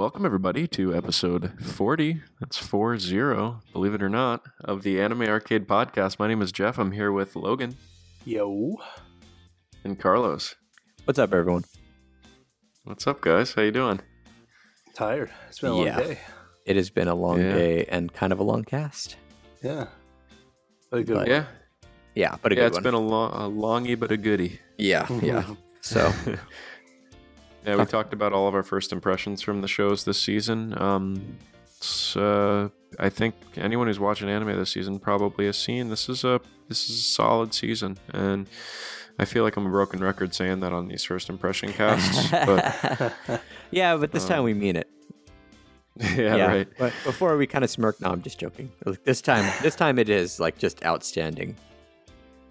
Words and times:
Welcome, 0.00 0.24
everybody, 0.24 0.66
to 0.68 0.94
episode 0.94 1.52
40. 1.62 2.22
That's 2.40 2.56
40, 2.56 3.58
believe 3.74 3.92
it 3.92 4.02
or 4.02 4.08
not, 4.08 4.42
of 4.64 4.82
the 4.82 4.98
Anime 4.98 5.22
Arcade 5.24 5.68
Podcast. 5.68 6.18
My 6.18 6.26
name 6.26 6.40
is 6.40 6.52
Jeff. 6.52 6.78
I'm 6.78 6.92
here 6.92 7.12
with 7.12 7.36
Logan 7.36 7.76
Yo. 8.24 8.76
and 9.84 9.98
Carlos. 10.00 10.54
What's 11.04 11.18
up, 11.18 11.34
everyone? 11.34 11.64
What's 12.84 13.06
up, 13.06 13.20
guys? 13.20 13.52
How 13.52 13.60
you 13.60 13.72
doing? 13.72 14.00
Tired. 14.94 15.30
It's 15.50 15.58
been 15.58 15.70
a 15.70 15.74
long 15.74 15.84
day. 15.84 16.18
It 16.64 16.76
has 16.76 16.88
been 16.88 17.08
a 17.08 17.14
long 17.14 17.38
Yeah. 17.42 17.52
day 17.52 17.84
and 17.84 18.10
kind 18.10 18.32
of 18.32 18.38
a 18.38 18.42
long 18.42 18.64
cast. 18.64 19.16
Yeah. 19.62 19.88
But 20.90 21.00
a 21.00 21.04
good 21.04 21.14
But- 21.16 21.28
Yeah, 21.28 21.44
Yeah, 22.14 22.36
but 22.40 22.52
a 22.52 22.54
yeah. 22.54 22.60
good 22.62 22.66
It's 22.68 22.76
one. 22.76 22.82
been 22.84 22.94
a, 22.94 22.98
long, 23.00 23.32
a 23.32 23.50
longy 23.54 23.98
but 24.00 24.10
a 24.10 24.16
goodie. 24.16 24.60
yeah, 24.78 25.06
yeah. 25.22 25.44
So 25.82 26.12
Yeah, 27.66 27.76
we 27.76 27.84
talked 27.84 28.12
about 28.12 28.32
all 28.32 28.48
of 28.48 28.54
our 28.54 28.62
first 28.62 28.92
impressions 28.92 29.42
from 29.42 29.60
the 29.60 29.68
shows 29.68 30.04
this 30.04 30.20
season. 30.20 30.74
Um, 30.80 31.36
uh, 32.16 32.68
I 32.98 33.08
think 33.08 33.34
anyone 33.56 33.86
who's 33.86 34.00
watching 34.00 34.28
anime 34.28 34.56
this 34.56 34.70
season 34.72 34.98
probably 34.98 35.46
has 35.46 35.56
seen 35.58 35.88
this 35.90 36.08
is 36.08 36.24
a 36.24 36.40
this 36.68 36.88
is 36.88 36.98
a 36.98 37.02
solid 37.02 37.52
season, 37.54 37.98
and 38.12 38.46
I 39.18 39.24
feel 39.24 39.44
like 39.44 39.56
I'm 39.56 39.66
a 39.66 39.70
broken 39.70 40.00
record 40.00 40.34
saying 40.34 40.60
that 40.60 40.72
on 40.72 40.88
these 40.88 41.04
first 41.04 41.28
impression 41.28 41.72
casts. 41.72 42.30
but 42.30 43.12
yeah, 43.70 43.96
but 43.96 44.12
this 44.12 44.26
time 44.26 44.38
Um, 44.40 44.44
we 44.44 44.54
mean 44.54 44.76
it. 44.76 44.88
yeah, 46.16 46.46
right. 46.46 46.68
But 46.78 46.92
before 47.04 47.36
we 47.36 47.46
kind 47.46 47.62
of 47.64 47.70
smirk, 47.70 48.00
no, 48.00 48.08
I'm 48.10 48.22
just 48.22 48.38
joking. 48.38 48.70
This 49.04 49.20
time, 49.20 49.50
this 49.62 49.74
time 49.74 49.98
it 49.98 50.08
is 50.08 50.40
like 50.40 50.56
just 50.56 50.82
outstanding. 50.84 51.56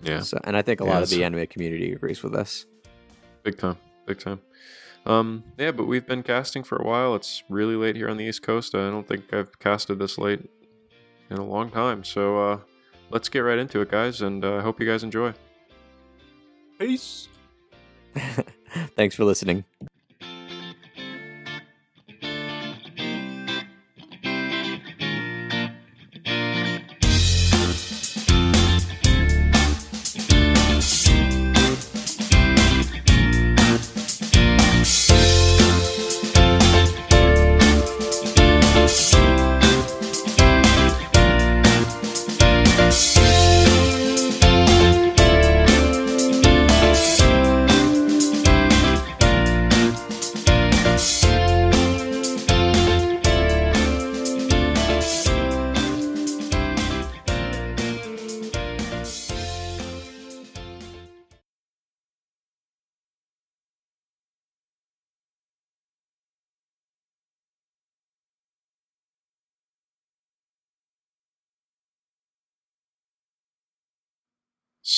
Yeah, 0.03 0.19
So, 0.21 0.39
and 0.43 0.55
I 0.55 0.61
think 0.61 0.79
a 0.81 0.85
lot 0.85 1.01
of 1.03 1.09
the 1.09 1.23
anime 1.23 1.47
community 1.47 1.91
agrees 1.91 2.21
with 2.23 2.35
us. 2.35 2.65
big 3.43 3.57
time, 3.57 3.77
big 4.05 4.19
time. 4.19 4.39
Um, 5.09 5.43
yeah, 5.57 5.71
but 5.71 5.87
we've 5.87 6.05
been 6.05 6.21
casting 6.21 6.63
for 6.63 6.77
a 6.77 6.85
while. 6.85 7.15
It's 7.15 7.41
really 7.49 7.75
late 7.75 7.95
here 7.95 8.09
on 8.09 8.17
the 8.17 8.25
East 8.25 8.43
Coast. 8.43 8.75
I 8.75 8.91
don't 8.91 9.07
think 9.07 9.33
I've 9.33 9.57
casted 9.57 9.97
this 9.97 10.19
late 10.19 10.47
in 11.31 11.37
a 11.37 11.43
long 11.43 11.71
time. 11.71 12.03
So 12.03 12.37
uh, 12.37 12.59
let's 13.09 13.27
get 13.27 13.39
right 13.39 13.57
into 13.57 13.81
it, 13.81 13.89
guys, 13.89 14.21
and 14.21 14.45
uh, 14.45 14.57
I 14.57 14.61
hope 14.61 14.79
you 14.79 14.85
guys 14.85 15.03
enjoy. 15.03 15.33
Peace. 16.77 17.27
Thanks 18.95 19.15
for 19.15 19.23
listening. 19.25 19.65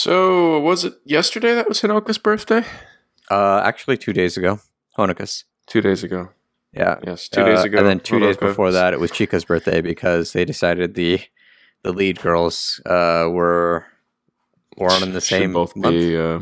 So 0.03 0.59
was 0.59 0.83
it 0.83 0.95
yesterday 1.05 1.53
that 1.53 1.69
was 1.69 1.79
Honoka's 1.81 2.17
birthday? 2.17 2.63
Uh, 3.29 3.61
actually, 3.63 3.97
two 3.97 4.13
days 4.13 4.35
ago, 4.35 4.59
Honoka's. 4.97 5.43
Two 5.67 5.79
days 5.79 6.03
ago. 6.03 6.29
Yeah, 6.73 6.97
Yes, 7.05 7.29
two 7.29 7.43
days 7.45 7.59
Uh, 7.59 7.63
ago. 7.65 7.77
and 7.77 7.87
then 7.87 7.99
two 7.99 8.19
days 8.19 8.35
before 8.35 8.71
that, 8.71 8.93
it 8.95 8.99
was 8.99 9.11
Chika's 9.11 9.45
birthday 9.45 9.79
because 9.79 10.33
they 10.33 10.43
decided 10.43 10.95
the 10.95 11.19
the 11.83 11.91
lead 11.93 12.19
girls 12.19 12.81
uh, 12.87 13.27
were 13.29 13.85
born 14.75 15.03
in 15.03 15.13
the 15.13 15.21
Should 15.21 15.37
same 15.41 15.53
both 15.53 15.75
month. 15.75 15.93
be. 15.93 16.17
Uh... 16.17 16.39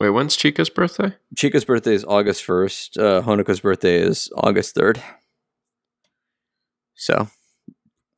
Wait, 0.00 0.08
when's 0.10 0.34
Chika's 0.34 0.70
birthday? 0.70 1.14
Chika's 1.36 1.66
birthday 1.66 1.92
is 1.94 2.04
August 2.06 2.42
1st. 2.46 2.96
Uh, 2.98 3.20
Honoka's 3.22 3.60
birthday 3.60 3.98
is 4.00 4.30
August 4.34 4.74
3rd. 4.74 4.98
So, 6.94 7.28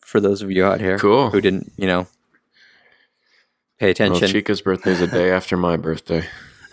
for 0.00 0.20
those 0.20 0.42
of 0.42 0.50
you 0.52 0.64
out 0.64 0.80
here 0.80 0.96
Cool. 0.98 1.30
who 1.30 1.40
didn't, 1.40 1.72
you 1.76 1.86
know, 1.88 2.06
pay 3.78 3.90
attention. 3.90 4.22
Well. 4.22 4.30
Chika's 4.30 4.60
birthday 4.60 4.92
is 4.92 5.00
a 5.00 5.06
day 5.06 5.30
after 5.38 5.56
my 5.56 5.76
birthday. 5.76 6.26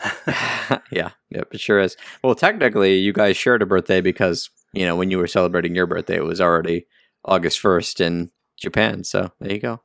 yeah, 0.92 1.12
yep, 1.30 1.48
it 1.54 1.60
sure 1.60 1.80
is. 1.80 1.96
Well, 2.24 2.36
technically, 2.36 2.96
you 2.98 3.14
guys 3.14 3.38
shared 3.38 3.62
a 3.62 3.66
birthday 3.66 4.02
because, 4.02 4.50
you 4.74 4.86
know, 4.86 4.96
when 4.96 5.10
you 5.12 5.18
were 5.18 5.28
celebrating 5.28 5.76
your 5.76 5.88
birthday, 5.88 6.18
it 6.18 6.24
was 6.26 6.42
already 6.42 6.88
August 7.26 7.62
1st 7.62 8.02
in 8.02 8.32
Japan. 8.58 9.04
So, 9.04 9.32
there 9.40 9.54
you 9.54 9.60
go. 9.60 9.82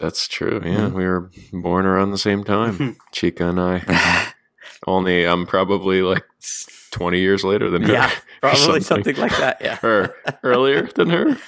That's 0.00 0.26
true. 0.28 0.60
Yeah, 0.64 0.88
Mhm. 0.88 0.92
we 0.92 1.04
were 1.06 1.30
born 1.52 1.86
around 1.86 2.10
the 2.10 2.18
same 2.18 2.44
time. 2.44 2.96
Chika 3.14 3.48
and 3.50 3.60
I. 3.60 4.32
Only 4.86 5.24
I'm 5.24 5.46
probably 5.46 6.02
like 6.02 6.24
20 6.90 7.18
years 7.20 7.42
later 7.44 7.70
than 7.70 7.82
her. 7.84 7.92
yeah, 7.92 8.10
probably 8.42 8.80
something. 8.80 9.16
like 9.16 9.36
that. 9.38 9.58
Yeah. 9.62 9.78
Or 9.82 10.14
earlier 10.42 10.88
than 10.94 11.08
her. 11.10 11.38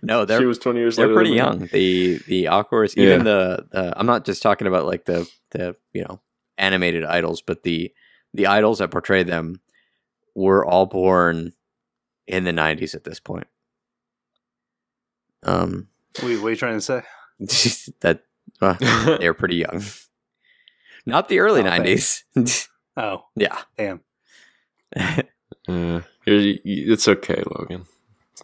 No, 0.00 0.24
they're 0.24 0.38
she 0.40 0.44
was 0.46 0.58
20 0.58 0.78
years 0.78 0.96
they're 0.96 1.12
pretty 1.12 1.30
than 1.30 1.34
me. 1.34 1.36
young. 1.36 1.68
The 1.72 2.18
the 2.26 2.48
awkward, 2.48 2.92
Yeah. 2.96 3.04
even 3.14 3.24
the, 3.24 3.66
the 3.72 3.92
I'm 3.98 4.06
not 4.06 4.24
just 4.24 4.42
talking 4.42 4.66
about 4.66 4.86
like 4.86 5.04
the 5.04 5.28
the 5.50 5.74
you 5.92 6.02
know 6.04 6.20
animated 6.58 7.04
idols, 7.04 7.42
but 7.42 7.62
the 7.64 7.92
the 8.34 8.46
idols 8.46 8.78
that 8.78 8.90
portray 8.90 9.22
them 9.22 9.60
were 10.34 10.64
all 10.64 10.86
born 10.86 11.52
in 12.26 12.44
the 12.44 12.52
90s 12.52 12.94
at 12.94 13.04
this 13.04 13.20
point. 13.20 13.46
Um, 15.42 15.88
Wait, 16.22 16.36
what 16.38 16.46
are 16.46 16.50
you 16.50 16.56
trying 16.56 16.78
to 16.78 16.80
say? 16.80 17.02
that 18.00 18.22
uh, 18.60 18.74
they're 19.18 19.34
pretty 19.34 19.56
young. 19.56 19.82
Not 21.04 21.28
the 21.28 21.40
early 21.40 21.60
Oh, 21.62 21.64
90s. 21.64 22.22
Oh, 22.96 23.24
yeah. 23.34 23.58
damn. 23.78 24.00
Uh, 24.94 25.22
you're- 26.26 26.60
you- 26.62 26.92
it's 26.92 27.08
okay, 27.08 27.42
Logan. 27.46 27.86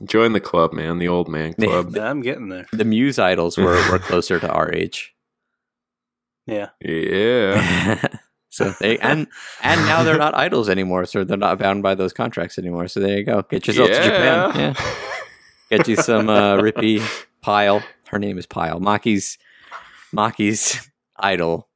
Join 0.05 0.33
the 0.33 0.41
club, 0.41 0.73
man. 0.73 0.99
The 0.99 1.09
old 1.09 1.29
man 1.29 1.55
club. 1.55 1.95
Yeah, 1.97 2.09
I'm 2.09 2.21
getting 2.21 2.49
there. 2.49 2.67
the 2.73 2.85
Muse 2.85 3.19
idols 3.19 3.57
were, 3.57 3.77
were 3.91 3.99
closer 4.11 4.39
to 4.39 4.49
our 4.49 4.73
age. 4.73 5.15
Yeah. 6.47 6.69
Yeah. 6.81 8.01
so 8.49 8.75
they 8.81 8.99
and 8.99 9.27
and 9.63 9.81
now 9.87 10.03
they're 10.03 10.17
not 10.17 10.35
idols 10.35 10.69
anymore, 10.69 11.05
so 11.05 11.25
they're 11.25 11.37
not 11.37 11.59
bound 11.59 11.83
by 11.83 11.95
those 11.95 12.13
contracts 12.13 12.59
anymore. 12.59 12.89
So 12.89 13.01
there 13.01 13.19
you 13.19 13.25
go. 13.25 13.43
Get 13.43 13.67
yourself 13.67 13.91
to 13.91 14.03
Japan. 14.03 14.53
Yeah. 14.55 14.95
Get 15.71 15.89
you 15.89 15.97
some 15.97 16.31
uh, 16.31 16.57
Rippy 16.57 17.03
Pile. 17.43 17.83
Her 18.09 18.19
name 18.19 18.39
is 18.39 18.47
Pile. 18.47 18.81
Maki's 18.81 19.37
Maki's 20.13 20.89
idol 21.19 21.69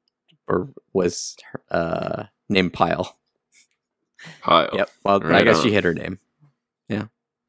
or 0.49 0.71
was 0.93 1.37
uh, 1.71 2.25
named 2.49 2.73
Pile. 2.73 3.17
Pile. 4.41 4.71
Yep. 4.73 4.91
Well, 5.05 5.35
I 5.35 5.43
guess 5.43 5.59
on. 5.59 5.65
she 5.65 5.73
hit 5.73 5.85
her 5.85 5.93
name. 5.93 6.19
Yeah. 6.89 7.07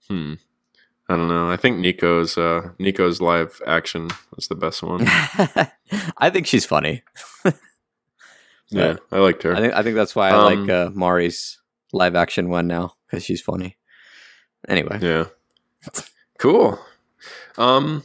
Hmm. 0.09 0.33
I 1.09 1.15
don't 1.17 1.27
know. 1.27 1.49
I 1.49 1.57
think 1.57 1.79
Nico's 1.79 2.37
uh 2.37 2.69
Nico's 2.79 3.19
live 3.21 3.61
action 3.67 4.09
was 4.35 4.47
the 4.47 4.55
best 4.55 4.81
one. 4.83 5.05
I 6.17 6.29
think 6.29 6.47
she's 6.47 6.65
funny. 6.65 7.03
Yeah, 8.69 8.95
I 9.11 9.19
liked 9.19 9.43
her. 9.43 9.55
I 9.55 9.59
think 9.59 9.73
I 9.73 9.83
think 9.83 9.95
that's 9.95 10.15
why 10.15 10.29
I 10.29 10.35
Um, 10.35 10.43
like 10.43 10.69
uh, 10.69 10.89
Mari's 10.93 11.59
live 11.91 12.15
action 12.15 12.49
one 12.49 12.65
now 12.67 12.95
because 13.05 13.23
she's 13.23 13.41
funny. 13.41 13.77
Anyway, 14.67 14.97
Yeah. 15.01 15.25
Cool. 16.39 16.79
Um 17.57 18.03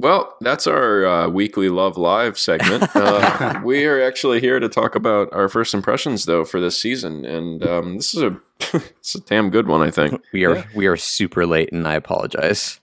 well, 0.00 0.36
that's 0.40 0.66
our 0.66 1.04
uh, 1.06 1.28
weekly 1.28 1.68
Love 1.68 1.96
Live 1.96 2.38
segment. 2.38 2.84
Uh, 2.94 3.60
we 3.64 3.84
are 3.86 4.02
actually 4.02 4.40
here 4.40 4.58
to 4.60 4.68
talk 4.68 4.94
about 4.94 5.32
our 5.32 5.48
first 5.48 5.74
impressions, 5.74 6.24
though, 6.24 6.44
for 6.44 6.60
this 6.60 6.78
season, 6.80 7.24
and 7.24 7.64
um, 7.66 7.96
this 7.96 8.14
is 8.14 8.22
a 8.22 8.40
it's 8.98 9.14
a 9.14 9.20
damn 9.20 9.50
good 9.50 9.66
one. 9.68 9.82
I 9.82 9.90
think 9.90 10.20
we 10.32 10.44
are 10.44 10.56
Yeah. 10.56 10.64
we 10.74 10.86
are 10.86 10.96
super 10.96 11.46
late, 11.46 11.72
and 11.72 11.86
I 11.86 11.94
apologize. 11.94 12.80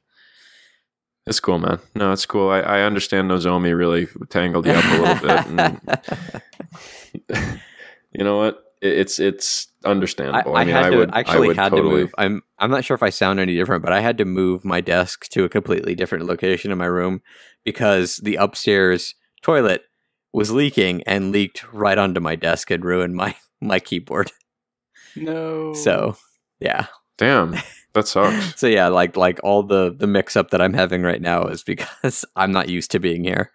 it's 1.26 1.40
cool, 1.40 1.60
man. 1.60 1.80
No, 1.96 2.12
it's 2.14 2.26
cool. 2.26 2.50
I, 2.50 2.60
I 2.62 2.82
understand 2.82 3.30
Nozomi 3.30 3.76
really 3.78 4.08
tangled 4.30 4.66
you 4.66 4.72
up 4.74 4.86
a 4.86 4.98
little 5.02 5.28
bit, 5.28 5.46
and 7.30 7.60
you 8.14 8.24
know 8.24 8.38
what? 8.38 8.67
It, 8.82 8.94
it's 8.94 9.20
it's 9.20 9.68
I, 9.84 9.90
understandable. 9.90 10.56
I 10.56 10.66
mean, 10.66 10.76
had 10.76 10.86
I 10.86 10.90
to 10.90 10.98
would 10.98 11.12
I 11.12 11.20
actually 11.20 11.48
would 11.48 11.58
had 11.58 11.70
totally, 11.70 11.90
to 11.90 11.96
move. 11.98 12.16
I'm 12.18 12.42
I'm 12.60 12.72
not 12.72 12.86
sure 12.86 12.96
if 12.96 13.04
I 13.04 13.10
sound 13.10 13.40
any 13.40 13.56
different, 13.56 13.84
but 13.84 13.94
I 13.94 14.02
had 14.02 14.18
to 14.20 14.26
move 14.26 14.66
my 14.66 14.82
desk 14.82 15.28
to 15.30 15.44
a 15.44 15.50
completely 15.50 15.96
different 15.96 16.26
location 16.26 16.72
in 16.72 16.78
my 16.78 16.86
room 16.86 17.22
because 17.64 18.18
the 18.18 18.36
upstairs 18.36 19.16
toilet 19.42 19.84
was 20.34 20.52
leaking 20.52 21.04
and 21.04 21.32
leaked 21.32 21.72
right 21.74 21.98
onto 21.98 22.20
my 22.20 22.36
desk 22.36 22.72
and 22.72 22.84
ruined 22.84 23.16
my 23.16 23.36
my 23.62 23.80
keyboard. 23.80 24.32
No. 25.16 25.74
So 25.74 26.18
yeah, 26.60 26.88
Damn, 27.18 27.56
That 27.94 28.08
sucks. 28.08 28.54
So 28.60 28.68
yeah, 28.68 28.88
like 28.88 29.18
like 29.18 29.40
all 29.44 29.64
the 29.64 29.94
the 29.96 30.08
mix 30.08 30.36
up 30.36 30.52
that 30.52 30.62
I'm 30.62 30.74
having 30.74 31.02
right 31.02 31.22
now 31.22 31.46
is 31.46 31.64
because 31.64 32.24
I'm 32.36 32.52
not 32.52 32.70
used 32.70 32.92
to 32.92 33.00
being 33.00 33.24
here. 33.24 33.52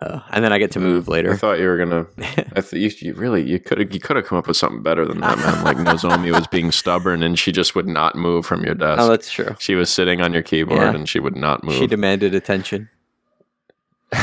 Uh, 0.00 0.20
and 0.30 0.44
then 0.44 0.52
I 0.52 0.58
get 0.58 0.70
to 0.72 0.80
move 0.80 1.08
later. 1.08 1.32
I 1.32 1.36
thought 1.36 1.58
you 1.58 1.66
were 1.66 1.76
gonna. 1.76 2.06
I 2.56 2.60
th- 2.60 2.72
you, 3.00 3.08
you 3.08 3.14
really 3.14 3.42
you 3.48 3.58
could 3.58 3.78
have 3.78 3.92
you 3.92 3.98
could 3.98 4.14
have 4.16 4.26
come 4.26 4.38
up 4.38 4.46
with 4.46 4.56
something 4.56 4.82
better 4.82 5.04
than 5.04 5.20
that, 5.20 5.38
man. 5.38 5.64
Like 5.64 5.76
Nozomi 5.76 6.32
was 6.32 6.46
being 6.46 6.70
stubborn 6.70 7.22
and 7.22 7.36
she 7.38 7.50
just 7.50 7.74
would 7.74 7.88
not 7.88 8.14
move 8.14 8.46
from 8.46 8.64
your 8.64 8.74
desk. 8.74 9.00
oh, 9.00 9.08
that's 9.08 9.30
true. 9.30 9.56
she 9.58 9.74
was 9.74 9.90
sitting 9.90 10.20
on 10.20 10.32
your 10.32 10.42
keyboard 10.42 10.80
Yeah. 10.80 10.94
and 10.94 11.08
she 11.08 11.18
would 11.18 11.34
not 11.36 11.64
move. 11.64 11.74
She 11.74 11.86
demanded 11.88 12.34
attention. 12.34 12.88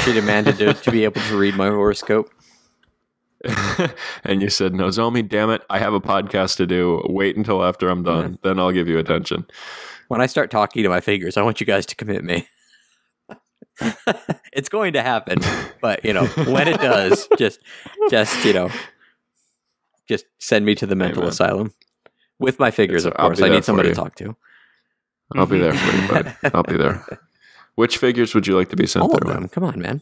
She 0.04 0.14
demanded 0.14 0.58
to, 0.60 0.74
to 0.74 0.92
be 0.92 1.04
able 1.04 1.22
to 1.22 1.38
read 1.38 1.56
my 1.56 1.68
horoscope. 1.68 2.32
and 4.24 4.42
you 4.42 4.50
said, 4.50 4.74
Nozomi, 4.74 5.28
damn 5.28 5.50
it, 5.52 5.62
I 5.70 5.78
have 5.78 5.94
a 5.94 6.02
podcast 6.02 6.58
to 6.58 6.66
do. 6.66 7.04
Wait 7.10 7.36
until 7.38 7.64
after 7.64 7.90
I'm 7.90 8.02
done, 8.02 8.40
then 8.44 8.60
I'll 8.60 8.72
give 8.72 8.88
you 8.88 8.98
attention. 8.98 9.46
When 10.08 10.22
I 10.22 10.26
start 10.26 10.50
talking 10.50 10.82
to 10.84 10.90
my 10.90 11.02
fingers, 11.02 11.38
I 11.38 11.44
want 11.44 11.60
you 11.60 11.68
guys 11.68 11.86
to 11.88 11.96
commit 11.96 12.24
me. 12.24 12.48
it's 14.54 14.70
going 14.70 14.94
to 14.94 15.02
happen, 15.02 15.40
but 15.82 16.04
you 16.06 16.14
know 16.14 16.26
when 16.26 16.68
it 16.68 16.80
does, 16.80 17.28
just 17.38 17.60
just 18.10 18.46
you 18.46 18.54
know, 18.54 18.70
just 20.08 20.26
send 20.40 20.66
me 20.66 20.76
to 20.76 20.86
the 20.86 20.96
mental 20.96 21.28
asylum 21.28 21.74
with 22.40 22.60
my 22.60 22.72
figures. 22.72 23.06
It's- 23.06 23.16
Of 23.20 23.26
course, 23.26 23.42
I 23.42 23.50
need 23.50 23.66
somebody 23.66 23.90
to 23.90 23.96
talk 23.96 24.16
to. 24.16 24.36
I'll 25.36 25.46
be 25.48 25.60
there 25.60 25.74
for 25.74 25.98
you, 25.98 26.08
bud. 26.08 26.38
I'll 26.54 26.64
be 26.64 26.78
there. 26.78 27.04
Which 27.76 27.98
figures 27.98 28.34
would 28.36 28.48
you 28.48 28.56
like 28.56 28.70
to 28.70 28.76
be 28.78 28.88
sent 28.88 29.04
All 29.04 29.14
of 29.14 29.20
there? 29.24 29.34
them. 29.34 29.50
Come 29.50 29.64
on, 29.64 29.82
man. 29.82 30.02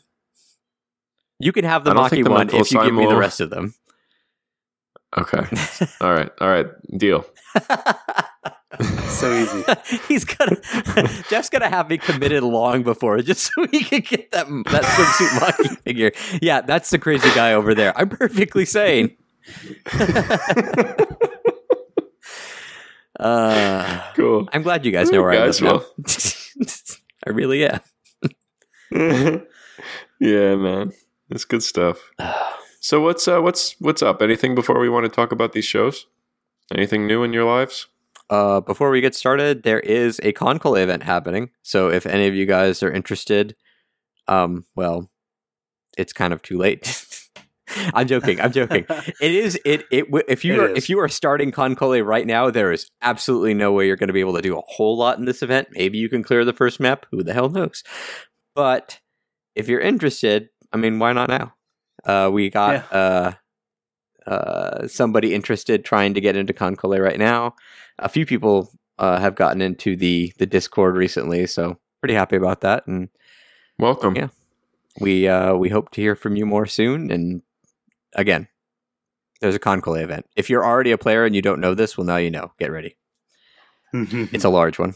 You 1.39 1.51
can 1.51 1.65
have 1.65 1.83
the 1.83 1.93
Maki 1.93 2.23
the 2.23 2.29
one 2.29 2.49
if 2.53 2.71
you 2.71 2.83
give 2.83 2.93
me 2.93 3.07
the 3.07 3.15
rest 3.15 3.39
of 3.41 3.49
them. 3.49 3.73
Okay. 5.17 5.43
All 6.01 6.13
right. 6.13 6.29
All 6.39 6.49
right. 6.49 6.67
Deal. 6.97 7.25
So 9.13 9.31
easy. 9.31 9.63
He's 10.07 10.25
gonna 10.25 10.55
Jeff's 11.29 11.49
gonna 11.49 11.69
have 11.69 11.89
me 11.89 11.97
committed 11.99 12.41
long 12.43 12.81
before 12.83 13.21
just 13.21 13.53
so 13.53 13.67
he 13.71 13.83
can 13.83 14.01
get 14.01 14.31
that 14.31 14.47
that 14.47 14.83
swimsuit 14.83 15.39
Maki 15.39 15.77
figure. 15.83 16.11
Yeah, 16.41 16.61
that's 16.61 16.89
the 16.89 16.97
crazy 16.97 17.29
guy 17.35 17.53
over 17.53 17.75
there. 17.75 17.95
I'm 17.97 18.09
perfectly 18.09 18.65
sane. 18.65 19.15
uh, 23.19 24.11
Cool. 24.15 24.49
I'm 24.51 24.63
glad 24.63 24.85
you 24.85 24.91
guys 24.91 25.11
know 25.11 25.21
where 25.21 25.31
I 25.31 25.45
live 25.45 25.61
now. 25.61 25.81
I 27.25 27.29
really 27.29 27.65
am. 27.65 27.79
yeah, 30.19 30.55
man. 30.55 30.93
it's 31.29 31.45
good 31.45 31.63
stuff. 31.63 31.99
So 32.83 32.99
what's 32.99 33.29
uh, 33.29 33.39
what's 33.41 33.79
what's 33.79 34.01
up? 34.01 34.21
Anything 34.21 34.55
before 34.55 34.77
we 34.77 34.89
want 34.89 35.05
to 35.05 35.09
talk 35.09 35.31
about 35.31 35.53
these 35.53 35.63
shows? 35.63 36.05
Anything 36.75 37.07
new 37.07 37.23
in 37.23 37.31
your 37.31 37.45
lives? 37.45 37.87
Uh, 38.29 38.61
before 38.61 38.89
we 38.89 39.01
get 39.01 39.15
started, 39.15 39.63
there 39.63 39.79
is 39.79 40.19
a 40.23 40.31
Conclave 40.31 40.83
event 40.83 41.03
happening. 41.03 41.49
So 41.61 41.89
if 41.89 42.05
any 42.05 42.27
of 42.27 42.33
you 42.35 42.45
guys 42.45 42.81
are 42.81 42.91
interested, 42.91 43.55
um, 44.27 44.65
well, 44.75 45.09
it's 45.97 46.13
kind 46.13 46.33
of 46.33 46.41
too 46.41 46.57
late. 46.57 47.05
I'm 47.93 48.07
joking. 48.07 48.39
I'm 48.39 48.51
joking. 48.51 48.85
It 48.89 49.31
is. 49.31 49.59
It. 49.65 49.85
It. 49.91 50.05
If 50.27 50.45
you 50.45 50.53
It 50.53 50.59
are. 50.59 50.69
is. 50.69 50.77
If 50.77 50.89
you 50.89 50.99
are 50.99 51.07
starting 51.07 51.51
Conclave 51.51 52.05
right 52.05 52.25
now, 52.27 52.49
there 52.49 52.71
is 52.71 52.87
absolutely 53.01 53.53
no 53.53 53.71
way 53.71 53.87
you're 53.87 53.95
going 53.95 54.07
to 54.07 54.13
be 54.13 54.19
able 54.19 54.35
to 54.35 54.41
do 54.41 54.57
a 54.57 54.61
whole 54.67 54.97
lot 54.97 55.17
in 55.17 55.25
this 55.25 55.41
event. 55.41 55.69
Maybe 55.71 55.97
you 55.97 56.09
can 56.09 56.23
clear 56.23 56.45
the 56.45 56.53
first 56.53 56.79
map. 56.79 57.05
Who 57.11 57.23
the 57.23 57.33
hell 57.33 57.49
knows? 57.49 57.83
But 58.55 58.99
if 59.55 59.67
you're 59.67 59.79
interested, 59.79 60.49
I 60.71 60.77
mean, 60.77 60.99
why 60.99 61.13
not 61.13 61.29
now? 61.29 61.53
Uh, 62.03 62.29
we 62.31 62.49
got 62.49 62.91
uh, 62.93 63.33
uh, 64.27 64.87
somebody 64.87 65.33
interested 65.33 65.83
trying 65.85 66.13
to 66.13 66.21
get 66.21 66.35
into 66.35 66.53
Conclave 66.53 67.01
right 67.01 67.19
now. 67.19 67.55
A 67.99 68.09
few 68.09 68.25
people 68.25 68.71
uh, 68.99 69.19
have 69.19 69.35
gotten 69.35 69.61
into 69.61 69.95
the 69.95 70.33
the 70.37 70.45
Discord 70.45 70.95
recently, 70.95 71.45
so 71.47 71.77
pretty 72.01 72.13
happy 72.13 72.35
about 72.35 72.61
that. 72.61 72.85
And 72.87 73.09
Welcome. 73.79 74.15
Yeah. 74.15 74.27
we 74.99 75.27
uh, 75.27 75.55
we 75.55 75.69
hope 75.69 75.91
to 75.91 76.01
hear 76.01 76.15
from 76.15 76.35
you 76.35 76.45
more 76.45 76.65
soon. 76.65 77.11
And 77.11 77.41
again, 78.13 78.47
there's 79.41 79.55
a 79.55 79.59
Conclave 79.59 80.03
event. 80.03 80.25
If 80.35 80.49
you're 80.49 80.65
already 80.65 80.91
a 80.91 80.97
player 80.97 81.25
and 81.25 81.35
you 81.35 81.41
don't 81.41 81.59
know 81.59 81.73
this, 81.73 81.97
well, 81.97 82.05
now 82.05 82.17
you 82.17 82.31
know. 82.31 82.51
Get 82.59 82.71
ready. 82.71 82.97
It's 83.93 84.43
a 84.43 84.49
large 84.49 84.79
one. 84.79 84.95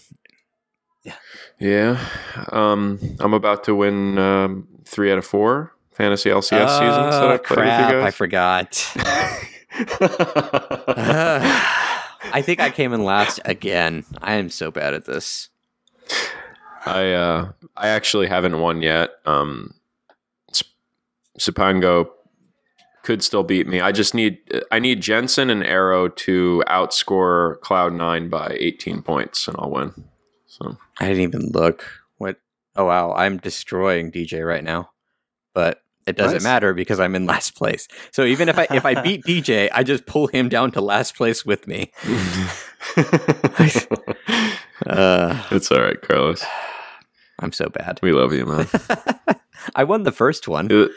Yeah. 1.03 1.15
Yeah. 1.59 2.05
Um, 2.51 2.99
I'm 3.19 3.33
about 3.33 3.63
to 3.65 3.75
win 3.75 4.17
um, 4.17 4.67
three 4.85 5.11
out 5.11 5.19
of 5.19 5.25
four 5.25 5.73
fantasy 5.97 6.29
LCS 6.29 6.69
seasons 6.79 7.15
that 7.15 7.23
Oh, 7.23 7.27
played 7.39 7.43
crap! 7.43 7.93
I 7.93 8.03
with 8.05 8.15
forgot. 8.15 8.91
you 8.95 9.03
guys. 9.03 9.43
I 12.33 12.41
think 12.41 12.59
I 12.59 12.69
came 12.69 12.93
in 12.93 13.03
last 13.03 13.39
again. 13.45 14.03
I 14.21 14.33
am 14.35 14.49
so 14.49 14.71
bad 14.71 14.93
at 14.93 15.05
this. 15.05 15.49
I 16.85 17.11
uh, 17.11 17.51
I 17.75 17.87
actually 17.89 18.27
haven't 18.27 18.59
won 18.59 18.81
yet. 18.81 19.11
Um, 19.25 19.73
Sipango 21.39 22.09
could 23.03 23.23
still 23.23 23.43
beat 23.43 23.67
me. 23.67 23.79
I 23.81 23.91
just 23.91 24.13
need 24.13 24.39
I 24.71 24.79
need 24.79 25.01
Jensen 25.01 25.49
and 25.49 25.63
Arrow 25.63 26.07
to 26.09 26.63
outscore 26.67 27.59
Cloud 27.61 27.93
Nine 27.93 28.29
by 28.29 28.55
18 28.59 29.01
points, 29.01 29.47
and 29.47 29.55
I'll 29.59 29.69
win. 29.71 29.93
So 30.47 30.77
I 30.99 31.07
didn't 31.07 31.21
even 31.23 31.49
look. 31.51 31.85
What? 32.17 32.37
Oh 32.75 32.85
wow! 32.85 33.13
I'm 33.13 33.37
destroying 33.37 34.11
DJ 34.11 34.45
right 34.47 34.63
now, 34.63 34.91
but 35.53 35.81
it 36.07 36.15
doesn't 36.15 36.37
Nice. 36.37 36.43
matter 36.43 36.73
because 36.73 36.99
I'm 36.99 37.15
in 37.15 37.25
last 37.25 37.55
place. 37.55 37.87
So 38.11 38.23
even 38.25 38.49
if 38.49 38.57
I 38.57 38.67
if 38.71 38.85
I 38.85 39.01
beat 39.07 39.23
DJ, 39.25 39.69
I 39.73 39.83
just 39.83 40.05
pull 40.05 40.27
him 40.27 40.49
down 40.49 40.71
to 40.71 40.81
last 40.81 41.15
place 41.15 41.45
with 41.45 41.67
me. 41.67 41.91
Uh, 44.85 45.43
it's 45.51 45.71
all 45.71 45.81
right, 45.81 45.99
Carlos. 46.01 46.45
I'm 47.39 47.51
so 47.51 47.67
bad. 47.69 47.99
We 48.01 48.11
love 48.13 48.31
you, 48.33 48.45
man. 48.45 48.67
I 49.75 49.83
won 49.83 50.03
the 50.03 50.11
first 50.11 50.47
one. 50.47 50.67
the, 50.67 50.91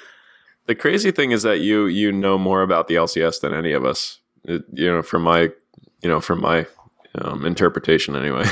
the 0.67 0.75
crazy 0.75 1.11
thing 1.11 1.33
is 1.33 1.43
that 1.43 1.61
you 1.61 1.87
you 1.87 2.13
know 2.13 2.39
more 2.39 2.63
about 2.63 2.89
the 2.89 2.95
LCS 2.97 3.41
than 3.41 3.55
any 3.55 3.73
of 3.73 3.85
us. 3.85 4.19
It- 4.45 4.65
you 4.73 4.91
know, 4.91 5.03
from 5.03 5.23
my 5.23 5.51
you 6.03 6.09
know 6.09 6.21
from 6.21 6.41
my 6.43 6.67
um, 7.17 7.45
interpretation 7.47 8.15
anyway. 8.17 8.45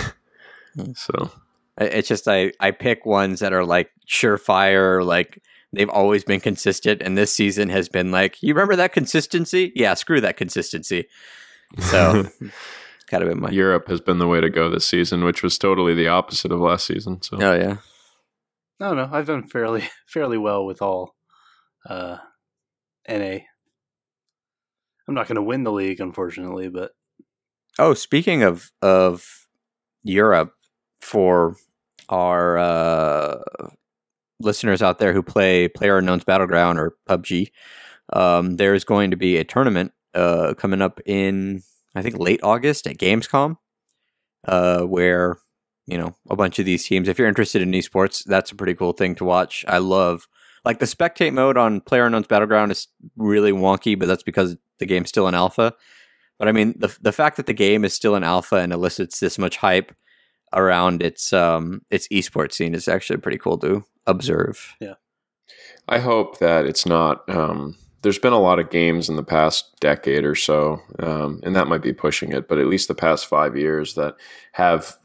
So 0.95 1.31
It's 1.79 2.09
just 2.09 2.27
I 2.29 2.53
I 2.61 2.71
pick 2.71 3.05
ones 3.07 3.41
that 3.41 3.53
are 3.53 3.65
like 3.65 3.91
surefire, 4.07 5.05
like 5.05 5.43
they've 5.73 5.89
always 5.89 6.25
been 6.25 6.41
consistent, 6.41 7.03
and 7.03 7.17
this 7.17 7.33
season 7.33 7.69
has 7.69 7.89
been 7.89 8.11
like, 8.11 8.43
you 8.43 8.55
remember 8.55 8.77
that 8.77 8.93
consistency? 8.93 9.73
Yeah, 9.75 9.95
screw 9.95 10.21
that 10.21 10.37
consistency. 10.37 11.09
So 11.79 12.29
it's 12.41 13.05
kind 13.09 13.23
of 13.23 13.29
been 13.29 13.41
my 13.41 13.51
Europe 13.51 13.89
has 13.89 14.01
been 14.01 14.19
the 14.19 14.29
way 14.29 14.41
to 14.41 14.51
go 14.51 14.71
this 14.71 14.87
season, 14.87 15.25
which 15.25 15.43
was 15.43 15.59
totally 15.59 15.95
the 15.95 16.09
opposite 16.09 16.53
of 16.53 16.61
last 16.61 16.87
season. 16.87 17.23
So 17.23 17.39
oh 17.41 17.55
yeah. 17.55 17.77
No, 18.81 18.95
no, 18.95 19.09
I've 19.11 19.27
done 19.27 19.49
fairly 19.49 19.89
fairly 20.07 20.39
well 20.39 20.65
with 20.65 20.83
all 20.83 21.17
uh, 21.89 22.19
NA. 23.09 23.39
I'm 25.07 25.15
not 25.15 25.27
going 25.27 25.37
to 25.37 25.43
win 25.43 25.65
the 25.65 25.73
league, 25.73 26.01
unfortunately, 26.01 26.69
but 26.69 26.93
Oh, 27.79 27.95
speaking 27.95 28.43
of 28.43 28.73
of 28.83 29.47
Europe, 30.03 30.53
for 31.01 31.57
our 32.09 32.59
uh, 32.59 33.39
listeners 34.41 34.83
out 34.83 34.99
there 34.99 35.13
who 35.13 35.23
play 35.23 35.69
Player 35.69 35.99
Unknown's 35.99 36.25
Battleground 36.25 36.79
or 36.79 36.97
PUBG, 37.09 37.51
um, 38.13 38.57
there's 38.57 38.85
going 38.85 39.11
to 39.11 39.17
be 39.17 39.37
a 39.37 39.45
tournament 39.45 39.93
uh, 40.15 40.55
coming 40.55 40.83
up 40.83 41.01
in 41.07 41.63
I 41.95 42.03
think 42.03 42.19
late 42.19 42.41
August 42.43 42.87
at 42.87 42.99
Gamescom, 42.99 43.57
uh, 44.47 44.83
where 44.83 45.39
you 45.87 45.99
know 45.99 46.17
a 46.31 46.37
bunch 46.37 46.59
of 46.59 46.65
these 46.65 46.87
teams. 46.87 47.09
If 47.09 47.19
you're 47.19 47.29
interested 47.29 47.63
in 47.63 47.73
esports, 47.73 48.25
that's 48.25 48.53
a 48.53 48.57
pretty 48.57 48.75
cool 48.75 48.93
thing 48.93 49.15
to 49.17 49.25
watch. 49.25 49.65
I 49.69 49.79
love 49.79 50.29
like 50.65 50.79
the 50.79 50.87
spectate 50.87 51.33
mode 51.33 51.57
on 51.57 51.81
Player 51.81 52.07
Unknown's 52.07 52.27
Battleground 52.27 52.73
is 52.73 52.89
really 53.17 53.53
wonky, 53.53 53.99
but 53.99 54.07
that's 54.07 54.23
because 54.23 54.57
the 54.79 54.87
game's 54.87 55.09
still 55.09 55.29
in 55.29 55.35
alpha. 55.35 55.75
But 56.39 56.49
I 56.49 56.53
mean, 56.53 56.75
the 56.79 56.97
the 57.01 57.13
fact 57.13 57.37
that 57.37 57.47
the 57.47 57.55
game 57.55 57.85
is 57.85 57.95
still 57.95 58.15
in 58.15 58.25
alpha 58.25 58.57
and 58.57 58.73
elicits 58.73 59.21
this 59.21 59.39
much 59.39 59.57
hype 59.57 59.93
around 60.53 61.03
its 61.03 61.33
um 61.33 61.83
its 61.91 62.09
esports 62.09 62.55
scene 62.55 62.75
is 62.75 62.89
actually 62.89 63.19
pretty 63.19 63.39
cool 63.39 63.59
to 63.59 63.85
observe. 64.07 64.75
Yeah. 64.81 64.95
I 65.89 65.99
hope 65.99 66.39
that 66.39 66.67
it's 66.67 66.87
not. 66.87 67.29
Um, 67.29 67.77
there's 68.03 68.19
been 68.19 68.33
a 68.33 68.41
lot 68.41 68.59
of 68.59 68.71
games 68.71 69.09
in 69.09 69.17
the 69.17 69.25
past 69.25 69.81
decade 69.81 70.25
or 70.25 70.35
so, 70.35 70.81
um, 71.01 71.41
and 71.43 71.57
that 71.57 71.67
might 71.67 71.83
be 71.83 71.93
pushing 71.93 72.33
it, 72.33 72.47
but 72.47 72.59
at 72.59 72.67
least 72.67 72.89
the 72.89 72.95
past 72.95 73.27
five 73.27 73.57
years 73.57 73.95
that 73.95 74.15
have 74.53 74.97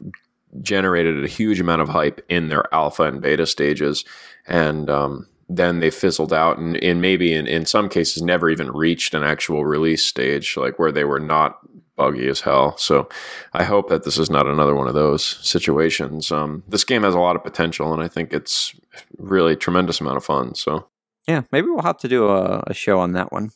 generated 0.62 1.24
a 1.24 1.28
huge 1.28 1.58
amount 1.58 1.82
of 1.82 1.88
hype 1.88 2.24
in 2.28 2.48
their 2.48 2.72
alpha 2.72 3.04
and 3.04 3.20
beta 3.20 3.46
stages, 3.46 4.04
and 4.46 4.88
um, 4.88 5.26
then 5.48 5.80
they 5.80 5.90
fizzled 5.90 6.32
out, 6.32 6.58
and, 6.58 6.76
and 6.84 7.00
maybe 7.00 7.34
in, 7.34 7.46
in 7.46 7.66
some 7.66 7.88
cases 7.88 8.22
never 8.22 8.48
even 8.48 8.70
reached 8.70 9.14
an 9.14 9.24
actual 9.24 9.64
release 9.64 10.04
stage, 10.04 10.56
like 10.56 10.78
where 10.78 10.92
they 10.92 11.04
were 11.04 11.20
not 11.20 11.58
buggy 11.96 12.28
as 12.28 12.40
hell. 12.40 12.76
So 12.76 13.08
I 13.52 13.64
hope 13.64 13.88
that 13.88 14.04
this 14.04 14.18
is 14.18 14.30
not 14.30 14.46
another 14.46 14.74
one 14.74 14.88
of 14.88 14.94
those 14.94 15.24
situations. 15.24 16.32
Um, 16.32 16.62
this 16.68 16.84
game 16.84 17.02
has 17.02 17.14
a 17.14 17.20
lot 17.20 17.36
of 17.36 17.44
potential, 17.44 17.92
and 17.92 18.02
I 18.02 18.08
think 18.08 18.32
it's 18.32 18.74
really 19.18 19.56
tremendous 19.56 20.00
amount 20.00 20.16
of 20.16 20.24
fun. 20.24 20.54
So. 20.54 20.88
Yeah, 21.26 21.42
maybe 21.50 21.68
we'll 21.68 21.82
have 21.82 21.98
to 21.98 22.08
do 22.08 22.28
a, 22.28 22.62
a 22.66 22.74
show 22.74 23.00
on 23.00 23.12
that 23.12 23.32
one. 23.32 23.50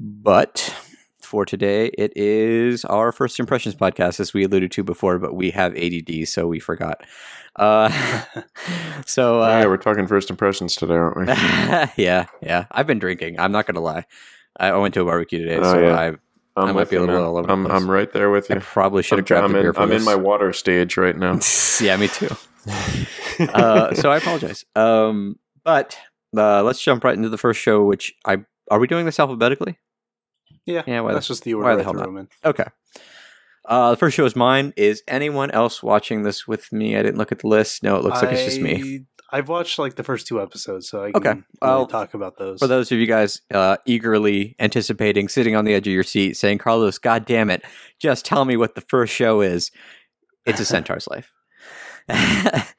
But 0.00 0.74
for 1.28 1.44
today. 1.44 1.90
It 1.98 2.12
is 2.16 2.84
our 2.86 3.12
first 3.12 3.38
impressions 3.38 3.74
podcast, 3.74 4.18
as 4.18 4.32
we 4.32 4.44
alluded 4.44 4.72
to 4.72 4.82
before, 4.82 5.18
but 5.18 5.34
we 5.34 5.50
have 5.50 5.76
ADD, 5.76 6.26
so 6.26 6.46
we 6.46 6.58
forgot. 6.58 7.02
Uh, 7.54 7.90
so 9.06 9.42
uh, 9.42 9.60
yeah, 9.60 9.66
we're 9.66 9.76
talking 9.76 10.06
first 10.06 10.30
impressions 10.30 10.74
today, 10.74 10.94
aren't 10.94 11.18
we? 11.18 11.26
yeah, 12.02 12.26
yeah. 12.40 12.64
I've 12.70 12.86
been 12.86 12.98
drinking. 12.98 13.38
I'm 13.38 13.52
not 13.52 13.66
going 13.66 13.74
to 13.74 13.80
lie. 13.80 14.06
I 14.58 14.76
went 14.76 14.94
to 14.94 15.02
a 15.02 15.04
barbecue 15.04 15.38
today, 15.38 15.58
oh, 15.58 15.72
so 15.72 15.80
yeah. 15.80 15.96
I 15.96 16.12
I'm 16.58 16.68
I 16.68 16.72
might 16.72 16.90
be 16.90 16.96
a 16.96 17.00
little 17.00 17.24
all 17.24 17.36
over 17.38 17.50
I'm, 17.50 17.66
I'm 17.66 17.90
right 17.90 18.12
there 18.12 18.30
with 18.30 18.50
you. 18.50 18.56
I 18.56 18.58
probably 18.58 19.02
should 19.02 19.18
have 19.18 19.26
grabbed 19.26 19.44
I'm 19.44 19.54
a 19.54 19.60
beer 19.60 19.70
in, 19.70 19.76
I'm 19.76 19.88
this. 19.88 20.02
in 20.02 20.04
my 20.04 20.14
water 20.14 20.52
stage 20.52 20.96
right 20.96 21.16
now. 21.16 21.38
yeah, 21.80 21.96
me 21.96 22.08
too. 22.08 22.28
uh, 23.40 23.94
so 23.94 24.10
I 24.10 24.18
apologize. 24.18 24.64
Um, 24.76 25.38
but 25.64 25.98
uh, 26.36 26.62
let's 26.62 26.82
jump 26.82 27.04
right 27.04 27.14
into 27.14 27.28
the 27.28 27.38
first 27.38 27.60
show. 27.60 27.84
Which 27.84 28.14
I 28.24 28.44
are 28.70 28.78
we 28.78 28.86
doing 28.86 29.06
this 29.06 29.18
alphabetically? 29.18 29.78
Yeah, 30.66 30.82
yeah. 30.86 31.00
Why 31.00 31.14
that's 31.14 31.28
the, 31.28 31.34
just 31.34 31.44
the 31.44 31.54
order 31.54 31.68
why 31.68 31.76
the 31.76 31.84
hell 31.84 31.94
not? 31.94 32.26
Okay. 32.44 32.66
Uh, 33.64 33.90
the 33.90 33.96
first 33.96 34.16
show 34.16 34.24
is 34.24 34.34
mine. 34.34 34.72
Is 34.76 35.02
anyone 35.06 35.50
else 35.50 35.82
watching 35.82 36.22
this 36.22 36.48
with 36.48 36.72
me? 36.72 36.96
I 36.96 37.02
didn't 37.02 37.18
look 37.18 37.32
at 37.32 37.40
the 37.40 37.48
list. 37.48 37.82
No, 37.82 37.96
it 37.96 38.02
looks 38.02 38.22
like 38.22 38.32
it's 38.32 38.44
just 38.44 38.60
me. 38.60 39.04
I've 39.30 39.48
watched 39.48 39.78
like 39.78 39.96
the 39.96 40.02
first 40.02 40.26
two 40.26 40.40
episodes, 40.40 40.88
so 40.88 41.04
I 41.04 41.12
can 41.12 41.16
okay. 41.16 41.40
Well, 41.60 41.86
talk 41.86 42.14
about 42.14 42.38
those. 42.38 42.60
For 42.60 42.66
those 42.66 42.90
of 42.90 42.98
you 42.98 43.06
guys 43.06 43.42
uh, 43.52 43.76
eagerly 43.84 44.56
anticipating, 44.58 45.28
sitting 45.28 45.54
on 45.54 45.64
the 45.64 45.74
edge 45.74 45.86
of 45.86 45.92
your 45.92 46.02
seat, 46.02 46.36
saying, 46.36 46.58
"Carlos, 46.58 46.98
God 46.98 47.26
damn 47.26 47.50
it, 47.50 47.62
just 47.98 48.24
tell 48.24 48.44
me 48.44 48.56
what 48.56 48.74
the 48.74 48.80
first 48.80 49.14
show 49.14 49.42
is." 49.42 49.70
It's 50.46 50.60
a 50.60 50.64
Centaur's 50.64 51.06
Life. 51.08 51.32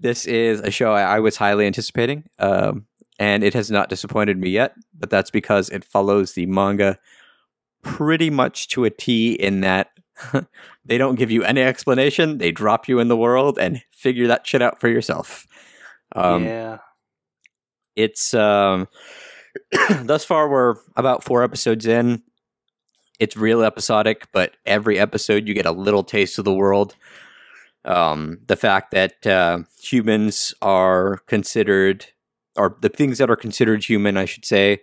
this 0.00 0.26
is 0.26 0.60
a 0.60 0.70
show 0.70 0.92
I, 0.92 1.16
I 1.16 1.20
was 1.20 1.36
highly 1.36 1.66
anticipating, 1.66 2.24
um, 2.38 2.86
and 3.18 3.42
it 3.42 3.54
has 3.54 3.68
not 3.68 3.88
disappointed 3.88 4.38
me 4.38 4.50
yet. 4.50 4.74
But 4.96 5.10
that's 5.10 5.30
because 5.30 5.70
it 5.70 5.84
follows 5.84 6.34
the 6.34 6.46
manga 6.46 6.98
pretty 7.82 8.30
much 8.30 8.68
to 8.68 8.84
a 8.84 8.90
T. 8.90 9.32
In 9.32 9.60
that 9.62 9.88
they 10.84 10.98
don't 10.98 11.16
give 11.16 11.30
you 11.30 11.42
any 11.44 11.62
explanation; 11.62 12.38
they 12.38 12.52
drop 12.52 12.88
you 12.88 12.98
in 12.98 13.08
the 13.08 13.16
world 13.16 13.58
and 13.58 13.82
figure 13.90 14.26
that 14.26 14.46
shit 14.46 14.62
out 14.62 14.80
for 14.80 14.88
yourself. 14.88 15.46
Um, 16.14 16.44
yeah. 16.44 16.78
It's 17.96 18.34
um, 18.34 18.88
thus 20.02 20.24
far 20.24 20.48
we're 20.48 20.76
about 20.96 21.24
four 21.24 21.42
episodes 21.42 21.86
in. 21.86 22.22
It's 23.20 23.36
real 23.36 23.62
episodic, 23.62 24.26
but 24.32 24.56
every 24.66 24.98
episode 24.98 25.46
you 25.46 25.54
get 25.54 25.66
a 25.66 25.72
little 25.72 26.02
taste 26.02 26.38
of 26.38 26.44
the 26.44 26.52
world. 26.52 26.96
Um, 27.84 28.40
the 28.46 28.56
fact 28.56 28.90
that 28.92 29.26
uh, 29.26 29.60
humans 29.80 30.54
are 30.62 31.18
considered, 31.26 32.06
or 32.56 32.76
the 32.80 32.88
things 32.88 33.18
that 33.18 33.30
are 33.30 33.36
considered 33.36 33.84
human, 33.84 34.16
I 34.16 34.24
should 34.24 34.44
say, 34.44 34.80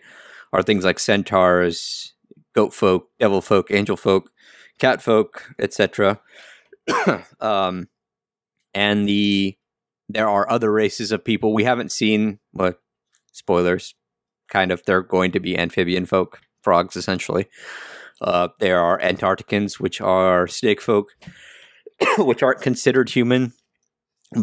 are 0.53 0.63
things 0.63 0.85
like 0.85 0.99
centaurs, 0.99 2.13
goat 2.53 2.73
folk, 2.73 3.09
devil 3.19 3.41
folk, 3.41 3.71
angel 3.71 3.97
folk, 3.97 4.31
cat 4.81 5.01
folk, 5.01 5.53
etc. 5.59 6.19
um, 7.39 7.87
and 8.73 9.07
the 9.07 9.55
there 10.09 10.27
are 10.27 10.49
other 10.49 10.71
races 10.73 11.11
of 11.13 11.23
people 11.23 11.53
we 11.53 11.63
haven't 11.63 11.91
seen. 11.91 12.39
What 12.51 12.81
spoilers? 13.31 13.95
Kind 14.49 14.71
of, 14.71 14.83
they're 14.83 15.01
going 15.01 15.31
to 15.31 15.39
be 15.39 15.57
amphibian 15.57 16.05
folk, 16.05 16.41
frogs 16.61 16.97
essentially. 16.97 17.47
Uh, 18.19 18.49
there 18.59 18.81
are 18.81 18.99
Antarcticans, 18.99 19.79
which 19.79 20.01
are 20.01 20.47
snake 20.47 20.81
folk, 20.81 21.09
which 22.17 22.43
aren't 22.43 22.61
considered 22.61 23.09
human, 23.09 23.53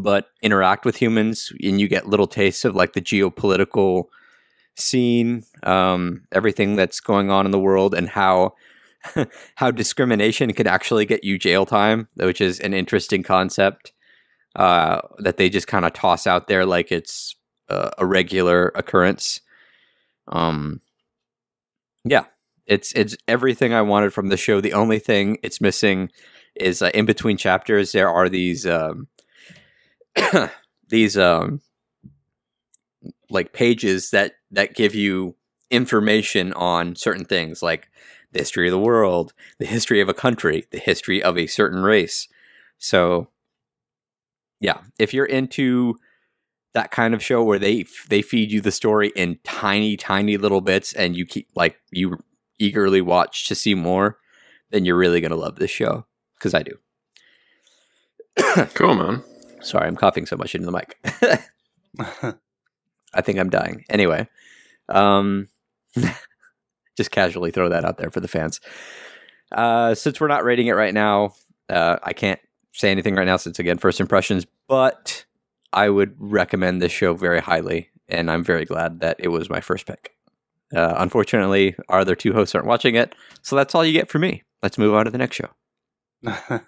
but 0.00 0.28
interact 0.40 0.86
with 0.86 0.96
humans, 0.96 1.52
and 1.62 1.80
you 1.80 1.88
get 1.88 2.08
little 2.08 2.26
tastes 2.26 2.64
of 2.64 2.74
like 2.74 2.94
the 2.94 3.02
geopolitical 3.02 4.04
scene, 4.76 5.44
um, 5.64 6.22
everything 6.32 6.76
that's 6.76 7.00
going 7.00 7.30
on 7.30 7.44
in 7.44 7.52
the 7.52 7.58
world, 7.58 7.94
and 7.94 8.08
how 8.08 8.54
how 9.56 9.70
discrimination 9.70 10.52
could 10.52 10.66
actually 10.66 11.06
get 11.06 11.24
you 11.24 11.38
jail 11.38 11.66
time, 11.66 12.08
which 12.14 12.40
is 12.40 12.60
an 12.60 12.74
interesting 12.74 13.22
concept 13.22 13.92
uh, 14.56 15.00
that 15.18 15.36
they 15.36 15.48
just 15.48 15.66
kind 15.66 15.84
of 15.84 15.92
toss 15.92 16.26
out 16.26 16.48
there 16.48 16.66
like 16.66 16.90
it's 16.90 17.36
uh, 17.68 17.90
a 17.98 18.06
regular 18.06 18.72
occurrence. 18.74 19.40
Um, 20.28 20.80
yeah, 22.04 22.24
it's 22.66 22.92
it's 22.92 23.16
everything 23.26 23.72
I 23.72 23.82
wanted 23.82 24.12
from 24.12 24.28
the 24.28 24.36
show. 24.36 24.60
The 24.60 24.72
only 24.72 24.98
thing 24.98 25.38
it's 25.42 25.60
missing 25.60 26.10
is 26.54 26.82
uh, 26.82 26.90
in 26.94 27.06
between 27.06 27.36
chapters 27.36 27.92
there 27.92 28.10
are 28.10 28.28
these 28.28 28.66
um, 28.66 29.08
these 30.88 31.16
um, 31.16 31.60
like 33.30 33.52
pages 33.52 34.10
that 34.10 34.32
that 34.50 34.74
give 34.74 34.94
you 34.94 35.36
information 35.70 36.52
on 36.54 36.96
certain 36.96 37.24
things 37.24 37.62
like 37.62 37.88
the 38.32 38.40
history 38.40 38.68
of 38.68 38.72
the 38.72 38.78
world, 38.78 39.32
the 39.58 39.66
history 39.66 40.00
of 40.00 40.08
a 40.08 40.14
country, 40.14 40.66
the 40.70 40.78
history 40.78 41.22
of 41.22 41.38
a 41.38 41.46
certain 41.46 41.82
race. 41.82 42.28
So 42.78 43.28
yeah, 44.60 44.78
if 44.98 45.14
you're 45.14 45.26
into 45.26 45.96
that 46.74 46.90
kind 46.90 47.14
of 47.14 47.22
show 47.22 47.42
where 47.42 47.58
they 47.58 47.84
they 48.08 48.22
feed 48.22 48.52
you 48.52 48.60
the 48.60 48.70
story 48.70 49.12
in 49.16 49.38
tiny 49.44 49.96
tiny 49.96 50.36
little 50.36 50.60
bits 50.60 50.92
and 50.92 51.16
you 51.16 51.26
keep 51.26 51.48
like 51.54 51.76
you 51.90 52.18
eagerly 52.58 53.00
watch 53.00 53.46
to 53.48 53.54
see 53.54 53.74
more, 53.74 54.18
then 54.70 54.84
you're 54.84 54.96
really 54.96 55.20
going 55.20 55.30
to 55.30 55.36
love 55.36 55.56
this 55.56 55.70
show 55.70 56.06
cuz 56.40 56.54
I 56.54 56.62
do. 56.62 56.78
cool, 58.74 58.94
man. 58.94 59.22
Sorry, 59.60 59.86
I'm 59.86 59.96
coughing 59.96 60.26
so 60.26 60.36
much 60.36 60.54
into 60.54 60.66
the 60.66 60.72
mic. 60.72 60.96
I 63.14 63.20
think 63.22 63.38
I'm 63.38 63.50
dying. 63.50 63.84
Anyway, 63.88 64.28
um 64.88 65.48
just 66.98 67.10
casually 67.10 67.50
throw 67.50 67.70
that 67.70 67.86
out 67.86 67.96
there 67.96 68.10
for 68.10 68.20
the 68.20 68.28
fans. 68.28 68.60
Uh, 69.50 69.94
since 69.94 70.20
we're 70.20 70.28
not 70.28 70.44
rating 70.44 70.66
it 70.66 70.72
right 70.72 70.92
now, 70.92 71.32
uh, 71.70 71.96
I 72.02 72.12
can't 72.12 72.40
say 72.72 72.90
anything 72.90 73.14
right 73.14 73.26
now 73.26 73.38
since 73.38 73.58
again 73.58 73.78
first 73.78 74.00
impressions, 74.00 74.46
but 74.68 75.24
I 75.72 75.88
would 75.88 76.14
recommend 76.18 76.82
this 76.82 76.92
show 76.92 77.14
very 77.14 77.40
highly, 77.40 77.88
and 78.08 78.30
I'm 78.30 78.44
very 78.44 78.66
glad 78.66 79.00
that 79.00 79.16
it 79.18 79.28
was 79.28 79.48
my 79.48 79.60
first 79.60 79.86
pick. 79.86 80.14
Uh, 80.74 80.94
unfortunately, 80.98 81.74
our 81.88 82.00
other 82.00 82.14
two 82.14 82.34
hosts 82.34 82.54
aren't 82.54 82.66
watching 82.66 82.94
it, 82.94 83.14
so 83.40 83.56
that's 83.56 83.74
all 83.74 83.84
you 83.84 83.92
get 83.92 84.10
from 84.10 84.20
me. 84.20 84.42
Let's 84.62 84.76
move 84.76 84.94
on 84.94 85.06
to 85.06 85.10
the 85.10 85.18
next 85.18 85.36
show. 85.36 85.48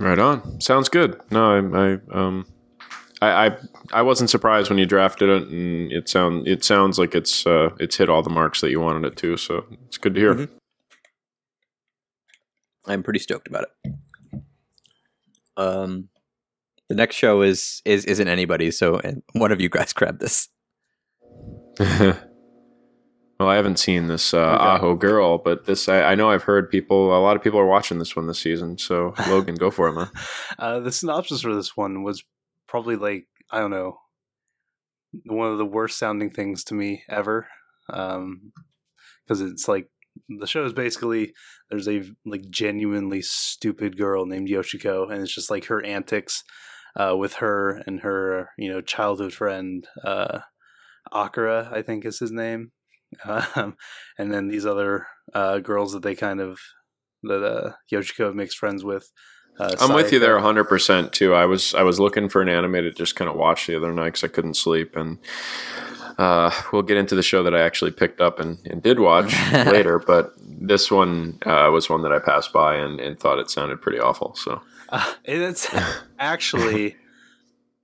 right 0.00 0.18
on. 0.18 0.60
Sounds 0.60 0.88
good. 0.88 1.20
No, 1.30 1.52
I, 1.52 1.92
I 1.92 1.98
um, 2.12 2.46
I, 3.20 3.46
I, 3.46 3.56
I 3.92 4.02
wasn't 4.02 4.30
surprised 4.30 4.70
when 4.70 4.78
you 4.78 4.86
drafted 4.86 5.28
it, 5.28 5.48
and 5.48 5.90
it 5.92 6.08
sound 6.08 6.46
it 6.46 6.64
sounds 6.64 6.98
like 6.98 7.14
it's 7.14 7.46
uh, 7.46 7.70
it's 7.80 7.96
hit 7.96 8.08
all 8.08 8.22
the 8.22 8.30
marks 8.30 8.60
that 8.60 8.70
you 8.70 8.80
wanted 8.80 9.04
it 9.04 9.16
to. 9.18 9.36
So 9.36 9.64
it's 9.86 9.98
good 9.98 10.14
to 10.14 10.20
hear. 10.20 10.34
Mm-hmm. 10.34 10.54
I'm 12.90 13.02
pretty 13.02 13.18
stoked 13.18 13.48
about 13.48 13.64
it. 13.64 13.92
Um, 15.56 16.08
the 16.88 16.94
next 16.94 17.16
show 17.16 17.42
is 17.42 17.82
is 17.84 18.04
isn't 18.04 18.28
anybody, 18.28 18.70
so 18.70 18.98
and 18.98 19.22
one 19.32 19.52
of 19.52 19.60
you 19.60 19.68
guys 19.68 19.92
grab 19.94 20.20
this. 20.20 20.48
well, 23.38 23.48
I 23.48 23.54
haven't 23.56 23.78
seen 23.78 24.08
this 24.08 24.34
uh, 24.34 24.38
okay. 24.38 24.64
Aho 24.64 24.94
Girl, 24.96 25.38
but 25.38 25.66
this 25.66 25.88
I, 25.88 26.02
I, 26.02 26.14
know 26.16 26.30
I've 26.30 26.42
heard 26.42 26.70
people. 26.70 27.16
A 27.16 27.20
lot 27.20 27.36
of 27.36 27.42
people 27.42 27.60
are 27.60 27.66
watching 27.66 27.98
this 27.98 28.16
one 28.16 28.26
this 28.26 28.40
season. 28.40 28.78
So 28.78 29.14
Logan, 29.28 29.54
go 29.54 29.70
for 29.70 29.88
it, 29.88 29.92
man. 29.92 30.10
Uh, 30.58 30.80
the 30.80 30.90
synopsis 30.90 31.42
for 31.42 31.54
this 31.54 31.76
one 31.76 32.02
was 32.02 32.24
probably 32.68 32.96
like 32.96 33.26
I 33.50 33.60
don't 33.60 33.70
know 33.70 33.98
one 35.24 35.50
of 35.50 35.58
the 35.58 35.66
worst 35.66 35.98
sounding 35.98 36.30
things 36.30 36.62
to 36.64 36.74
me 36.74 37.02
ever, 37.08 37.48
because 37.86 38.16
um, 38.16 38.52
it's 39.28 39.66
like 39.66 39.88
the 40.28 40.46
show 40.46 40.64
is 40.64 40.72
basically 40.72 41.32
there's 41.70 41.88
a 41.88 42.02
like 42.26 42.48
genuinely 42.50 43.22
stupid 43.22 43.96
girl 43.96 44.26
named 44.26 44.48
Yoshiko, 44.48 45.10
and 45.10 45.22
it's 45.22 45.34
just 45.34 45.50
like 45.50 45.66
her 45.66 45.84
antics 45.84 46.42
uh, 46.96 47.16
with 47.16 47.34
her 47.34 47.82
and 47.86 48.00
her 48.00 48.50
you 48.58 48.70
know 48.70 48.80
childhood 48.80 49.32
friend 49.32 49.86
uh, 50.04 50.40
Akira, 51.12 51.70
I 51.72 51.82
think 51.82 52.04
is 52.04 52.18
his 52.18 52.32
name, 52.32 52.72
um, 53.24 53.76
and 54.18 54.32
then 54.32 54.48
these 54.48 54.66
other 54.66 55.06
uh, 55.34 55.58
girls 55.58 55.92
that 55.92 56.02
they 56.02 56.14
kind 56.14 56.40
of 56.40 56.58
that 57.22 57.42
uh, 57.42 57.72
Yoshiko 57.92 58.34
makes 58.34 58.54
friends 58.54 58.84
with. 58.84 59.10
Uh, 59.58 59.74
I'm 59.80 59.94
with 59.94 60.12
you 60.12 60.18
there 60.18 60.38
100% 60.38 61.12
too. 61.12 61.34
I 61.34 61.46
was 61.46 61.74
I 61.74 61.82
was 61.82 61.98
looking 61.98 62.28
for 62.28 62.40
an 62.42 62.48
anime 62.48 62.74
to 62.74 62.92
just 62.92 63.16
kind 63.16 63.28
of 63.28 63.36
watch 63.36 63.66
the 63.66 63.76
other 63.76 63.92
night 63.92 64.04
because 64.06 64.24
I 64.24 64.28
couldn't 64.28 64.54
sleep, 64.54 64.94
and 64.96 65.18
uh, 66.18 66.50
we'll 66.72 66.82
get 66.82 66.96
into 66.96 67.14
the 67.14 67.22
show 67.22 67.42
that 67.42 67.54
I 67.54 67.60
actually 67.60 67.92
picked 67.92 68.20
up 68.20 68.40
and, 68.40 68.58
and 68.66 68.82
did 68.82 68.98
watch 68.98 69.34
later. 69.52 69.98
But 69.98 70.32
this 70.38 70.90
one 70.90 71.38
uh, 71.46 71.70
was 71.72 71.88
one 71.88 72.02
that 72.02 72.12
I 72.12 72.18
passed 72.18 72.52
by 72.52 72.76
and, 72.76 73.00
and 73.00 73.18
thought 73.18 73.38
it 73.38 73.50
sounded 73.50 73.80
pretty 73.80 74.00
awful. 74.00 74.34
So 74.34 74.60
uh, 74.88 75.14
it's 75.24 75.74
actually 76.18 76.96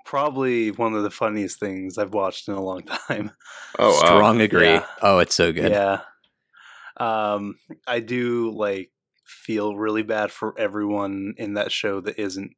probably 0.04 0.70
one 0.72 0.94
of 0.94 1.02
the 1.02 1.10
funniest 1.10 1.60
things 1.60 1.96
I've 1.96 2.12
watched 2.12 2.48
in 2.48 2.54
a 2.54 2.62
long 2.62 2.82
time. 2.82 3.30
Oh, 3.78 3.90
wow. 3.90 4.06
strong 4.06 4.40
agree. 4.40 4.66
Yeah. 4.66 4.86
Oh, 5.00 5.18
it's 5.18 5.34
so 5.34 5.52
good. 5.52 5.70
Yeah. 5.70 6.00
Um, 6.96 7.56
I 7.86 8.00
do 8.00 8.50
like 8.50 8.90
feel 9.24 9.76
really 9.76 10.02
bad 10.02 10.30
for 10.30 10.58
everyone 10.58 11.34
in 11.36 11.54
that 11.54 11.72
show 11.72 12.00
that 12.00 12.18
isn't 12.18 12.52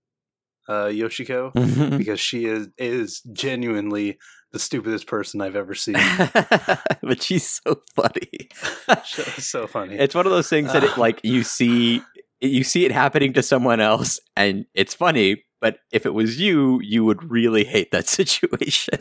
uh, 0.69 0.87
Yoshiko 0.87 1.53
because 1.97 2.19
she 2.19 2.47
is 2.47 2.69
is 2.77 3.21
genuinely 3.33 4.19
the 4.53 4.59
stupidest 4.59 5.07
person 5.07 5.41
I've 5.41 5.57
ever 5.57 5.75
seen. 5.77 5.95
but 5.95 7.23
she's 7.23 7.47
so 7.47 7.83
funny. 7.95 8.49
she's 9.05 9.47
so 9.47 9.67
funny. 9.67 9.97
It's 9.97 10.15
one 10.15 10.27
of 10.27 10.33
those 10.33 10.49
things 10.49 10.73
that 10.73 10.85
it, 10.85 10.97
like 10.99 11.21
you 11.23 11.43
see 11.45 12.03
you 12.41 12.65
see 12.65 12.85
it 12.85 12.93
happening 12.93 13.33
to 13.35 13.43
someone 13.43 13.81
else 13.81 14.21
and 14.37 14.67
it's 14.75 14.95
funny, 14.95 15.45
but 15.61 15.79
if 15.93 16.05
it 16.05 16.15
was 16.15 16.41
you, 16.41 16.81
you 16.83 17.05
would 17.05 17.31
really 17.31 17.65
hate 17.65 17.91
that 17.93 18.09
situation. 18.09 19.01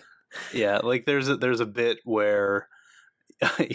Yeah, 0.53 0.79
like 0.83 1.05
there's 1.05 1.29
a, 1.29 1.37
there's 1.37 1.59
a 1.59 1.65
bit 1.65 1.99
where 2.03 2.67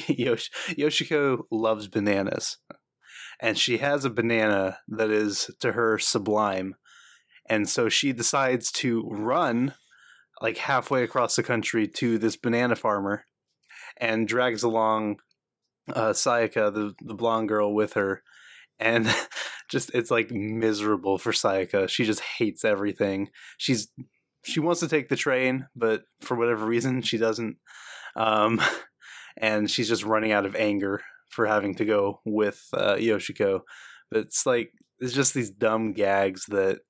Yosh- 0.08 0.50
Yoshiko 0.70 1.42
loves 1.50 1.88
bananas, 1.88 2.58
and 3.40 3.58
she 3.58 3.78
has 3.78 4.04
a 4.04 4.10
banana 4.10 4.78
that 4.88 5.10
is 5.10 5.50
to 5.60 5.72
her 5.72 5.98
sublime, 5.98 6.74
and 7.48 7.68
so 7.68 7.88
she 7.88 8.12
decides 8.12 8.70
to 8.72 9.08
run 9.10 9.74
like 10.40 10.58
halfway 10.58 11.02
across 11.02 11.36
the 11.36 11.42
country 11.42 11.86
to 11.86 12.18
this 12.18 12.36
banana 12.36 12.76
farmer, 12.76 13.24
and 13.96 14.28
drags 14.28 14.62
along 14.62 15.16
uh, 15.92 16.10
Sayaka, 16.10 16.72
the 16.72 16.94
the 17.00 17.14
blonde 17.14 17.48
girl, 17.48 17.74
with 17.74 17.94
her, 17.94 18.22
and 18.78 19.12
just 19.70 19.90
it's 19.94 20.10
like 20.10 20.30
miserable 20.30 21.18
for 21.18 21.32
Sayaka. 21.32 21.88
She 21.88 22.04
just 22.04 22.20
hates 22.20 22.64
everything. 22.64 23.30
She's 23.58 23.88
she 24.44 24.60
wants 24.60 24.80
to 24.80 24.88
take 24.88 25.08
the 25.08 25.16
train, 25.16 25.66
but 25.76 26.02
for 26.20 26.36
whatever 26.36 26.64
reason 26.64 27.02
she 27.02 27.18
doesn't. 27.18 27.56
Um, 28.16 28.60
and 29.36 29.70
she's 29.70 29.88
just 29.88 30.04
running 30.04 30.32
out 30.32 30.46
of 30.46 30.56
anger 30.56 31.02
for 31.30 31.46
having 31.46 31.74
to 31.76 31.84
go 31.84 32.20
with 32.24 32.68
uh, 32.74 32.96
Yoshiko. 32.96 33.60
But 34.10 34.20
it's 34.20 34.44
like 34.44 34.72
it's 34.98 35.12
just 35.12 35.34
these 35.34 35.50
dumb 35.50 35.92
gags 35.92 36.46
that 36.48 36.80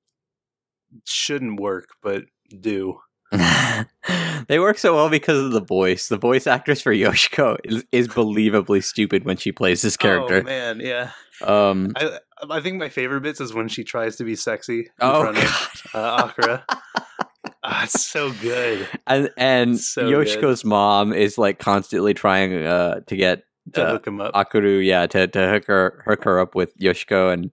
shouldn't 1.04 1.60
work, 1.60 1.88
but 2.02 2.24
do. 2.60 2.98
they 4.48 4.58
work 4.58 4.76
so 4.76 4.94
well 4.96 5.08
because 5.08 5.38
of 5.38 5.52
the 5.52 5.60
voice. 5.60 6.08
The 6.08 6.16
voice 6.16 6.46
actress 6.46 6.82
for 6.82 6.92
Yoshiko 6.92 7.58
is, 7.62 7.84
is 7.92 8.08
believably 8.08 8.82
stupid 8.82 9.24
when 9.24 9.36
she 9.36 9.52
plays 9.52 9.82
this 9.82 9.96
character. 9.96 10.40
Oh 10.40 10.42
man, 10.42 10.80
yeah. 10.80 11.12
Um, 11.42 11.92
I 11.96 12.18
I 12.50 12.60
think 12.60 12.78
my 12.78 12.88
favorite 12.88 13.22
bits 13.22 13.40
is 13.40 13.54
when 13.54 13.68
she 13.68 13.84
tries 13.84 14.16
to 14.16 14.24
be 14.24 14.34
sexy 14.34 14.80
in 14.80 14.86
oh, 15.00 15.22
front 15.22 15.38
of 15.38 15.86
uh, 15.94 16.28
Akira. 16.28 16.64
Ah, 17.62 17.84
it's 17.84 18.06
so 18.06 18.32
good. 18.32 18.88
And 19.06 19.30
and 19.36 19.78
So 19.78 20.02
Yoshiko's 20.04 20.64
mom 20.64 21.12
is 21.12 21.36
like 21.36 21.58
constantly 21.58 22.14
trying 22.14 22.64
uh, 22.64 23.00
to 23.06 23.16
get 23.16 23.42
To 23.74 23.84
uh, 23.86 23.90
hook 23.92 24.06
him 24.06 24.20
up. 24.20 24.34
Akuru, 24.34 24.84
yeah, 24.84 25.06
to 25.06 25.26
to 25.26 25.48
hook 25.50 25.64
her 25.66 26.02
hook 26.06 26.24
her 26.24 26.38
up 26.40 26.54
with 26.54 26.76
Yoshiko 26.78 27.32
and 27.32 27.50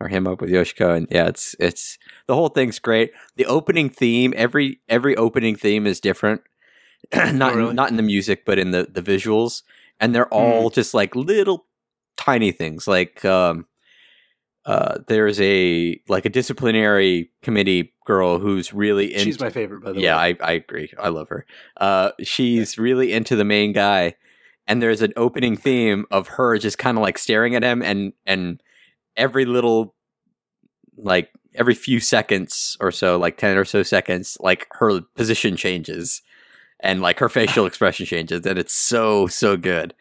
or 0.00 0.08
him 0.08 0.26
up 0.26 0.40
with 0.40 0.50
Yoshiko, 0.50 0.96
and 0.96 1.06
yeah, 1.10 1.28
it's 1.28 1.54
it's 1.60 1.98
the 2.26 2.34
whole 2.34 2.48
thing's 2.48 2.78
great. 2.78 3.12
The 3.36 3.46
opening 3.46 3.88
theme, 3.88 4.34
every 4.36 4.80
every 4.88 5.16
opening 5.16 5.54
theme 5.56 5.86
is 5.86 6.00
different, 6.00 6.42
not 7.14 7.52
Oh, 7.52 7.56
really? 7.56 7.74
not 7.74 7.90
in 7.90 7.96
the 7.96 8.02
music, 8.02 8.44
but 8.44 8.58
in 8.58 8.70
the 8.72 8.88
the 8.90 9.02
visuals, 9.02 9.62
and 10.00 10.14
they're 10.14 10.28
all 10.28 10.70
just 10.70 10.92
like 10.94 11.14
little 11.14 11.66
tiny 12.16 12.50
things. 12.52 12.88
Like 12.88 13.24
um, 13.24 13.66
uh, 14.64 14.98
there's 15.08 15.40
a 15.40 16.00
like 16.08 16.24
a 16.24 16.28
disciplinary 16.30 17.30
committee 17.42 17.94
girl 18.04 18.38
who's 18.38 18.72
really 18.72 19.12
into 19.12 19.24
She's 19.24 19.40
my 19.40 19.50
favorite, 19.50 19.82
by 19.84 19.92
the 19.92 20.00
yeah, 20.00 20.16
way. 20.20 20.30
Yeah, 20.30 20.36
I, 20.44 20.48
I 20.50 20.52
agree. 20.52 20.92
I 20.98 21.08
love 21.08 21.28
her. 21.28 21.46
Uh, 21.76 22.10
she's 22.22 22.78
really 22.78 23.12
into 23.12 23.36
the 23.36 23.44
main 23.44 23.72
guy, 23.72 24.14
and 24.66 24.80
there's 24.82 25.02
an 25.02 25.12
opening 25.16 25.56
theme 25.56 26.06
of 26.10 26.28
her 26.28 26.56
just 26.58 26.78
kind 26.78 26.96
of 26.98 27.02
like 27.02 27.18
staring 27.18 27.54
at 27.54 27.62
him, 27.62 27.82
and 27.82 28.12
and 28.26 28.62
every 29.16 29.44
little 29.44 29.94
like 30.96 31.30
every 31.54 31.74
few 31.74 32.00
seconds 32.00 32.76
or 32.80 32.90
so, 32.90 33.18
like 33.18 33.36
ten 33.38 33.56
or 33.56 33.64
so 33.64 33.82
seconds, 33.82 34.36
like 34.40 34.66
her 34.72 35.00
position 35.16 35.56
changes, 35.56 36.22
and 36.80 37.00
like 37.02 37.18
her 37.18 37.28
facial 37.28 37.66
expression 37.70 38.06
changes, 38.06 38.44
and 38.46 38.58
it's 38.58 38.74
so 38.74 39.26
so 39.26 39.56
good. 39.56 39.94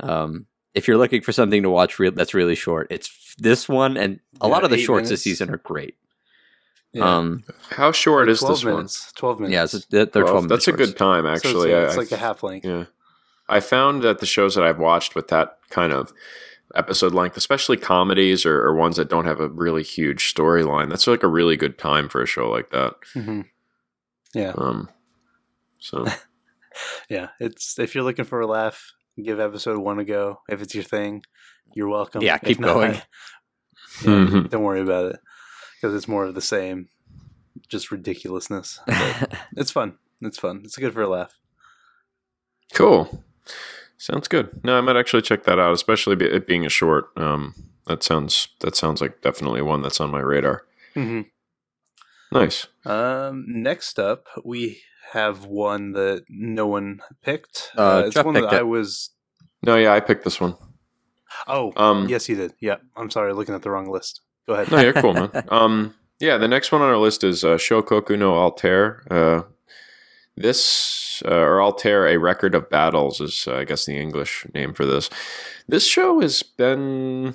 Um, 0.00 0.46
if 0.74 0.86
you're 0.86 0.96
looking 0.98 1.22
for 1.22 1.32
something 1.32 1.62
to 1.62 1.70
watch 1.70 1.98
real 1.98 2.12
that's 2.12 2.34
really 2.34 2.54
short, 2.54 2.86
it's 2.90 3.08
f- 3.08 3.34
this 3.38 3.68
one, 3.68 3.96
and 3.96 4.20
a 4.40 4.46
Yeah, 4.46 4.52
lot 4.52 4.64
of 4.64 4.70
the 4.70 4.76
eight 4.76 4.84
shorts 4.84 5.08
this 5.08 5.22
season 5.22 5.50
are 5.50 5.56
great. 5.58 5.96
Yeah. 6.92 7.16
Um, 7.16 7.42
How 7.70 7.90
short 7.92 8.28
is 8.30 8.38
Twelve 8.38 8.54
this 8.56 8.64
one? 8.64 8.74
minutes. 8.76 9.12
Twelve 9.12 9.40
minutes. 9.40 9.52
yeah, 9.52 9.64
it's, 9.64 9.86
they're 9.86 10.06
they're 10.06 10.24
Well, 10.24 10.32
12 10.34 10.44
minute 10.44 10.54
that's 10.54 10.68
a 10.68 10.70
shorts. 10.70 10.86
good 10.86 10.96
time, 10.96 11.24
So 11.24 11.28
it's- 11.32 11.44
actually. 11.46 11.70
it's, 11.72 11.94
I- 11.94 11.98
like 11.98 12.12
I- 12.12 12.16
a 12.16 12.18
half 12.18 12.42
length. 12.42 12.64
Yeah. 12.64 12.84
I 13.48 13.60
found 13.60 14.02
that 14.02 14.18
the 14.18 14.26
shows 14.26 14.54
that 14.54 14.64
I've 14.64 14.78
watched 14.78 15.14
with 15.14 15.28
that 15.28 15.58
kind 15.70 15.92
of 15.92 16.12
episode 16.74 17.14
length, 17.14 17.36
especially 17.36 17.76
comedies 17.78 18.44
or, 18.44 18.62
or 18.62 18.74
ones 18.74 18.96
that 18.96 19.08
don't 19.08 19.24
have 19.24 19.40
a 19.40 19.48
really 19.48 19.82
huge 19.82 20.32
storyline, 20.34 20.90
that's 20.90 21.06
like 21.06 21.22
a 21.22 21.28
really 21.28 21.56
good 21.56 21.78
time 21.78 22.08
for 22.08 22.22
a 22.22 22.26
show 22.26 22.48
like 22.50 22.70
that. 22.70 22.94
hmm 23.14 23.40
Yeah, 24.34 24.52
Um, 24.56 24.90
so 25.78 26.04
yeah. 27.08 27.28
It's 27.40 27.78
if 27.78 27.94
you're 27.94 28.04
looking 28.04 28.24
for 28.26 28.40
a 28.40 28.46
laugh, 28.46 28.92
give 29.22 29.40
episode 29.40 29.78
one 29.78 29.98
a 29.98 30.04
go. 30.04 30.40
If 30.48 30.60
it's 30.60 30.74
your 30.74 30.84
thing, 30.84 31.22
you're 31.74 31.88
welcome. 31.88 32.22
Yeah, 32.22 32.38
keep 32.38 32.60
not, 32.60 32.74
going. 32.74 32.92
yeah, 32.92 33.00
Mhm. 34.02 34.50
don't 34.50 34.62
worry 34.62 34.80
about 34.82 35.12
it 35.14 35.20
because 35.80 35.94
it's 35.94 36.06
more 36.08 36.24
of 36.26 36.34
the 36.34 36.40
same, 36.42 36.88
just 37.68 37.90
ridiculousness. 37.90 38.80
But 38.86 39.32
it's 39.56 39.70
fun. 39.70 39.96
It's 40.20 40.38
fun. 40.38 40.60
It's 40.64 40.76
good 40.76 40.92
for 40.92 41.02
a 41.02 41.08
laugh. 41.08 41.32
cool. 42.74 43.24
Sounds 43.96 44.28
good. 44.28 44.48
No, 44.64 44.78
I 44.78 44.80
might 44.80 44.96
actually 44.96 45.22
check 45.22 45.44
that 45.44 45.58
out, 45.58 45.72
especially 45.72 46.14
be- 46.16 46.26
it 46.26 46.46
being 46.46 46.64
a 46.64 46.68
short. 46.68 47.06
Um, 47.16 47.54
that 47.86 48.02
sounds 48.02 48.48
that 48.60 48.76
sounds 48.76 49.00
like 49.00 49.22
definitely 49.22 49.62
one 49.62 49.82
that's 49.82 50.00
on 50.00 50.10
my 50.10 50.20
radar. 50.20 50.62
hmm 50.94 51.22
Nice. 52.30 52.66
Um, 52.84 53.44
next 53.48 53.98
up, 53.98 54.26
we 54.44 54.82
have 55.12 55.46
one 55.46 55.92
that 55.92 56.24
no 56.28 56.66
one 56.66 57.00
picked. 57.22 57.70
Uh, 57.76 58.02
it's 58.06 58.14
Jeff 58.14 58.26
one 58.26 58.34
that 58.34 58.42
picked 58.42 58.52
I 58.52 58.62
was. 58.62 59.10
No, 59.64 59.76
yeah, 59.76 59.94
I 59.94 60.00
picked 60.00 60.24
this 60.24 60.38
one. 60.40 60.54
Oh, 61.46 61.72
Um, 61.76 62.08
yes, 62.08 62.28
you 62.28 62.36
did. 62.36 62.52
Yeah, 62.60 62.76
I'm 62.96 63.10
sorry, 63.10 63.32
looking 63.32 63.54
at 63.54 63.62
the 63.62 63.70
wrong 63.70 63.90
list. 63.90 64.20
Go 64.46 64.54
ahead. 64.54 64.70
No, 64.70 64.78
you're 64.80 64.92
cool, 64.92 65.14
man. 65.14 65.30
Um, 65.48 65.94
yeah, 66.20 66.36
the 66.36 66.48
next 66.48 66.70
one 66.72 66.82
on 66.82 66.88
our 66.88 66.98
list 66.98 67.24
is 67.24 67.44
uh, 67.44 67.56
Shokoku 67.56 68.18
no 68.18 68.34
Altair. 68.34 69.02
This, 70.40 71.22
uh, 71.26 71.34
or 71.34 71.60
Altair, 71.62 72.06
a 72.06 72.16
record 72.18 72.54
of 72.54 72.70
battles, 72.70 73.20
is 73.20 73.46
uh, 73.48 73.56
I 73.56 73.64
guess 73.64 73.86
the 73.86 73.96
English 73.98 74.46
name 74.54 74.72
for 74.72 74.86
this. 74.86 75.10
This 75.66 75.86
show 75.86 76.20
has 76.20 76.42
been 76.42 77.34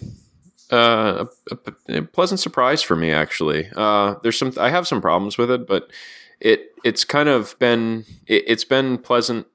uh, 0.72 1.26
a, 1.52 1.58
a- 1.92 1.98
a 1.98 2.02
pleasant 2.04 2.40
surprise 2.40 2.82
for 2.82 2.96
me, 2.96 3.12
actually. 3.12 3.70
Uh, 3.76 4.16
there's 4.24 4.38
some, 4.38 4.54
I 4.60 4.70
have 4.70 4.88
some 4.88 5.02
problems 5.02 5.38
with 5.38 5.52
it, 5.52 5.68
but 5.68 5.92
it 6.40 6.72
it's 6.84 7.04
kind 7.04 7.30
of 7.30 7.58
been 7.60 8.06
it, 8.28 8.44
it's 8.48 8.66
been 8.66 8.98
pleasant. 8.98 9.48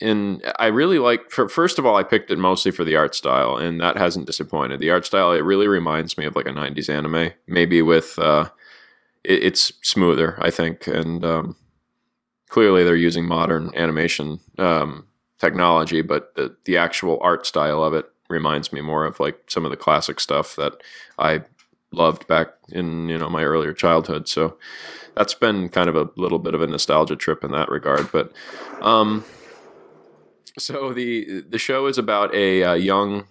and 0.00 0.42
I 0.58 0.66
really 0.66 0.98
like. 0.98 1.30
For, 1.30 1.48
first 1.48 1.78
of 1.78 1.86
all, 1.86 1.96
I 1.96 2.02
picked 2.02 2.30
it 2.30 2.38
mostly 2.38 2.70
for 2.72 2.84
the 2.84 2.96
art 2.96 3.14
style, 3.14 3.56
and 3.56 3.80
that 3.80 3.96
hasn't 3.96 4.26
disappointed. 4.26 4.80
The 4.80 4.90
art 4.90 5.06
style 5.06 5.32
it 5.32 5.40
really 5.44 5.68
reminds 5.68 6.16
me 6.18 6.24
of 6.26 6.34
like 6.36 6.46
a 6.46 6.52
'90s 6.52 6.88
anime, 6.88 7.32
maybe 7.46 7.80
with 7.82 8.18
uh, 8.18 8.48
it, 9.24 9.42
it's 9.44 9.72
smoother, 9.82 10.38
I 10.42 10.50
think, 10.50 10.86
and 10.86 11.24
um, 11.24 11.56
clearly 12.48 12.84
they're 12.84 12.96
using 12.96 13.26
modern 13.26 13.70
animation 13.74 14.40
um, 14.58 15.06
technology, 15.38 16.02
but 16.02 16.34
the 16.34 16.56
the 16.64 16.76
actual 16.76 17.18
art 17.20 17.46
style 17.46 17.82
of 17.82 17.94
it 17.94 18.06
reminds 18.28 18.72
me 18.72 18.80
more 18.80 19.04
of 19.04 19.20
like 19.20 19.38
some 19.48 19.64
of 19.64 19.70
the 19.70 19.76
classic 19.76 20.20
stuff 20.20 20.56
that 20.56 20.72
I 21.18 21.42
loved 21.92 22.26
back 22.26 22.48
in 22.70 23.08
you 23.08 23.18
know 23.18 23.28
my 23.28 23.44
earlier 23.44 23.72
childhood. 23.72 24.28
So 24.28 24.56
that's 25.14 25.34
been 25.34 25.68
kind 25.68 25.88
of 25.88 25.96
a 25.96 26.10
little 26.16 26.38
bit 26.38 26.54
of 26.54 26.62
a 26.62 26.66
nostalgia 26.66 27.16
trip 27.16 27.42
in 27.44 27.52
that 27.52 27.68
regard. 27.68 28.10
But 28.12 28.32
um, 28.80 29.24
so 30.58 30.92
the 30.92 31.42
the 31.48 31.58
show 31.58 31.86
is 31.86 31.98
about 31.98 32.34
a 32.34 32.62
uh, 32.62 32.74
young, 32.74 33.24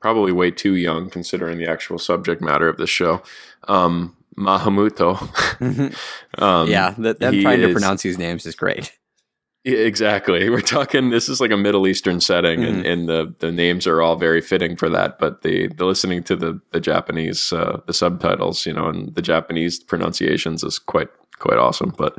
probably 0.00 0.32
way 0.32 0.50
too 0.50 0.74
young 0.74 1.10
considering 1.10 1.58
the 1.58 1.68
actual 1.68 1.98
subject 1.98 2.42
matter 2.42 2.68
of 2.68 2.76
the 2.76 2.86
show, 2.86 3.22
um, 3.68 4.16
Mahamuto. 4.38 5.18
um, 6.42 6.68
yeah, 6.68 6.94
them 6.96 7.34
he 7.34 7.42
trying 7.42 7.60
to 7.60 7.72
pronounce 7.72 8.02
these 8.02 8.18
names 8.18 8.46
is 8.46 8.54
great. 8.54 8.92
exactly. 9.64 10.48
We're 10.48 10.60
talking. 10.60 11.10
This 11.10 11.28
is 11.28 11.40
like 11.40 11.50
a 11.50 11.56
Middle 11.56 11.86
Eastern 11.86 12.20
setting, 12.20 12.60
Mhm. 12.60 12.68
and, 12.68 12.86
and 12.86 13.08
the 13.08 13.34
the 13.40 13.52
names 13.52 13.86
are 13.86 14.00
all 14.00 14.16
very 14.16 14.40
fitting 14.40 14.76
for 14.76 14.88
that. 14.90 15.18
But 15.18 15.42
the 15.42 15.68
the 15.68 15.84
listening 15.84 16.22
to 16.24 16.36
the 16.36 16.60
the 16.72 16.80
Japanese 16.80 17.52
uh, 17.52 17.80
the 17.86 17.92
subtitles, 17.92 18.64
you 18.66 18.72
know, 18.72 18.86
and 18.88 19.14
the 19.14 19.22
Japanese 19.22 19.80
pronunciations 19.82 20.62
is 20.64 20.78
quite 20.78 21.08
quite 21.38 21.58
awesome. 21.58 21.92
But 21.98 22.16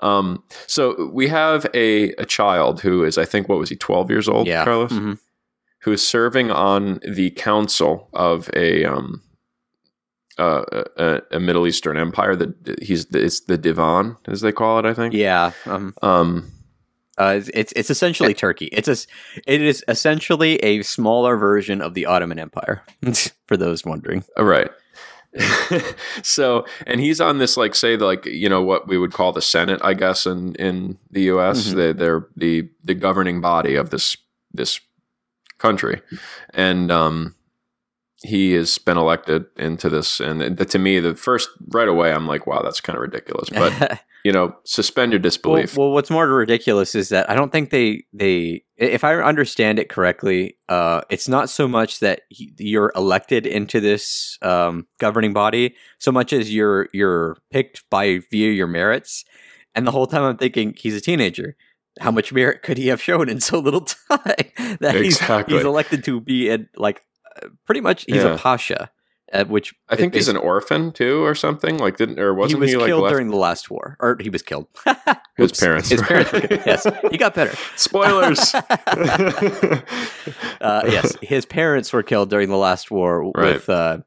um, 0.00 0.42
so 0.66 1.10
we 1.12 1.28
have 1.28 1.66
a 1.74 2.10
a 2.18 2.26
child 2.26 2.82
who 2.82 3.04
is, 3.04 3.16
I 3.18 3.24
think, 3.24 3.48
what 3.48 3.58
was 3.58 3.70
he, 3.70 3.76
twelve 3.76 4.10
years 4.10 4.28
old, 4.28 4.46
yeah, 4.46 4.64
Carlos, 4.64 4.92
Mhm. 4.92 5.18
who 5.82 5.92
is 5.92 6.06
serving 6.06 6.50
on 6.50 7.00
the 7.08 7.30
council 7.30 8.08
of 8.12 8.50
a 8.54 8.84
um. 8.84 9.22
Uh, 10.38 10.64
a, 10.98 11.22
a 11.32 11.40
Middle 11.40 11.66
Eastern 11.66 11.96
empire 11.96 12.36
that 12.36 12.78
he's 12.82 13.06
it's 13.14 13.40
the 13.40 13.56
divan 13.56 14.16
as 14.28 14.42
they 14.42 14.52
call 14.52 14.78
it 14.78 14.84
I 14.84 14.92
think 14.92 15.14
yeah. 15.14 15.52
Um, 15.64 15.94
um 16.02 16.52
uh, 17.18 17.40
it's, 17.54 17.72
it's 17.74 17.88
essentially 17.88 18.34
Turkey. 18.34 18.66
It's 18.66 18.88
a, 18.88 18.96
it 19.46 19.62
is 19.62 19.82
essentially 19.88 20.56
a 20.56 20.82
smaller 20.82 21.38
version 21.38 21.80
of 21.80 21.94
the 21.94 22.04
Ottoman 22.04 22.38
Empire. 22.38 22.82
for 23.46 23.56
those 23.56 23.84
wondering, 23.86 24.22
Uh, 24.38 24.44
Right. 24.44 24.70
so 26.22 26.66
and 26.86 27.00
he's 27.00 27.20
on 27.20 27.38
this 27.38 27.56
like 27.56 27.74
say 27.74 27.96
like 27.96 28.24
you 28.24 28.48
know 28.48 28.62
what 28.62 28.88
we 28.88 28.96
would 28.98 29.12
call 29.12 29.32
the 29.32 29.42
Senate, 29.42 29.80
I 29.82 29.94
guess 29.94 30.26
in 30.26 30.54
in 30.56 30.98
the 31.10 31.22
U.S. 31.22 31.68
Mhm. 31.68 31.74
They, 31.74 31.92
they're 31.92 32.26
the 32.36 32.68
the 32.84 32.94
governing 32.94 33.40
body 33.40 33.74
of 33.74 33.90
this 33.90 34.16
this 34.52 34.80
country, 35.58 36.00
and 36.54 36.90
um, 36.90 37.34
he 38.26 38.52
has 38.52 38.78
been 38.78 38.98
elected 38.98 39.46
into 39.56 39.88
this. 39.88 40.20
And 40.20 40.58
to 40.58 40.78
me, 40.78 41.00
the 41.00 41.14
first 41.14 41.48
right 41.68 41.88
away, 41.88 42.12
I'm 42.12 42.26
like, 42.26 42.46
wow, 42.46 42.60
that's 42.62 42.80
kind 42.80 42.96
of 42.96 43.02
ridiculous. 43.02 43.48
But 43.50 44.00
you 44.24 44.32
know, 44.32 44.56
suspend 44.64 45.12
your 45.12 45.20
disbelief. 45.20 45.76
well, 45.76 45.92
what's 45.92 46.10
more 46.10 46.26
ridiculous 46.28 46.94
is 46.94 47.10
that 47.10 47.30
I 47.30 47.34
don't 47.34 47.52
think 47.52 47.70
they 47.70 48.04
they 48.12 48.64
if 48.76 49.04
I 49.04 49.14
understand 49.14 49.78
it 49.78 49.88
correctly, 49.88 50.58
uh, 50.68 51.02
it's 51.08 51.28
not 51.28 51.48
so 51.48 51.66
much 51.66 52.00
that 52.00 52.22
he, 52.28 52.52
you're 52.58 52.92
elected 52.96 53.46
into 53.46 53.80
this 53.80 54.38
um, 54.42 54.86
governing 54.98 55.32
body, 55.32 55.74
so 55.98 56.12
much 56.12 56.32
as 56.32 56.52
you're 56.52 56.88
you're 56.92 57.36
picked 57.50 57.88
by 57.88 58.20
via 58.30 58.50
your 58.50 58.66
merits. 58.66 59.24
And 59.74 59.86
the 59.86 59.92
whole 59.92 60.06
time 60.06 60.22
I'm 60.22 60.36
thinking 60.38 60.74
he's 60.76 60.96
a 60.96 61.00
teenager. 61.00 61.56
How 62.00 62.10
much 62.10 62.30
merit 62.32 62.62
could 62.62 62.76
he 62.76 62.88
have 62.88 63.00
shown 63.00 63.28
in 63.28 63.40
so 63.40 63.58
little 63.58 63.80
time 64.10 64.78
that 64.80 64.96
he's 64.96 65.16
Exactly. 65.18 65.56
he's 65.56 65.64
elected 65.64 66.04
to 66.04 66.20
be 66.20 66.50
in 66.50 66.68
like 66.76 67.02
pretty 67.64 67.80
much 67.80 68.04
he's 68.06 68.16
Yeah. 68.22 68.34
a 68.34 68.38
pasha, 68.38 68.90
uh, 69.32 69.44
which 69.44 69.74
I 69.88 69.96
think 69.96 70.14
he's 70.14 70.28
an 70.28 70.36
orphan 70.36 70.92
too, 70.92 71.24
or 71.24 71.34
something. 71.34 71.78
Like 71.78 71.96
didn't 71.96 72.18
or 72.20 72.32
wasn't 72.34 72.60
was 72.60 72.70
he, 72.70 72.76
like 72.76 72.86
killed 72.86 73.02
left 73.02 73.12
during 73.12 73.28
the 73.30 73.36
last 73.36 73.70
war, 73.70 73.96
or 74.00 74.16
he 74.20 74.30
was 74.30 74.42
killed. 74.42 74.66
his 75.36 75.52
parents? 75.52 75.88
His 75.88 76.00
parents. 76.02 76.32
were 76.32 76.40
killed. 76.40 76.62
yes, 76.66 76.86
he 77.10 77.18
got 77.18 77.34
better. 77.34 77.54
Spoilers. 77.76 78.54
uh, 80.60 80.82
yes, 80.86 81.16
his 81.22 81.44
parents 81.46 81.92
were 81.92 82.02
killed 82.02 82.30
during 82.30 82.48
the 82.48 82.56
last 82.56 82.90
war 82.90 83.30
Right. 83.34 83.54
with 83.54 83.68
uh, 83.68 83.98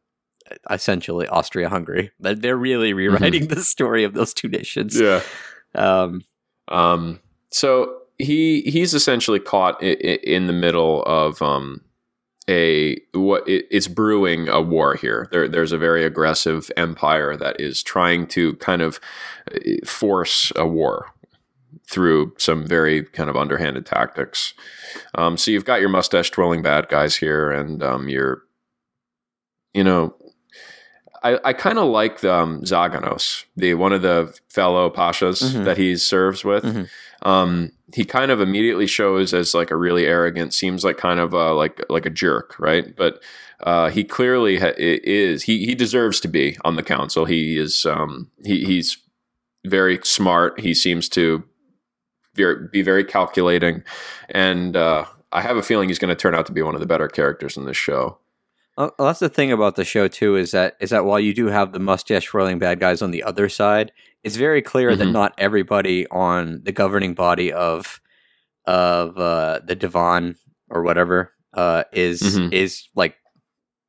essentially 0.69 1.27
Austria-Hungary. 1.27 2.11
But 2.19 2.41
they're 2.41 2.57
really 2.57 2.93
rewriting 2.93 3.47
the 3.47 3.61
story 3.63 4.03
of 4.03 4.13
those 4.13 4.33
two 4.33 4.47
nations. 4.47 4.95
Mm-hmm. 4.99 5.25
yeah. 5.77 6.01
Um, 6.01 6.23
Um, 6.67 7.19
so 7.51 7.95
he 8.19 8.61
he's 8.61 8.93
essentially 8.93 9.39
caught 9.39 9.77
i- 9.83 9.87
i- 9.87 10.19
in 10.23 10.47
the 10.47 10.53
middle 10.53 11.03
of 11.03 11.41
um, 11.41 11.81
a 12.49 12.97
what 13.13 13.47
it, 13.47 13.67
it's 13.69 13.87
brewing 13.87 14.49
a 14.49 14.59
war 14.59 14.95
here. 14.95 15.29
There, 15.31 15.47
there's 15.47 15.71
a 15.71 15.77
very 15.77 16.03
aggressive 16.03 16.71
empire 16.75 17.37
that 17.37 17.61
is 17.61 17.83
trying 17.83 18.27
to 18.27 18.55
kind 18.55 18.81
of 18.81 18.99
uh, 19.53 19.85
force 19.85 20.51
a 20.55 20.65
war 20.65 21.13
through 21.87 22.33
some 22.37 22.65
very 22.65 23.03
kind 23.03 23.29
of 23.29 23.37
underhanded 23.37 23.85
tactics. 23.85 24.53
Um, 25.15 25.37
so 25.37 25.51
you've 25.51 25.65
got 25.65 25.79
your 25.79 25.89
mustache 25.89 26.31
twirling 26.31 26.63
bad 26.63 26.89
guys 26.89 27.15
here, 27.15 27.51
and 27.51 27.83
um, 27.83 28.09
you're, 28.09 28.43
you 29.73 29.83
know, 29.83 30.15
I, 31.23 31.39
I 31.43 31.53
kind 31.53 31.77
of 31.77 31.87
like 31.89 32.21
the, 32.21 32.33
um, 32.33 32.61
Zaganos, 32.61 33.43
the 33.57 33.73
one 33.73 33.91
of 33.93 34.01
the 34.01 34.33
fellow 34.49 34.89
pashas 34.89 35.43
Mhm. 35.43 35.65
that 35.65 35.77
he 35.77 35.95
serves 35.97 36.45
with. 36.45 36.63
Mhm. 36.63 36.87
Um, 37.23 37.71
he 37.93 38.05
kind 38.05 38.31
of 38.31 38.39
immediately 38.39 38.87
shows 38.87 39.33
as 39.33 39.53
like 39.53 39.71
a 39.71 39.75
really 39.75 40.05
arrogant, 40.05 40.53
seems 40.53 40.83
like 40.85 40.97
kind 40.97 41.19
of 41.19 41.33
uh, 41.33 41.53
like 41.55 41.83
like 41.89 42.05
a 42.05 42.09
jerk, 42.09 42.55
right? 42.59 42.95
But 42.95 43.21
uh, 43.61 43.89
he 43.89 44.05
clearly 44.05 44.57
ha- 44.59 44.71
is. 44.77 45.43
He 45.43 45.65
he 45.65 45.75
deserves 45.75 46.19
to 46.21 46.27
be 46.29 46.57
on 46.63 46.75
the 46.77 46.83
council. 46.83 47.25
He 47.25 47.57
is. 47.57 47.85
Um, 47.85 48.29
he 48.45 48.63
he's 48.63 48.97
very 49.67 49.99
smart. 50.03 50.61
He 50.61 50.73
seems 50.73 51.09
to 51.09 51.43
be 52.35 52.81
very 52.81 53.03
calculating, 53.03 53.83
and 54.29 54.77
uh, 54.77 55.05
I 55.33 55.41
have 55.41 55.57
a 55.57 55.61
feeling 55.63 55.89
he's 55.89 55.99
going 55.99 56.09
to 56.09 56.15
turn 56.15 56.35
out 56.35 56.45
to 56.45 56.53
be 56.53 56.61
one 56.61 56.75
of 56.75 56.79
the 56.79 56.87
better 56.87 57.09
characters 57.09 57.57
in 57.57 57.65
this 57.65 57.75
show. 57.75 58.17
Well, 58.79 59.07
that's 59.07 59.19
the 59.19 59.29
thing 59.29 59.51
about 59.51 59.75
the 59.75 59.83
show 59.85 60.07
too 60.07 60.35
is 60.35 60.51
that 60.51 60.75
is 60.79 60.89
that 60.91 61.05
while 61.05 61.19
you 61.19 61.33
do 61.33 61.47
have 61.47 61.73
the 61.73 61.79
mustache 61.79 62.25
twirling 62.25 62.59
bad 62.59 62.79
guys 62.79 63.01
on 63.01 63.11
the 63.11 63.23
other 63.23 63.49
side, 63.49 63.91
it's 64.23 64.35
very 64.37 64.61
clear 64.61 64.95
that 64.95 65.07
Mhm. 65.07 65.11
not 65.11 65.33
everybody 65.37 66.07
on 66.07 66.61
the 66.63 66.71
governing 66.71 67.13
body 67.13 67.51
of 67.53 67.99
of 68.65 69.17
uh, 69.17 69.59
the 69.65 69.75
divan 69.75 70.35
or 70.69 70.83
whatever 70.83 71.33
uh, 71.53 71.83
is 71.91 72.21
Mhm. 72.21 72.53
is 72.53 72.87
like 72.95 73.15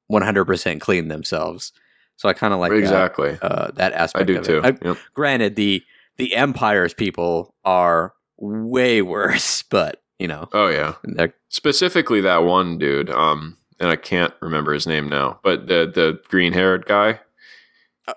one 0.09 0.23
hundred 0.23 0.45
percent 0.47 0.81
clean 0.81 1.09
themselves. 1.09 1.73
So 2.17 2.29
I 2.29 2.33
kind 2.33 2.53
of 2.53 2.61
like 2.61 2.71
that. 2.73 2.79
exactly. 2.79 3.39
uh, 3.43 3.71
that 3.77 3.93
aspect. 3.93 4.23
I 4.23 4.25
do 4.25 4.41
too. 4.43 4.61
Uh, 4.63 4.73
Yep. 4.83 4.97
granted, 5.15 5.57
the 5.57 5.83
the 6.17 6.35
Empire's 6.35 6.93
people 6.95 7.55
are 7.65 8.13
way 8.39 9.03
worse, 9.15 9.63
but 9.63 10.03
you 10.19 10.27
know, 10.29 10.49
Oh 10.53 10.69
yeah. 10.69 10.95
Specifically 11.49 12.21
that 12.23 12.43
one 12.45 12.77
dude. 12.79 13.09
Um, 13.11 13.57
and 13.81 13.89
I 13.91 13.97
can't 13.97 14.33
remember 14.41 14.73
his 14.73 14.87
name 14.87 15.09
now, 15.09 15.41
but 15.43 15.67
the 15.67 15.91
the 15.93 16.21
green 16.29 16.53
haired 16.53 16.87
guy. 16.87 17.21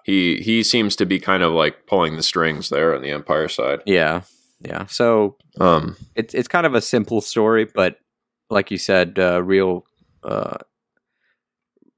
He 0.06 0.38
he 0.42 0.64
seems 0.64 0.96
to 0.98 1.06
be 1.06 1.20
kind 1.20 1.44
of 1.44 1.54
like 1.54 1.86
pulling 1.88 2.16
the 2.16 2.24
strings 2.24 2.70
there 2.70 2.96
on 2.96 3.02
the 3.02 3.12
Empire 3.12 3.48
side. 3.48 3.82
yeah, 3.86 4.22
yeah. 4.60 4.86
So 4.88 5.38
Um, 5.60 5.96
it's 6.16 6.34
it's 6.34 6.48
kind 6.48 6.66
of 6.66 6.74
a 6.74 6.82
simple 6.82 7.22
story, 7.22 7.66
but 7.66 7.98
like 8.50 8.72
you 8.72 8.78
said, 8.78 9.18
uh, 9.20 9.42
real, 9.44 9.86
uh, 10.24 10.58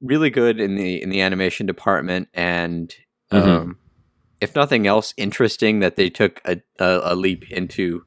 really 0.02 0.30
good 0.30 0.60
in 0.60 0.76
the 0.76 1.02
in 1.02 1.10
the 1.10 1.22
animation 1.22 1.66
department, 1.66 2.28
and 2.34 2.94
Mhm. 3.32 3.46
um, 3.46 3.78
if 4.42 4.56
nothing 4.56 4.86
else, 4.88 5.14
interesting 5.18 5.80
that 5.80 5.96
they 5.96 6.10
took 6.10 6.42
a, 6.46 6.62
a 6.80 7.02
a 7.14 7.16
leap 7.16 7.50
into 7.52 8.06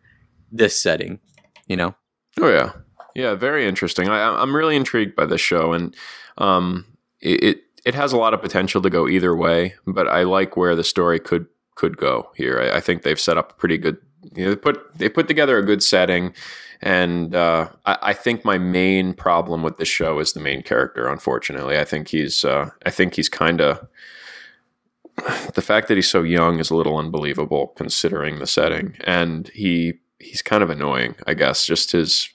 this 0.53 0.81
setting. 0.81 1.21
You 1.66 1.77
know, 1.77 1.94
Oh 2.40 2.49
yeah, 2.49 2.73
yeah, 3.18 3.35
very 3.35 3.66
interesting. 3.66 4.09
I, 4.09 4.40
I'm 4.40 4.54
really 4.54 4.76
intrigued 4.76 5.16
by 5.16 5.26
this 5.26 5.40
show, 5.40 5.72
and 5.72 5.94
um, 6.38 6.85
it, 7.20 7.42
it 7.42 7.62
it 7.85 7.94
has 7.96 8.12
a 8.12 8.16
lot 8.16 8.33
of 8.33 8.40
potential 8.40 8.81
to 8.81 8.88
go 8.88 9.09
either 9.09 9.35
way. 9.35 9.74
But 9.88 10.07
I 10.07 10.22
like 10.22 10.57
where 10.57 10.76
the 10.76 10.85
story 10.85 11.18
could 11.18 11.46
could 11.74 11.96
go 11.96 12.31
here. 12.37 12.61
I, 12.61 12.76
I 12.76 12.81
think 12.81 13.02
they've 13.02 13.18
set 13.18 13.37
up 13.37 13.50
a 13.50 13.54
pretty 13.54 13.76
good. 13.76 13.98
You 14.37 14.44
know, 14.44 14.50
they 14.50 14.57
put 14.57 14.94
they 14.96 15.09
put 15.09 15.26
together 15.26 15.59
a 15.59 15.66
good 15.66 15.83
setting, 15.83 16.33
and 16.81 17.35
uh, 17.35 17.70
I, 17.87 17.98
I 18.02 18.12
think 18.12 18.44
my 18.44 18.57
main 18.57 19.14
problem 19.14 19.64
with 19.64 19.78
this 19.78 19.88
show 19.88 20.20
is 20.20 20.33
the 20.33 20.40
main 20.40 20.62
character. 20.62 21.09
Unfortunately, 21.09 21.76
I 21.76 21.85
think 21.85 22.07
he's 22.11 22.44
uh, 22.44 22.70
I 22.87 22.90
think 22.90 23.16
he's 23.16 23.28
kind 23.28 23.61
of 23.61 23.85
the 25.54 25.62
fact 25.62 25.88
that 25.88 25.96
he's 25.96 26.09
so 26.09 26.22
young 26.22 26.61
is 26.61 26.70
a 26.70 26.76
little 26.76 26.96
unbelievable 26.96 27.72
considering 27.76 28.38
the 28.38 28.46
setting, 28.46 28.94
and 29.02 29.48
he 29.48 29.94
he's 30.20 30.40
kind 30.40 30.62
of 30.62 30.70
annoying. 30.70 31.16
I 31.26 31.35
guess 31.35 31.66
just 31.66 31.90
his 31.90 32.28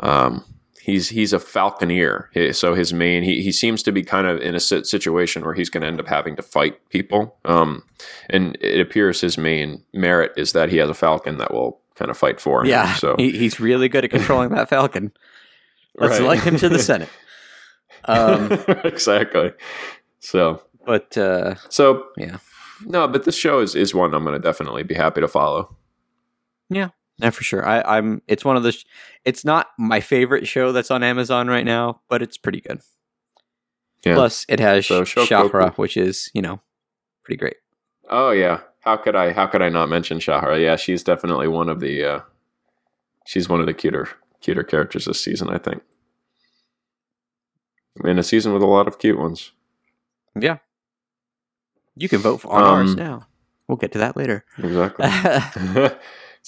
um, 0.00 0.44
he's 0.80 1.08
he's 1.10 1.32
a 1.32 1.38
falconeer, 1.38 2.26
He- 2.32 2.52
so 2.52 2.74
his 2.74 2.92
main 2.92 3.22
he 3.22 3.42
he 3.42 3.52
seems 3.52 3.82
to 3.84 3.92
be 3.92 4.02
kind 4.02 4.26
of 4.26 4.40
in 4.40 4.54
a 4.54 4.60
situation 4.60 5.44
where 5.44 5.54
he's 5.54 5.70
going 5.70 5.82
to 5.82 5.86
end 5.88 6.00
up 6.00 6.08
having 6.08 6.36
to 6.36 6.42
fight 6.42 6.88
people. 6.90 7.36
Um, 7.44 7.82
and 8.30 8.56
it 8.60 8.80
appears 8.80 9.20
his 9.20 9.36
main 9.38 9.82
merit 9.92 10.32
is 10.36 10.52
that 10.52 10.68
he 10.70 10.76
has 10.78 10.88
a 10.90 10.94
falcon 10.94 11.38
that 11.38 11.52
will 11.52 11.80
kind 11.94 12.10
of 12.10 12.16
fight 12.18 12.40
for 12.40 12.60
him. 12.62 12.68
yeah. 12.68 12.94
so 12.94 13.16
he, 13.18 13.32
he's 13.36 13.58
really 13.58 13.88
good 13.88 14.04
at 14.04 14.10
controlling 14.10 14.50
that 14.50 14.68
Falcon. 14.68 15.10
Let's 15.96 16.12
Right. 16.20 16.22
elect 16.24 16.42
him 16.44 16.56
to 16.58 16.68
the 16.68 16.78
Senate. 16.78 17.08
Um, 18.04 18.52
exactly. 18.84 19.52
So 20.20 20.62
but 20.86 21.18
uh, 21.18 21.56
so 21.68 22.04
Yeah. 22.16 22.38
No, 22.86 23.08
but 23.08 23.24
this 23.24 23.34
show 23.36 23.58
is 23.58 23.74
is 23.74 23.92
one 23.94 24.14
I'm 24.14 24.22
going 24.22 24.40
to 24.40 24.48
definitely 24.48 24.84
be 24.84 24.94
happy 24.94 25.20
to 25.20 25.26
follow. 25.28 25.76
Yeah, 26.70 26.90
for 27.30 27.42
sure. 27.42 27.66
I, 27.66 27.82
I'm. 27.98 28.22
It's 28.28 28.44
one 28.44 28.56
of 28.56 28.62
the. 28.62 28.72
Sh- 28.72 28.84
it's 29.24 29.44
not 29.44 29.68
my 29.78 30.00
favorite 30.00 30.46
show 30.46 30.72
that's 30.72 30.90
on 30.90 31.02
Amazon 31.02 31.48
right 31.48 31.64
now, 31.66 32.00
but 32.08 32.22
it's 32.22 32.36
pretty 32.38 32.60
good. 32.60 32.80
Yeah. 34.04 34.14
Plus, 34.14 34.46
it 34.48 34.60
has 34.60 34.86
So. 34.86 35.02
Shahra, 35.02 35.74
which 35.76 35.96
is 35.96 36.30
you 36.34 36.42
know 36.42 36.60
pretty 37.24 37.38
great. 37.38 37.56
Oh 38.08 38.30
yeah. 38.30 38.60
How 38.80 38.96
could 38.96 39.16
I 39.16 39.32
how 39.32 39.46
could 39.46 39.60
I 39.62 39.68
not 39.68 39.88
mention 39.88 40.18
Shahara? 40.18 40.62
Yeah, 40.62 40.76
she's 40.76 41.02
definitely 41.02 41.48
one 41.48 41.68
of 41.68 41.80
the 41.80 42.04
uh 42.04 42.20
she's 43.26 43.48
one 43.48 43.60
of 43.60 43.66
the 43.66 43.74
cuter 43.74 44.08
cuter 44.40 44.62
characters 44.62 45.04
this 45.06 45.22
season, 45.22 45.48
I 45.50 45.58
think. 45.58 45.82
In 48.04 48.18
a 48.18 48.22
season 48.22 48.52
with 48.52 48.62
a 48.62 48.66
lot 48.66 48.86
of 48.86 48.98
cute 49.00 49.18
ones. 49.18 49.50
Yeah, 50.38 50.58
you 51.96 52.08
can 52.08 52.20
vote 52.20 52.38
for 52.42 52.52
on 52.52 52.62
ours 52.62 52.90
Um, 52.92 52.96
now. 52.96 53.26
We'll 53.66 53.76
get 53.76 53.90
to 53.92 53.98
that 53.98 54.16
later. 54.16 54.44
Exactly. 54.56 55.06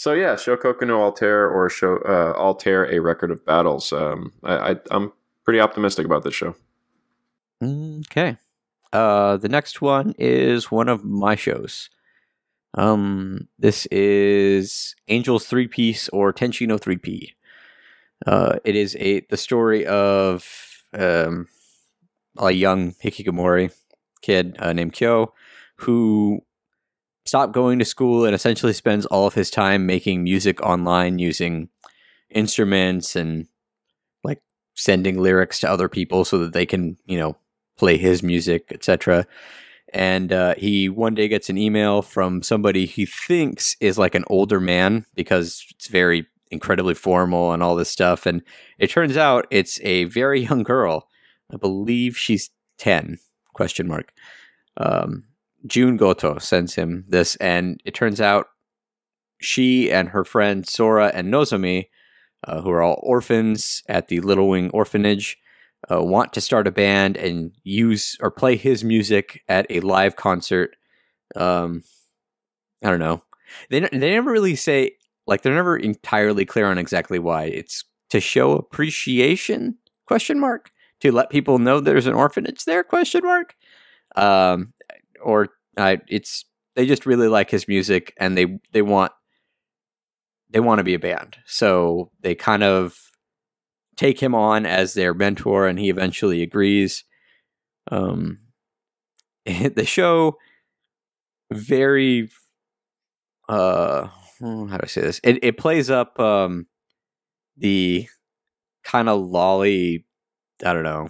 so 0.00 0.14
yeah, 0.14 0.32
Shokoku 0.32 0.86
no 0.86 1.02
Altair 1.02 1.46
or 1.46 1.68
show 1.68 1.98
uh, 1.98 2.32
Altair 2.34 2.90
a 2.90 3.00
record 3.00 3.30
of 3.30 3.44
battles. 3.44 3.92
Um, 3.92 4.32
I, 4.42 4.76
I'm 4.90 5.12
pretty 5.44 5.60
optimistic 5.60 6.06
about 6.06 6.24
this 6.24 6.32
show. 6.32 6.54
okay. 7.62 8.38
Uh, 8.94 9.36
the 9.36 9.50
next 9.50 9.82
one 9.82 10.14
is 10.18 10.70
one 10.70 10.88
of 10.88 11.04
my 11.04 11.34
shows. 11.34 11.90
Um, 12.72 13.46
this 13.58 13.84
is 13.90 14.96
Angels 15.08 15.44
Three 15.44 15.68
Piece 15.68 16.08
or 16.08 16.32
Tenshi 16.32 16.66
no 16.66 16.78
Three 16.78 16.96
P. 16.96 17.34
Uh, 18.26 18.56
it 18.64 18.76
is 18.76 18.96
a 19.00 19.20
the 19.28 19.36
story 19.36 19.84
of 19.84 20.82
um, 20.94 21.46
a 22.38 22.52
young 22.52 22.92
hikikomori 23.04 23.70
kid 24.22 24.56
uh, 24.60 24.72
named 24.72 24.94
Kyo 24.94 25.34
who 25.76 26.40
stopped 27.30 27.52
going 27.52 27.78
to 27.78 27.84
school 27.84 28.24
and 28.24 28.34
essentially 28.34 28.72
spends 28.72 29.06
all 29.06 29.24
of 29.24 29.34
his 29.34 29.52
time 29.52 29.86
making 29.86 30.24
music 30.24 30.60
online 30.62 31.20
using 31.20 31.68
instruments 32.28 33.14
and 33.14 33.46
like 34.24 34.42
sending 34.74 35.16
lyrics 35.16 35.60
to 35.60 35.70
other 35.70 35.88
people 35.88 36.24
so 36.24 36.38
that 36.38 36.52
they 36.52 36.66
can 36.66 36.96
you 37.06 37.16
know 37.16 37.36
play 37.78 37.96
his 37.96 38.24
music, 38.24 38.72
etc. 38.72 39.28
And 39.94 40.32
uh, 40.32 40.56
he 40.58 40.88
one 40.88 41.14
day 41.14 41.28
gets 41.28 41.48
an 41.48 41.56
email 41.56 42.02
from 42.02 42.42
somebody 42.42 42.84
he 42.84 43.06
thinks 43.06 43.76
is 43.80 43.96
like 43.96 44.16
an 44.16 44.24
older 44.26 44.58
man 44.58 45.06
because 45.14 45.64
it's 45.70 45.86
very 45.86 46.26
incredibly 46.50 46.94
formal 46.94 47.52
and 47.52 47.62
all 47.62 47.76
this 47.76 47.88
stuff. 47.88 48.26
And 48.26 48.42
it 48.76 48.90
turns 48.90 49.16
out 49.16 49.46
it's 49.52 49.80
a 49.82 50.02
very 50.06 50.40
young 50.48 50.64
girl. 50.64 51.06
I 51.48 51.58
believe 51.58 52.18
she's 52.18 52.50
ten 52.76 53.20
question 53.54 53.86
mark. 53.86 54.12
Um, 54.76 55.29
Jun 55.66 55.96
Goto 55.96 56.38
sends 56.38 56.74
him 56.74 57.04
this, 57.08 57.36
and 57.36 57.80
it 57.84 57.94
turns 57.94 58.20
out 58.20 58.48
she 59.40 59.90
and 59.90 60.10
her 60.10 60.24
friend 60.24 60.66
Sora 60.66 61.10
and 61.14 61.32
Nozomi, 61.32 61.88
uh, 62.44 62.60
who 62.60 62.70
are 62.70 62.82
all 62.82 63.00
orphans 63.02 63.82
at 63.88 64.08
the 64.08 64.20
Little 64.20 64.48
Wing 64.48 64.70
Orphanage, 64.70 65.38
uh, 65.90 66.02
want 66.02 66.32
to 66.34 66.40
start 66.40 66.66
a 66.66 66.70
band 66.70 67.16
and 67.16 67.52
use 67.62 68.16
or 68.20 68.30
play 68.30 68.56
his 68.56 68.84
music 68.84 69.42
at 69.48 69.66
a 69.70 69.80
live 69.80 70.16
concert. 70.16 70.76
Um, 71.36 71.82
I 72.82 72.90
don't 72.90 72.98
know. 72.98 73.22
They 73.70 73.80
they 73.80 74.10
never 74.10 74.30
really 74.30 74.56
say 74.56 74.92
like 75.26 75.42
they're 75.42 75.54
never 75.54 75.76
entirely 75.76 76.44
clear 76.44 76.66
on 76.66 76.78
exactly 76.78 77.18
why. 77.18 77.44
It's 77.44 77.84
to 78.10 78.20
show 78.20 78.52
appreciation? 78.52 79.78
Question 80.06 80.38
mark 80.38 80.70
to 81.00 81.12
let 81.12 81.30
people 81.30 81.58
know 81.58 81.80
there's 81.80 82.06
an 82.06 82.14
orphanage 82.14 82.64
there? 82.64 82.82
Question 82.82 83.22
mark. 83.24 83.54
Um, 84.16 84.72
or 85.22 85.48
uh, 85.76 85.96
it's 86.08 86.44
they 86.76 86.86
just 86.86 87.06
really 87.06 87.28
like 87.28 87.50
his 87.50 87.68
music 87.68 88.14
and 88.18 88.36
they 88.36 88.58
they 88.72 88.82
want 88.82 89.12
they 90.50 90.60
want 90.60 90.78
to 90.78 90.84
be 90.84 90.94
a 90.94 90.98
band. 90.98 91.36
So 91.46 92.10
they 92.20 92.34
kind 92.34 92.62
of 92.62 92.96
take 93.96 94.20
him 94.20 94.34
on 94.34 94.66
as 94.66 94.94
their 94.94 95.14
mentor, 95.14 95.66
and 95.66 95.78
he 95.78 95.90
eventually 95.90 96.42
agrees. 96.42 97.04
Um, 97.90 98.38
the 99.46 99.84
show 99.86 100.36
very 101.52 102.30
uh 103.48 104.06
hmm, 104.38 104.68
how 104.68 104.76
do 104.76 104.82
I 104.84 104.86
say 104.86 105.00
this? 105.00 105.20
It 105.24 105.42
it 105.42 105.58
plays 105.58 105.90
up 105.90 106.18
um 106.20 106.66
the 107.56 108.08
kind 108.84 109.08
of 109.08 109.20
loli, 109.20 110.04
I 110.64 110.72
don't 110.72 110.84
know, 110.84 111.08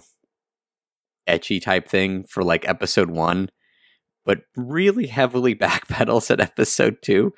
ecchi 1.27 1.61
type 1.61 1.87
thing 1.87 2.23
for 2.23 2.43
like 2.43 2.67
episode 2.67 3.11
one, 3.11 3.49
but 4.25 4.41
really 4.55 5.07
heavily 5.07 5.55
backpedals 5.55 6.31
at 6.31 6.39
episode 6.39 6.97
two. 7.01 7.33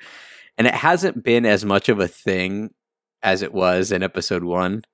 And 0.56 0.66
it 0.66 0.74
hasn't 0.74 1.24
been 1.24 1.46
as 1.46 1.64
much 1.64 1.88
of 1.88 1.98
a 1.98 2.08
thing 2.08 2.70
as 3.22 3.42
it 3.42 3.52
was 3.52 3.90
in 3.90 4.02
episode 4.02 4.44
one, 4.44 4.84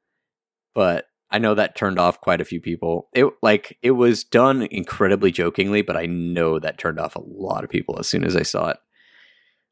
but 0.74 1.06
I 1.30 1.38
know 1.38 1.54
that 1.54 1.76
turned 1.76 1.98
off 1.98 2.20
quite 2.20 2.40
a 2.40 2.44
few 2.44 2.60
people. 2.60 3.08
It 3.14 3.26
like 3.42 3.78
it 3.82 3.92
was 3.92 4.24
done 4.24 4.62
incredibly 4.62 5.30
jokingly, 5.30 5.82
but 5.82 5.96
I 5.96 6.06
know 6.06 6.58
that 6.58 6.78
turned 6.78 6.98
off 6.98 7.14
a 7.14 7.22
lot 7.24 7.62
of 7.62 7.70
people 7.70 7.98
as 7.98 8.08
soon 8.08 8.24
as 8.24 8.36
I 8.36 8.42
saw 8.42 8.70
it. 8.70 8.76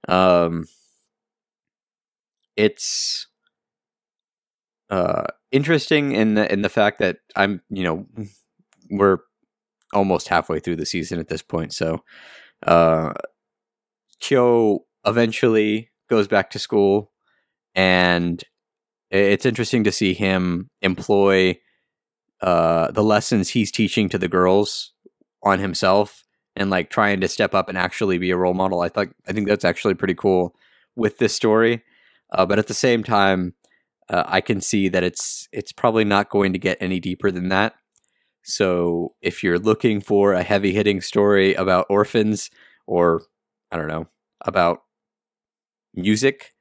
Um 0.09 0.67
it's 2.57 3.27
uh 4.91 5.25
interesting 5.51 6.13
in 6.13 6.35
the 6.35 6.53
in 6.53 6.63
the 6.63 6.69
fact 6.69 7.01
that 7.01 7.19
I'm, 7.35 7.61
you 7.71 7.83
know, 7.83 8.07
we're 8.91 9.19
almost 9.93 10.29
halfway 10.29 10.61
through 10.61 10.77
the 10.77 10.87
season 10.87 11.19
at 11.19 11.29
this 11.29 11.43
point, 11.43 11.73
so 11.73 12.03
uh 12.67 13.13
Kyo 14.21 14.85
eventually 15.07 15.91
goes 16.09 16.27
back 16.27 16.51
to 16.51 16.59
school 16.59 17.13
and 17.75 18.43
it's 19.11 19.47
interesting 19.47 19.85
to 19.85 19.93
see 19.93 20.15
him 20.15 20.71
employ 20.83 21.59
uh, 22.41 22.91
the 22.91 23.03
lessons 23.03 23.51
he's 23.51 23.71
teaching 23.71 24.09
to 24.09 24.19
the 24.19 24.29
girls 24.29 24.93
on 25.43 25.59
himself 25.59 26.25
and 26.57 26.71
like 26.71 26.91
trying 26.91 27.21
to 27.21 27.29
step 27.29 27.55
up 27.55 27.69
and 27.69 27.79
actually 27.79 28.19
be 28.19 28.31
a 28.31 28.37
role 28.37 28.55
model. 28.55 28.81
I 28.81 28.89
thought 28.89 29.09
I 29.27 29.33
think 29.33 29.49
that's 29.49 29.65
actually 29.65 29.95
pretty 29.95 30.15
cool 30.15 30.55
with 30.97 31.19
this 31.19 31.35
story, 31.35 31.85
uh, 32.33 32.45
but 32.45 32.59
at 32.59 32.67
the 32.67 32.75
same 32.75 33.03
time, 33.03 33.55
uh, 34.11 34.25
I 34.27 34.41
can 34.41 34.61
see 34.61 34.89
that 34.89 35.05
it's 35.05 35.49
it's 35.53 35.73
probably 35.73 36.05
not 36.05 36.31
going 36.31 36.53
to 36.53 36.59
get 36.59 36.79
any 36.81 37.01
deeper 37.01 37.31
than 37.31 37.49
that. 37.49 37.75
So 38.49 39.15
if 39.21 39.43
you're 39.43 39.59
looking 39.59 40.01
for 40.01 40.33
a 40.33 40.43
heavy 40.43 40.73
hitting 40.73 41.03
story 41.03 41.53
about 41.55 41.87
orphans 41.91 42.51
or 42.87 43.23
I 43.71 43.77
don't 43.77 43.89
know 43.89 44.09
about 44.41 44.85
music, 45.95 46.55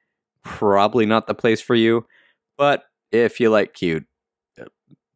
probably 0.44 1.06
not 1.06 1.26
the 1.26 1.34
place 1.34 1.62
for 1.62 1.74
you. 1.74 2.06
But 2.58 2.84
if 3.10 3.40
you 3.40 3.48
like 3.48 3.72
cute, 3.72 4.04
uh, 4.60 4.66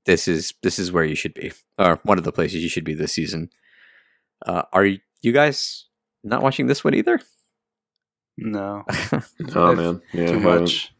this 0.06 0.26
is 0.26 0.54
this 0.62 0.78
is 0.78 0.90
where 0.90 1.04
you 1.04 1.14
should 1.14 1.34
be, 1.34 1.52
or 1.78 2.00
one 2.04 2.16
of 2.16 2.24
the 2.24 2.32
places 2.32 2.62
you 2.62 2.70
should 2.70 2.84
be 2.84 2.94
this 2.94 3.12
season. 3.12 3.50
Uh, 4.46 4.62
are 4.72 4.86
you 4.86 5.32
guys 5.32 5.86
not 6.24 6.42
watching 6.42 6.68
this 6.68 6.82
one 6.82 6.94
either? 6.94 7.20
No. 8.38 8.84
oh 9.54 9.74
man, 9.74 10.00
yeah, 10.14 10.26
too 10.26 10.40
much. 10.40 10.94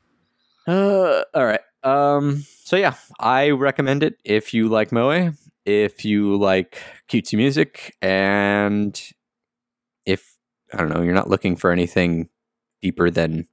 Uh, 0.66 1.22
all 1.32 1.46
right. 1.46 1.60
Um. 1.82 2.44
So 2.64 2.76
yeah, 2.76 2.94
I 3.18 3.50
recommend 3.50 4.02
it 4.02 4.18
if 4.22 4.52
you 4.52 4.68
like 4.68 4.92
Moe, 4.92 5.32
if 5.64 6.04
you 6.04 6.36
like 6.36 6.82
cutesy 7.08 7.36
music, 7.36 7.96
and 8.02 9.00
if 10.06 10.36
I 10.72 10.78
don't 10.78 10.88
know, 10.88 11.02
you're 11.02 11.14
not 11.14 11.30
looking 11.30 11.56
for 11.56 11.70
anything 11.70 12.28
deeper 12.80 13.10
than 13.10 13.46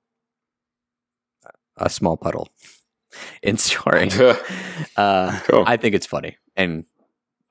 a 1.77 1.89
small 1.89 2.17
puddle 2.17 2.49
in 3.43 3.57
story. 3.57 4.09
uh, 4.97 5.39
cool. 5.43 5.63
I 5.65 5.77
think 5.77 5.95
it's 5.95 6.05
funny, 6.05 6.37
and 6.55 6.85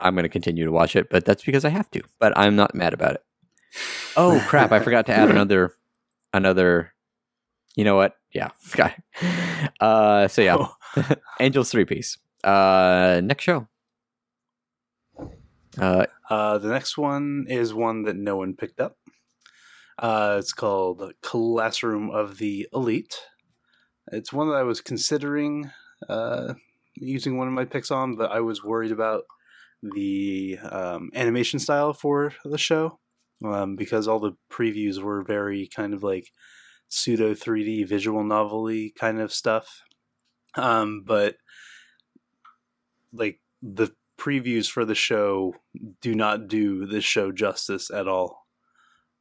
I'm 0.01 0.15
going 0.15 0.25
to 0.25 0.29
continue 0.29 0.65
to 0.65 0.73
watch 0.73 0.97
it, 0.97 1.11
but 1.11 1.25
that's 1.25 1.45
because 1.45 1.65
I 1.65 1.71
have 1.71 1.91
to. 1.93 2.03
But 2.19 2.37
I'm 2.37 2.57
not 2.57 2.75
mad 2.75 2.95
about 2.95 3.15
it. 3.15 3.25
Oh 4.17 4.45
crap! 4.49 4.73
I 4.73 4.81
forgot 4.81 5.07
to 5.07 5.15
add 5.15 5.31
another 5.31 5.75
another. 6.33 6.93
You 7.77 7.85
know 7.85 7.97
what? 7.97 8.17
Yeah, 8.33 8.51
guy. 8.73 8.97
Uh, 9.79 10.27
so 10.27 10.43
yeah, 10.43 10.57
oh. 10.59 11.05
Angels 11.39 11.71
three 11.71 11.85
piece. 11.85 12.19
Uh, 12.43 13.21
next 13.23 13.45
show. 13.45 13.69
Uh, 15.79 16.07
uh, 16.29 16.59
the 16.59 16.69
next 16.69 16.99
one 16.99 17.47
is 17.49 17.73
one 17.73 18.03
that 18.03 18.17
no 18.17 18.37
one 18.37 18.55
picked 18.55 18.81
up. 18.81 18.97
Uh, 19.99 20.37
it's 20.39 20.53
called 20.53 21.13
Classroom 21.23 22.11
of 22.11 22.39
the 22.39 22.69
Elite. 22.73 23.19
It's 24.13 24.33
one 24.33 24.49
that 24.49 24.57
I 24.57 24.63
was 24.63 24.81
considering 24.81 25.71
uh, 26.09 26.55
using 26.95 27.37
one 27.37 27.49
of 27.49 27.55
my 27.55 27.65
picks 27.65 27.91
on, 27.91 28.17
but 28.17 28.31
I 28.31 28.41
was 28.41 28.65
worried 28.65 28.93
about 28.93 29.25
the 29.83 30.59
um, 30.71 31.11
animation 31.15 31.59
style 31.59 31.93
for 31.93 32.33
the 32.45 32.59
show 32.59 32.99
um, 33.45 33.77
because 33.77 34.09
all 34.09 34.19
the 34.19 34.37
previews 34.51 35.01
were 35.01 35.23
very 35.23 35.69
kind 35.75 35.95
of 35.95 36.03
like 36.03 36.33
pseudo 36.89 37.35
3D 37.35 37.87
visual 37.87 38.25
novelty 38.25 38.93
kind 38.99 39.21
of 39.21 39.33
stuff. 39.33 39.83
Um, 40.55 41.03
but 41.07 41.37
like 43.13 43.41
the 43.63 43.93
previews 44.19 44.69
for 44.69 44.85
the 44.85 44.95
show 44.95 45.55
do 46.01 46.15
not 46.15 46.49
do 46.49 46.87
this 46.87 47.05
show 47.05 47.33
justice 47.33 47.91
at 47.91 48.09
all. 48.09 48.47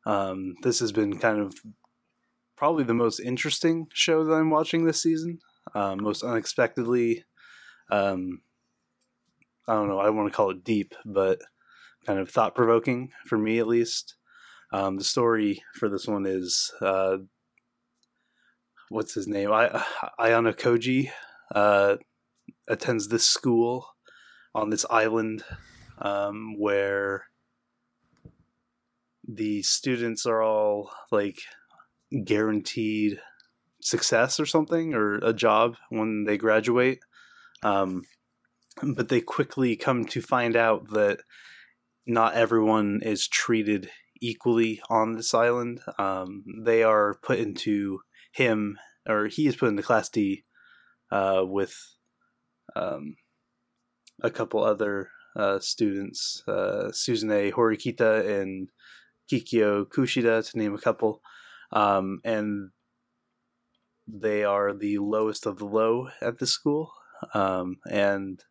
Um, 0.06 0.56
this 0.64 0.80
has 0.80 0.92
been 0.92 1.20
kind 1.20 1.40
of 1.40 1.56
probably 2.56 2.84
the 2.84 2.94
most 2.94 3.20
interesting 3.20 3.88
show 3.94 4.24
that 4.24 4.34
I'm 4.34 4.50
watching 4.50 4.86
this 4.86 5.02
season. 5.02 5.40
Um, 5.76 6.02
most 6.02 6.24
unexpectedly, 6.24 7.26
um, 7.92 8.42
I 9.68 9.74
don't 9.74 9.90
know. 9.90 10.00
I 10.00 10.10
want 10.10 10.32
to 10.32 10.36
call 10.36 10.50
it 10.50 10.64
deep, 10.64 10.96
but 11.06 11.40
kind 12.06 12.20
of 12.20 12.30
thought 12.30 12.56
provoking 12.56 13.12
for 13.26 13.38
me 13.38 13.60
at 13.60 13.68
least. 13.68 14.16
Um, 14.72 14.98
the 14.98 15.04
story 15.04 15.62
for 15.76 15.88
this 15.88 16.08
one 16.08 16.26
is 16.26 16.72
uh, 16.82 17.18
what's 18.90 19.14
his 19.14 19.28
name? 19.28 19.52
I 19.52 19.84
Ayanokoji 20.20 21.10
uh, 21.54 21.98
attends 22.68 23.08
this 23.08 23.30
school 23.30 23.88
on 24.58 24.72
this 24.72 24.86
island 24.89 25.43
um, 26.00 26.56
where 26.58 27.26
the 29.28 29.62
students 29.62 30.26
are 30.26 30.41
all 30.41 30.89
like 31.12 31.38
guaranteed 32.26 33.20
success 33.82 34.39
or 34.39 34.46
something 34.48 34.96
or 34.96 35.17
a 35.17 35.32
job 35.32 35.76
when 35.89 36.24
they 36.26 36.38
graduate. 36.38 37.00
Um, 37.62 38.02
but 38.82 39.10
they 39.10 39.22
quickly 39.22 39.76
come 39.76 40.06
to 40.06 40.22
find 40.22 40.56
out 40.56 40.89
that 40.89 41.20
not 42.08 42.34
everyone 42.34 43.02
is 43.04 43.28
treated 43.28 43.89
equally 44.22 44.82
on 44.89 45.15
this 45.15 45.34
island. 45.36 45.82
Um, 46.00 46.43
they 46.63 46.82
are 46.82 47.20
put 47.22 47.38
into 47.38 48.00
him, 48.32 48.78
or 49.08 49.28
he 49.28 49.46
is 49.48 49.56
put 49.56 49.70
into 49.70 49.84
Class 49.84 50.10
D 50.10 50.46
uh, 51.12 51.41
with 51.43 51.76
um, 52.76 53.17
a 54.22 54.30
couple 54.30 54.64
other 54.64 55.10
uh, 55.36 55.60
students, 55.60 56.44
uh, 56.48 56.90
Suzune 56.92 57.52
Horikita 57.52 58.42
and 58.42 58.70
Kikyo 59.32 59.86
Kushida, 59.86 60.50
to 60.50 60.58
name 60.58 60.74
a 60.74 60.80
couple. 60.80 61.22
Um, 61.72 62.20
and 62.24 62.72
they 64.08 64.44
are 64.44 64.74
the 64.74 64.98
lowest 65.00 65.46
of 65.46 65.58
the 65.58 65.66
low 65.66 66.10
at 66.22 66.40
the 66.40 66.48
school. 66.48 66.92
Um, 67.34 67.78
and 67.90 68.44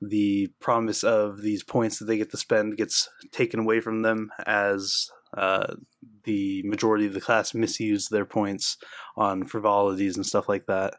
the 0.00 0.48
promise 0.60 1.02
of 1.02 1.42
these 1.42 1.64
points 1.64 1.98
that 1.98 2.04
they 2.04 2.18
get 2.18 2.30
to 2.30 2.36
spend 2.36 2.76
gets 2.76 3.08
taken 3.32 3.60
away 3.60 3.80
from 3.80 4.02
them 4.02 4.30
as 4.46 5.10
uh, 5.36 5.74
the 6.24 6.62
majority 6.64 7.06
of 7.06 7.14
the 7.14 7.20
class 7.20 7.54
misuse 7.54 8.08
their 8.08 8.24
points 8.24 8.76
on 9.16 9.46
frivolities 9.46 10.16
and 10.16 10.24
stuff 10.24 10.48
like 10.48 10.66
that. 10.66 10.94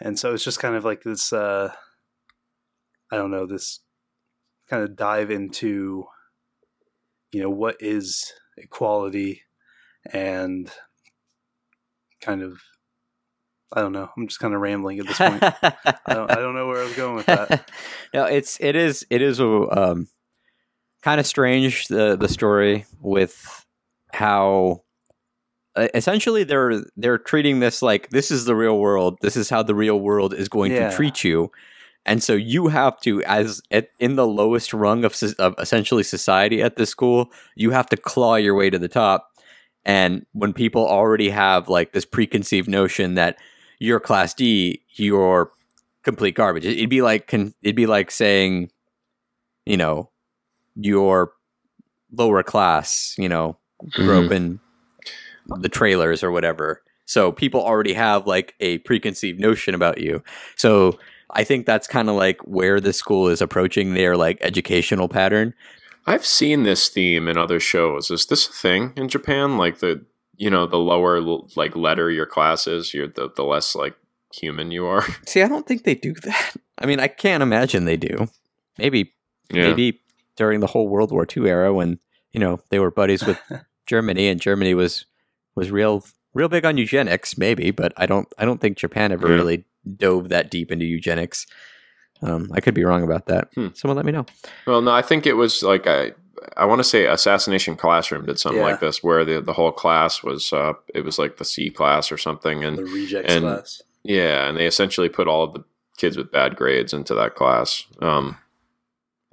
And 0.00 0.18
so 0.18 0.34
it's 0.34 0.44
just 0.44 0.60
kind 0.60 0.74
of 0.74 0.84
like 0.84 1.02
this, 1.02 1.32
uh, 1.32 1.72
I 3.10 3.16
don't 3.16 3.30
know, 3.30 3.46
this 3.46 3.80
kind 4.68 4.82
of 4.82 4.96
dive 4.96 5.30
into, 5.30 6.04
you 7.32 7.42
know, 7.42 7.50
what 7.50 7.76
is 7.80 8.32
equality 8.56 9.42
and 10.12 10.70
kind 12.20 12.42
of 12.42 12.58
I 13.76 13.80
don't 13.80 13.92
know. 13.92 14.08
I'm 14.16 14.28
just 14.28 14.38
kind 14.38 14.54
of 14.54 14.60
rambling 14.60 15.00
at 15.00 15.06
this 15.08 15.18
point. 15.18 15.42
I, 15.42 15.84
don't, 16.14 16.30
I 16.30 16.36
don't 16.36 16.54
know 16.54 16.68
where 16.68 16.80
I 16.80 16.84
was 16.84 16.94
going 16.94 17.16
with 17.16 17.26
that. 17.26 17.68
no, 18.14 18.24
it's 18.24 18.56
it 18.60 18.76
is 18.76 19.04
it 19.10 19.20
is 19.20 19.40
a 19.40 19.46
um, 19.46 20.06
kind 21.02 21.18
of 21.18 21.26
strange 21.26 21.88
the 21.88 22.14
the 22.16 22.28
story 22.28 22.86
with 23.00 23.66
how 24.12 24.82
uh, 25.74 25.88
essentially 25.92 26.44
they're 26.44 26.84
they're 26.96 27.18
treating 27.18 27.58
this 27.58 27.82
like 27.82 28.10
this 28.10 28.30
is 28.30 28.44
the 28.44 28.54
real 28.54 28.78
world. 28.78 29.18
This 29.22 29.36
is 29.36 29.50
how 29.50 29.64
the 29.64 29.74
real 29.74 29.98
world 29.98 30.34
is 30.34 30.48
going 30.48 30.70
Yeah. 30.70 30.90
to 30.90 30.96
treat 30.96 31.24
you. 31.24 31.50
And 32.06 32.22
so 32.22 32.34
you 32.34 32.68
have 32.68 33.00
to, 33.00 33.22
as 33.24 33.62
at, 33.70 33.88
in 33.98 34.16
the 34.16 34.26
lowest 34.26 34.74
rung 34.74 35.04
of, 35.04 35.20
of 35.38 35.54
essentially 35.58 36.02
society 36.02 36.62
at 36.62 36.76
this 36.76 36.90
school, 36.90 37.30
you 37.56 37.70
have 37.70 37.88
to 37.88 37.96
claw 37.96 38.36
your 38.36 38.54
way 38.54 38.70
to 38.70 38.78
the 38.78 38.88
top. 38.88 39.30
And 39.84 40.26
when 40.32 40.52
people 40.52 40.86
already 40.86 41.30
have 41.30 41.68
like 41.68 41.92
this 41.92 42.04
preconceived 42.04 42.68
notion 42.68 43.14
that 43.14 43.36
you're 43.78 44.00
class 44.00 44.34
D, 44.34 44.82
you're 44.90 45.50
complete 46.02 46.34
garbage. 46.34 46.64
It'd 46.64 46.90
be 46.90 47.02
like 47.02 47.26
con- 47.26 47.54
it'd 47.62 47.76
be 47.76 47.86
like 47.86 48.10
saying, 48.10 48.70
you 49.66 49.76
know, 49.76 50.10
you're 50.76 51.32
lower 52.12 52.42
class. 52.42 53.14
You 53.18 53.28
know, 53.28 53.58
grew 53.90 54.18
up 54.18 54.24
mm-hmm. 54.24 54.32
in 54.32 54.60
the 55.60 55.68
trailers 55.68 56.22
or 56.22 56.30
whatever. 56.30 56.82
So 57.06 57.32
people 57.32 57.62
already 57.62 57.92
have 57.92 58.26
like 58.26 58.54
a 58.60 58.78
preconceived 58.78 59.38
notion 59.38 59.74
about 59.74 59.98
you. 59.98 60.22
So 60.56 60.98
I 61.34 61.44
think 61.44 61.66
that's 61.66 61.86
kind 61.86 62.08
of 62.08 62.16
like 62.16 62.40
where 62.42 62.80
the 62.80 62.92
school 62.92 63.28
is 63.28 63.42
approaching 63.42 63.94
their 63.94 64.16
like 64.16 64.38
educational 64.40 65.08
pattern. 65.08 65.54
I've 66.06 66.26
seen 66.26 66.62
this 66.64 66.88
theme 66.88 67.28
in 67.28 67.36
other 67.38 67.58
shows. 67.60 68.10
Is 68.10 68.26
this 68.26 68.48
a 68.48 68.52
thing 68.52 68.92
in 68.96 69.08
Japan? 69.08 69.56
Like 69.58 69.78
the 69.78 70.04
you 70.36 70.50
know 70.50 70.66
the 70.66 70.76
lower 70.78 71.20
like 71.56 71.74
letter 71.76 72.10
your 72.10 72.26
class 72.26 72.66
is, 72.66 72.92
you're 72.94 73.08
the 73.08 73.30
the 73.34 73.44
less 73.44 73.74
like 73.74 73.94
human 74.32 74.70
you 74.70 74.84
are. 74.86 75.04
See, 75.26 75.42
I 75.42 75.48
don't 75.48 75.66
think 75.66 75.84
they 75.84 75.94
do 75.94 76.12
that. 76.24 76.56
I 76.78 76.86
mean, 76.86 77.00
I 77.00 77.06
can't 77.08 77.42
imagine 77.42 77.84
they 77.84 77.96
do. 77.96 78.28
Maybe 78.78 79.12
Yeah. 79.52 79.68
maybe 79.68 80.00
during 80.36 80.60
the 80.60 80.66
whole 80.66 80.88
World 80.88 81.12
War 81.12 81.26
II 81.36 81.48
era 81.48 81.72
when 81.72 81.98
you 82.32 82.40
know 82.40 82.60
they 82.70 82.78
were 82.80 82.90
buddies 82.90 83.24
with 83.24 83.38
Germany 83.86 84.28
and 84.28 84.40
Germany 84.40 84.74
was 84.74 85.06
was 85.54 85.70
real 85.70 86.04
real 86.34 86.48
big 86.48 86.64
on 86.64 86.76
eugenics. 86.76 87.38
Maybe, 87.38 87.70
but 87.70 87.92
I 87.96 88.06
don't 88.06 88.28
I 88.38 88.44
don't 88.44 88.60
think 88.60 88.76
Japan 88.76 89.12
ever 89.12 89.28
Yeah. 89.28 89.34
really 89.34 89.64
dove 89.96 90.28
that 90.30 90.50
deep 90.50 90.70
into 90.72 90.84
eugenics. 90.84 91.46
Um, 92.22 92.50
I 92.54 92.60
could 92.60 92.74
be 92.74 92.84
wrong 92.84 93.02
about 93.02 93.26
that. 93.26 93.48
Hmm. 93.54 93.68
Someone 93.74 93.96
let 93.96 94.06
me 94.06 94.12
know. 94.12 94.24
Well, 94.66 94.80
no, 94.80 94.92
I 94.92 95.02
think 95.02 95.26
it 95.26 95.34
was 95.34 95.62
like 95.62 95.86
I 95.86 96.12
I 96.56 96.64
want 96.64 96.78
to 96.78 96.84
say 96.84 97.06
Assassination 97.06 97.76
Classroom 97.76 98.26
did 98.26 98.38
something 98.38 98.60
Yeah. 98.60 98.66
like 98.68 98.80
this 98.80 99.02
where 99.02 99.24
the 99.24 99.40
the 99.40 99.52
whole 99.52 99.72
class 99.72 100.22
was 100.22 100.52
uh 100.52 100.72
it 100.94 101.04
was 101.04 101.18
like 101.18 101.36
the 101.36 101.44
C 101.44 101.70
class 101.70 102.10
or 102.12 102.16
something 102.18 102.64
and 102.64 102.78
The 102.78 102.84
rejects 102.84 103.32
and- 103.32 103.42
class. 103.44 103.82
yeah, 104.02 104.48
and 104.48 104.56
they 104.56 104.66
essentially 104.66 105.08
put 105.08 105.28
all 105.28 105.42
of 105.44 105.54
the 105.54 105.64
kids 105.96 106.16
with 106.16 106.32
bad 106.32 106.56
grades 106.56 106.92
into 106.92 107.14
that 107.14 107.34
class. 107.34 107.84
Um 108.00 108.38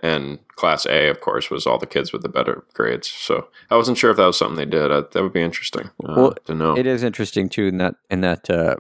and 0.04 0.40
class 0.56 0.86
A 0.88 1.10
of 1.10 1.22
course 1.22 1.50
was 1.52 1.68
all 1.68 1.78
the 1.78 1.86
kids 1.86 2.12
with 2.12 2.24
the 2.24 2.30
better 2.30 2.64
grades. 2.74 3.08
So 3.08 3.48
I 3.70 3.76
wasn't 3.78 3.98
sure 4.00 4.10
if 4.12 4.18
that 4.18 4.26
was 4.26 4.38
something 4.38 4.58
they 4.58 4.66
did. 4.66 4.92
Uh, 4.92 5.04
that 5.12 5.22
would 5.22 5.34
be 5.34 5.42
interesting 5.44 5.92
uh, 6.04 6.14
Well, 6.18 6.34
to 6.46 6.56
know. 6.56 6.76
It 6.78 6.88
is 6.88 7.04
interesting 7.04 7.50
too 7.50 7.68
in 7.68 7.78
that 7.78 7.96
in 8.10 8.22
that 8.22 8.50
uh, 8.50 8.78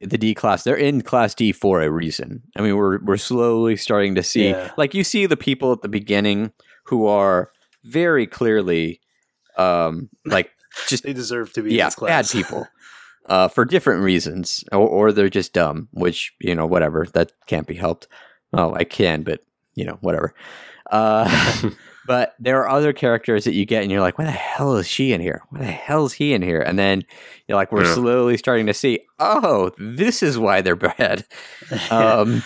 the 0.00 0.18
D 0.18 0.34
class 0.34 0.64
they're 0.64 0.76
in 0.76 1.02
class 1.02 1.34
D 1.34 1.52
for 1.52 1.80
a 1.82 1.90
reason. 1.90 2.42
I 2.56 2.62
mean, 2.62 2.76
we're 2.76 2.98
we're 3.04 3.16
slowly 3.16 3.76
starting 3.76 4.14
to 4.14 4.22
see 4.22 4.50
Yeah. 4.50 4.70
like 4.76 4.94
you 4.94 5.04
see 5.04 5.26
the 5.26 5.36
people 5.36 5.72
at 5.72 5.82
the 5.82 5.88
beginning 5.88 6.52
who 6.86 7.06
are 7.06 7.50
very 7.84 8.26
clearly 8.26 9.00
um 9.58 10.08
like 10.24 10.50
just 10.88 11.04
They 11.04 11.12
deserve 11.12 11.52
to 11.52 11.62
be 11.62 11.70
in 11.70 11.76
yeah 11.76 11.90
bad 12.00 12.28
people 12.28 12.66
uh 13.26 13.48
for 13.48 13.64
different 13.64 14.02
reasons 14.02 14.64
or, 14.72 14.88
or 14.88 15.12
they're 15.12 15.28
just 15.28 15.52
dumb 15.52 15.88
which 15.92 16.32
you 16.40 16.54
know 16.54 16.66
whatever 16.66 17.06
that 17.14 17.32
can't 17.46 17.66
be 17.66 17.74
helped 17.74 18.08
oh 18.52 18.74
i 18.74 18.84
can 18.84 19.22
but 19.22 19.40
you 19.74 19.84
know 19.84 19.98
whatever 20.00 20.34
uh 20.90 21.28
but 22.06 22.34
there 22.38 22.60
are 22.62 22.68
other 22.68 22.92
characters 22.92 23.44
that 23.44 23.54
you 23.54 23.64
get 23.64 23.82
and 23.82 23.90
you're 23.90 24.00
like 24.00 24.18
why 24.18 24.24
the 24.24 24.30
hell 24.30 24.76
is 24.76 24.86
she 24.86 25.12
in 25.12 25.20
here? 25.20 25.42
Why 25.50 25.60
the 25.60 25.66
hell 25.66 26.04
is 26.06 26.12
he 26.12 26.32
in 26.34 26.42
here? 26.42 26.60
And 26.60 26.78
then 26.78 27.02
you're 27.48 27.56
like 27.56 27.72
we're 27.72 27.84
Yeah. 27.84 27.94
slowly 27.94 28.36
starting 28.36 28.66
to 28.66 28.74
see 28.74 29.00
oh 29.18 29.70
this 29.78 30.22
is 30.22 30.38
why 30.38 30.60
they're 30.60 30.76
bad. 30.76 31.24
Um 31.90 32.42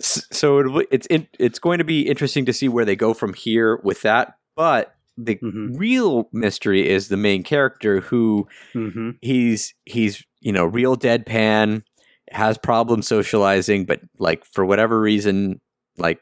so 0.00 0.58
it, 0.78 0.88
it's 0.90 1.06
it, 1.10 1.28
it's 1.38 1.58
going 1.58 1.78
to 1.78 1.84
be 1.84 2.02
interesting 2.08 2.44
to 2.46 2.52
see 2.52 2.68
where 2.68 2.84
they 2.84 2.96
go 2.96 3.12
from 3.14 3.34
here 3.34 3.76
with 3.82 4.02
that 4.02 4.36
but 4.56 4.94
the 5.16 5.36
Mhm. 5.36 5.78
real 5.78 6.28
mystery 6.32 6.88
is 6.88 7.08
the 7.08 7.16
main 7.16 7.42
character 7.42 8.00
who 8.00 8.46
hmm 8.72 9.10
he's 9.20 9.74
he's 9.84 10.24
you 10.40 10.52
know 10.52 10.64
real 10.64 10.96
deadpan 10.96 11.82
has 12.30 12.56
problems 12.56 13.06
socializing 13.06 13.84
but 13.84 14.00
like 14.18 14.44
for 14.46 14.64
whatever 14.64 15.00
reason 15.00 15.60
like 15.98 16.20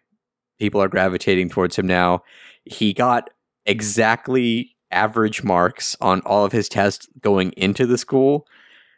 people 0.58 0.80
are 0.82 0.88
gravitating 0.88 1.48
towards 1.48 1.76
him 1.76 1.86
now 1.86 2.22
he 2.64 2.92
got 2.92 3.30
exactly 3.66 4.74
average 4.90 5.44
marks 5.44 5.96
on 6.00 6.20
all 6.22 6.44
of 6.44 6.52
his 6.52 6.68
tests 6.68 7.06
going 7.20 7.52
into 7.52 7.86
the 7.86 7.98
school 7.98 8.46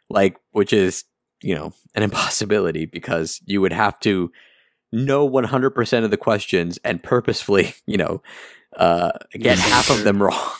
like 0.09 0.37
which 0.51 0.73
is 0.73 1.03
you 1.41 1.53
know 1.55 1.73
an 1.95 2.03
impossibility 2.09 2.85
because 2.85 3.41
you 3.45 3.61
would 3.61 3.73
have 3.73 3.99
to 3.99 4.31
know 4.93 5.29
100% 5.29 6.03
of 6.03 6.11
the 6.11 6.17
questions 6.17 6.77
and 6.83 7.01
purposefully 7.03 7.73
you 7.85 7.97
know 7.97 8.21
uh 8.77 9.11
get 9.33 9.57
half 9.71 9.89
of 9.89 10.03
them 10.03 10.21
wrong 10.21 10.51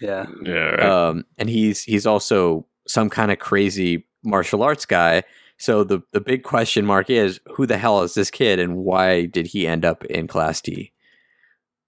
Yeah. 0.00 0.26
yeah, 0.42 0.52
right. 0.52 0.82
um, 0.82 1.24
and 1.38 1.48
he's 1.48 1.82
he's 1.82 2.06
also 2.06 2.66
some 2.88 3.08
kind 3.08 3.30
of 3.30 3.38
crazy 3.38 4.04
martial 4.24 4.62
arts 4.64 4.84
guy. 4.84 5.22
So 5.58 5.84
the 5.84 6.02
the 6.12 6.20
big 6.20 6.42
question 6.42 6.84
mark 6.84 7.08
is 7.10 7.40
who 7.54 7.66
the 7.66 7.78
hell 7.78 8.02
is 8.02 8.14
this 8.14 8.30
kid 8.30 8.58
and 8.58 8.76
why 8.76 9.26
did 9.26 9.46
he 9.48 9.66
end 9.66 9.84
up 9.84 10.04
in 10.06 10.26
class 10.26 10.60
D? 10.60 10.92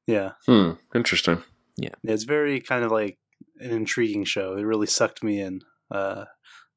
Yeah. 0.06 0.32
hmm, 0.46 0.72
interesting. 0.94 1.42
Yeah. 1.76 1.94
It's 2.02 2.24
very 2.24 2.60
kind 2.60 2.84
of 2.84 2.92
like 2.92 3.18
an 3.58 3.70
intriguing 3.70 4.24
show. 4.24 4.56
It 4.56 4.62
really 4.62 4.86
sucked 4.86 5.22
me 5.24 5.40
in 5.40 5.62
uh, 5.90 6.26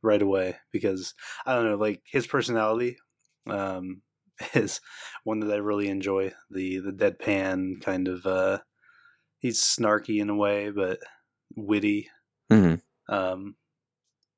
right 0.02 0.22
away 0.22 0.56
because 0.72 1.14
I 1.46 1.54
don't 1.54 1.66
know, 1.66 1.76
like 1.76 2.02
his 2.06 2.26
personality 2.26 2.98
um, 3.48 4.02
is 4.54 4.80
one 5.24 5.42
that 5.42 5.54
I 5.54 5.58
really 5.58 5.90
enjoy. 5.90 6.34
The 6.50 6.80
the 6.80 6.92
deadpan 6.92 7.82
kind 7.82 8.08
of 8.08 8.26
uh, 8.26 8.60
he's 9.40 9.62
snarky 9.62 10.20
in 10.22 10.30
a 10.30 10.36
way, 10.36 10.70
but 10.70 11.00
witty. 11.56 12.10
Mhm. 12.52 12.82
Um, 13.10 13.56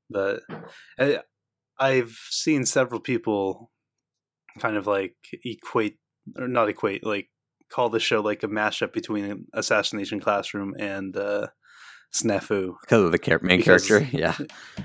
but 0.09 0.41
I, 0.99 1.19
I've 1.80 2.18
seen 2.30 2.65
several 2.65 3.00
people 3.00 3.72
kind 4.60 4.76
of 4.76 4.88
like 4.88 5.15
equate 5.46 5.98
or 6.38 6.48
not 6.48 6.70
equate 6.70 7.06
like 7.06 7.28
call 7.72 7.89
the 7.89 8.00
show 8.00 8.22
like 8.22 8.44
a 8.44 8.48
mashup 8.48 8.92
between 8.94 9.46
Assassination 9.54 10.20
Classroom 10.20 10.74
and 10.80 11.15
uh, 11.15 11.48
Snafu. 12.13 12.74
Because 12.82 13.04
of 13.04 13.12
the 13.12 13.20
char- 13.20 13.39
main 13.44 13.60
Because- 13.60 13.88
character, 13.88 14.10
yeah. 14.18 14.36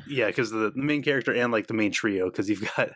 Yeah, 0.07 0.27
because 0.27 0.51
the, 0.51 0.71
the 0.75 0.83
main 0.83 1.03
character 1.03 1.33
and 1.33 1.51
like 1.51 1.67
the 1.67 1.75
main 1.75 1.93
trio, 1.93 2.27
because 2.31 2.49
you've 2.51 2.69
got 2.77 2.91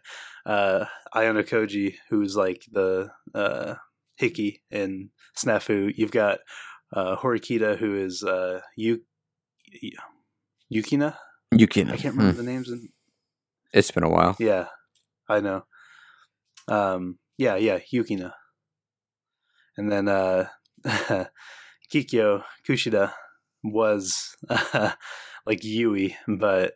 uh, 0.46 0.84
Ayanokoji, 1.14 1.94
who's 2.10 2.36
like 2.36 2.64
the 2.70 3.10
uh, 3.34 3.74
Hikki 4.20 4.60
in 4.70 5.10
Snafu. 5.36 5.90
You've 5.96 6.10
got 6.10 6.40
uh, 6.94 7.16
Horikita, 7.16 7.78
who 7.78 7.94
is 7.96 8.22
uh, 8.22 8.60
Yu- 8.76 9.02
Yukina. 10.72 11.14
Can. 11.70 11.90
I 11.90 11.96
can't 11.96 12.14
remember 12.14 12.36
the 12.36 12.42
names. 12.42 12.68
In- 12.68 12.90
It's 13.72 13.90
been 13.90 14.04
a 14.04 14.08
while. 14.08 14.36
yeah, 14.38 14.66
I 15.28 15.40
know. 15.40 15.64
Um, 16.68 17.18
yeah, 17.36 17.56
yeah, 17.56 17.78
Yukina. 17.92 18.32
And 19.76 19.90
then 19.92 20.08
uh, 20.08 20.48
Kikyo 21.92 22.42
Kushida 22.66 23.12
was 23.62 24.36
like 25.46 25.62
Yui, 25.62 26.16
but 26.26 26.74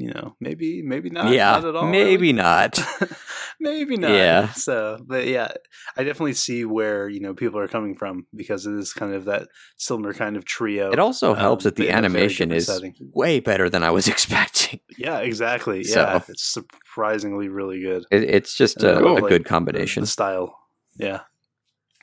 you 0.00 0.10
know, 0.12 0.34
maybe 0.40 0.82
maybe 0.82 1.10
not. 1.10 1.32
yeah, 1.32 1.52
not 1.52 1.64
at 1.64 1.76
all. 1.76 1.86
maybe 1.86 2.32
not. 2.32 2.78
maybe 3.60 3.96
not. 3.96 4.10
Yeah. 4.12 4.48
So, 4.52 4.98
but 5.06 5.26
yeah, 5.26 5.52
I 5.96 6.04
definitely 6.04 6.34
see 6.34 6.64
where 6.64 7.08
you 7.08 7.20
know 7.20 7.34
people 7.34 7.58
are 7.60 7.68
coming 7.68 7.94
from 7.96 8.26
because 8.34 8.66
it 8.66 8.74
is 8.74 8.92
kind 8.92 9.12
of 9.14 9.26
that 9.26 9.48
similar 9.76 10.12
kind 10.14 10.36
of 10.36 10.44
trio. 10.44 10.90
It 10.90 10.98
also 10.98 11.34
helps 11.34 11.64
um, 11.64 11.68
that 11.68 11.76
the 11.76 11.88
in 11.88 11.88
a 11.90 11.92
very 11.92 12.04
animation 12.06 12.50
is 12.52 12.66
setting. 12.66 12.94
way 13.12 13.40
better 13.40 13.68
than 13.68 13.82
I 13.82 13.90
was 13.90 14.08
expecting. 14.14 14.80
Yeah, 14.98 15.18
exactly. 15.18 15.84
So- 15.84 16.00
Yeah, 16.00 16.22
it's 16.28 16.44
surprisingly 16.44 17.48
really 17.48 17.80
good. 17.80 18.04
It, 18.10 18.24
it's 18.24 18.54
just 18.54 18.82
And 18.82 18.98
I 18.98 19.00
a, 19.00 19.04
love, 19.04 19.18
a 19.18 19.28
good 19.28 19.44
the- 19.44 19.48
combination. 19.48 20.02
The 20.02 20.06
style. 20.06 20.56
Yeah. 20.96 21.20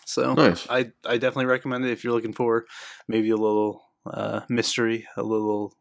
So 0.05 0.33
Nice. 0.35 0.65
I 0.69 0.91
I 1.05 1.17
definitely 1.17 1.47
recommend 1.47 1.85
it 1.85 1.91
if 1.91 2.03
you're 2.03 2.13
looking 2.13 2.33
for 2.33 2.65
maybe 3.09 3.29
a 3.29 3.35
little 3.35 3.83
uh, 4.05 4.41
mystery, 4.47 5.05
a 5.17 5.23
little 5.23 5.73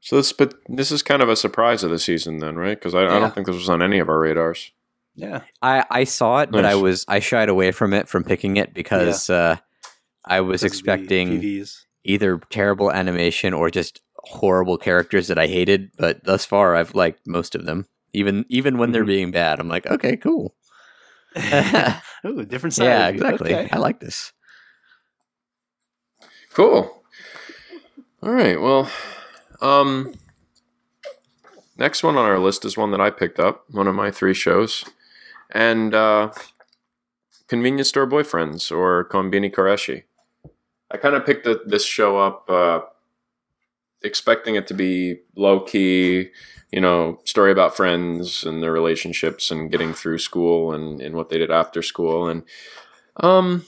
So 0.00 0.16
this, 0.16 0.32
but 0.32 0.54
this 0.68 0.90
is 0.90 1.02
kind 1.02 1.20
of 1.22 1.28
a 1.28 1.36
surprise 1.36 1.84
of 1.84 1.90
the 1.90 1.98
season, 1.98 2.38
then, 2.38 2.56
right? 2.56 2.78
Because 2.78 2.94
I, 2.94 3.02
I 3.02 3.18
don't 3.20 3.34
think 3.34 3.46
this 3.46 3.56
was 3.56 3.68
on 3.68 3.82
any 3.82 3.98
of 3.98 4.08
our 4.08 4.18
radars. 4.18 4.72
yeah. 5.14 5.42
I, 5.60 5.84
I 5.90 6.04
saw 6.04 6.38
it, 6.40 6.50
but 6.50 6.64
I 6.64 6.74
was 6.74 7.04
I 7.06 7.18
shied 7.20 7.48
away 7.50 7.70
from 7.72 7.92
it 7.92 8.08
from 8.08 8.24
picking 8.24 8.56
it 8.56 8.72
because 8.72 9.28
uh, 9.28 9.56
I 10.24 10.40
was 10.40 10.62
because 10.62 10.72
expecting 10.78 11.66
either 12.04 12.38
terrible 12.48 12.90
animation 12.90 13.52
or 13.52 13.68
just 13.70 14.00
horrible 14.16 14.78
characters 14.78 15.28
that 15.28 15.38
I 15.38 15.46
hated. 15.48 15.90
But 15.98 16.24
thus 16.24 16.46
far, 16.46 16.74
I've 16.76 16.94
liked 16.94 17.26
most 17.26 17.54
of 17.54 17.66
them. 17.66 17.86
Even 18.14 18.46
even 18.48 18.78
when 18.78 18.92
they're 18.92 19.04
Mhm. 19.04 19.06
being 19.08 19.30
bad, 19.32 19.60
I'm 19.60 19.68
like, 19.68 19.86
okay, 19.86 20.16
cool. 20.16 20.54
Ooh, 22.26 22.44
different 22.46 22.72
side. 22.74 22.84
yeah, 22.84 23.08
exactly. 23.08 23.54
Okay. 23.54 23.68
I 23.70 23.76
like 23.78 24.00
this. 24.00 24.32
Cool. 26.54 27.02
All 28.22 28.30
right. 28.32 28.60
Well, 28.60 28.90
um, 29.60 30.14
next 31.76 32.02
one 32.02 32.16
on 32.16 32.24
our 32.24 32.38
list 32.38 32.64
is 32.64 32.76
one 32.76 32.90
that 32.92 33.00
I 33.00 33.10
picked 33.10 33.38
up, 33.38 33.64
one 33.70 33.86
of 33.86 33.94
my 33.94 34.10
three 34.10 34.34
shows, 34.34 34.84
and 35.50 35.94
uh, 35.94 36.30
convenience 37.48 37.88
store 37.88 38.06
boyfriends 38.06 38.70
or 38.74 39.04
kombini 39.08 39.52
Kareshi. 39.52 40.04
I 40.90 40.96
kind 40.96 41.14
of 41.14 41.24
picked 41.24 41.44
the, 41.44 41.60
this 41.64 41.84
show 41.84 42.18
up, 42.18 42.48
uh, 42.50 42.80
expecting 44.02 44.54
it 44.56 44.66
to 44.66 44.74
be 44.74 45.20
low 45.36 45.60
key, 45.60 46.30
you 46.72 46.80
know, 46.80 47.20
story 47.24 47.52
about 47.52 47.76
friends 47.76 48.44
and 48.44 48.62
their 48.62 48.72
relationships 48.72 49.50
and 49.50 49.70
getting 49.70 49.92
through 49.92 50.18
school 50.18 50.72
and, 50.72 51.00
and 51.00 51.14
what 51.14 51.28
they 51.28 51.38
did 51.38 51.50
after 51.50 51.82
school, 51.82 52.28
and 52.28 52.42
um, 53.16 53.64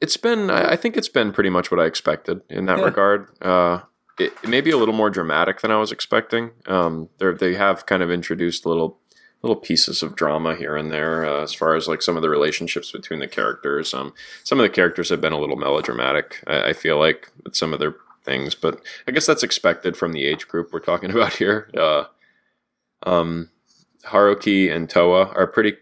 it's 0.00 0.16
been 0.16 0.50
I 0.50 0.72
I 0.72 0.76
think 0.76 0.96
it's 0.96 1.08
been 1.08 1.32
pretty 1.32 1.50
much 1.50 1.70
what 1.70 1.78
I 1.80 1.84
expected 1.84 2.40
in 2.50 2.66
that 2.66 2.78
Yeah. 2.78 2.84
regard. 2.84 3.28
Uh, 3.40 3.80
it, 4.18 4.32
it 4.42 4.48
may 4.48 4.60
be 4.60 4.70
a 4.70 4.76
little 4.76 4.94
more 4.94 5.10
dramatic 5.10 5.60
than 5.60 5.70
I 5.70 5.76
was 5.76 5.92
expecting. 5.92 6.50
Um, 6.66 7.08
they 7.18 7.54
have 7.54 7.86
kind 7.86 8.02
of 8.02 8.10
introduced 8.10 8.66
little 8.66 8.98
little 9.42 9.56
pieces 9.56 10.04
of 10.04 10.14
drama 10.14 10.54
here 10.54 10.76
and 10.76 10.92
there 10.92 11.26
uh, 11.26 11.42
as 11.42 11.52
far 11.52 11.74
as 11.74 11.88
like 11.88 12.00
some 12.00 12.14
of 12.14 12.22
the 12.22 12.30
relationships 12.30 12.92
between 12.92 13.18
the 13.18 13.26
characters. 13.26 13.92
Um, 13.92 14.14
some 14.44 14.60
of 14.60 14.62
the 14.62 14.70
characters 14.70 15.08
have 15.08 15.20
been 15.20 15.32
a 15.32 15.38
little 15.38 15.56
melodramatic. 15.56 16.42
I, 16.46 16.68
I 16.68 16.72
feel 16.72 16.96
like 16.98 17.28
with 17.42 17.56
some 17.56 17.72
of 17.72 17.80
their 17.80 17.96
things, 18.24 18.54
but 18.54 18.80
I 19.08 19.10
guess 19.10 19.26
that's 19.26 19.42
expected 19.42 19.96
from 19.96 20.12
the 20.12 20.24
age 20.24 20.46
group 20.46 20.72
we're 20.72 20.78
talking 20.78 21.10
about 21.14 21.34
here. 21.34 21.68
Uh, 21.76 22.04
um, 23.04 23.50
Haruki 24.06 24.72
and 24.74 24.88
Towa 24.88 25.36
are 25.36 25.46
pretty. 25.46 25.76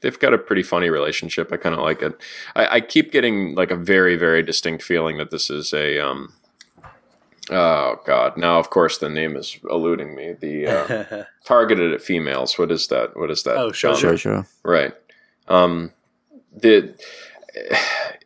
They've 0.00 0.18
got 0.18 0.32
a 0.32 0.38
pretty 0.38 0.62
funny 0.62 0.88
relationship. 0.88 1.52
I 1.52 1.56
kind 1.58 1.74
of 1.74 1.82
like 1.82 2.00
it. 2.00 2.18
I, 2.54 2.76
I 2.76 2.80
keep 2.80 3.12
getting 3.12 3.54
like 3.54 3.70
a 3.70 3.76
very, 3.76 4.16
very 4.16 4.42
distinct 4.42 4.82
feeling 4.82 5.18
that 5.18 5.30
this 5.30 5.50
is 5.50 5.72
a. 5.72 5.98
Um, 5.98 6.34
oh 7.50 8.00
God! 8.04 8.36
Now, 8.36 8.58
of 8.58 8.70
course, 8.70 8.98
the 8.98 9.08
name 9.08 9.36
is 9.36 9.58
eluding 9.70 10.14
me. 10.14 10.34
The 10.38 10.66
uh, 10.66 11.24
targeted 11.44 11.92
at 11.92 12.02
females. 12.02 12.58
What 12.58 12.70
is 12.72 12.86
that? 12.88 13.16
What 13.16 13.30
is 13.30 13.42
that? 13.44 13.56
Oh, 13.56 13.70
shoujo. 13.70 13.94
genre? 13.96 13.98
Sure, 13.98 14.16
sure. 14.16 14.46
Right. 14.62 14.94
Um, 15.48 15.92
the 16.52 16.94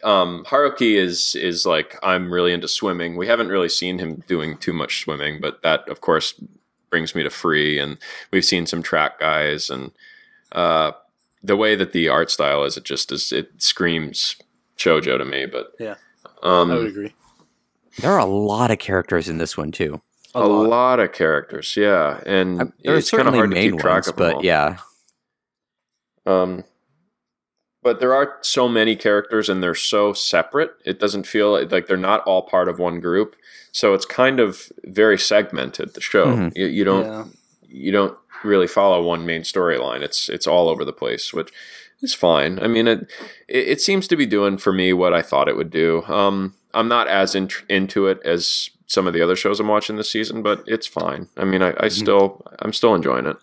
um, 0.03 0.45
Haruki 0.49 0.97
is 0.97 1.35
is 1.35 1.67
like 1.67 1.97
I'm 2.03 2.33
really 2.33 2.53
into 2.53 2.69
swimming. 2.69 3.17
We 3.17 3.27
haven't 3.27 3.49
really 3.49 3.69
seen 3.69 3.99
him 3.99 4.23
doing 4.27 4.57
too 4.57 4.73
much 4.73 5.01
swimming, 5.03 5.41
but 5.41 5.63
that 5.63 5.89
of 5.89 6.01
course 6.01 6.35
brings 6.91 7.15
me 7.15 7.23
to 7.23 7.31
free, 7.31 7.79
and 7.79 7.99
we've 8.33 8.45
seen 8.45 8.67
some 8.67 8.83
track 8.83 9.21
guys, 9.21 9.71
and 9.71 9.93
uh, 10.53 10.93
the 11.43 11.57
way 11.57 11.77
that 11.77 11.93
the 11.93 12.09
art 12.09 12.31
style 12.31 12.65
is, 12.65 12.77
it 12.77 12.85
just 12.85 13.13
is 13.13 13.33
it 13.33 13.51
screams 13.63 14.37
shojo 14.77 15.19
to 15.19 15.25
me. 15.25 15.47
But 15.47 15.73
Yeah. 15.79 15.97
um, 16.43 16.71
I 16.71 16.77
would 16.77 16.87
agree. 16.89 17.15
There 17.99 18.13
are 18.13 18.19
a 18.19 18.25
lot 18.25 18.71
of 18.71 18.79
characters 18.79 19.29
in 19.29 19.39
this 19.39 19.57
one 19.57 19.73
too. 19.73 20.01
a, 20.35 20.47
lot. 20.47 21.01
of 21.01 21.13
characters, 21.13 21.77
yeah, 21.77 22.21
and 22.25 22.73
There 22.85 22.95
are 22.95 22.99
it's 22.99 23.11
kind 23.11 23.21
of 23.23 23.35
certainly 23.35 23.39
hard 23.39 23.51
to 23.51 23.55
main 23.57 23.71
keep 23.73 23.81
track 23.81 23.95
ones, 23.95 24.09
of 24.09 24.17
them 24.17 24.27
but 24.29 24.35
all. 24.37 24.45
yeah, 24.45 24.77
Um, 26.27 26.65
but 27.83 27.99
there 28.01 28.15
are 28.15 28.39
so 28.43 28.69
many 28.69 28.95
characters 28.97 29.49
and 29.49 29.63
they're 29.63 29.75
so 29.75 30.13
separate. 30.13 30.73
It 30.85 31.01
doesn't 31.01 31.27
feel 31.27 31.53
like 31.69 31.87
they're 31.87 31.97
not 31.97 32.23
all 32.25 32.43
part 32.43 32.69
of 32.69 32.79
one 32.79 33.01
group. 33.01 33.35
So 33.73 33.95
it's 33.95 34.05
kind 34.05 34.39
of 34.41 34.71
very 34.85 35.19
segmented. 35.19 35.95
The 35.95 36.01
show 36.01 36.27
Mhm. 36.27 36.53
you, 36.57 36.67
you 36.67 36.85
don't 36.85 37.05
Yeah. 37.07 37.25
you 37.69 37.93
don't 37.93 38.17
really 38.45 38.67
follow 38.67 39.03
one 39.03 39.25
main 39.25 39.43
storyline. 39.43 40.03
It's 40.03 40.29
it's 40.29 40.47
all 40.47 40.69
over 40.69 40.85
the 40.85 40.93
place, 40.93 41.33
which 41.33 41.51
is 42.03 42.15
fine. 42.15 42.59
I 42.61 42.67
mean, 42.67 42.87
it 42.89 43.01
it, 43.49 43.69
it 43.69 43.81
seems 43.81 44.07
to 44.09 44.17
be 44.17 44.27
doing 44.27 44.59
for 44.59 44.73
me 44.73 44.93
what 44.93 45.15
I 45.15 45.23
thought 45.23 45.49
it 45.49 45.57
would 45.57 45.71
do. 45.71 46.03
Um, 46.07 46.55
I'm 46.75 46.89
not 46.89 47.09
as 47.09 47.35
in, 47.35 47.49
into 47.69 48.07
it 48.07 48.21
as 48.25 48.71
some 48.87 49.07
of 49.07 49.13
the 49.15 49.23
other 49.23 49.37
shows 49.37 49.61
I'm 49.61 49.69
watching 49.69 49.97
this 49.97 50.11
season, 50.11 50.43
but 50.43 50.63
it's 50.67 50.87
fine. 50.87 51.29
I 51.37 51.45
mean, 51.45 51.63
I, 51.63 51.71
I 51.71 51.87
Mhm. 51.87 51.93
still 51.93 52.47
I'm 52.61 52.73
still 52.73 52.95
enjoying 52.95 53.27
it. 53.27 53.37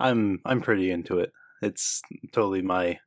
I'm 0.00 0.40
I'm 0.44 0.60
pretty 0.60 0.90
into 0.90 1.18
it. 1.18 1.32
It's 1.60 2.02
totally 2.32 2.62
my 2.62 2.98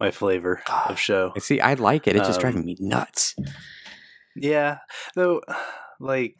my 0.00 0.10
flavor 0.10 0.62
of 0.88 0.98
show. 0.98 1.32
see, 1.38 1.60
I 1.60 1.74
like 1.74 2.06
it. 2.06 2.16
It's 2.16 2.26
just 2.28 2.38
Um, 2.38 2.42
driving 2.42 2.64
me 2.66 2.76
nuts. 2.80 3.34
Yeah, 4.36 4.78
though, 5.14 5.42
like 6.00 6.36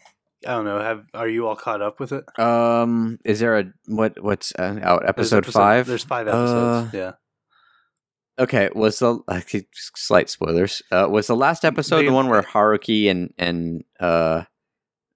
I 0.46 0.52
don't 0.52 0.64
know. 0.64 0.78
Have 0.80 1.04
are 1.14 1.26
you 1.28 1.48
all 1.48 1.56
caught 1.56 1.82
up 1.82 1.98
with 1.98 2.12
it? 2.12 2.24
Um, 2.38 3.18
is 3.24 3.40
there 3.40 3.58
a 3.58 3.64
what? 3.86 4.22
What's 4.22 4.52
uh, 4.58 4.78
out? 4.82 5.00
There's 5.16 5.32
Episode, 5.32 5.46
five. 5.46 5.86
There's 5.86 6.04
five 6.04 6.28
episodes. 6.28 6.94
Uh, 6.94 6.96
yeah. 6.96 7.12
Okay, 8.38 8.70
was 8.74 8.98
the 9.00 9.18
okay, 9.28 9.66
slight 9.74 10.30
spoilers? 10.30 10.80
Uh, 10.92 11.08
was 11.10 11.26
the 11.26 11.34
last 11.36 11.64
episode 11.64 11.98
They- 12.02 12.06
the 12.06 12.12
one 12.12 12.28
where 12.28 12.42
Haruki 12.42 13.10
and 13.10 13.32
and 13.38 13.82
uh, 13.98 14.42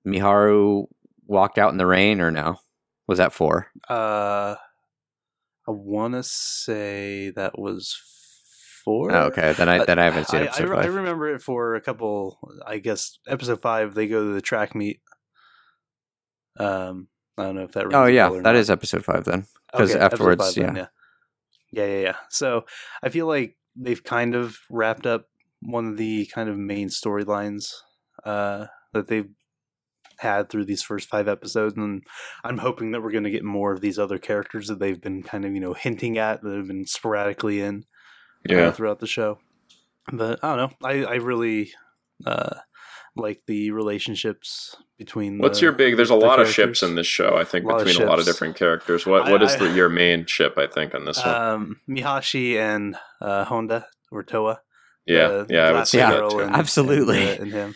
Miharu 0.06 0.86
walked 1.26 1.58
out 1.58 1.70
in 1.72 1.78
the 1.78 1.86
rain, 1.86 2.20
or 2.20 2.30
no? 2.30 2.58
Was 3.06 3.18
that 3.18 3.32
four? 3.32 3.68
Uh, 3.88 4.56
I 5.66 5.70
want 5.70 6.14
to 6.14 6.22
say 6.24 7.30
that 7.30 7.58
was 7.58 7.96
four. 8.84 9.12
Oh, 9.12 9.26
okay, 9.26 9.52
then 9.52 9.68
I 9.68 9.78
Uh, 9.78 9.84
then 9.84 9.98
I 10.00 10.04
haven't 10.04 10.26
seen 10.28 10.40
I, 10.40 10.44
I, 10.44 10.46
episode 10.48 10.68
re- 10.70 10.78
I 10.78 10.86
remember 10.86 11.28
it 11.34 11.40
for 11.42 11.74
a 11.76 11.80
couple. 11.80 12.38
I 12.66 12.78
guess 12.78 13.18
episode 13.28 13.60
five, 13.62 13.94
they 13.94 14.08
go 14.08 14.24
to 14.24 14.32
the 14.34 14.40
track 14.42 14.74
meet. 14.74 15.00
Um, 16.58 17.08
I 17.38 17.44
don't 17.44 17.54
know 17.56 17.62
if 17.62 17.72
that. 17.72 17.86
oh 17.94 18.06
yeah, 18.06 18.28
that 18.30 18.42
not. 18.42 18.56
is 18.56 18.68
episode 18.70 19.04
five 19.04 19.24
then. 19.24 19.46
'cause 19.72 19.94
episode 19.94 20.02
afterwards, 20.02 20.54
then, 20.54 20.76
yeah. 20.76 20.86
Yeah, 21.72 21.86
yeah, 21.86 22.00
yeah. 22.00 22.16
So 22.30 22.64
I 23.02 23.08
feel 23.08 23.26
like 23.26 23.56
they've 23.74 24.02
kind 24.04 24.34
of 24.34 24.56
wrapped 24.70 25.06
up 25.06 25.26
one 25.60 25.86
of 25.86 25.96
the 25.96 26.26
kind 26.26 26.48
of 26.48 26.56
main 26.58 26.88
storylines 26.88 27.72
uh, 28.24 28.66
that 28.92 29.08
they've 29.08 29.28
had 30.18 30.48
through 30.48 30.64
these 30.66 30.82
first 30.82 31.08
five 31.08 31.26
episodes, 31.28 31.74
and 31.76 32.02
I'm 32.44 32.58
hoping 32.58 32.92
that 32.92 33.02
we're 33.02 33.10
going 33.10 33.24
to 33.24 33.30
get 33.30 33.44
more 33.44 33.72
of 33.72 33.80
these 33.80 33.98
other 33.98 34.18
characters 34.18 34.68
that 34.68 34.78
they've 34.78 35.00
been 35.00 35.22
kind 35.22 35.44
of 35.44 35.52
you 35.54 35.60
know 35.60 35.72
hinting 35.72 36.18
at 36.18 36.42
that 36.42 36.56
have 36.56 36.68
been 36.68 36.86
sporadically 36.86 37.60
in 37.60 37.84
uh, 38.50 38.54
Yeah. 38.54 38.70
throughout 38.72 39.00
the 39.00 39.06
show. 39.06 39.38
But 40.12 40.40
I 40.44 40.54
don't 40.56 40.70
know. 40.82 40.88
I 40.88 41.04
I 41.04 41.14
really 41.16 41.72
uh, 42.26 42.56
like 43.16 43.42
the 43.46 43.70
relationships 43.72 44.74
between. 44.98 45.38
What's 45.38 45.58
the- 45.60 45.64
your 45.66 45.72
big? 45.72 45.96
There's 45.96 46.10
a 46.10 46.14
the 46.14 46.20
lot 46.20 46.40
of 46.40 46.48
ships 46.48 46.82
in 46.82 46.94
this 46.94 47.06
show. 47.06 47.36
I 47.36 47.44
think 47.44 47.64
A 47.70 47.76
between 47.84 48.02
a 48.02 48.08
lot 48.08 48.18
of 48.18 48.24
different 48.24 48.56
characters. 48.56 49.04
What 49.06 49.28
I- 49.28 49.30
what 49.32 49.42
is 49.42 49.52
I- 49.54 49.58
the, 49.68 49.70
your 49.74 49.88
main 49.88 50.26
ship? 50.26 50.56
I 50.56 50.66
think 50.66 50.94
on 50.94 51.04
this 51.04 51.24
one. 51.24 51.34
Um, 51.34 51.80
Mihashi 51.88 52.56
and 52.56 52.96
uh, 53.20 53.44
Honda 53.44 53.86
or 54.10 54.22
Towa. 54.24 54.58
yeah, 55.06 55.28
the 55.28 55.46
yeah, 55.50 55.68
I 55.68 55.72
would 55.72 55.86
say 55.88 55.98
Yeah, 55.98 56.10
that 56.12 56.30
too. 56.30 56.38
and- 56.40 56.54
Absolutely. 56.54 57.22
and, 57.22 57.38
uh, 57.38 57.42
and 57.42 57.52
him. 57.52 57.74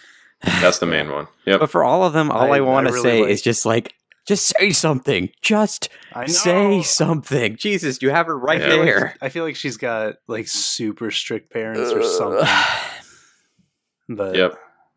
That's 0.61 0.79
the 0.79 0.87
main 0.87 1.11
one. 1.11 1.27
Yep. 1.47 1.61
But 1.61 1.71
for 1.71 1.83
all 1.85 2.05
of 2.05 2.13
them, 2.13 2.31
all 2.31 2.53
I- 2.53 2.59
I, 2.59 2.61
want 2.61 2.87
to 2.89 2.93
really 2.93 3.03
say 3.03 3.21
like- 3.23 3.31
is 3.31 3.43
just 3.43 3.65
like, 3.67 3.95
just 4.29 4.53
say 4.59 4.71
something. 4.71 5.31
Just 5.43 5.89
say 6.27 6.83
something. 6.83 7.57
Jesus, 7.57 8.01
you 8.03 8.11
have 8.11 8.27
her 8.27 8.39
right 8.39 8.61
Yeah. 8.61 8.67
I 8.67 8.69
feel 8.71 8.79
like- 8.79 8.87
there. 8.87 9.17
I 9.23 9.29
feel 9.29 9.45
like 9.45 9.57
she's 9.57 9.77
got 9.77 10.17
like 10.29 10.47
super 10.49 11.11
strict 11.11 11.53
parents 11.53 11.91
or 11.93 12.03
something. 12.03 12.47
But 14.09 14.37
Yep. 14.37 14.55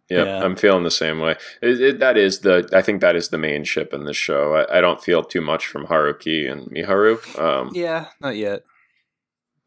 Yep. 0.09 0.25
Yeah. 0.25 0.43
I'm 0.43 0.55
feeling 0.55 0.83
the 0.83 0.91
same 0.91 1.19
way. 1.19 1.35
It, 1.61 1.81
it, 1.81 1.99
that 1.99 2.17
is 2.17 2.39
the. 2.39 2.67
I 2.73 2.81
think 2.81 3.01
that 3.01 3.15
is 3.15 3.29
the 3.29 3.37
main 3.37 3.63
ship 3.63 3.93
in 3.93 4.05
this 4.05 4.17
show. 4.17 4.55
I, 4.55 4.77
I 4.77 4.81
don't 4.81 5.03
feel 5.03 5.23
too 5.23 5.41
much 5.41 5.67
from 5.67 5.85
Haruki 5.85 6.51
and 6.51 6.67
Miharu. 6.71 7.19
Um, 7.39 7.69
yeah, 7.73 8.07
not 8.19 8.35
yet. 8.35 8.63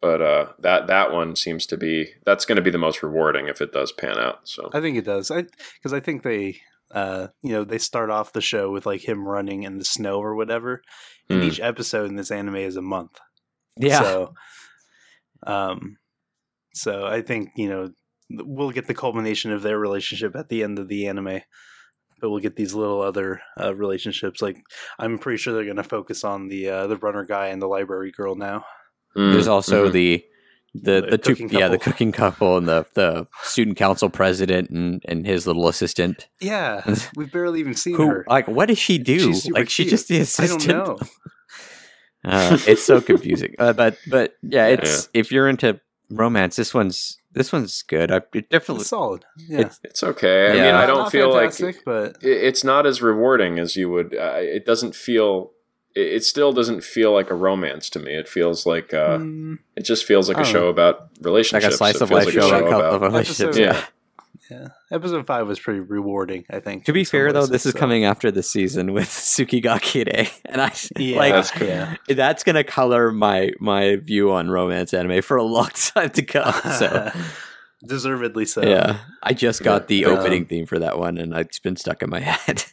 but 0.01 0.21
uh, 0.21 0.47
that 0.59 0.89
that 0.89 1.13
one 1.13 1.37
seems 1.37 1.65
to 1.67 1.77
be 1.77 2.09
that's 2.27 2.45
going 2.45 2.57
to 2.57 2.63
be 2.63 2.71
the 2.73 2.79
most 2.79 3.03
rewarding 3.05 3.47
if 3.47 3.61
it 3.61 3.73
does 3.73 3.93
pan 3.93 4.19
out. 4.19 4.41
So 4.49 4.69
I 4.75 4.81
think 4.81 4.97
it 4.97 5.05
does. 5.05 5.31
I 5.31 5.43
because 5.75 5.93
I 5.93 6.01
think 6.01 6.23
they 6.25 6.61
uh, 6.91 7.29
you 7.43 7.53
know, 7.53 7.65
they 7.65 7.79
start 7.79 8.11
off 8.11 8.33
the 8.35 8.41
show 8.43 8.71
with 8.71 8.85
like 8.85 9.09
him 9.09 9.27
running 9.27 9.63
in 9.63 9.79
the 9.79 9.85
snow 9.85 10.19
or 10.19 10.35
whatever. 10.35 10.83
And 11.31 11.41
Hmm. 11.41 11.49
each 11.49 11.61
episode 11.61 12.11
in 12.11 12.17
this 12.17 12.31
anime 12.33 12.57
is 12.57 12.77
a 12.77 12.83
month. 12.83 13.19
Yeah. 13.79 14.03
So, 14.03 14.35
um, 15.47 15.97
so 16.75 17.07
I 17.07 17.23
think 17.23 17.51
you 17.57 17.69
know 17.69 17.93
we'll 18.33 18.71
get 18.71 18.87
the 18.87 18.95
culmination 18.95 19.53
of 19.53 19.63
their 19.63 19.79
relationship 19.79 20.35
at 20.37 20.49
the 20.49 20.63
end 20.63 20.79
of 20.79 20.89
the 20.89 21.07
anime, 21.07 21.41
but 22.21 22.31
we'll 22.31 22.41
get 22.41 22.57
these 22.57 22.75
little 22.75 23.01
other 23.01 23.41
uh, 23.61 23.75
relationships. 23.75 24.41
Like 24.43 24.59
I'm 24.99 25.19
pretty 25.19 25.39
sure 25.39 25.53
they're 25.55 25.65
going 25.65 25.77
to 25.77 25.83
focus 25.83 26.25
on 26.25 26.49
the 26.49 26.69
uh, 26.69 26.87
the 26.87 26.97
runner 26.97 27.25
guy 27.25 27.49
and 27.49 27.61
the 27.61 27.67
library 27.69 28.11
girl 28.13 28.35
now. 28.35 28.65
Mm, 29.17 29.33
There's 29.33 29.49
also 29.49 29.89
mhm. 29.89 29.93
the 29.93 30.25
the 30.75 31.01
The 31.03 31.07
the 31.11 31.19
two 31.19 31.33
cooking 31.35 31.51
yeah 31.51 31.69
the 31.69 31.77
couple. 31.77 31.93
cooking 31.93 32.13
couple 32.13 32.57
and 32.57 32.67
the 32.67 32.87
the 32.95 33.27
student 33.43 33.77
council 33.77 34.09
president 34.09 34.71
and 34.71 35.03
and 35.07 35.27
his 35.27 35.47
little 35.47 35.69
assistant 35.69 36.29
Yeah, 36.41 36.83
we've 37.17 37.31
barely 37.31 37.61
even 37.61 37.75
seen 37.75 37.95
who 37.97 38.07
her. 38.07 38.25
like 38.27 38.49
what 38.49 38.67
does 38.69 38.79
she 38.79 38.97
do 38.97 39.19
She's 39.19 39.43
super 39.43 39.61
like 39.61 39.69
she's 39.69 39.91
just 39.91 40.09
the 40.09 40.17
I 40.17 40.21
assistant 40.21 40.67
don't 40.67 40.87
know. 40.87 40.99
Uh, 42.25 42.57
it's 42.69 42.85
so 42.85 43.01
confusing 43.01 43.53
uh, 43.59 43.73
but 43.73 43.99
but 44.09 44.35
yeah 44.43 44.69
it's 44.69 45.09
if 45.13 45.33
you're 45.33 45.49
into 45.49 45.81
romance 46.17 46.57
this 46.57 46.73
one's 46.75 47.19
this 47.33 47.53
one's 47.53 47.83
good 47.83 48.11
I 48.11 48.21
it 48.35 48.51
definitely 48.51 48.83
It's 48.83 48.91
solid. 48.91 49.25
Yeah, 49.37 49.61
It's 49.85 50.03
okay. 50.03 50.51
I 50.51 50.55
Yeah. 50.55 50.65
mean, 50.67 50.75
I 50.75 50.87
don't 50.87 50.99
not 50.99 51.13
feel 51.13 51.33
like 51.33 51.45
but 51.85 52.17
it- 52.23 52.43
it's 52.49 52.63
not 52.65 52.87
as 52.87 53.01
rewarding 53.03 53.59
as 53.59 53.77
you 53.77 53.91
would. 53.91 54.15
Uh, 54.15 54.37
it 54.39 54.65
doesn't 54.67 54.95
feel. 54.95 55.53
It 55.95 56.07
it 56.17 56.25
still 56.25 56.53
doesn't 56.53 56.83
feel 56.85 57.13
like 57.13 57.31
a 57.31 57.35
romance 57.35 57.91
to 57.91 57.99
me. 57.99 58.15
It 58.15 58.29
feels 58.29 58.65
like 58.67 58.93
uh, 58.95 59.19
mm, 59.19 59.59
it 59.77 59.85
just 59.85 60.05
feels 60.05 60.29
like 60.29 60.39
a 60.39 60.45
show 60.45 60.63
know. 60.63 60.69
about 60.69 61.09
like 61.21 61.65
a 61.65 61.77
slice 61.77 61.97
It 61.97 62.03
of 62.03 62.11
life 62.11 62.27
like 62.27 62.35
a 62.35 62.41
show 62.41 62.67
about 62.67 62.95
of 62.95 63.03
relationships 63.03 63.57
Episode- 63.57 63.61
yeah. 63.63 63.85
Yeah, 64.53 64.69
episode 64.91 65.27
five 65.27 65.47
was 65.47 65.59
pretty 65.61 65.81
rewarding. 65.81 66.45
I 66.51 66.61
think. 66.61 66.85
to 66.87 66.93
be 66.93 67.05
fair 67.05 67.33
though 67.33 67.47
this 67.47 67.65
is 67.65 67.73
coming 67.73 68.05
after 68.05 68.31
the 68.31 68.43
season 68.43 68.93
with 68.93 69.09
Tsuki 69.33 69.63
ga 69.63 69.79
Kirei 69.79 70.31
and 70.45 70.61
I 70.61 70.73
Yeah, 70.99 71.17
like 71.17 71.33
That's 71.33 71.51
true. 71.51 71.67
yeah. 71.67 71.97
that's 72.09 72.43
gonna 72.45 72.65
color 72.65 73.13
my 73.13 73.53
my 73.61 73.97
view 73.97 74.33
on 74.33 74.51
romance 74.51 74.93
anime 74.93 75.23
for 75.23 75.37
a 75.37 75.43
long 75.43 75.69
time 75.75 76.11
to 76.11 76.23
come 76.23 76.53
so 76.79 77.11
deservedly 77.87 78.45
so. 78.47 78.63
yeah 78.63 78.99
I 79.23 79.33
just 79.33 79.63
got 79.63 79.89
the 79.89 80.05
Um, 80.07 80.19
opening 80.19 80.45
theme 80.47 80.67
for 80.67 80.79
that 80.79 80.99
one 80.99 81.19
and 81.19 81.33
it's 81.35 81.59
been 81.61 81.77
stuck 81.77 82.03
in 82.03 82.11
my 82.11 82.21
head 82.21 82.65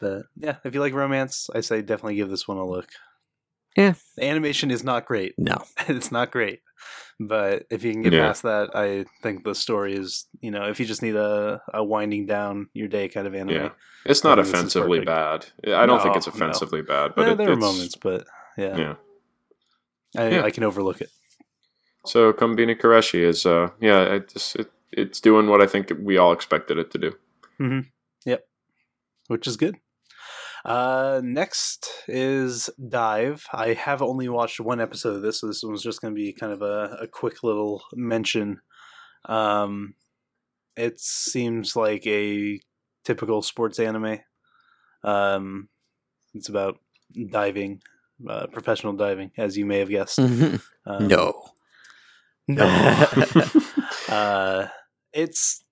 but 0.00 0.22
yeah, 0.36 0.56
if 0.64 0.74
you 0.74 0.80
like 0.80 0.94
romance, 0.94 1.48
I 1.54 1.60
say 1.60 1.82
definitely 1.82 2.16
give 2.16 2.30
this 2.30 2.48
one 2.48 2.56
a 2.56 2.66
look. 2.66 2.88
Yeah. 3.76 3.94
the 4.16 4.24
animation 4.24 4.70
is 4.70 4.82
not 4.82 5.06
great. 5.06 5.34
no 5.38 5.58
it's 5.88 6.10
not 6.10 6.30
great, 6.32 6.60
but 7.18 7.64
if 7.70 7.84
you 7.84 7.92
can 7.92 8.02
get 8.02 8.12
Yeah. 8.12 8.28
past 8.28 8.42
that, 8.42 8.70
I 8.74 9.04
think 9.22 9.44
the 9.44 9.54
story 9.54 9.94
is 9.94 10.26
you 10.40 10.50
know 10.50 10.64
if 10.68 10.80
you 10.80 10.86
just 10.86 11.02
need 11.02 11.16
a, 11.16 11.60
a 11.74 11.82
winding 11.84 12.26
down 12.26 12.68
your 12.74 12.88
day 12.88 13.08
kind 13.08 13.26
of 13.26 13.34
anime. 13.34 13.54
Yeah, 13.54 13.70
it's 14.04 14.24
not 14.24 14.38
I 14.38 14.42
think 14.42 14.52
this 14.52 14.60
is 14.60 14.76
offensively 14.76 15.00
bad. 15.00 15.46
I 15.66 15.86
don't 15.86 16.00
think 16.00 16.14
No, 16.14 16.18
it's 16.18 16.26
no. 16.26 16.32
offensively 16.32 16.82
bad, 16.82 17.12
but 17.14 17.26
Yeah, 17.26 17.32
it, 17.32 17.36
there 17.38 17.48
are 17.50 17.52
it's, 17.52 17.60
moments, 17.60 17.96
but 17.96 18.26
yeah, 18.56 18.76
Yeah. 18.76 18.94
I, 20.16 20.28
Yeah. 20.30 20.42
I 20.42 20.50
can 20.50 20.64
overlook 20.64 21.00
it. 21.00 21.10
So 22.06 22.32
Kombini 22.32 22.80
Kareshi 22.80 23.20
is, 23.22 23.44
uh, 23.44 23.68
yeah, 23.80 24.02
it 24.14 24.30
just 24.32 24.56
it, 24.56 24.70
it's 24.90 25.20
doing 25.20 25.46
what 25.48 25.60
I 25.60 25.66
think 25.66 25.92
we 26.02 26.16
all 26.16 26.32
expected 26.32 26.78
it 26.78 26.90
to 26.92 26.98
do. 26.98 27.82
Yep. 28.24 28.46
Which 29.28 29.46
is 29.46 29.56
good. 29.56 29.76
Uh, 30.64 31.20
next 31.24 31.90
is 32.08 32.70
Dive. 32.88 33.46
I 33.52 33.74
have 33.74 34.02
only 34.02 34.28
watched 34.28 34.60
one 34.60 34.80
episode 34.80 35.16
of 35.16 35.22
this, 35.22 35.40
so 35.40 35.46
this 35.46 35.62
one's 35.62 35.82
just 35.82 36.00
going 36.00 36.14
to 36.14 36.18
be 36.18 36.32
kind 36.32 36.52
of 36.52 36.62
a, 36.62 36.98
a 37.02 37.06
quick 37.06 37.42
little 37.42 37.82
mention. 37.94 38.60
Um, 39.26 39.94
it 40.76 41.00
seems 41.00 41.76
like 41.76 42.06
a 42.06 42.60
typical 43.04 43.42
sports 43.42 43.78
anime. 43.78 44.18
Um, 45.02 45.68
it's 46.34 46.48
about 46.48 46.78
diving, 47.30 47.82
uh, 48.28 48.46
professional 48.48 48.92
diving, 48.92 49.32
as 49.38 49.56
you 49.56 49.66
may 49.66 49.78
have 49.78 49.88
guessed. 49.88 50.18
Um, 50.18 50.60
no 51.08 51.50
no. 52.50 52.64
uh, 54.08 54.66
it's 55.12 55.64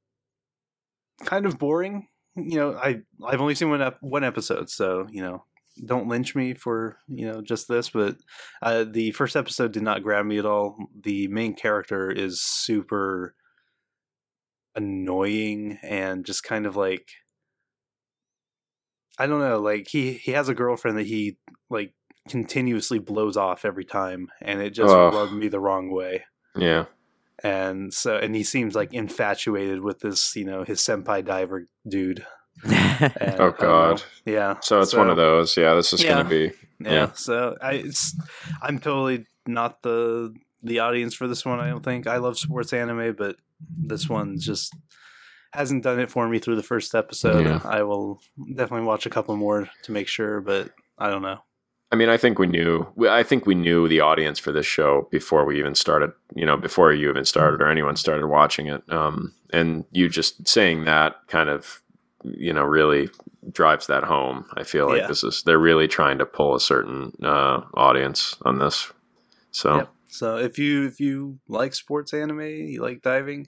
kind 1.25 1.47
of 1.47 1.59
boring. 1.59 2.09
You 2.47 2.59
know, 2.59 2.75
I 2.75 3.01
I've 3.25 3.41
only 3.41 3.55
seen 3.55 3.71
one 3.71 3.83
ep- 3.83 4.03
one 4.03 4.25
episode, 4.25 4.71
so 4.71 5.07
you 5.11 5.23
know, 5.23 5.45
don't 5.85 6.09
lynch 6.09 6.35
me 6.35 6.55
for 6.55 6.99
you 7.09 7.27
know 7.27 7.41
just 7.43 7.69
this. 7.69 7.91
But 7.91 8.17
uh, 8.63 8.85
the 8.89 9.11
first 9.13 9.37
episode 9.37 9.73
did 9.73 9.83
not 9.83 10.03
grab 10.03 10.27
me 10.27 10.39
at 10.39 10.47
all. 10.47 10.77
The 11.03 11.29
main 11.29 11.55
character 11.55 12.11
is 12.11 12.41
super 12.41 13.35
annoying 14.75 15.79
and 15.83 16.25
just 16.25 16.45
kind 16.45 16.65
of 16.67 16.77
like 16.77 17.09
I 19.19 19.27
don't 19.27 19.41
know, 19.41 19.59
like 19.61 19.89
he 19.89 20.13
he 20.13 20.33
has 20.33 20.49
a 20.49 20.55
girlfriend 20.55 20.99
that 20.99 21.07
he 21.07 21.39
like 21.69 21.93
continuously 22.29 22.99
blows 22.99 23.37
off 23.37 23.65
every 23.65 23.85
time, 23.85 24.29
and 24.41 24.61
it 24.61 24.71
just 24.71 24.95
Ugh. 24.95 25.13
rubbed 25.13 25.33
me 25.33 25.49
the 25.49 25.61
wrong 25.61 25.91
way 25.91 26.25
Yeah, 26.57 26.85
and 27.45 27.93
so 27.95 28.17
and 28.17 28.35
he 28.35 28.43
seems 28.43 28.75
like 28.75 28.93
infatuated 28.93 29.81
with 29.81 30.01
this 30.01 30.35
you 30.37 30.45
know 30.45 30.65
his 30.65 30.81
senpai 30.81 31.25
diver 31.25 31.67
dude 31.89 32.27
and, 32.65 32.73
Oh, 32.75 33.07
I 33.21 33.37
don't 33.37 33.39
know. 33.39 33.53
God. 33.59 34.03
yeah 34.27 34.57
so 34.61 34.81
it's 34.81 34.95
one 34.95 35.11
of 35.11 35.17
those. 35.17 35.57
Yeah, 35.57 35.75
this 35.75 35.93
is 35.93 36.03
Yeah. 36.03 36.17
gonna 36.17 36.29
be. 36.29 36.53
yeah, 36.81 36.93
yeah. 36.93 37.13
so 37.13 37.57
i 37.63 37.73
it's 37.75 38.17
i'm 38.63 38.79
totally 38.79 39.27
not 39.47 39.83
the 39.83 40.35
the 40.63 40.81
audience 40.81 41.15
for 41.15 41.29
this 41.29 41.45
one 41.45 41.61
i 41.61 41.69
don't 41.71 41.85
think 41.85 42.07
i 42.09 42.17
love 42.17 42.37
sports 42.39 42.73
anime 42.73 43.15
but 43.17 43.37
this 43.77 44.09
one 44.09 44.39
just 44.39 44.73
hasn't 45.53 45.83
done 45.85 45.99
it 46.01 46.11
for 46.11 46.29
me 46.29 46.39
through 46.39 46.57
the 46.57 46.63
first 46.63 46.95
episode 46.95 47.47
Yeah. 47.47 47.61
i 47.65 47.83
will 47.83 48.21
definitely 48.55 48.87
watch 48.87 49.07
a 49.07 49.11
couple 49.11 49.37
more 49.37 49.69
to 49.85 49.93
make 49.93 50.09
sure 50.09 50.41
but 50.41 50.71
i 50.99 51.09
don't 51.11 51.23
know 51.23 51.39
I 51.91 51.97
mean, 51.97 52.09
I 52.11 52.19
think 52.19 52.39
we 52.39 52.47
knew. 52.47 52.87
I 53.09 53.23
think 53.23 53.47
we 53.47 53.55
knew 53.55 53.89
the 53.89 54.01
audience 54.01 54.39
for 54.39 54.53
this 54.53 54.67
show 54.67 55.09
before 55.11 55.45
we 55.45 55.59
even 55.59 55.75
started. 55.75 56.13
You 56.35 56.45
know, 56.45 56.57
before 56.57 56.93
you 56.93 57.09
even 57.09 57.25
started 57.25 57.63
or 57.63 57.69
anyone 57.71 57.97
started 57.97 58.27
watching 58.27 58.67
it. 58.67 58.83
Um, 58.93 59.33
and 59.53 59.85
you 59.91 60.09
just 60.09 60.47
saying 60.47 60.85
that 60.85 61.17
kind 61.29 61.49
of, 61.49 61.81
you 62.23 62.53
know, 62.53 62.65
really 62.65 63.09
drives 63.51 63.87
that 63.87 64.05
home. 64.05 64.45
I 64.55 64.65
feel 64.65 64.87
like 64.87 65.01
Yeah. 65.03 65.07
this 65.07 65.25
is 65.25 65.43
they're 65.45 65.59
really 65.59 65.89
trying 65.89 66.19
to 66.19 66.27
pull 66.27 66.55
a 66.55 66.61
certain 66.61 67.13
uh, 67.23 67.63
audience 67.75 68.37
on 68.43 68.59
this. 68.59 68.93
So. 69.51 69.89
So 70.11 70.39
if 70.39 70.59
you 70.59 70.87
if 70.87 71.01
you 71.01 71.39
like 71.49 71.75
sports 71.75 72.15
anime, 72.15 72.41
you 72.41 72.81
like 72.81 73.03
diving, 73.03 73.47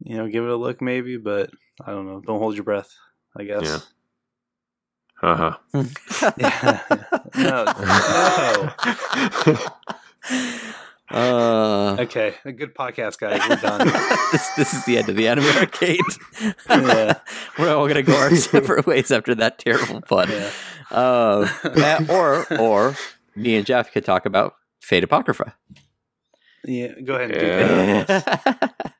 you 0.00 0.16
know, 0.16 0.28
give 0.28 0.44
it 0.44 0.50
a 0.50 0.56
look 0.56 0.82
maybe, 0.82 1.16
but 1.16 1.50
I 1.84 1.92
don't 1.92 2.06
know. 2.06 2.20
Don't 2.20 2.38
hold 2.38 2.54
your 2.54 2.64
breath, 2.64 2.94
I 3.34 3.44
guess. 3.44 3.64
Yeah. 3.64 3.78
Haha. 5.16 5.56
Yeah. 6.36 6.80
no, 7.36 7.64
no. 7.64 8.72
uh, 11.10 11.96
Okay, 12.00 12.34
a 12.44 12.52
good 12.52 12.74
podcast, 12.74 13.18
guys. 13.18 13.40
We're 13.48 13.56
done. 13.56 13.86
this, 14.32 14.48
this 14.56 14.74
is 14.74 14.84
the 14.84 14.98
end 14.98 15.08
of 15.08 15.16
the 15.16 15.28
anime 15.28 15.44
arcade. 15.56 16.00
Yeah. 16.68 17.18
We're 17.58 17.74
all 17.74 17.88
gonna 17.88 18.02
go 18.02 18.16
our 18.16 18.34
separate 18.36 18.86
ways 18.86 19.10
after 19.10 19.34
that 19.36 19.58
terrible 19.58 20.00
pun. 20.02 20.28
Yeah. 20.30 20.50
Uh, 20.90 21.48
or 22.08 22.46
or 22.58 22.96
me 23.34 23.56
and 23.56 23.66
Jeff 23.66 23.92
could 23.92 24.04
talk 24.04 24.26
about 24.26 24.54
Fate 24.80 25.04
Apocrypha. 25.04 25.54
Yeah, 26.64 27.00
go 27.00 27.14
ahead 27.14 27.30
and 27.30 27.40
do 27.40 27.46
that. 27.46 28.92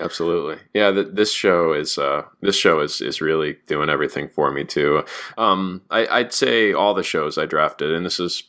Absolutely. 0.00 0.58
Yeah, 0.74 0.92
th- 0.92 1.08
this 1.12 1.32
show 1.32 1.72
is 1.72 1.98
uh 1.98 2.22
this 2.40 2.56
show 2.56 2.80
is 2.80 3.00
is 3.00 3.20
really 3.20 3.56
doing 3.66 3.88
everything 3.88 4.28
for 4.28 4.50
me 4.50 4.64
too. 4.64 5.04
Um 5.36 5.82
I 5.90 6.06
I'd 6.06 6.32
say 6.32 6.72
all 6.72 6.94
the 6.94 7.02
shows 7.02 7.36
I 7.36 7.46
drafted 7.46 7.90
and 7.92 8.06
this 8.06 8.20
is 8.20 8.44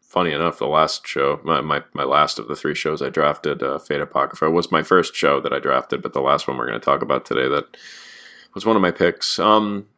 funny 0.00 0.32
enough 0.32 0.58
the 0.58 0.66
last 0.68 1.06
show 1.06 1.40
my 1.42 1.60
my, 1.60 1.82
my 1.92 2.04
last 2.04 2.38
of 2.38 2.46
the 2.46 2.54
three 2.54 2.74
shows 2.74 3.02
I 3.02 3.08
drafted 3.08 3.62
uh 3.62 3.78
Fate 3.78 4.00
Apocrypha 4.00 4.48
was 4.50 4.70
my 4.70 4.82
first 4.84 5.16
show 5.16 5.40
that 5.40 5.52
I 5.52 5.58
drafted 5.58 6.00
but 6.02 6.12
the 6.12 6.20
last 6.20 6.46
one 6.46 6.56
we're 6.56 6.68
going 6.68 6.78
to 6.80 6.84
talk 6.84 7.02
about 7.02 7.24
today 7.24 7.48
that 7.48 7.76
was 8.54 8.64
one 8.64 8.76
of 8.76 8.82
my 8.82 8.92
picks. 8.92 9.38
Um 9.40 9.88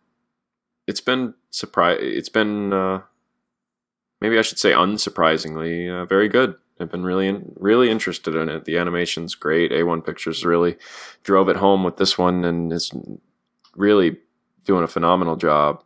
it's 0.87 1.03
been 1.03 1.35
surprise 1.51 1.99
it's 2.01 2.31
been 2.31 2.73
uh 2.73 3.03
maybe 4.23 4.39
I 4.39 4.43
should 4.43 4.59
say 4.59 4.73
unsurprisingly 4.73 5.91
uh, 5.91 6.07
very 6.07 6.29
good. 6.29 6.55
I've 6.79 6.91
been 6.91 7.05
really, 7.05 7.41
really 7.57 7.91
interested 7.91 8.37
in 8.37 8.49
it. 8.49 8.65
The 8.65 8.77
animation's 8.77 9.35
great. 9.35 9.71
A1 9.71 10.05
Pictures 10.05 10.45
really 10.45 10.77
drove 11.23 11.49
it 11.49 11.57
home 11.57 11.85
with 11.85 11.97
this 11.97 12.19
one 12.19 12.45
and 12.45 12.73
is 12.73 12.93
really 13.75 14.19
doing 14.65 14.85
a 14.85 14.89
phenomenal 14.89 15.37
job. 15.37 15.83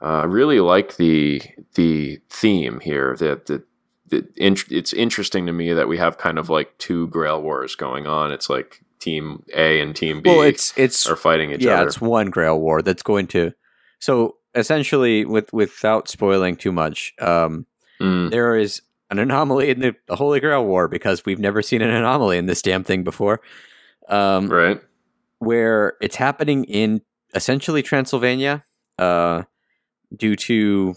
Uh, 0.00 0.20
I 0.20 0.24
really 0.24 0.60
like 0.60 0.96
the 0.96 1.42
the 1.74 2.20
theme 2.28 2.80
here. 2.80 3.16
That 3.18 3.46
the, 3.46 3.64
the, 4.06 4.28
int- 4.36 4.70
it's 4.70 4.92
interesting 4.92 5.46
to 5.46 5.52
me 5.52 5.72
that 5.72 5.88
we 5.88 5.98
have 5.98 6.18
kind 6.18 6.38
of 6.38 6.50
like 6.50 6.76
two 6.78 7.08
Grail 7.08 7.42
wars 7.42 7.74
going 7.74 8.06
on. 8.06 8.30
It's 8.30 8.48
like 8.48 8.82
Team 9.00 9.44
A 9.54 9.80
and 9.80 9.96
Team 9.96 10.22
B 10.22 10.30
well, 10.30 10.42
it's 10.42 10.72
it's 10.76 11.06
are 11.08 11.16
fighting 11.16 11.50
each 11.52 11.64
yeah, 11.64 11.72
other. 11.72 11.82
Yeah, 11.82 11.86
it's 11.86 12.00
one 12.00 12.30
Grail 12.30 12.60
War 12.60 12.82
that's 12.82 13.02
going 13.02 13.26
to. 13.28 13.52
So 13.98 14.36
essentially, 14.54 15.24
with 15.24 15.52
without 15.52 16.08
spoiling 16.08 16.54
too 16.54 16.70
much, 16.70 17.14
um, 17.18 17.66
Mm, 18.00 18.30
there 18.30 18.56
is 18.56 18.82
an 19.10 19.18
anomaly 19.18 19.70
in 19.70 19.80
the, 19.80 19.94
the 20.06 20.16
Holy 20.16 20.40
Grail 20.40 20.64
War 20.64 20.88
because 20.88 21.24
we've 21.24 21.38
never 21.38 21.62
seen 21.62 21.82
an 21.82 21.90
anomaly 21.90 22.38
in 22.38 22.46
this 22.46 22.62
damn 22.62 22.84
thing 22.84 23.04
before. 23.04 23.40
Um, 24.08 24.48
right. 24.48 24.80
where 25.38 25.94
it's 26.00 26.16
happening 26.16 26.64
in 26.64 27.02
essentially 27.34 27.82
Transylvania, 27.82 28.64
uh, 28.98 29.42
due 30.16 30.34
to 30.36 30.96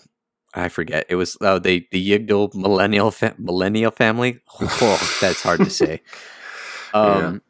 I 0.53 0.69
forget 0.69 1.05
it 1.09 1.15
was 1.15 1.37
oh 1.41 1.59
the 1.59 1.87
the 1.91 2.11
Yggdmillennia 2.19 3.13
fa- 3.13 3.35
millennial 3.37 3.91
family. 3.91 4.39
Oh, 4.61 5.17
that's 5.21 5.41
hard 5.41 5.59
to 5.59 5.69
say. 5.69 6.01
Um, 6.93 7.41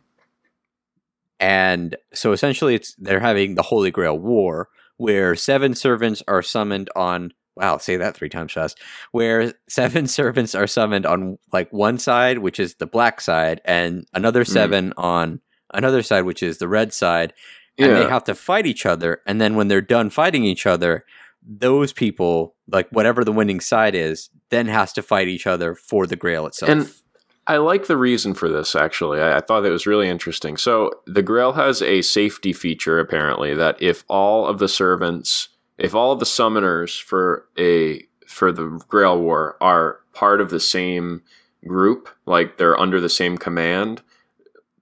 and 1.39 1.95
so 2.14 2.32
essentially, 2.32 2.76
it's 2.76 2.93
they're 2.99 3.20
having 3.20 3.55
the 3.55 3.64
Holy 3.64 3.89
Grail 3.89 4.20
War, 4.20 4.70
where 4.97 5.36
seven 5.36 5.74
servants 5.74 6.22
are 6.28 6.43
summoned 6.43 6.91
on. 6.95 7.34
Wow, 7.56 7.78
say 7.78 7.97
that 7.97 8.16
three 8.16 8.30
times 8.30 8.54
fast. 8.54 8.80
Where 9.12 9.54
seven 9.68 10.08
servants 10.08 10.56
are 10.56 10.68
summoned 10.68 11.06
on 11.06 11.38
like 11.52 11.72
one 11.72 11.97
side, 11.97 12.39
which 12.39 12.60
is 12.60 12.76
the 12.76 12.88
black 12.88 13.22
side, 13.22 13.62
and 13.66 14.06
another 14.14 14.43
mm-hmm. 14.43 14.54
seven 14.54 14.93
on 14.97 15.41
another 15.74 16.04
side, 16.04 16.24
which 16.24 16.43
is 16.43 16.58
the 16.58 16.68
red 16.68 16.93
side, 16.93 17.34
and 17.78 17.95
they 17.95 18.08
have 18.08 18.24
to 18.26 18.36
fight 18.36 18.66
each 18.66 18.86
other. 18.86 19.22
And 19.26 19.41
then 19.41 19.56
when 19.56 19.68
they're 19.68 19.82
done 19.82 20.10
fighting 20.10 20.43
each 20.43 20.66
other, 20.66 21.06
those 21.41 21.93
people, 21.93 22.56
like 22.68 22.89
whatever 22.91 23.24
the 23.24 23.32
winning 23.32 23.60
side 23.60 23.95
is, 23.95 24.30
then 24.49 24.68
has 24.68 24.93
to 24.93 25.02
fight 25.02 25.28
each 25.28 25.47
other 25.47 25.74
for 25.74 26.06
the 26.06 26.16
Grail 26.16 26.45
itself. 26.45 26.70
And 26.70 26.91
I 27.47 27.58
like 27.58 27.88
the 27.88 27.97
reason 27.97 28.34
for 28.34 28.49
this, 28.49 28.76
actually. 28.76 29.20
I, 29.20 29.38
I 29.38 29.41
thought 29.41 29.66
it 29.66 29.72
was 29.72 29.88
really 29.88 30.08
interesting. 30.08 30.58
So, 30.58 30.91
the 31.08 31.24
Grail 31.24 31.54
has 31.54 31.82
a 31.82 32.02
safety 32.02 32.54
feature, 32.54 32.99
apparently, 32.99 33.56
that 33.56 33.82
if 33.82 34.04
all 34.08 34.45
of 34.45 34.60
the 34.60 34.68
servants, 34.68 35.49
if 35.82 35.93
all 35.95 36.11
of 36.11 36.19
the 36.19 36.25
summoners 36.25 37.01
for 37.01 37.45
a 37.57 38.03
for 38.27 38.51
the 38.51 38.82
Grail 38.88 39.19
War 39.19 39.57
are 39.59 39.99
part 40.13 40.39
of 40.39 40.49
the 40.49 40.59
same 40.59 41.21
group, 41.67 42.07
like 42.25 42.57
they're 42.57 42.79
under 42.79 43.01
the 43.01 43.09
same 43.09 43.38
command, 43.38 44.01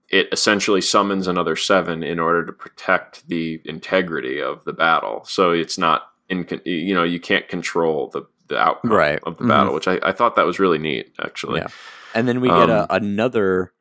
it 0.09 0.27
essentially 0.31 0.81
summons 0.81 1.27
another 1.27 1.55
seven 1.55 2.03
in 2.03 2.19
order 2.19 2.45
to 2.45 2.51
protect 2.51 3.27
the 3.27 3.61
integrity 3.65 4.39
of 4.41 4.63
the 4.65 4.73
battle. 4.73 5.23
So 5.25 5.51
it's 5.51 5.77
not 5.77 6.11
in, 6.29 6.47
you 6.65 6.93
know, 6.93 7.03
you 7.03 7.19
can't 7.19 7.47
control 7.47 8.09
the 8.09 8.23
the 8.47 8.57
outcome 8.57 8.91
Right. 8.91 9.19
of 9.23 9.37
the 9.37 9.45
battle, 9.45 9.75
which 9.75 9.87
I, 9.87 9.99
I 10.01 10.11
thought 10.11 10.35
that 10.35 10.45
was 10.47 10.57
really 10.59 10.79
neat, 10.79 11.13
actually. 11.21 11.59
Yeah. 11.59 11.67
And 12.15 12.27
then 12.27 12.41
we 12.41 12.49
get 12.49 12.69
a, 12.69 12.81
Um, 12.81 12.87
another 12.89 13.73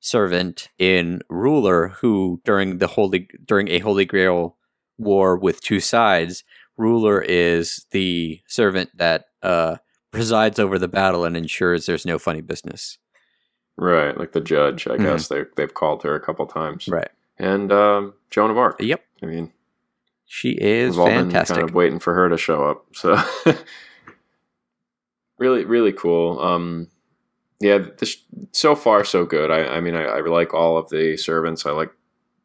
servant 0.00 0.68
in 0.78 1.22
Ruler 1.30 1.88
who 2.00 2.40
during 2.44 2.78
the 2.78 2.88
holy 2.88 3.28
during 3.44 3.68
a 3.68 3.78
Holy 3.78 4.04
Grail 4.04 4.56
war 4.98 5.36
with 5.36 5.60
two 5.60 5.78
sides, 5.78 6.42
Ruler 6.76 7.20
is 7.20 7.86
the 7.90 8.40
servant 8.46 8.90
that 8.96 9.26
uh, 9.42 9.76
presides 10.10 10.58
over 10.58 10.78
the 10.78 10.88
battle 10.88 11.24
and 11.24 11.36
ensures 11.36 11.86
there's 11.86 12.06
no 12.06 12.18
funny 12.18 12.40
business. 12.40 12.98
Right, 13.78 14.16
like 14.16 14.32
the 14.32 14.40
judge, 14.40 14.86
I 14.86 14.96
Mhm. 14.96 15.02
guess 15.02 15.28
they 15.28 15.44
they've 15.56 15.72
called 15.74 16.02
her 16.02 16.14
a 16.14 16.20
couple 16.20 16.46
times. 16.46 16.88
Right. 16.88 17.10
And 17.38 17.70
um, 17.72 18.14
Joan 18.30 18.50
of 18.50 18.56
Arc. 18.58 18.80
Yep. 18.80 19.02
I 19.22 19.26
mean, 19.26 19.52
She 20.24 20.50
is 20.52 20.96
we've 20.96 21.06
fantastic. 21.06 21.56
kind 21.56 21.68
of 21.68 21.74
waiting 21.74 21.98
for 21.98 22.14
her 22.14 22.28
to 22.30 22.38
show 22.38 22.64
up. 22.64 22.86
So 22.94 23.18
really, 25.38 25.64
really 25.64 25.92
cool. 25.92 26.40
Um, 26.40 26.88
yeah, 27.60 27.78
this 27.98 28.16
so 28.52 28.74
far 28.74 29.04
so 29.04 29.24
good. 29.24 29.50
I, 29.50 29.76
I 29.76 29.80
mean, 29.80 29.94
I, 29.94 30.04
I 30.04 30.20
like 30.20 30.54
all 30.54 30.76
of 30.78 30.88
the 30.88 31.16
servants. 31.16 31.66
I 31.66 31.70
like, 31.72 31.90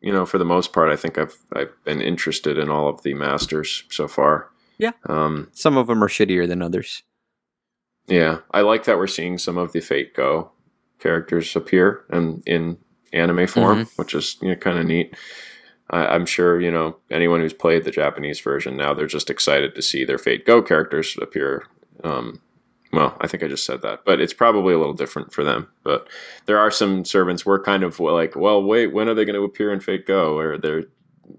you 0.02 0.12
know, 0.12 0.26
for 0.26 0.38
the 0.38 0.46
most 0.46 0.74
part, 0.74 0.92
I 0.92 0.96
think 0.96 1.18
I've 1.18 1.38
I've 1.54 1.72
been 1.84 2.02
interested 2.02 2.58
in 2.58 2.70
all 2.70 2.90
of 2.90 3.04
the 3.04 3.14
masters 3.14 3.84
so 3.90 4.08
far. 4.08 4.50
Yeah. 4.78 4.92
Um, 5.08 5.50
Some 5.54 5.78
of 5.78 5.88
them 5.88 6.04
are 6.04 6.10
shittier 6.10 6.48
than 6.48 6.62
others. 6.62 7.04
Yeah, 8.08 8.40
I 8.52 8.62
like 8.62 8.86
that 8.86 8.98
we're 8.98 9.08
seeing 9.08 9.38
some 9.38 9.58
of 9.58 9.74
the 9.74 9.80
Fate 9.80 10.14
Go 10.16 10.52
characters 11.00 11.56
appear 11.56 12.04
and 12.10 12.44
in 12.46 12.78
anime 13.14 13.48
form, 13.48 13.88
which 13.96 14.14
is 14.14 14.38
you 14.42 14.50
know, 14.50 14.56
kind 14.56 14.80
of 14.80 14.86
neat. 14.86 15.16
I, 15.90 16.08
I'm 16.08 16.26
sure 16.26 16.60
you 16.60 16.72
know 16.72 16.98
anyone 17.12 17.42
who's 17.42 17.54
played 17.54 17.84
the 17.84 17.92
Japanese 17.92 18.40
version 18.40 18.76
now 18.76 18.94
they're 18.94 19.06
just 19.06 19.30
excited 19.30 19.76
to 19.76 19.82
see 19.82 20.04
their 20.04 20.18
Fate 20.18 20.46
Go 20.46 20.62
characters 20.62 21.18
appear. 21.22 21.68
Um, 22.04 22.42
well, 22.94 23.16
I 23.22 23.28
think 23.28 23.44
I 23.44 23.48
just 23.48 23.66
said 23.66 23.82
that, 23.84 24.06
but 24.06 24.20
it's 24.20 24.34
probably 24.34 24.74
a 24.74 24.78
little 24.80 24.94
different 24.94 25.32
for 25.34 25.44
them. 25.44 25.68
But 25.84 26.08
there 26.46 26.60
are 26.60 26.72
some 26.72 27.06
servants 27.06 27.46
we're 27.46 27.62
kind 27.64 27.84
of 27.84 28.00
like, 28.00 28.36
well, 28.36 28.62
wait, 28.64 28.88
when 28.88 29.08
are 29.10 29.14
they 29.14 29.26
going 29.26 29.36
to 29.36 29.44
appear 29.44 29.72
in 29.72 29.80
Fate 29.80 30.06
Go? 30.06 30.38
Or 30.38 30.58
they're 30.58 30.86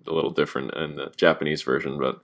a 0.06 0.12
little 0.12 0.30
different 0.30 0.74
in 0.74 0.96
the 0.96 1.12
Japanese 1.16 1.62
version, 1.62 1.98
but 1.98 2.20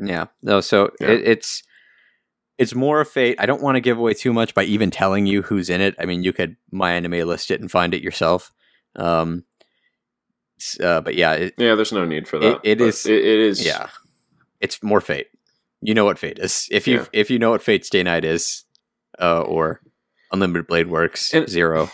Yeah. 0.00 0.26
No, 0.42 0.60
so 0.60 0.90
Yeah. 1.00 1.08
It, 1.08 1.28
it's 1.28 1.62
it's 2.58 2.74
more 2.74 3.02
a 3.02 3.06
fate. 3.06 3.36
I 3.38 3.44
don't 3.44 3.60
want 3.62 3.76
to 3.76 3.80
give 3.82 3.98
away 3.98 4.14
too 4.14 4.32
much 4.32 4.54
by 4.54 4.64
even 4.64 4.90
telling 4.90 5.26
you 5.26 5.42
who's 5.42 5.68
in 5.68 5.82
it. 5.82 5.94
I 5.98 6.06
mean, 6.06 6.22
you 6.22 6.32
could 6.32 6.56
my 6.70 6.92
anime 6.92 7.26
list 7.28 7.50
it 7.50 7.60
and 7.60 7.70
find 7.70 7.92
it 7.92 8.02
yourself. 8.02 8.50
Um, 8.94 9.44
uh, 10.82 11.02
but 11.02 11.14
yeah, 11.16 11.32
it, 11.34 11.54
yeah, 11.58 11.74
there's 11.74 11.92
no 11.92 12.06
need 12.06 12.26
for 12.26 12.38
that. 12.38 12.60
it 12.62 12.78
But 12.78 12.88
is- 12.88 13.04
It, 13.04 13.16
it 13.18 13.40
is. 13.40 13.64
yeah, 13.66 13.88
it's 14.60 14.82
more 14.82 15.02
fate. 15.02 15.26
You 15.80 15.94
know 15.94 16.04
what 16.04 16.18
fate 16.18 16.38
is. 16.38 16.68
If 16.70 16.86
you 16.88 16.96
Yeah. 16.98 17.06
if 17.12 17.30
you 17.30 17.38
know 17.38 17.50
what 17.50 17.62
fate 17.62 17.84
stay 17.84 18.02
night 18.02 18.24
is, 18.24 18.64
uh, 19.20 19.40
or 19.42 19.80
unlimited 20.32 20.66
blade 20.66 20.88
works 20.88 21.32
And- 21.34 21.48
zero. 21.48 21.90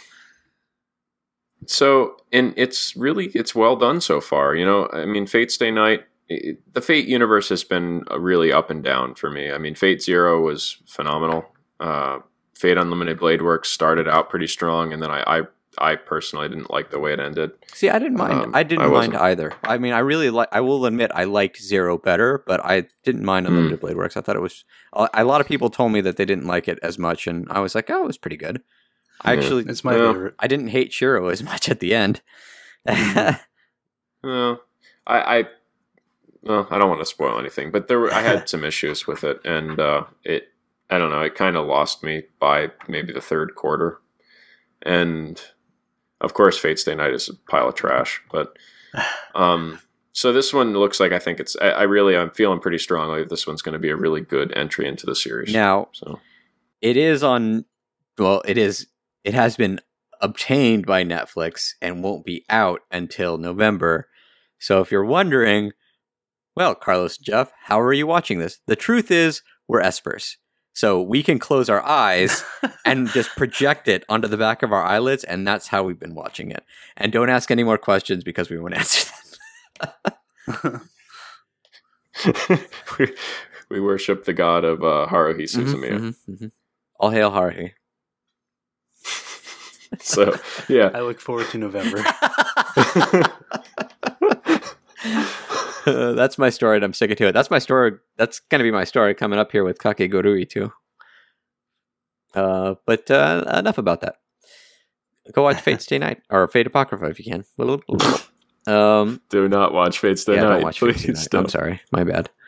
So, 1.67 2.17
and 2.33 2.55
it's 2.57 2.97
really 2.97 3.27
it's 3.35 3.55
well 3.55 3.77
done 3.77 4.01
so 4.01 4.21
far. 4.21 4.55
You 4.55 4.65
know, 4.65 4.89
I 4.93 5.05
mean, 5.05 5.27
Fate 5.27 5.51
Stay 5.53 5.71
Night, 5.71 6.05
it, 6.29 6.59
the 6.75 6.81
Fate 6.81 7.07
universe 7.07 7.49
has 7.51 7.63
been 7.63 8.03
really 8.19 8.53
up 8.53 8.69
and 8.71 8.83
down 8.83 9.15
for 9.15 9.31
me. 9.31 9.53
I 9.53 9.59
mean, 9.59 9.75
Fate 9.77 10.03
Zero 10.03 10.41
was 10.41 10.79
phenomenal. 10.89 11.45
Uh, 11.79 12.19
Fate 12.57 12.79
Unlimited 12.79 13.19
Blade 13.21 13.43
Works 13.43 13.69
started 13.71 14.09
out 14.09 14.29
pretty 14.29 14.49
strong, 14.49 14.93
and 14.93 15.01
then 15.03 15.11
I, 15.11 15.23
I, 15.27 15.43
I 15.79 15.97
personally 15.97 16.49
didn't 16.49 16.71
like 16.71 16.91
the 16.91 16.99
way 16.99 17.13
it 17.13 17.19
ended. 17.21 17.53
See, 17.73 17.89
I 17.89 17.99
didn't 17.99 18.19
mind. 18.19 18.33
Um, 18.35 18.51
I 18.55 18.63
didn't 18.63 18.85
I 18.85 18.89
mind 18.89 19.17
either. 19.17 19.53
I 19.65 19.79
mean, 19.79 19.93
I 19.93 20.01
really 20.01 20.29
like. 20.31 20.49
I 20.53 20.61
will 20.61 20.85
admit, 20.87 21.11
I 21.15 21.25
liked 21.25 21.61
Zero 21.63 21.97
better, 21.99 22.43
but 22.47 22.61
I 22.65 22.87
didn't 23.05 23.25
mind 23.25 23.47
Hmm. 23.47 23.53
Unlimited 23.53 23.81
Blade 23.81 23.97
Works. 23.97 24.17
I 24.17 24.21
thought 24.21 24.37
it 24.37 24.43
was. 24.43 24.65
A 24.93 25.09
a 25.15 25.25
lot 25.25 25.41
of 25.41 25.47
people 25.49 25.71
told 25.71 25.93
me 25.93 26.01
that 26.03 26.17
they 26.17 26.25
didn't 26.27 26.47
like 26.47 26.69
it 26.69 26.79
as 26.83 26.99
much, 26.99 27.27
and 27.27 27.47
I 27.51 27.61
was 27.61 27.75
like, 27.75 27.89
"Oh, 27.91 28.03
it 28.05 28.07
was 28.07 28.19
pretty 28.19 28.37
good." 28.37 28.63
I 29.23 29.33
Yeah. 29.35 29.41
actually, 29.41 29.65
It's 29.65 29.85
my 29.85 29.97
Yeah. 29.97 30.13
favorite. 30.13 30.35
I 30.39 30.47
didn't 30.47 30.69
hate 30.69 30.93
Shiro 30.93 31.29
as 31.29 31.43
much 31.43 31.69
at 31.69 31.81
the 31.81 31.95
end. 31.95 32.21
Well, 34.25 34.63
I, 35.07 35.39
I, 35.39 35.45
well, 36.43 36.67
I 36.71 36.79
don't 36.79 36.89
want 36.89 37.01
to 37.01 37.07
spoil 37.07 37.39
anything, 37.39 37.71
but 37.71 37.89
there 37.89 37.99
were 37.99 38.13
I 38.13 38.21
had 38.23 38.49
some 38.49 38.65
issues 38.65 39.07
with 39.07 39.25
it, 39.25 39.41
and 39.45 39.81
uh, 39.81 40.05
it, 40.25 40.49
I 40.91 40.99
don't 40.99 41.11
know, 41.11 41.23
it 41.23 41.35
kind 41.35 41.57
of 41.57 41.67
lost 41.67 42.03
me 42.05 42.25
by 42.39 42.71
maybe 42.89 43.13
the 43.13 43.21
third 43.21 43.55
quarter, 43.57 43.99
and 44.83 45.41
of 46.23 46.35
course, 46.35 46.57
Fate 46.57 46.79
Stay 46.79 46.95
Night 46.95 47.13
is 47.13 47.29
a 47.29 47.35
pile 47.51 47.69
of 47.69 47.75
trash, 47.75 48.23
but 48.31 48.57
um, 49.35 49.79
so 50.13 50.33
this 50.33 50.55
one 50.55 50.73
looks 50.73 51.01
like 51.01 51.13
I 51.13 51.19
think 51.19 51.41
it's 51.41 51.57
I, 51.61 51.71
I 51.71 51.83
really 51.83 52.17
I'm 52.17 52.31
feeling 52.31 52.61
pretty 52.61 52.79
strongly 52.79 53.21
that 53.21 53.31
this 53.31 53.47
one's 53.47 53.63
going 53.63 53.75
to 53.75 53.79
be 53.79 53.91
a 53.91 53.97
really 53.97 54.21
good 54.21 54.57
entry 54.57 54.87
into 54.87 55.05
the 55.05 55.17
series. 55.17 55.53
now, 55.53 55.89
so 55.93 56.21
it 56.81 56.97
is 56.97 57.23
on. 57.23 57.65
Well, 58.19 58.43
it 58.47 58.57
is. 58.57 58.87
It 59.25 59.35
has 59.35 59.57
been 59.57 59.81
obtained 60.21 60.87
by 60.87 61.05
Netflix 61.05 61.73
and 61.83 62.03
won't 62.03 62.25
be 62.25 62.45
out 62.49 62.81
until 62.91 63.39
November. 63.39 64.09
So 64.59 64.81
if 64.81 64.93
you're 64.93 65.05
wondering, 65.05 65.73
well, 66.55 66.75
Carlos 66.75 67.19
Jeff, 67.19 67.51
how 67.65 67.81
are 67.81 67.93
you 67.93 68.07
watching 68.07 68.39
this? 68.39 68.61
The 68.67 68.77
truth 68.77 69.11
is, 69.11 69.43
we're 69.67 69.83
espers. 69.83 70.37
So 70.75 71.03
we 71.03 71.23
can 71.23 71.39
close 71.39 71.69
our 71.69 71.83
eyes 71.83 72.45
and 72.85 73.09
just 73.09 73.31
project 73.37 73.89
it 73.89 74.05
onto 74.09 74.27
the 74.29 74.37
back 74.39 74.63
of 74.63 74.73
our 74.73 74.83
eyelids, 74.83 75.25
and 75.25 75.47
that's 75.47 75.69
how 75.69 75.83
we've 75.83 75.99
been 75.99 76.15
watching 76.15 76.51
it. 76.51 76.65
And 76.97 77.13
don't 77.13 77.29
ask 77.31 77.51
any 77.51 77.63
more 77.63 77.79
questions 77.79 78.25
because 78.25 78.49
we 78.51 78.59
won't 78.59 78.75
answer 78.79 79.13
them. 79.81 80.91
we, 82.99 83.15
we 83.69 83.81
worship 83.81 84.25
the 84.25 84.33
god 84.33 84.65
of 84.65 84.83
uh, 84.83 85.07
Haruhi 85.11 85.43
Suzumiya. 85.43 85.99
Mhm, 85.99 86.15
mhm, 86.29 86.39
mhm. 86.39 86.51
All 86.99 87.11
hail 87.11 87.31
Haruhi. 87.31 87.73
So 90.01 90.39
yeah. 90.69 90.91
I 90.95 91.01
look 91.03 91.21
forward 91.21 91.49
to 91.51 91.59
November. 91.59 92.03
That's 96.17 96.39
my 96.39 96.51
story, 96.51 96.77
and 96.77 96.85
I'm 96.85 96.93
sticking 96.93 97.17
to 97.17 97.29
it. 97.29 97.33
That's 97.33 97.51
my 97.51 97.59
story. 97.59 97.93
That's 98.17 98.41
going 98.41 98.59
to 98.61 98.65
be 98.65 98.71
my 98.71 98.85
story 98.85 99.15
coming 99.15 99.39
up 99.39 99.53
here 99.53 99.65
with 99.65 99.79
Kakegurui 99.79 100.49
too. 100.49 100.73
Uh, 102.35 102.75
but 102.87 103.11
uh, 103.11 103.45
enough 103.55 103.79
about 103.79 104.01
that. 104.03 104.17
Go 105.33 105.43
watch 105.43 105.61
Fate 105.63 105.81
Stay 105.83 105.99
Night 105.99 106.23
or 106.31 106.47
Fate 106.49 106.67
Apocrypha 106.67 107.07
if 107.07 107.19
you 107.19 107.25
can. 107.31 107.45
Um, 108.67 109.21
Do 109.29 109.49
not 109.49 109.73
watch 109.73 109.99
Fate 109.99 110.19
Stay 110.19 110.35
yeah, 110.37 110.43
Night. 110.43 110.49
don't 110.55 110.63
watch 110.63 110.81
Fate 110.81 110.95
please 110.95 111.03
Stay 111.03 111.13
Night. 111.13 111.29
don't. 111.31 111.43
I'm 111.45 111.49
sorry, 111.49 111.81
my 111.91 112.05
bad. 112.05 112.31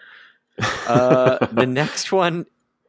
Uh, 0.87 1.45
the 1.47 1.66
next 1.66 2.12
one 2.12 2.47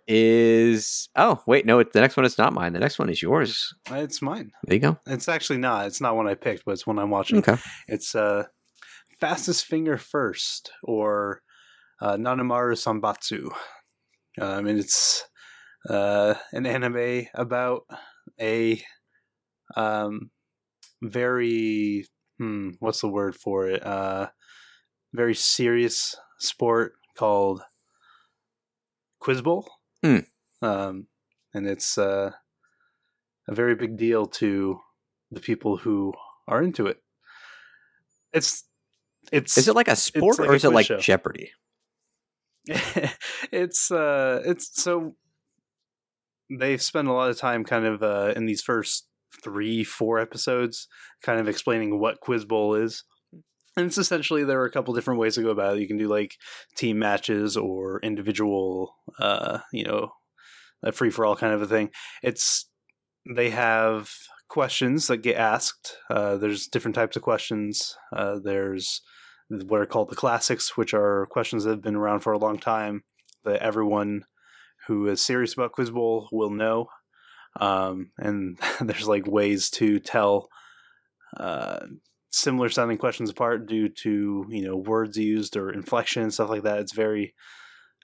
is 0.07 1.09
oh 1.15 1.41
wait 1.47 1.65
no, 1.65 1.79
it, 1.79 1.93
the 1.93 1.99
next 2.01 2.15
one 2.15 2.25
is 2.25 2.37
not 2.37 2.53
mine. 2.53 2.73
The 2.73 2.79
next 2.79 2.99
one 2.99 3.09
is 3.09 3.21
yours. 3.23 3.73
it's 3.89 4.21
mine. 4.21 4.51
There 4.65 4.75
you 4.75 4.81
go. 4.81 4.99
It's 5.07 5.27
actually 5.27 5.57
not. 5.57 5.87
It's 5.87 5.99
not 5.99 6.15
one 6.15 6.27
I 6.27 6.35
picked, 6.35 6.63
but 6.65 6.73
it's 6.73 6.85
one 6.85 6.99
I'm 6.99 7.09
watching. 7.09 7.39
Okay. 7.39 7.57
It's 7.87 8.13
uh, 8.13 8.43
Fastest 9.19 9.65
Finger 9.65 9.97
First, 9.97 10.71
or 10.83 11.41
uh, 12.01 12.17
Nanamaru 12.17 12.75
Sanbatsu. 12.75 13.51
Um, 14.41 14.67
and 14.67 14.79
it's 14.79 15.23
uh, 15.89 16.35
an 16.51 16.65
anime 16.65 17.27
about 17.33 17.83
a 18.39 18.81
um, 19.75 20.31
very 21.01 22.05
hmm, 22.37 22.71
what's 22.79 23.01
the 23.01 23.07
word 23.07 23.35
for 23.35 23.67
it? 23.67 23.85
Uh, 23.85 24.27
very 25.13 25.35
serious 25.35 26.15
sport 26.39 26.93
called 27.17 27.61
Quiz 29.19 29.41
Bowl. 29.41 29.69
Hmm. 30.03 30.19
Um, 30.61 31.07
and 31.53 31.67
it's 31.67 31.97
uh, 31.97 32.31
a 33.47 33.55
very 33.55 33.75
big 33.75 33.97
deal 33.97 34.25
to 34.25 34.79
the 35.31 35.39
people 35.39 35.77
who 35.77 36.13
are 36.47 36.61
into 36.61 36.87
it. 36.87 36.97
It's 38.33 38.65
it's 39.31 39.57
Is 39.57 39.67
it 39.67 39.75
like 39.75 39.87
a 39.87 39.95
sport 39.95 40.39
like 40.39 40.49
or 40.49 40.53
a 40.53 40.55
is 40.55 40.63
it 40.65 40.69
like 40.71 40.85
show. 40.85 40.97
Jeopardy? 40.97 41.51
it's 43.51 43.91
uh 43.91 44.41
it's 44.43 44.81
so 44.81 45.15
they've 46.49 46.81
spent 46.81 47.07
a 47.07 47.13
lot 47.13 47.29
of 47.29 47.37
time 47.37 47.63
kind 47.63 47.85
of 47.85 48.01
uh 48.01 48.33
in 48.35 48.45
these 48.45 48.61
first 48.61 49.07
three 49.43 49.83
four 49.83 50.19
episodes 50.19 50.87
kind 51.21 51.39
of 51.39 51.47
explaining 51.47 51.99
what 51.99 52.19
quiz 52.21 52.45
bowl 52.45 52.75
is. 52.75 53.03
And 53.77 53.87
it's 53.87 53.97
essentially 53.97 54.43
there 54.43 54.61
are 54.61 54.65
a 54.65 54.71
couple 54.71 54.93
different 54.93 55.19
ways 55.19 55.35
to 55.35 55.41
go 55.41 55.49
about 55.49 55.77
it. 55.77 55.81
You 55.81 55.87
can 55.87 55.97
do 55.97 56.07
like 56.07 56.35
team 56.75 56.97
matches 56.97 57.55
or 57.57 57.99
individual 58.01 58.95
uh 59.19 59.59
you 59.71 59.83
know 59.83 60.11
a 60.83 60.91
free 60.91 61.09
for 61.09 61.25
all 61.25 61.35
kind 61.35 61.53
of 61.53 61.61
a 61.61 61.67
thing. 61.67 61.89
It's 62.23 62.67
they 63.35 63.49
have 63.51 64.09
questions 64.49 65.07
that 65.07 65.17
get 65.17 65.37
asked. 65.37 65.97
Uh 66.09 66.37
there's 66.37 66.67
different 66.67 66.95
types 66.95 67.15
of 67.15 67.21
questions. 67.21 67.95
Uh 68.15 68.39
there's 68.43 69.01
what 69.49 69.81
are 69.81 69.85
called 69.85 70.09
the 70.09 70.15
classics, 70.15 70.75
which 70.75 70.93
are 70.93 71.27
questions 71.27 71.63
that 71.63 71.71
have 71.71 71.81
been 71.81 71.95
around 71.95 72.21
for 72.21 72.33
a 72.33 72.37
long 72.37 72.57
time 72.57 73.03
that 73.43 73.61
everyone 73.61 74.23
who 74.87 75.07
is 75.07 75.21
serious 75.21 75.53
about 75.53 75.71
Quiz 75.71 75.91
Bowl 75.91 76.27
will 76.31 76.49
know. 76.49 76.87
Um, 77.59 78.11
and 78.17 78.57
there's 78.81 79.07
like 79.07 79.27
ways 79.27 79.69
to 79.71 79.99
tell 79.99 80.49
uh, 81.37 81.85
similar 82.31 82.69
sounding 82.69 82.97
questions 82.97 83.29
apart 83.29 83.67
due 83.67 83.87
to 83.89 84.45
you 84.49 84.65
know 84.65 84.75
words 84.75 85.17
used 85.17 85.55
or 85.57 85.69
inflection 85.71 86.23
and 86.23 86.33
stuff 86.33 86.49
like 86.49 86.63
that. 86.63 86.79
It's 86.79 86.93
very 86.93 87.33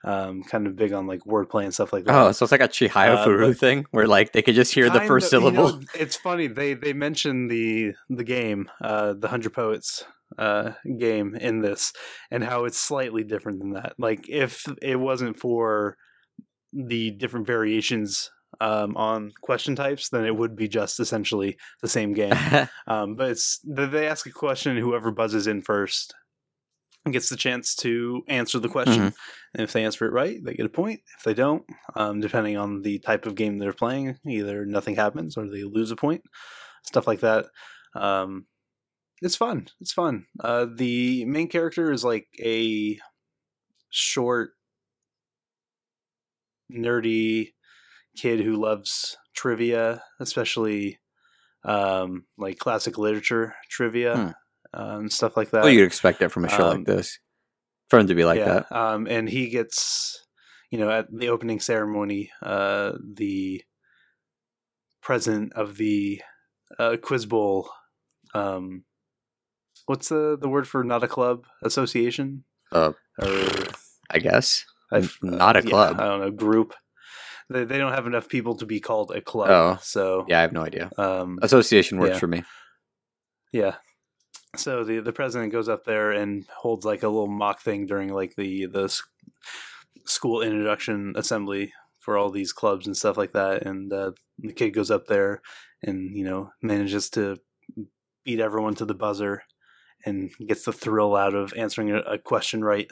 um, 0.04 0.42
kind 0.42 0.66
of 0.66 0.74
big 0.76 0.92
on 0.92 1.06
like 1.06 1.20
wordplay 1.20 1.64
and 1.64 1.74
stuff 1.74 1.92
like 1.92 2.04
that. 2.04 2.14
Oh, 2.14 2.32
so 2.32 2.44
it's 2.44 2.52
like 2.52 2.60
a 2.60 2.68
Chihaya 2.68 3.16
Uh, 3.18 3.26
Furu 3.26 3.56
thing 3.56 3.84
where 3.90 4.06
like 4.06 4.32
they 4.32 4.42
could 4.42 4.54
just 4.54 4.74
hear 4.74 4.90
the 4.90 5.00
first 5.00 5.32
of- 5.32 5.42
you 5.42 5.50
know, 5.52 5.66
syllable. 5.68 5.86
it's 5.94 6.16
funny 6.16 6.46
they 6.46 6.74
they 6.74 6.92
mention 6.92 7.48
the 7.48 7.92
the 8.08 8.24
game, 8.24 8.70
uh, 8.80 9.14
the 9.16 9.28
Hundred 9.28 9.52
Poets 9.52 10.04
uh, 10.38 10.72
game 10.98 11.34
in 11.34 11.60
this, 11.60 11.92
and 12.30 12.44
how 12.44 12.64
it's 12.64 12.78
slightly 12.78 13.24
different 13.24 13.60
than 13.60 13.72
that. 13.72 13.94
Like 13.98 14.28
if 14.28 14.64
it 14.80 14.96
wasn't 14.96 15.38
for 15.38 15.96
the 16.72 17.10
different 17.12 17.46
variations 17.46 18.30
um, 18.60 18.96
on 18.96 19.32
question 19.42 19.74
types, 19.76 20.08
then 20.10 20.24
it 20.24 20.36
would 20.36 20.56
be 20.56 20.68
just 20.68 21.00
essentially 21.00 21.56
the 21.80 21.88
same 21.88 22.12
game. 22.12 22.34
Um, 22.88 23.14
but 23.14 23.30
it's 23.30 23.60
they 23.64 24.08
ask 24.08 24.26
a 24.26 24.32
question, 24.32 24.76
whoever 24.76 25.12
buzzes 25.12 25.46
in 25.46 25.62
first 25.62 26.14
gets 27.10 27.28
the 27.28 27.36
chance 27.36 27.74
to 27.76 28.22
answer 28.28 28.58
the 28.58 28.68
question. 28.68 29.12
And 29.54 29.62
if 29.62 29.72
they 29.72 29.84
answer 29.84 30.06
it 30.06 30.12
right, 30.12 30.38
they 30.44 30.54
get 30.54 30.66
a 30.66 30.70
point. 30.70 31.00
If 31.18 31.24
they 31.24 31.34
don't, 31.34 31.64
um, 31.96 32.20
depending 32.20 32.56
on 32.56 32.82
the 32.82 32.98
type 33.00 33.26
of 33.26 33.34
game 33.34 33.58
they're 33.58 33.72
playing, 33.72 34.18
either 34.26 34.64
nothing 34.64 34.96
happens 34.96 35.36
or 35.36 35.48
they 35.48 35.64
lose 35.64 35.90
a 35.90 35.96
point. 35.96 36.22
Stuff 36.84 37.06
like 37.06 37.20
that. 37.20 37.46
Um, 37.94 38.46
it's 39.22 39.36
fun. 39.36 39.68
It's 39.80 39.92
fun. 39.92 40.26
Uh, 40.40 40.66
the 40.74 41.24
main 41.24 41.48
character 41.48 41.92
is 41.92 42.04
like 42.04 42.28
a 42.40 42.98
short, 43.90 44.50
nerdy 46.70 47.52
kid 48.16 48.40
who 48.40 48.56
loves 48.56 49.16
trivia, 49.34 50.02
especially 50.20 50.98
um, 51.64 52.24
like 52.36 52.58
classic 52.58 52.98
literature 52.98 53.54
trivia 53.70 54.34
uh, 54.74 54.96
and 54.98 55.12
stuff 55.12 55.36
like 55.36 55.50
that. 55.50 55.62
well, 55.62 55.72
you'd 55.72 55.86
expect 55.86 56.20
it 56.22 56.30
from 56.30 56.44
a 56.44 56.48
show 56.48 56.68
Um, 56.68 56.78
like 56.78 56.86
this 56.86 57.18
for 57.88 57.98
him 57.98 58.06
to 58.08 58.14
be 58.14 58.24
like 58.24 58.38
yeah, 58.38 58.64
that. 58.70 58.72
Um, 58.72 59.06
and 59.06 59.28
he 59.28 59.48
gets, 59.50 60.26
you 60.70 60.78
know, 60.78 60.90
at 60.90 61.06
the 61.12 61.28
opening 61.28 61.60
ceremony, 61.60 62.30
uh, 62.42 62.92
the 63.14 63.62
president 65.02 65.52
of 65.52 65.76
the 65.76 66.22
uh, 66.78 66.96
Quiz 67.02 67.26
Bowl, 67.26 67.68
um, 68.34 68.84
what's 69.86 70.08
the 70.08 70.36
the 70.40 70.48
word 70.48 70.66
for 70.68 70.84
not 70.84 71.04
a 71.04 71.08
club 71.08 71.44
association? 71.62 72.44
Uh, 72.70 72.92
or 73.20 73.48
I 74.10 74.18
guess. 74.18 74.64
I've- 74.90 75.08
not 75.22 75.56
a 75.56 75.62
yeah, 75.64 75.70
club. 75.70 76.00
I 76.00 76.04
don't 76.04 76.20
know 76.20 76.30
group. 76.30 76.74
They 77.50 77.64
they 77.64 77.78
don't 77.78 77.92
have 77.92 78.06
enough 78.06 78.28
people 78.28 78.56
to 78.56 78.66
be 78.66 78.80
called 78.80 79.10
a 79.10 79.20
club. 79.20 79.50
Oh. 79.50 79.78
so 79.82 80.24
Yeah, 80.28 80.38
I 80.38 80.42
have 80.42 80.52
no 80.52 80.62
idea. 80.62 80.90
um, 80.98 81.38
Association 81.42 81.98
works 81.98 82.14
yeah. 82.14 82.18
for 82.18 82.26
me. 82.26 82.44
Yeah. 83.52 83.74
So 84.56 84.84
the 84.84 85.00
the 85.00 85.12
president 85.12 85.52
goes 85.52 85.68
up 85.68 85.84
there 85.84 86.12
and 86.12 86.44
holds 86.54 86.84
like 86.84 87.02
a 87.02 87.08
little 87.08 87.26
mock 87.28 87.60
thing 87.60 87.86
during 87.86 88.12
like 88.12 88.34
the 88.36 88.66
the 88.66 88.88
school 90.04 90.42
introduction 90.42 91.14
assembly 91.16 91.72
for 91.98 92.16
all 92.18 92.30
these 92.30 92.52
clubs 92.52 92.86
and 92.86 92.96
stuff 92.96 93.16
like 93.16 93.32
that. 93.32 93.62
And 93.64 93.92
uh, 93.92 94.12
the 94.38 94.52
kid 94.52 94.70
goes 94.70 94.90
up 94.90 95.06
there 95.06 95.40
and 95.82 96.16
you 96.16 96.24
know 96.24 96.50
manages 96.62 97.10
to 97.10 97.38
beat 98.24 98.40
everyone 98.40 98.74
to 98.76 98.84
the 98.84 98.94
buzzer 98.94 99.42
and 100.04 100.30
gets 100.46 100.64
the 100.64 100.72
thrill 100.72 101.16
out 101.16 101.34
of 101.34 101.52
answering 101.56 101.90
a, 101.90 101.98
a 102.00 102.18
question 102.18 102.64
right. 102.64 102.90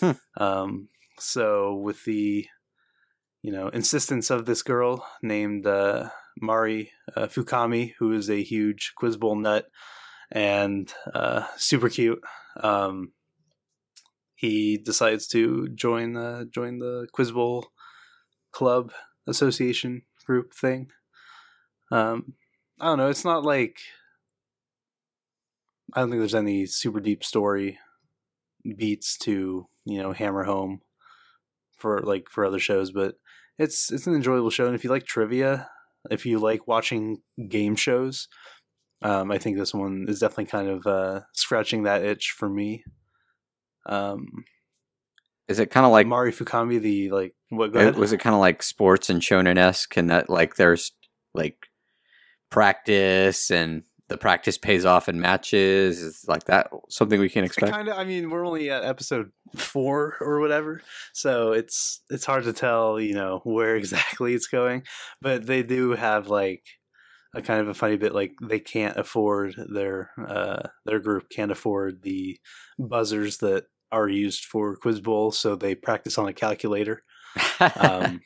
Hmm. 0.00 0.12
Um, 0.36 0.88
so 1.18 1.74
with 1.74 2.04
the 2.04 2.46
you 3.42 3.52
know 3.52 3.68
insistence 3.68 4.30
of 4.30 4.46
this 4.46 4.62
girl 4.62 5.06
named 5.22 5.66
uh, 5.66 6.08
Mari 6.40 6.90
uh, 7.16 7.26
Fukami, 7.26 7.94
who 7.98 8.12
is 8.12 8.30
a 8.30 8.42
huge 8.42 8.92
Quiz 8.96 9.16
Bowl 9.16 9.36
nut 9.36 9.66
and 10.30 10.92
uh, 11.14 11.46
super 11.56 11.88
cute. 11.88 12.20
Um, 12.60 13.12
he 14.34 14.76
decides 14.76 15.26
to 15.28 15.68
join 15.68 16.14
the 16.14 16.48
join 16.52 16.78
the 16.78 17.06
Quiz 17.12 17.32
Bowl 17.32 17.68
club 18.52 18.92
association 19.26 20.02
group 20.26 20.52
thing. 20.54 20.88
Um, 21.90 22.34
I 22.80 22.86
don't 22.86 22.98
know. 22.98 23.08
It's 23.08 23.24
not 23.24 23.44
like 23.44 23.78
I 25.94 26.00
don't 26.00 26.10
think 26.10 26.20
there's 26.20 26.34
any 26.34 26.66
super 26.66 27.00
deep 27.00 27.22
story 27.22 27.78
beats 28.76 29.18
to 29.18 29.66
you 29.84 30.02
know 30.02 30.12
hammer 30.12 30.44
home 30.44 30.80
for 31.76 32.00
like 32.00 32.28
for 32.30 32.44
other 32.44 32.58
shows, 32.58 32.90
but 32.90 33.14
it's 33.58 33.92
it's 33.92 34.06
an 34.06 34.14
enjoyable 34.14 34.50
show. 34.50 34.66
And 34.66 34.74
if 34.74 34.84
you 34.84 34.90
like 34.90 35.06
trivia, 35.06 35.68
if 36.10 36.26
you 36.26 36.38
like 36.38 36.66
watching 36.66 37.18
game 37.48 37.76
shows, 37.76 38.28
um, 39.02 39.30
I 39.30 39.38
think 39.38 39.56
this 39.56 39.74
one 39.74 40.06
is 40.08 40.20
definitely 40.20 40.46
kind 40.46 40.68
of 40.68 40.86
uh, 40.86 41.20
scratching 41.32 41.82
that 41.82 42.02
itch 42.04 42.34
for 42.36 42.48
me. 42.48 42.84
Um, 43.86 44.44
Is 45.46 45.58
it 45.58 45.70
kind 45.70 45.84
of 45.84 45.92
like 45.92 46.06
Mari 46.06 46.32
Fukami, 46.32 46.80
the 46.80 47.10
like 47.10 47.34
what? 47.50 47.76
Uh. 47.76 47.92
Was 47.96 48.12
it 48.12 48.20
kind 48.20 48.34
of 48.34 48.40
like 48.40 48.62
sports 48.62 49.10
and 49.10 49.20
shonen 49.20 49.58
esque, 49.58 49.96
and 49.96 50.10
that 50.10 50.30
like 50.30 50.56
there's 50.56 50.92
like 51.34 51.66
practice 52.50 53.50
and 53.50 53.82
the 54.08 54.18
practice 54.18 54.58
pays 54.58 54.84
off 54.84 55.08
in 55.08 55.20
matches? 55.20 56.00
Is 56.00 56.24
like 56.28 56.44
that 56.44 56.70
something 56.88 57.20
we 57.20 57.28
can 57.28 57.44
expect? 57.44 57.72
kind 57.72 57.88
of. 57.88 57.96
I 57.98 58.04
mean, 58.04 58.30
we're 58.30 58.46
only 58.46 58.70
at 58.70 58.84
episode 58.84 59.30
four 59.56 60.16
or 60.20 60.40
whatever, 60.40 60.82
so 61.12 61.52
it's 61.52 62.02
it's 62.10 62.24
hard 62.24 62.44
to 62.44 62.52
tell, 62.52 63.00
you 63.00 63.14
know, 63.14 63.40
where 63.44 63.76
exactly 63.76 64.34
it's 64.34 64.46
going. 64.46 64.82
But 65.20 65.46
they 65.46 65.62
do 65.62 65.92
have 65.92 66.28
like 66.28 66.64
a 67.34 67.42
kind 67.42 67.60
of 67.60 67.68
a 67.68 67.74
funny 67.74 67.96
bit, 67.96 68.14
like 68.14 68.32
they 68.42 68.60
can't 68.60 68.96
afford 68.96 69.54
their 69.68 70.10
uh, 70.26 70.68
their 70.84 71.00
group 71.00 71.28
can't 71.30 71.50
afford 71.50 72.02
the 72.02 72.38
buzzers 72.78 73.38
that 73.38 73.64
are 73.90 74.08
used 74.08 74.44
for 74.44 74.76
Quiz 74.76 75.00
Bowl, 75.00 75.32
so 75.32 75.56
they 75.56 75.74
practice 75.74 76.18
on 76.18 76.28
a 76.28 76.32
calculator. 76.32 77.02
um, 77.80 78.20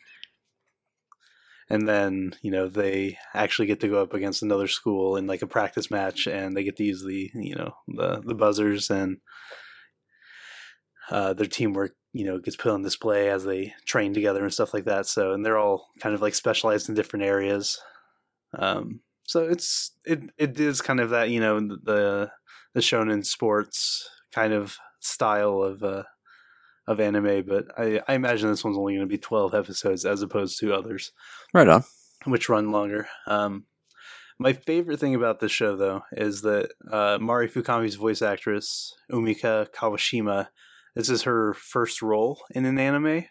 and 1.71 1.87
then 1.89 2.35
you 2.43 2.51
know 2.51 2.69
they 2.69 3.19
actually 3.35 3.67
get 3.67 3.81
to 3.81 3.89
go 3.89 4.03
up 4.03 4.15
against 4.15 4.43
another 4.43 4.69
school 4.69 5.17
in 5.17 5.27
like 5.27 5.43
a 5.43 5.47
practice 5.47 5.91
match, 5.91 6.27
and 6.27 6.57
they 6.57 6.65
get 6.65 6.77
to 6.77 6.85
use 6.85 7.05
the 7.05 7.31
you 7.35 7.55
know 7.55 7.73
the 7.89 8.23
the 8.25 8.35
buzzers, 8.35 8.91
and 8.91 9.19
uh, 11.11 11.33
their 11.35 11.47
teamwork 11.47 11.95
you 12.13 12.25
know 12.25 12.39
gets 12.39 12.57
put 12.57 12.73
on 12.73 12.83
display 12.83 13.29
as 13.29 13.45
they 13.45 13.75
train 13.87 14.15
together 14.15 14.43
and 14.43 14.53
stuff 14.53 14.73
like 14.73 14.85
that. 14.85 15.07
So 15.07 15.33
and 15.33 15.45
they're 15.45 15.59
all 15.59 15.89
kind 16.01 16.15
of 16.15 16.23
like 16.23 16.35
specialized 16.35 16.89
in 16.89 16.95
different 16.95 17.25
areas. 17.25 17.79
Um, 18.59 19.01
so 19.25 19.47
it's 19.47 19.93
it 20.05 20.21
it 20.39 20.59
is 20.59 20.81
kind 20.81 21.01
of 21.01 21.11
that 21.11 21.31
you 21.31 21.41
know 21.41 21.61
the 21.61 22.31
the 22.75 22.81
shonen 22.81 23.25
sports 23.25 24.09
kind 24.33 24.53
of 24.53 24.77
style 25.01 25.63
of 25.63 25.83
uh 25.83 26.03
of 26.89 27.01
anime, 27.01 27.45
but 27.47 27.67
I, 27.79 28.01
I 28.09 28.15
imagine 28.15 28.49
this 28.49 28.65
one's 28.65 28.79
only 28.79 28.95
going 28.95 29.07
to 29.07 29.11
be 29.11 29.19
12 29.19 29.55
episodes 29.55 30.07
as 30.07 30.23
opposed 30.23 30.59
to 30.61 30.75
others, 30.75 31.13
right 31.53 31.69
on. 31.69 31.85
which 32.25 32.49
run 32.49 32.73
longer. 32.73 33.09
Um, 33.27 33.65
my 34.39 34.55
favorite 34.55 34.99
thing 34.99 35.15
about 35.15 35.39
this 35.39 35.53
show, 35.53 35.77
though, 35.77 36.03
is 36.13 36.41
that 36.43 36.71
uh, 36.91 37.19
Mari 37.21 37.49
Fukami's 37.49 37.97
voice 37.97 38.23
actress, 38.23 38.95
Umika 39.13 39.69
Kawashima, 39.71 40.49
this 40.97 41.11
is 41.11 41.23
her 41.23 41.53
first 41.53 42.01
role 42.01 42.41
in 42.53 42.65
an 42.65 42.79
anime, 42.79 43.27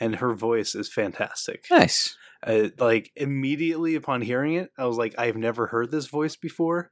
and 0.00 0.16
her 0.16 0.34
voice 0.34 0.74
is 0.74 0.92
fantastic. 0.92 1.66
Nice. 1.70 2.16
Uh, 2.44 2.68
like, 2.78 3.12
immediately 3.14 3.94
upon 3.94 4.22
hearing 4.22 4.54
it, 4.54 4.70
I 4.76 4.86
was 4.86 4.96
like, 4.96 5.14
I've 5.16 5.36
never 5.36 5.68
heard 5.68 5.92
this 5.92 6.06
voice 6.06 6.34
before, 6.34 6.90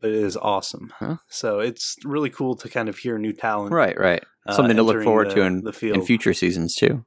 but 0.00 0.10
it 0.10 0.16
is 0.22 0.36
awesome. 0.36 0.92
Huh? 0.98 1.16
So 1.28 1.60
it's 1.60 1.96
really 2.04 2.30
cool 2.30 2.54
to 2.56 2.68
kind 2.68 2.88
of 2.88 2.98
hear 2.98 3.18
new 3.18 3.32
talent. 3.32 3.72
Right, 3.72 3.98
right. 3.98 4.22
uh, 4.46 4.54
Something 4.54 4.76
to 4.76 4.82
look 4.82 5.02
forward 5.02 5.30
the- 5.30 5.34
to 5.36 5.42
in, 5.42 5.62
the 5.62 5.72
field. 5.72 5.96
in 5.96 6.02
future 6.04 6.32
seasons 6.34 6.74
too. 6.76 7.04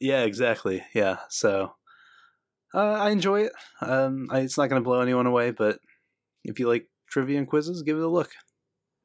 Yeah, 0.00 0.22
exactly. 0.24 0.82
Yeah. 0.94 1.16
So 1.30 1.74
uh, 2.74 2.78
I 2.92 3.10
enjoy 3.10 3.42
it. 3.42 3.52
Um, 3.80 4.28
I, 4.30 4.40
it's 4.40 4.58
not 4.58 4.68
going 4.68 4.82
to 4.82 4.84
blow 4.84 5.00
anyone 5.00 5.26
away, 5.26 5.50
but 5.52 5.78
if 6.44 6.58
you 6.60 6.68
like 6.68 6.86
trivia 7.08 7.38
and 7.38 7.46
quizzes, 7.48 7.82
give 7.82 7.96
it 7.96 8.02
a 8.02 8.08
look. 8.08 8.30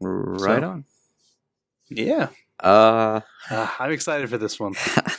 Right 0.02 0.62
So- 0.62 0.70
on. 0.70 0.86
Yeah. 1.90 2.28
Uh, 2.60 3.22
Uh, 3.50 3.68
I'm 3.80 3.92
excited 3.92 4.30
for 4.30 4.38
this 4.38 4.60
one. 4.60 4.76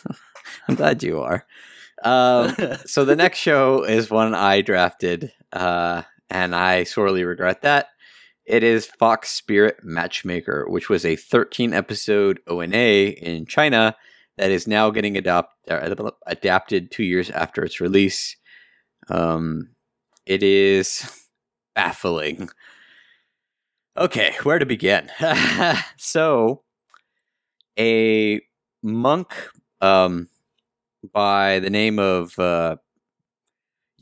I'm 0.68 0.74
glad 0.76 1.02
you 1.02 1.20
are. 1.22 1.44
Um, 2.04 2.54
so 2.86 3.04
the 3.04 3.16
next 3.24 3.38
show 3.38 3.84
is 3.84 4.10
one 4.10 4.34
I 4.34 4.60
drafted, 4.60 5.32
uh, 5.52 6.02
and 6.30 6.54
I 6.54 6.84
sorely 6.84 7.24
regret 7.24 7.62
that. 7.62 7.88
It 8.44 8.64
is 8.64 8.86
Fox 8.86 9.30
Spirit 9.30 9.78
Matchmaker, 9.84 10.68
which 10.68 10.88
was 10.88 11.04
a 11.04 11.16
13 11.16 11.72
episode 11.72 12.40
ONA 12.48 12.76
in 12.76 13.46
China 13.46 13.96
that 14.36 14.50
is 14.50 14.66
now 14.66 14.90
getting 14.90 15.16
adopt- 15.16 15.68
uh, 15.70 16.10
adapted 16.26 16.90
two 16.90 17.04
years 17.04 17.30
after 17.30 17.62
its 17.62 17.80
release. 17.80 18.36
Um, 19.08 19.70
it 20.26 20.42
is 20.42 21.08
baffling. 21.74 22.48
Okay, 23.96 24.34
where 24.42 24.58
to 24.58 24.66
begin? 24.66 25.10
so, 25.96 26.62
a 27.78 28.40
monk 28.82 29.34
um, 29.80 30.28
by 31.12 31.58
the 31.60 31.70
name 31.70 31.98
of 31.98 32.36
uh, 32.38 32.76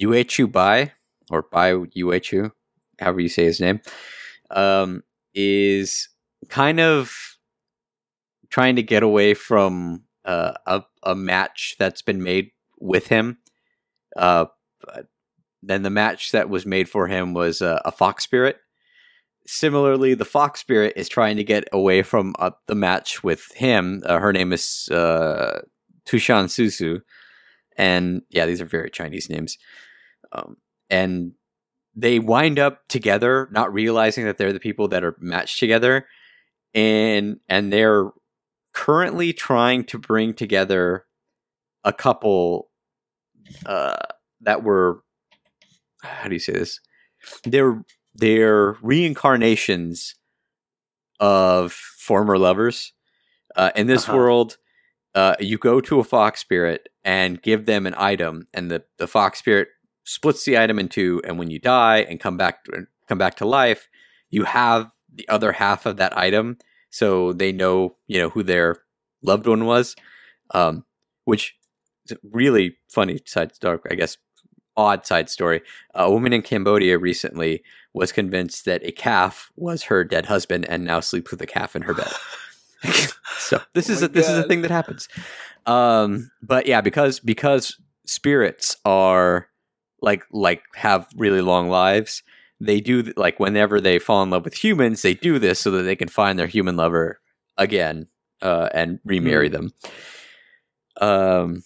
Yuechu 0.00 0.50
Bai, 0.50 0.92
or 1.30 1.42
Bai 1.42 1.72
Yuechu, 1.72 2.52
however 3.00 3.20
you 3.20 3.28
say 3.28 3.44
his 3.44 3.60
name, 3.60 3.80
um, 4.50 5.02
is 5.34 6.08
kind 6.48 6.80
of 6.80 7.12
trying 8.50 8.76
to 8.76 8.82
get 8.82 9.02
away 9.02 9.34
from 9.34 10.04
uh, 10.24 10.52
a, 10.66 10.82
a 11.02 11.14
match 11.14 11.76
that's 11.78 12.02
been 12.02 12.22
made 12.22 12.50
with 12.78 13.08
him. 13.08 13.38
Uh, 14.16 14.46
then 15.62 15.82
the 15.82 15.90
match 15.90 16.32
that 16.32 16.48
was 16.48 16.66
made 16.66 16.88
for 16.88 17.06
him 17.06 17.34
was 17.34 17.62
uh, 17.62 17.80
a 17.84 17.92
fox 17.92 18.24
spirit. 18.24 18.56
Similarly, 19.46 20.14
the 20.14 20.24
fox 20.24 20.60
spirit 20.60 20.94
is 20.96 21.08
trying 21.08 21.36
to 21.36 21.44
get 21.44 21.64
away 21.72 22.02
from 22.02 22.34
uh, 22.38 22.50
the 22.66 22.74
match 22.74 23.22
with 23.22 23.52
him. 23.54 24.02
Uh, 24.06 24.18
her 24.18 24.32
name 24.32 24.52
is 24.52 24.88
uh, 24.90 25.60
Tushan 26.06 26.46
Susu. 26.46 27.00
And 27.76 28.22
yeah, 28.30 28.46
these 28.46 28.60
are 28.60 28.66
very 28.66 28.90
Chinese 28.90 29.28
names. 29.28 29.58
Um, 30.32 30.56
and 30.88 31.32
they 31.94 32.18
wind 32.18 32.58
up 32.58 32.86
together, 32.88 33.48
not 33.50 33.72
realizing 33.72 34.24
that 34.24 34.38
they're 34.38 34.52
the 34.52 34.60
people 34.60 34.88
that 34.88 35.04
are 35.04 35.16
matched 35.20 35.58
together. 35.58 36.06
And 36.74 37.40
and 37.48 37.72
they're 37.72 38.10
currently 38.72 39.32
trying 39.32 39.84
to 39.84 39.98
bring 39.98 40.34
together 40.34 41.04
a 41.84 41.92
couple 41.92 42.70
uh, 43.66 43.96
that 44.42 44.62
were 44.62 45.02
how 46.02 46.28
do 46.28 46.34
you 46.34 46.40
say 46.40 46.52
this? 46.52 46.80
They're 47.44 47.82
they're 48.14 48.72
reincarnations 48.82 50.14
of 51.18 51.72
former 51.72 52.38
lovers. 52.38 52.92
Uh, 53.56 53.70
in 53.74 53.86
this 53.88 54.08
Uh-huh. 54.08 54.16
world, 54.16 54.56
uh, 55.14 55.34
you 55.40 55.58
go 55.58 55.80
to 55.80 55.98
a 55.98 56.04
fox 56.04 56.40
spirit 56.40 56.88
and 57.04 57.42
give 57.42 57.66
them 57.66 57.86
an 57.86 57.94
item, 57.98 58.46
and 58.54 58.70
the, 58.70 58.84
the 58.98 59.08
fox 59.08 59.40
spirit 59.40 59.68
splits 60.10 60.44
the 60.44 60.58
item 60.58 60.80
in 60.80 60.88
two. 60.88 61.22
And 61.24 61.38
when 61.38 61.50
you 61.50 61.60
die 61.60 61.98
and 61.98 62.18
come 62.18 62.36
back 62.36 62.64
to, 62.64 62.86
come 63.08 63.18
back 63.18 63.36
to 63.36 63.46
life, 63.46 63.88
you 64.28 64.42
have 64.42 64.90
the 65.14 65.28
other 65.28 65.52
half 65.52 65.86
of 65.86 65.98
that 65.98 66.16
item, 66.18 66.58
so 66.90 67.32
they 67.32 67.52
know 67.52 67.96
you 68.08 68.20
know 68.20 68.30
who 68.30 68.42
their 68.42 68.82
loved 69.22 69.46
one 69.46 69.66
was. 69.66 69.94
Um, 70.52 70.84
which 71.26 71.54
is 72.06 72.12
a 72.12 72.18
really 72.32 72.76
funny 72.88 73.20
side 73.24 73.54
story, 73.54 73.78
I 73.88 73.94
guess, 73.94 74.16
odd 74.76 75.06
side 75.06 75.30
story. 75.30 75.62
A 75.94 76.10
woman 76.10 76.32
in 76.32 76.42
Cambodia 76.42 76.98
recently 76.98 77.62
was 77.92 78.10
convinced 78.10 78.64
that 78.64 78.84
a 78.84 78.90
calf 78.90 79.52
was 79.54 79.84
her 79.84 80.02
dead 80.02 80.26
husband 80.26 80.68
and 80.68 80.84
now 80.84 80.98
sleeps 80.98 81.30
with 81.30 81.40
a 81.40 81.46
calf 81.46 81.76
in 81.76 81.82
her 81.82 81.94
bed. 81.94 82.12
so 83.38 83.60
this 83.74 83.88
Oh 83.88 83.92
is 83.92 84.02
a, 84.02 84.08
this 84.08 84.28
is 84.28 84.38
a 84.38 84.48
thing 84.48 84.62
that 84.62 84.72
happens. 84.72 85.08
Um, 85.66 86.32
but 86.42 86.66
yeah, 86.66 86.80
because 86.80 87.20
because 87.20 87.78
spirits 88.06 88.76
are 88.84 89.49
like 90.02 90.24
like 90.32 90.62
have 90.74 91.06
really 91.16 91.40
long 91.40 91.68
lives. 91.68 92.22
They 92.60 92.80
do 92.80 93.12
like 93.16 93.40
whenever 93.40 93.80
they 93.80 93.98
fall 93.98 94.22
in 94.22 94.30
love 94.30 94.44
with 94.44 94.54
humans, 94.54 95.02
they 95.02 95.14
do 95.14 95.38
this 95.38 95.60
so 95.60 95.70
that 95.72 95.82
they 95.82 95.96
can 95.96 96.08
find 96.08 96.38
their 96.38 96.46
human 96.46 96.76
lover 96.76 97.20
again 97.56 98.08
uh, 98.42 98.68
and 98.74 99.00
remarry 99.04 99.48
them. 99.48 99.72
Um, 101.00 101.62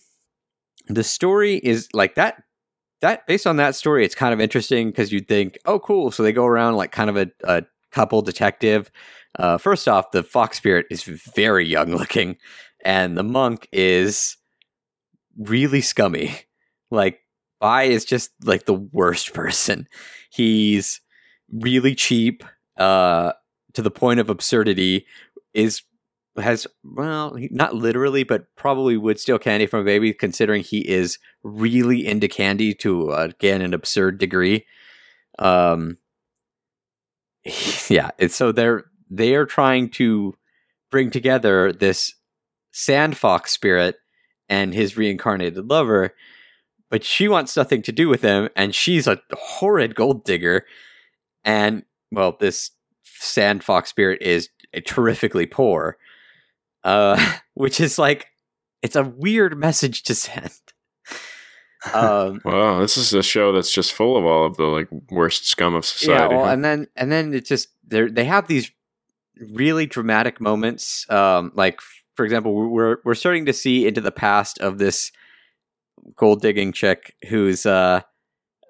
the 0.89 1.05
story 1.05 1.57
is 1.57 1.89
like 1.93 2.15
that. 2.15 2.43
That 3.01 3.27
based 3.27 3.47
on 3.47 3.57
that 3.57 3.75
story, 3.75 4.05
it's 4.05 4.15
kind 4.15 4.33
of 4.33 4.41
interesting 4.41 4.91
because 4.91 5.13
you'd 5.13 5.29
think, 5.29 5.59
oh, 5.67 5.79
cool. 5.79 6.11
So 6.11 6.23
they 6.23 6.33
go 6.33 6.47
around 6.47 6.77
like 6.77 6.93
kind 6.93 7.11
of 7.11 7.17
a, 7.17 7.31
a 7.45 7.65
couple 7.91 8.23
detective. 8.23 8.91
Uh, 9.39 9.59
first 9.59 9.89
off, 9.89 10.13
the 10.13 10.23
fox 10.23 10.57
spirit 10.57 10.87
is 10.91 11.03
very 11.03 11.67
young 11.67 11.91
looking, 11.97 12.37
and 12.85 13.17
the 13.19 13.25
monk 13.25 13.69
is 13.73 14.37
really 15.37 15.81
scummy. 15.81 16.37
Like 16.91 17.19
Bai 17.65 17.85
is 17.85 18.05
just 18.05 18.31
like 18.45 18.67
the 18.67 18.75
worst 18.75 19.33
person. 19.41 19.89
He's 20.29 21.01
really 21.51 21.95
cheap 21.95 22.45
uh, 22.77 23.33
to 23.73 23.81
the 23.81 23.91
point 23.91 24.21
of 24.21 24.29
absurdity. 24.29 25.07
Is 25.55 25.81
has 26.37 26.67
well, 26.85 27.35
not 27.51 27.75
literally, 27.75 28.23
but 28.23 28.55
probably 28.55 28.99
would 28.99 29.19
steal 29.19 29.39
candy 29.39 29.65
from 29.65 29.81
a 29.81 29.85
baby, 29.85 30.13
considering 30.13 30.63
he 30.63 30.81
is 30.87 31.19
really 31.43 32.07
into 32.07 32.29
candy 32.29 32.75
to 32.75 33.13
uh, 33.13 33.29
again 33.31 33.63
an 33.63 33.73
absurd 33.73 34.19
degree. 34.19 34.67
Um, 35.39 35.97
yeah, 37.89 38.11
so 38.29 38.53
they're 38.53 38.85
they 39.09 39.35
are 39.37 39.47
trying 39.47 39.89
to 39.93 40.35
bring 40.91 41.11
together 41.11 41.73
this 41.73 42.13
sand 42.73 43.17
fox 43.17 43.53
spirit 43.53 43.97
and 44.51 44.75
his 44.75 44.99
reincarnated 44.99 45.65
lover, 45.65 46.15
but 46.91 47.05
she 47.05 47.29
wants 47.29 47.57
nothing 47.57 47.83
to 47.83 47.93
do 47.93 48.09
with 48.09 48.23
him, 48.23 48.49
and 48.57 48.75
she's 48.75 49.07
a 49.07 49.21
horrid 49.33 49.95
gold 49.95 50.25
digger. 50.25 50.65
And 51.45 51.85
well, 52.11 52.37
this 52.39 52.71
sand 53.03 53.65
fox 53.65 53.91
spirit 53.91 54.23
is 54.23 54.49
terrifically 54.87 55.47
poor, 55.47 55.97
uh, 56.85 57.35
which 57.55 57.81
is 57.81 57.99
like 57.99 58.29
it's 58.83 58.97
a 58.97 59.05
weird 59.05 59.57
message 59.59 60.03
to 60.05 60.15
send. 60.15 60.53
Um, 61.93 62.41
Wow, 62.47 62.81
this 62.81 62.97
is 62.97 63.13
a 63.13 63.23
show 63.23 63.53
that's 63.53 63.71
just 63.71 63.93
full 63.93 64.17
of 64.17 64.25
all 64.25 64.47
of 64.47 64.57
the 64.57 64.65
like 64.65 64.89
worst 65.11 65.47
scum 65.47 65.75
of 65.75 65.85
yeah, 65.85 65.89
society. 65.91 66.35
well, 66.35 66.47
and 66.47 66.65
then 66.65 66.87
and 66.97 67.13
then 67.13 67.35
it 67.35 67.45
just 67.45 67.69
they 67.87 68.07
they 68.09 68.25
have 68.25 68.49
these 68.49 68.73
really 69.53 69.85
dramatic 69.85 70.41
moments. 70.41 71.05
Um, 71.11 71.53
like 71.55 71.81
for 72.15 72.25
example, 72.25 72.55
we're 72.71 72.97
we're 73.05 73.15
starting 73.15 73.45
to 73.45 73.53
see 73.53 73.87
into 73.87 74.01
the 74.01 74.11
past 74.11 74.59
of 74.61 74.79
this 74.79 75.13
gold 76.17 76.43
digging 76.43 76.73
chick 76.73 77.15
who's 77.29 77.67
uh 77.67 78.01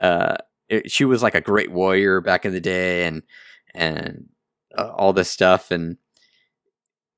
uh 0.02 0.36
it- 0.68 0.90
she 0.90 1.04
was 1.04 1.22
like 1.22 1.34
a 1.34 1.40
great 1.40 1.72
warrior 1.72 2.20
back 2.20 2.44
in 2.46 2.52
the 2.52 2.60
day 2.60 3.06
and 3.06 3.22
and 3.74 4.26
uh, 4.78 4.90
all 4.96 5.12
this 5.12 5.30
stuff 5.30 5.70
and 5.70 5.96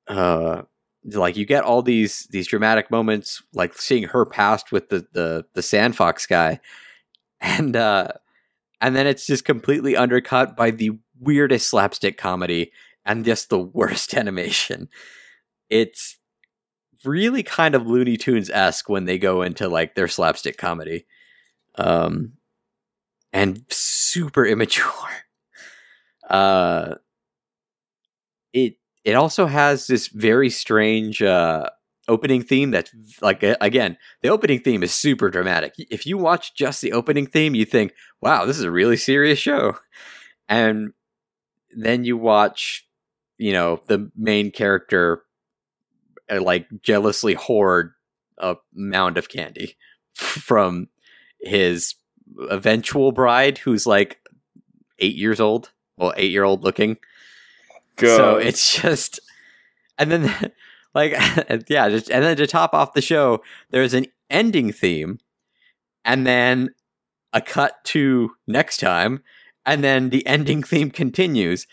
uh 0.07 0.61
like 1.13 1.37
you 1.37 1.45
get 1.45 1.63
all 1.63 1.81
these 1.81 2.27
these 2.31 2.47
dramatic 2.47 2.91
moments 2.91 3.41
like 3.53 3.77
seeing 3.77 4.03
her 4.03 4.25
past 4.25 4.71
with 4.71 4.89
the 4.89 5.05
the 5.13 5.45
the 5.53 5.61
sand 5.61 5.95
fox 5.95 6.25
guy 6.25 6.59
and 7.41 7.75
uh 7.75 8.07
and 8.81 8.95
then 8.95 9.07
it's 9.07 9.27
just 9.27 9.45
completely 9.45 9.95
undercut 9.97 10.57
by 10.57 10.71
the 10.71 10.91
weirdest 11.19 11.69
slapstick 11.69 12.17
comedy 12.17 12.71
and 13.05 13.25
just 13.25 13.49
the 13.49 13.59
worst 13.59 14.13
animation. 14.15 14.89
It's 15.69 16.16
really 17.05 17.43
kind 17.43 17.75
of 17.75 17.87
Looney 17.87 18.17
Tunes 18.17 18.49
esque 18.49 18.89
when 18.89 19.05
they 19.05 19.17
go 19.17 19.41
into 19.41 19.67
like 19.67 19.95
their 19.95 20.07
slapstick 20.07 20.57
comedy, 20.57 21.05
um, 21.75 22.33
and 23.33 23.63
super 23.69 24.45
immature. 24.45 24.85
Uh, 26.29 26.95
it 28.53 28.75
it 29.03 29.13
also 29.13 29.45
has 29.45 29.87
this 29.87 30.07
very 30.07 30.49
strange 30.49 31.21
uh 31.21 31.69
opening 32.09 32.41
theme 32.41 32.71
that's 32.71 32.91
like 33.21 33.43
again 33.59 33.97
the 34.21 34.29
opening 34.29 34.59
theme 34.59 34.83
is 34.83 34.93
super 34.93 35.29
dramatic. 35.29 35.73
If 35.77 36.05
you 36.05 36.17
watch 36.17 36.55
just 36.55 36.81
the 36.81 36.93
opening 36.93 37.27
theme 37.27 37.53
you 37.53 37.65
think 37.65 37.93
wow 38.21 38.45
this 38.45 38.57
is 38.57 38.63
a 38.63 38.71
really 38.71 38.97
serious 38.97 39.39
show. 39.39 39.77
And 40.49 40.93
then 41.75 42.05
you 42.05 42.17
watch 42.17 42.87
you 43.37 43.51
know 43.53 43.81
the 43.87 44.09
main 44.15 44.51
character 44.51 45.23
uh, 46.29 46.41
like 46.41 46.67
jealously 46.81 47.33
hoard 47.33 47.93
a 48.37 48.55
mound 48.73 49.17
of 49.17 49.29
candy 49.29 49.77
from 50.13 50.87
his 51.41 51.95
eventual 52.49 53.11
bride 53.11 53.57
who's 53.59 53.87
like 53.87 54.19
eight 54.99 55.15
years 55.15 55.39
old 55.39 55.71
well 55.97 56.13
eight 56.17 56.31
year 56.31 56.43
old 56.43 56.63
looking. 56.63 56.97
So 58.17 58.37
it's 58.37 58.79
just, 58.79 59.19
and 59.97 60.11
then 60.11 60.51
like 60.95 61.11
yeah, 61.67 61.89
just, 61.89 62.09
and 62.09 62.23
then 62.23 62.37
to 62.37 62.47
top 62.47 62.73
off 62.73 62.93
the 62.93 63.01
show, 63.01 63.41
there's 63.71 63.93
an 63.93 64.05
ending 64.29 64.71
theme, 64.71 65.19
and 66.05 66.25
then 66.25 66.69
a 67.33 67.41
cut 67.41 67.83
to 67.85 68.31
next 68.47 68.77
time, 68.77 69.23
and 69.65 69.83
then 69.83 70.09
the 70.09 70.25
ending 70.27 70.63
theme 70.63 70.91
continues 70.91 71.67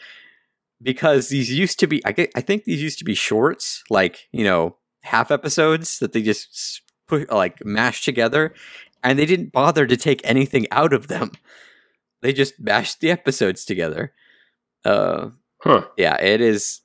because 0.85 1.29
these 1.29 1.51
used 1.51 1.81
to 1.81 1.87
be 1.87 2.05
I, 2.05 2.13
get, 2.13 2.31
I 2.37 2.41
think 2.41 2.65
these 2.65 2.83
used 2.83 2.99
to 2.99 3.05
be 3.05 3.15
shorts 3.15 3.83
like 3.91 4.29
you 4.31 4.45
know 4.45 4.77
half 5.03 5.31
episodes 5.31 5.99
that 5.99 6.13
they 6.13 6.23
just 6.23 6.83
put 7.09 7.31
like 7.33 7.65
mashed 7.65 8.05
together 8.05 8.55
and 9.03 9.19
they 9.19 9.27
didn't 9.27 9.53
bother 9.53 9.87
to 9.87 9.97
take 9.97 10.21
anything 10.25 10.67
out 10.71 10.93
of 10.93 11.09
them. 11.09 11.33
They 12.23 12.33
just 12.33 12.59
mashed 12.61 13.01
the 13.01 13.11
episodes 13.11 13.65
together. 13.65 14.13
Uh 14.85 15.31
huh. 15.63 15.87
yeah 15.97 16.21
it 16.21 16.43
is 16.43 16.83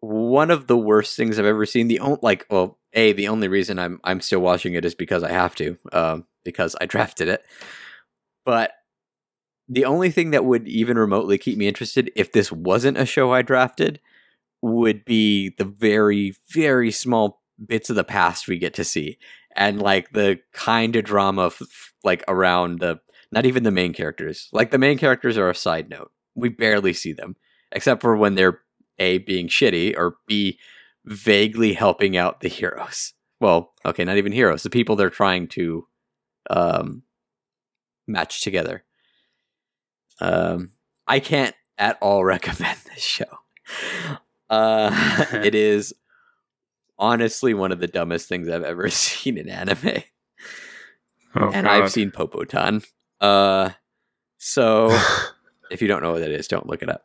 one 0.00 0.50
of 0.50 0.66
the 0.66 0.78
worst 0.78 1.16
things 1.16 1.38
i've 1.38 1.44
ever 1.44 1.66
seen. 1.66 1.88
The 1.88 2.00
only 2.00 2.18
like 2.22 2.46
well 2.50 2.78
a 2.94 3.12
the 3.12 3.28
only 3.28 3.48
reason 3.48 3.78
i'm 3.78 4.00
i'm 4.04 4.20
still 4.20 4.40
watching 4.40 4.74
it 4.74 4.84
is 4.84 4.94
because 4.94 5.22
i 5.22 5.30
have 5.30 5.54
to 5.56 5.76
um 5.92 6.26
because 6.44 6.74
i 6.80 6.86
drafted 6.86 7.28
it. 7.28 7.44
But 8.46 8.72
the 9.68 9.84
only 9.84 10.10
thing 10.10 10.30
that 10.30 10.44
would 10.44 10.68
even 10.68 10.98
remotely 10.98 11.38
keep 11.38 11.56
me 11.56 11.66
interested 11.66 12.10
if 12.14 12.32
this 12.32 12.52
wasn't 12.52 12.98
a 12.98 13.06
show 13.06 13.32
I 13.32 13.42
drafted 13.42 14.00
would 14.62 15.04
be 15.04 15.50
the 15.58 15.64
very, 15.64 16.34
very 16.50 16.90
small 16.90 17.42
bits 17.64 17.90
of 17.90 17.96
the 17.96 18.04
past 18.04 18.48
we 18.48 18.58
get 18.58 18.74
to 18.74 18.84
see 18.84 19.18
and 19.54 19.80
like 19.80 20.10
the 20.12 20.40
kind 20.52 20.96
of 20.96 21.04
drama 21.04 21.46
f- 21.46 21.92
like 22.02 22.24
around 22.26 22.80
the 22.80 23.00
not 23.30 23.46
even 23.46 23.62
the 23.62 23.70
main 23.70 23.92
characters 23.92 24.48
like 24.52 24.70
the 24.70 24.78
main 24.78 24.98
characters 24.98 25.38
are 25.38 25.50
a 25.50 25.54
side 25.54 25.88
note. 25.88 26.10
We 26.34 26.48
barely 26.48 26.92
see 26.92 27.12
them 27.12 27.36
except 27.72 28.00
for 28.00 28.16
when 28.16 28.34
they're 28.34 28.60
a 28.98 29.18
being 29.18 29.48
shitty 29.48 29.96
or 29.96 30.16
b 30.26 30.58
vaguely 31.04 31.74
helping 31.74 32.16
out 32.16 32.40
the 32.40 32.48
heroes. 32.48 33.12
Well 33.40 33.72
okay 33.84 34.04
not 34.04 34.16
even 34.16 34.32
heroes 34.32 34.62
the 34.62 34.70
people 34.70 34.96
they're 34.96 35.10
trying 35.10 35.48
to 35.48 35.86
um 36.50 37.02
match 38.06 38.42
together 38.42 38.83
um, 40.20 40.72
I 41.06 41.20
can't 41.20 41.54
at 41.78 41.98
all 42.00 42.24
recommend 42.24 42.78
this 42.92 43.02
show. 43.02 43.24
Uh, 44.48 45.24
it 45.32 45.54
is 45.54 45.94
honestly 46.98 47.54
one 47.54 47.72
of 47.72 47.80
the 47.80 47.86
dumbest 47.86 48.28
things 48.28 48.48
I've 48.48 48.62
ever 48.62 48.88
seen 48.90 49.38
in 49.38 49.48
anime. 49.48 50.02
Oh, 51.34 51.50
and 51.50 51.66
God. 51.66 51.82
I've 51.82 51.90
seen 51.90 52.10
Popotan. 52.10 52.84
Uh, 53.20 53.70
so 54.38 54.88
if 55.70 55.82
you 55.82 55.88
don't 55.88 56.02
know 56.02 56.12
what 56.12 56.20
that 56.20 56.30
is, 56.30 56.46
don't 56.46 56.66
look 56.66 56.82
it 56.82 56.88
up. 56.88 57.04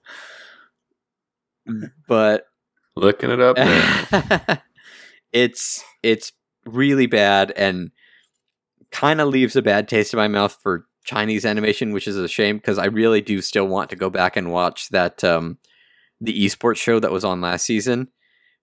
But 2.08 2.46
looking 2.96 3.30
it 3.32 3.40
up. 3.40 3.58
it's 5.32 5.84
it's 6.04 6.32
really 6.66 7.06
bad 7.06 7.52
and 7.56 7.92
kind 8.92 9.22
of 9.22 9.28
leaves 9.30 9.56
a 9.56 9.62
bad 9.62 9.88
taste 9.88 10.14
in 10.14 10.18
my 10.18 10.28
mouth 10.28 10.58
for 10.62 10.88
Chinese 11.10 11.44
animation, 11.44 11.92
which 11.92 12.08
is 12.08 12.18
a 12.18 12.28
shame 12.28 12.58
because 12.58 12.78
I 12.78 12.86
really 12.86 13.20
do 13.20 13.42
still 13.42 13.66
want 13.68 13.90
to 13.90 13.96
go 13.96 14.12
back 14.12 14.38
and 14.38 14.52
watch 14.52 14.90
that 14.90 15.24
um, 15.24 15.58
the 16.22 16.46
esports 16.46 16.78
show 16.78 17.00
that 17.00 17.12
was 17.12 17.26
on 17.26 17.42
last 17.42 17.66
season. 17.66 18.10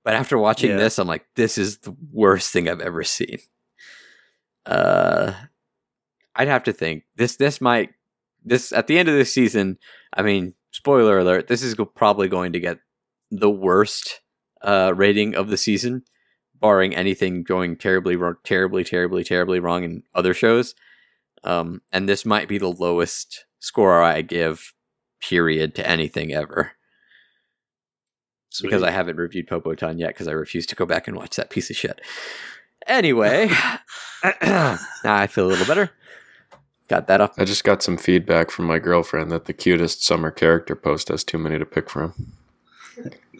But 0.04 0.14
after 0.14 0.38
watching 0.38 0.70
Yeah. 0.70 0.76
this, 0.76 1.00
I'm 1.00 1.08
like, 1.08 1.26
this 1.34 1.58
is 1.58 1.78
the 1.78 1.96
worst 2.12 2.52
thing 2.52 2.68
I've 2.68 2.80
ever 2.80 3.02
seen. 3.02 3.38
Uh, 4.64 5.32
I'd 6.36 6.46
have 6.48 6.62
to 6.64 6.72
think 6.72 7.02
this. 7.16 7.34
This 7.36 7.60
might 7.60 7.90
this 8.44 8.72
at 8.72 8.86
the 8.86 8.96
end 8.98 9.08
of 9.08 9.16
this 9.16 9.32
season. 9.32 9.78
I 10.14 10.22
mean, 10.22 10.54
spoiler 10.70 11.18
alert: 11.18 11.48
this 11.48 11.62
is 11.64 11.74
go- 11.74 11.84
probably 11.84 12.28
going 12.28 12.52
to 12.52 12.60
get 12.60 12.78
the 13.30 13.50
worst 13.50 14.20
uh, 14.62 14.92
rating 14.94 15.34
of 15.34 15.48
the 15.48 15.56
season, 15.56 16.04
barring 16.60 16.94
anything 16.94 17.42
going 17.42 17.76
terribly, 17.76 18.14
wrong, 18.14 18.36
terribly, 18.44 18.84
terribly, 18.84 19.24
terribly 19.24 19.58
wrong 19.58 19.82
in 19.82 20.02
other 20.14 20.34
shows. 20.34 20.74
Um, 21.46 21.80
and 21.92 22.08
this 22.08 22.26
might 22.26 22.48
be 22.48 22.58
the 22.58 22.68
lowest 22.72 23.44
score 23.60 24.02
I 24.02 24.22
give, 24.22 24.72
period, 25.20 25.74
to 25.76 25.88
anything 25.88 26.32
ever. 26.32 26.72
Because 28.62 28.82
I 28.82 28.90
haven't 28.90 29.16
reviewed 29.16 29.48
Popotan 29.48 29.98
yet, 29.98 30.08
because 30.08 30.28
I 30.28 30.32
refuse 30.32 30.66
to 30.66 30.74
go 30.74 30.86
back 30.86 31.06
and 31.06 31.16
watch 31.16 31.36
that 31.36 31.50
piece 31.50 31.68
of 31.70 31.76
shit. 31.76 32.00
Anyway, 32.86 33.48
now 34.42 34.78
I 35.04 35.26
feel 35.26 35.46
a 35.46 35.48
little 35.48 35.66
better. 35.66 35.90
Got 36.88 37.06
that 37.08 37.20
up. 37.20 37.34
I 37.36 37.44
just 37.44 37.64
got 37.64 37.82
some 37.82 37.96
feedback 37.96 38.50
from 38.50 38.64
my 38.66 38.78
girlfriend 38.78 39.30
that 39.30 39.44
the 39.46 39.52
cutest 39.52 40.04
summer 40.04 40.30
character 40.30 40.74
post 40.76 41.08
has 41.08 41.22
too 41.24 41.36
many 41.36 41.58
to 41.58 41.66
pick 41.66 41.90
from. 41.90 42.14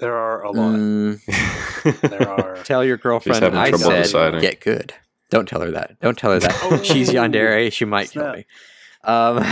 there 0.00 0.16
are 0.16 0.42
a 0.42 0.50
lot. 0.50 0.74
Mm, 0.74 2.00
There 2.10 2.28
are. 2.28 2.62
tell 2.64 2.84
your 2.84 2.96
girlfriend 2.96 3.42
I 3.56 3.70
said 3.70 4.02
deciding. 4.02 4.40
get 4.40 4.60
good. 4.60 4.94
Don't 5.30 5.48
tell 5.48 5.60
her 5.60 5.70
that. 5.72 5.98
Don't 6.00 6.16
tell 6.18 6.32
her 6.32 6.38
that. 6.38 6.54
Oh. 6.62 6.82
She's 6.82 7.10
yandere. 7.10 7.72
She 7.72 7.84
might 7.84 8.10
kill 8.10 8.32
me. 8.32 8.46
Um, 9.04 9.38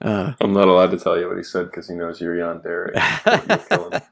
uh, 0.00 0.32
I'm 0.40 0.52
not 0.52 0.68
allowed 0.68 0.90
to 0.92 0.98
tell 0.98 1.18
you 1.18 1.28
what 1.28 1.36
he 1.36 1.42
said 1.42 1.66
because 1.66 1.88
he 1.88 1.94
knows 1.94 2.20
you're 2.20 2.36
yandere. 2.36 2.92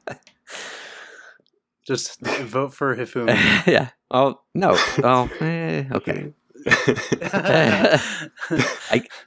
Just 1.85 2.19
vote 2.21 2.73
for 2.73 2.95
Hifumi. 2.95 3.65
yeah. 3.65 3.89
Oh 4.11 4.41
no. 4.53 4.75
Oh. 5.03 5.29
eh, 5.39 5.85
okay. 5.91 6.33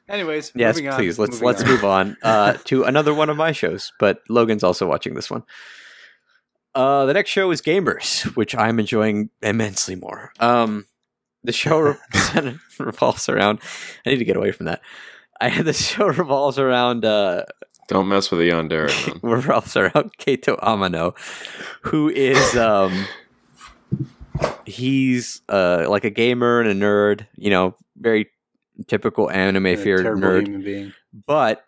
Anyways, 0.08 0.52
Yes, 0.54 0.76
moving 0.76 0.88
on, 0.90 0.96
please. 0.96 1.18
Let's 1.18 1.32
moving 1.32 1.46
let's 1.46 1.62
on. 1.62 1.68
move 1.68 1.84
on 1.84 2.16
uh, 2.22 2.52
to 2.64 2.84
another 2.84 3.14
one 3.14 3.30
of 3.30 3.36
my 3.38 3.52
shows. 3.52 3.92
But 3.98 4.20
Logan's 4.28 4.62
also 4.62 4.86
watching 4.86 5.14
this 5.14 5.30
one. 5.30 5.42
Uh, 6.74 7.04
the 7.06 7.12
next 7.14 7.30
show 7.30 7.50
is 7.50 7.60
Gamers, 7.60 8.22
which 8.36 8.54
I'm 8.54 8.78
enjoying 8.78 9.30
immensely 9.42 9.96
more. 9.96 10.32
Um, 10.38 10.86
the 11.42 11.52
show 11.52 11.78
re- 11.80 11.96
revolves 12.78 13.28
around. 13.28 13.60
I 14.06 14.10
need 14.10 14.18
to 14.18 14.24
get 14.24 14.36
away 14.36 14.52
from 14.52 14.66
that. 14.66 14.80
I 15.40 15.62
the 15.62 15.72
show 15.72 16.06
revolves 16.06 16.58
around 16.58 17.04
uh, 17.04 17.44
Don't 17.88 18.08
mess 18.08 18.30
with 18.30 18.40
the 18.40 18.50
yandere. 18.50 18.88
man. 19.22 19.32
revolves 19.32 19.76
around 19.76 20.12
Keita 20.18 20.58
Amano, 20.60 21.14
who 21.82 22.08
is 22.08 22.56
um 22.56 23.06
he's 24.66 25.42
uh 25.48 25.86
like 25.88 26.04
a 26.04 26.10
gamer 26.10 26.60
and 26.60 26.68
a 26.70 26.74
nerd, 26.86 27.26
you 27.36 27.50
know, 27.50 27.74
very 27.96 28.28
typical 28.86 29.30
anime 29.30 29.66
A 29.66 29.76
feared 29.76 30.06
nerd. 30.06 30.46
human 30.46 30.62
being. 30.62 30.92
But 31.26 31.64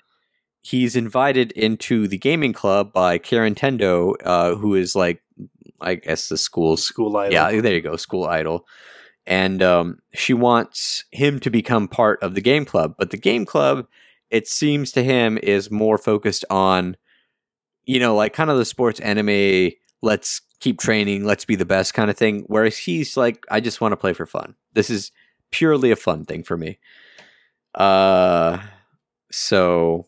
he's 0.62 0.96
invited 0.96 1.52
into 1.52 2.08
the 2.08 2.16
gaming 2.16 2.52
club 2.52 2.92
by 2.92 3.18
Karen 3.18 3.54
Tendo, 3.54 4.14
uh, 4.24 4.54
who 4.54 4.74
is 4.74 4.96
like 4.96 5.22
I 5.80 5.96
guess 5.96 6.28
the 6.28 6.38
school's 6.38 6.82
School 6.82 7.16
idol. 7.16 7.32
yeah, 7.32 7.60
there 7.60 7.74
you 7.74 7.80
go, 7.80 7.96
school 7.96 8.24
idol. 8.24 8.66
And 9.26 9.62
um, 9.62 9.98
she 10.14 10.32
wants 10.34 11.04
him 11.12 11.38
to 11.40 11.50
become 11.50 11.88
part 11.88 12.22
of 12.22 12.34
the 12.34 12.40
game 12.40 12.64
club. 12.64 12.94
But 12.98 13.10
the 13.10 13.16
game 13.16 13.44
club, 13.44 13.86
it 14.30 14.48
seems 14.48 14.90
to 14.92 15.02
him, 15.02 15.38
is 15.42 15.70
more 15.70 15.98
focused 15.98 16.44
on, 16.50 16.96
you 17.84 18.00
know, 18.00 18.16
like 18.16 18.32
kind 18.32 18.50
of 18.50 18.58
the 18.58 18.64
sports 18.64 18.98
anime, 19.00 19.72
let's 20.02 20.40
keep 20.58 20.80
training, 20.80 21.24
let's 21.24 21.44
be 21.44 21.54
the 21.54 21.64
best 21.64 21.94
kind 21.94 22.10
of 22.10 22.16
thing. 22.16 22.44
Whereas 22.46 22.76
he's 22.78 23.16
like, 23.16 23.44
I 23.50 23.60
just 23.60 23.80
want 23.80 23.92
to 23.92 23.96
play 23.96 24.12
for 24.12 24.26
fun. 24.26 24.54
This 24.72 24.90
is 24.90 25.12
purely 25.50 25.90
a 25.90 25.96
fun 25.96 26.24
thing 26.24 26.42
for 26.42 26.56
me. 26.56 26.78
Uh, 27.74 28.58
so 29.30 30.06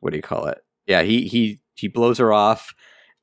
what 0.00 0.10
do 0.10 0.16
you 0.16 0.22
call 0.22 0.46
it? 0.46 0.58
Yeah, 0.86 1.02
he 1.02 1.26
he 1.26 1.60
he 1.74 1.88
blows 1.88 2.18
her 2.18 2.32
off, 2.32 2.74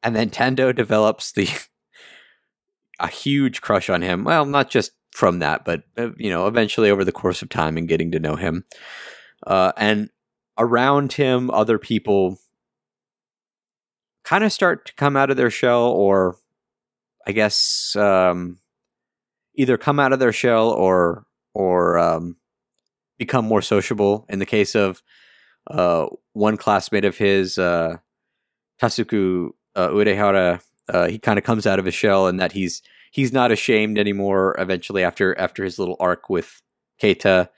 and 0.02 0.16
then 0.16 0.30
Tendo 0.30 0.76
develops 0.76 1.32
the 1.32 1.50
a 3.00 3.08
huge 3.08 3.62
crush 3.62 3.90
on 3.90 4.02
him. 4.02 4.24
Well, 4.24 4.46
not 4.46 4.70
just 4.70 4.92
from 5.12 5.40
that, 5.40 5.66
but 5.66 5.84
uh, 5.98 6.10
you 6.18 6.30
know, 6.30 6.48
eventually 6.48 6.90
over 6.90 7.04
the 7.04 7.12
course 7.12 7.42
of 7.42 7.50
time 7.50 7.78
and 7.78 7.88
getting 7.88 8.12
to 8.12 8.20
know 8.20 8.36
him, 8.36 8.66
uh, 9.46 9.72
and 9.78 10.10
around 10.58 11.14
him, 11.14 11.50
other 11.52 11.78
people 11.78 12.40
kind 14.24 14.44
of 14.44 14.52
start 14.52 14.86
to 14.86 14.94
come 14.96 15.16
out 15.16 15.30
of 15.30 15.38
their 15.38 15.52
shell, 15.52 15.88
or 15.88 16.38
I 17.28 17.32
guess 17.32 17.96
um, 17.96 18.60
either 19.56 19.78
come 19.78 20.00
out 20.00 20.14
of 20.14 20.20
their 20.20 20.34
shell 20.34 20.70
or 20.70 21.26
or 21.54 21.98
um, 22.00 22.38
become 23.18 23.46
more 23.46 23.62
sociable. 23.62 24.26
In 24.30 24.40
the 24.40 24.46
case 24.46 24.76
of 24.76 25.02
uh, 25.68 26.08
one 26.34 26.58
classmate 26.58 27.06
of 27.06 27.18
his, 27.18 27.58
uh, 27.58 27.98
Tasuku 28.82 29.52
uh, 29.76 29.90
Uehara, 29.90 30.62
uh, 30.90 31.08
he 31.08 31.18
kind 31.18 31.38
of 31.40 31.46
comes 31.46 31.66
out 31.66 31.80
of 31.80 31.86
his 31.86 31.94
shell 31.94 32.28
and 32.28 32.40
that 32.40 32.52
he's 32.52 32.82
he's 33.12 33.32
not 33.32 33.52
ashamed 33.52 33.98
anymore. 33.98 34.56
Eventually, 34.60 35.04
after 35.04 35.38
after 35.40 35.64
his 35.64 35.80
little 35.80 35.96
arc 36.00 36.30
with 36.30 36.62
Keita, 37.02 37.50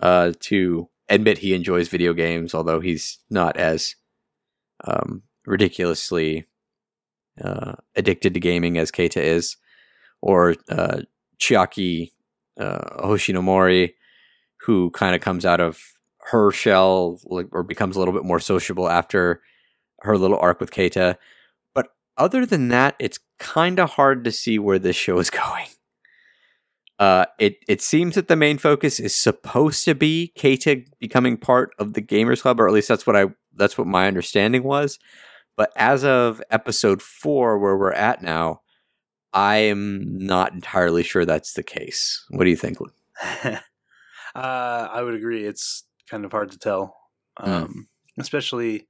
uh, 0.00 0.32
to 0.40 0.88
admit 1.08 1.38
he 1.38 1.54
enjoys 1.54 1.88
video 1.88 2.12
games, 2.14 2.54
although 2.54 2.80
he's 2.80 3.18
not 3.28 3.56
as 3.56 3.94
um, 4.84 5.22
ridiculously 5.46 6.46
uh, 7.42 7.74
addicted 7.96 8.34
to 8.34 8.40
gaming 8.40 8.78
as 8.78 8.90
Keita 8.90 9.20
is, 9.20 9.56
or 10.22 10.56
uh, 10.70 11.02
Chiaki 11.38 12.12
uh, 12.58 13.04
Hoshinomori, 13.04 13.94
who 14.60 14.90
kind 14.90 15.14
of 15.14 15.20
comes 15.20 15.44
out 15.44 15.60
of 15.60 15.80
her 16.26 16.50
shell 16.50 17.18
like, 17.24 17.46
or 17.52 17.62
becomes 17.62 17.96
a 17.96 17.98
little 17.98 18.14
bit 18.14 18.24
more 18.24 18.40
sociable 18.40 18.88
after 18.88 19.40
her 20.00 20.16
little 20.16 20.38
arc 20.38 20.60
with 20.60 20.70
Keita. 20.70 21.16
But 21.74 21.88
other 22.16 22.46
than 22.46 22.68
that, 22.68 22.96
it's 22.98 23.18
kind 23.38 23.78
of 23.78 23.90
hard 23.90 24.24
to 24.24 24.32
see 24.32 24.58
where 24.58 24.78
this 24.78 24.96
show 24.96 25.18
is 25.18 25.30
going. 25.30 25.66
Uh, 26.98 27.24
it 27.38 27.56
it 27.66 27.80
seems 27.80 28.14
that 28.14 28.28
the 28.28 28.36
main 28.36 28.58
focus 28.58 29.00
is 29.00 29.16
supposed 29.16 29.86
to 29.86 29.94
be 29.94 30.32
Keita 30.38 30.84
becoming 30.98 31.38
part 31.38 31.74
of 31.78 31.94
the 31.94 32.02
Gamers 32.02 32.42
Club, 32.42 32.60
or 32.60 32.68
at 32.68 32.74
least 32.74 32.88
that's 32.88 33.06
what 33.06 33.16
I 33.16 33.26
that's 33.54 33.78
what 33.78 33.86
my 33.86 34.06
understanding 34.06 34.62
was. 34.62 34.98
But 35.56 35.72
as 35.76 36.04
of 36.04 36.42
episode 36.50 37.00
four, 37.00 37.58
where 37.58 37.76
we're 37.76 37.92
at 37.92 38.22
now, 38.22 38.60
I 39.32 39.56
am 39.56 40.18
not 40.18 40.52
entirely 40.52 41.02
sure 41.02 41.24
that's 41.24 41.54
the 41.54 41.62
case. 41.62 42.24
What 42.30 42.44
do 42.44 42.50
you 42.50 42.56
think? 42.56 42.78
uh, 43.44 43.58
I 44.34 45.02
would 45.02 45.14
agree. 45.14 45.46
It's 45.46 45.84
kind 46.10 46.24
of 46.24 46.32
hard 46.32 46.50
to 46.52 46.58
tell, 46.58 46.96
um, 47.38 47.52
mm. 47.52 47.82
especially 48.18 48.86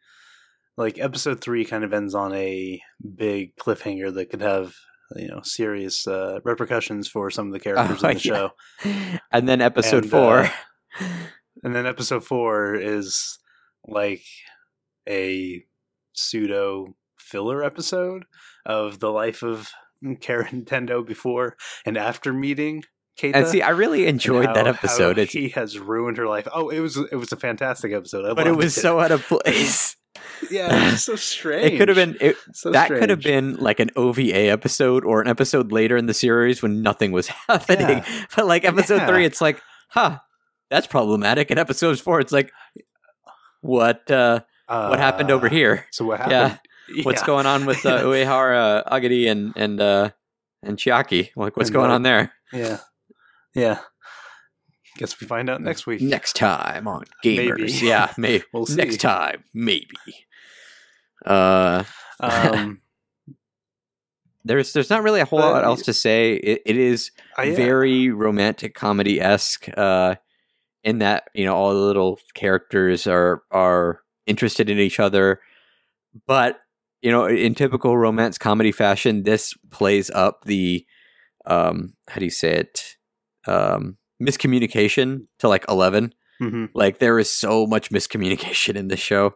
like 0.77 0.99
episode 0.99 1.41
three 1.41 1.65
kind 1.65 1.85
of 1.85 1.93
ends 1.93 2.15
on 2.15 2.35
a 2.35 2.81
big 3.17 3.55
cliffhanger 3.57 4.15
that 4.15 4.31
could 4.31 4.41
have 4.41 4.75
you 5.17 5.29
know 5.29 5.41
serious 5.43 6.07
uh, 6.07 6.39
repercussions 6.45 7.09
for 7.09 7.31
some 7.31 7.49
of 7.49 7.53
the 7.53 7.61
characters 7.67 8.03
oh, 8.03 8.09
in 8.09 8.17
the 8.17 8.23
yeah. 8.23 8.35
show. 8.35 8.51
And 9.33 9.49
then 9.49 9.61
episode 9.61 10.05
and, 10.05 10.11
four, 10.11 10.39
uh, 10.41 10.51
and 11.63 11.75
then 11.75 11.87
episode 11.87 12.25
four 12.25 12.75
is 12.75 13.39
like 13.87 14.25
a 15.09 15.63
pseudo 16.13 16.97
filler 17.19 17.63
episode 17.63 18.25
of 18.67 19.01
the 19.01 19.11
life 19.11 19.43
of 19.43 19.69
Karen 20.21 20.65
Tendo 20.65 21.07
before 21.07 21.57
and 21.85 21.97
after 21.97 22.33
meeting 22.33 22.83
Keita. 23.21 23.35
And 23.35 23.47
see, 23.47 23.63
I 23.63 23.71
really 23.71 24.07
enjoyed 24.07 24.47
how, 24.47 24.55
that 24.55 24.67
episode. 24.67 25.19
he 25.19 25.51
has 25.51 25.79
ruined 25.79 26.17
her 26.17 26.27
life. 26.27 26.49
Oh, 26.53 26.71
it 26.71 26.81
was 26.81 26.97
it 26.97 27.17
was 27.17 27.33
a 27.33 27.37
fantastic 27.37 27.93
episode. 27.93 28.25
I 28.25 28.35
but 28.35 28.47
it 28.47 28.57
was 28.57 28.77
it. 28.77 28.81
so 28.81 29.01
out 29.01 29.11
of 29.11 29.23
place. 29.29 29.97
yeah, 30.51 30.95
so 30.97 31.17
strange. 31.17 31.75
It 31.75 31.79
could 31.79 31.89
have 31.89 31.97
been 31.97 32.17
it, 32.21 32.37
so 32.53 32.71
that 32.71 32.87
strange. 32.87 33.01
could 33.01 33.11
have 33.11 33.21
been 33.21 33.57
like 33.57 33.81
an 33.81 33.91
OVA 33.97 34.49
episode 34.49 35.05
or 35.05 35.21
an 35.21 35.29
episode 35.29 35.71
later 35.71 35.97
in 35.97 36.07
the 36.07 36.15
series 36.15 36.63
when 36.63 36.83
nothing 36.83 37.13
was 37.13 37.29
happening. 37.49 37.99
Yeah. 37.99 38.25
But 38.35 38.47
like 38.47 38.65
episode 38.65 38.97
yeah. 38.97 39.07
three, 39.07 39.25
it's 39.25 39.41
like, 39.41 39.61
huh, 39.89 40.19
that's 40.71 40.87
problematic. 40.87 41.51
And 41.51 41.61
episode 41.61 42.01
four, 42.01 42.21
it's 42.21 42.33
like, 42.33 42.53
what 43.61 44.11
uh, 44.11 44.41
uh, 44.69 44.87
what 44.89 44.99
happened 44.99 45.31
over 45.31 45.47
uh, 45.47 45.51
here? 45.51 45.87
So 45.91 46.07
what 46.07 46.19
happened? 46.21 46.59
Yeah. 46.89 47.03
What's 47.05 47.23
going 47.23 47.47
on 47.47 47.67
with 47.67 47.85
uh, 47.87 48.03
Uehara, 48.03 48.89
Agadi, 48.89 49.31
and 49.31 49.53
and 49.57 49.81
uh, 49.81 50.11
and 50.63 50.77
Chiaki? 50.77 51.31
Like, 51.37 51.57
what's 51.57 51.69
and, 51.69 51.75
going 51.75 51.91
on 51.91 52.03
there? 52.03 52.33
Yeah, 52.53 52.79
yeah. 53.55 53.79
Guess 54.97 55.21
we 55.21 55.27
find 55.27 55.49
out 55.49 55.61
next 55.61 55.87
week. 55.87 56.01
Next 56.01 56.37
time 56.37 56.89
on 56.89 57.05
Gamers. 57.25 57.59
Maybe. 57.59 57.73
Yeah, 57.87 58.13
maybe. 58.19 58.45
we'll 58.53 58.67
see. 58.67 58.77
Next 58.77 59.01
time, 59.01 59.45
maybe. 59.55 59.87
Uh, 61.25 61.85
um, 62.19 62.81
there's 64.45 64.73
there's 64.73 64.91
not 64.91 65.03
really 65.03 65.21
a 65.21 65.25
whole 65.25 65.39
lot 65.39 65.65
else 65.65 65.83
to 65.83 65.93
say. 65.93 66.35
It, 66.35 66.63
it 66.67 66.77
is 66.77 67.13
uh, 67.39 67.43
yeah. 67.43 67.55
very 67.55 68.11
romantic 68.11 68.75
comedy 68.75 69.21
esque. 69.21 69.69
Uh, 69.77 70.17
in 70.83 70.99
that 70.99 71.29
you 71.35 71.45
know 71.45 71.55
all 71.55 71.73
the 71.73 71.81
little 71.81 72.19
characters 72.35 73.07
are 73.07 73.43
are 73.51 74.01
interested 74.27 74.71
in 74.71 74.79
each 74.79 75.01
other, 75.01 75.41
but 76.27 76.61
you 77.03 77.11
know 77.11 77.27
in 77.27 77.55
typical 77.55 77.97
romance 77.97 78.39
comedy 78.39 78.73
fashion, 78.73 79.23
this 79.23 79.55
plays 79.71 80.11
up 80.11 80.45
the 80.45 80.85
um 81.47 81.95
how 82.09 82.19
do 82.19 82.25
you 82.25 82.31
say 82.31 82.53
it 82.53 82.97
um 83.47 83.97
miscommunication 84.23 85.27
to 85.39 85.49
like 85.49 85.65
11 85.69 86.13
mm-hmm. 86.43 86.67
like 86.75 86.99
there 86.99 87.19
is 87.19 87.31
so 87.31 87.67
much 87.67 87.91
miscommunication 87.91 88.77
in 88.77 88.89
this 88.89 89.01
show 89.01 89.35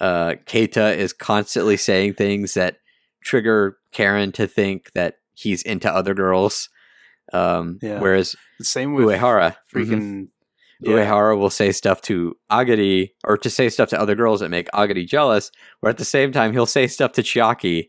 uh, 0.00 0.34
Keita 0.46 0.96
is 0.96 1.12
constantly 1.12 1.76
saying 1.76 2.14
things 2.14 2.54
that 2.54 2.78
trigger 3.22 3.78
Karen 3.92 4.32
to 4.32 4.46
think 4.46 4.92
that 4.92 5.16
he's 5.34 5.62
into 5.62 5.92
other 5.92 6.14
girls. 6.14 6.68
Um, 7.32 7.78
yeah. 7.82 8.00
Whereas 8.00 8.36
the 8.58 8.64
same 8.64 8.94
with 8.94 9.06
Uehara, 9.06 9.52
mm-hmm. 9.52 9.78
freaking 9.78 10.00
mm-hmm. 10.00 10.90
yeah. 10.90 10.96
Uehara 10.96 11.38
will 11.38 11.50
say 11.50 11.72
stuff 11.72 12.02
to 12.02 12.36
Agadi 12.50 13.10
or 13.24 13.36
to 13.38 13.50
say 13.50 13.68
stuff 13.68 13.88
to 13.90 14.00
other 14.00 14.14
girls 14.14 14.40
that 14.40 14.50
make 14.50 14.68
Agadi 14.72 15.06
jealous. 15.06 15.50
Where 15.80 15.90
at 15.90 15.98
the 15.98 16.04
same 16.04 16.32
time 16.32 16.52
he'll 16.52 16.66
say 16.66 16.86
stuff 16.86 17.12
to 17.12 17.22
Chiaki 17.22 17.88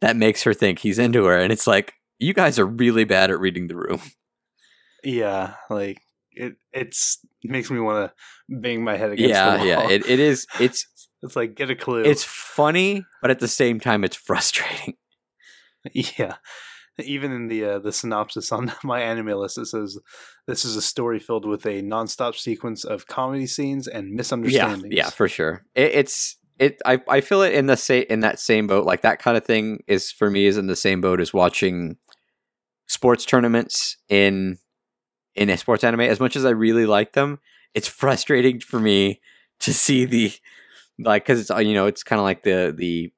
that 0.00 0.16
makes 0.16 0.42
her 0.42 0.52
think 0.52 0.80
he's 0.80 0.98
into 0.98 1.24
her, 1.24 1.38
and 1.38 1.52
it's 1.52 1.66
like 1.66 1.94
you 2.18 2.34
guys 2.34 2.58
are 2.58 2.66
really 2.66 3.04
bad 3.04 3.30
at 3.30 3.40
reading 3.40 3.68
the 3.68 3.76
room. 3.76 4.00
Yeah, 5.04 5.54
like 5.70 6.00
it. 6.32 6.54
It's 6.72 7.18
it 7.42 7.50
makes 7.50 7.70
me 7.70 7.80
want 7.80 8.10
to 8.10 8.56
bang 8.60 8.82
my 8.82 8.96
head 8.96 9.12
against. 9.12 9.30
Yeah, 9.30 9.52
the 9.52 9.58
wall. 9.58 9.66
yeah. 9.66 9.88
It, 9.90 10.08
it 10.08 10.20
is. 10.20 10.46
It's 10.60 10.86
it's 11.22 11.36
like 11.36 11.54
get 11.54 11.70
a 11.70 11.76
clue. 11.76 12.02
It's 12.02 12.24
funny, 12.24 13.04
but 13.22 13.30
at 13.30 13.40
the 13.40 13.48
same 13.48 13.80
time, 13.80 14.04
it's 14.04 14.16
frustrating. 14.16 14.94
Yeah, 15.92 16.36
even 16.98 17.30
in 17.32 17.48
the 17.48 17.64
uh, 17.64 17.78
the 17.78 17.92
synopsis 17.92 18.52
on 18.52 18.72
my 18.84 19.00
anime 19.00 19.38
list, 19.38 19.58
it 19.58 19.66
says 19.66 19.98
this 20.46 20.64
is 20.64 20.76
a 20.76 20.82
story 20.82 21.18
filled 21.18 21.46
with 21.46 21.66
a 21.66 21.82
nonstop 21.82 22.36
sequence 22.36 22.84
of 22.84 23.06
comedy 23.06 23.46
scenes 23.46 23.88
and 23.88 24.12
misunderstandings. 24.12 24.94
Yeah, 24.94 25.04
yeah, 25.04 25.10
for 25.10 25.28
sure. 25.28 25.64
It, 25.74 25.92
it's 25.94 26.38
it. 26.58 26.80
I 26.86 27.00
I 27.08 27.20
feel 27.20 27.42
it 27.42 27.52
in 27.52 27.66
the 27.66 27.76
same 27.76 28.06
in 28.08 28.20
that 28.20 28.38
same 28.38 28.66
boat. 28.66 28.86
Like 28.86 29.02
that 29.02 29.18
kind 29.18 29.36
of 29.36 29.44
thing 29.44 29.82
is 29.86 30.10
for 30.10 30.30
me 30.30 30.46
is 30.46 30.56
in 30.56 30.68
the 30.68 30.76
same 30.76 31.00
boat 31.00 31.20
as 31.20 31.34
watching 31.34 31.96
sports 32.86 33.24
tournaments 33.24 33.96
in 34.08 34.58
in 35.34 35.50
a 35.50 35.56
sports 35.56 35.84
anime. 35.84 36.00
As 36.00 36.20
much 36.20 36.36
as 36.36 36.44
I 36.44 36.50
really 36.50 36.86
like 36.86 37.12
them, 37.12 37.40
it's 37.74 37.88
frustrating 37.88 38.60
for 38.60 38.80
me 38.80 39.20
to 39.60 39.72
see 39.72 40.04
the 40.04 40.32
like 40.98 41.24
because 41.24 41.40
it's 41.40 41.50
uh, 41.50 41.58
you 41.58 41.74
know 41.74 41.86
it's 41.86 42.02
kind 42.02 42.20
of 42.20 42.24
like 42.24 42.42
the 42.42 42.74
the 42.76 43.12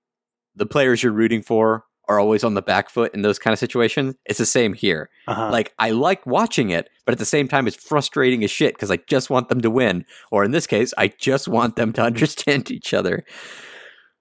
the 0.55 0.67
players 0.67 1.03
you're 1.03 1.13
rooting 1.13 1.43
for 1.43 1.85
are 2.09 2.21
always 2.21 2.45
on 2.45 2.55
the 2.55 2.63
back 2.63 2.89
foot 2.89 3.13
in 3.15 3.23
those 3.23 3.39
kind 3.39 3.53
of 3.53 3.59
situations. 3.59 4.15
It's 4.27 4.39
the 4.39 4.47
same 4.47 4.75
here. 4.75 5.11
Uh-huh. 5.27 5.51
Like 5.51 5.75
I 5.79 5.91
like 5.91 6.25
watching 6.25 6.71
it, 6.71 6.89
but 7.05 7.13
at 7.13 7.19
the 7.19 7.25
same 7.25 7.49
time, 7.49 7.67
it's 7.67 7.77
frustrating 7.77 8.45
as 8.45 8.51
shit 8.51 8.75
because 8.75 8.91
I 8.91 8.99
just 9.09 9.29
want 9.29 9.49
them 9.49 9.61
to 9.61 9.71
win, 9.71 10.05
or 10.31 10.45
in 10.45 10.53
this 10.53 10.67
case, 10.67 10.95
I 10.97 11.09
just 11.09 11.49
want 11.49 11.77
them 11.77 11.93
to 11.95 12.03
understand 12.11 12.71
each 12.71 12.95
other. 12.95 13.25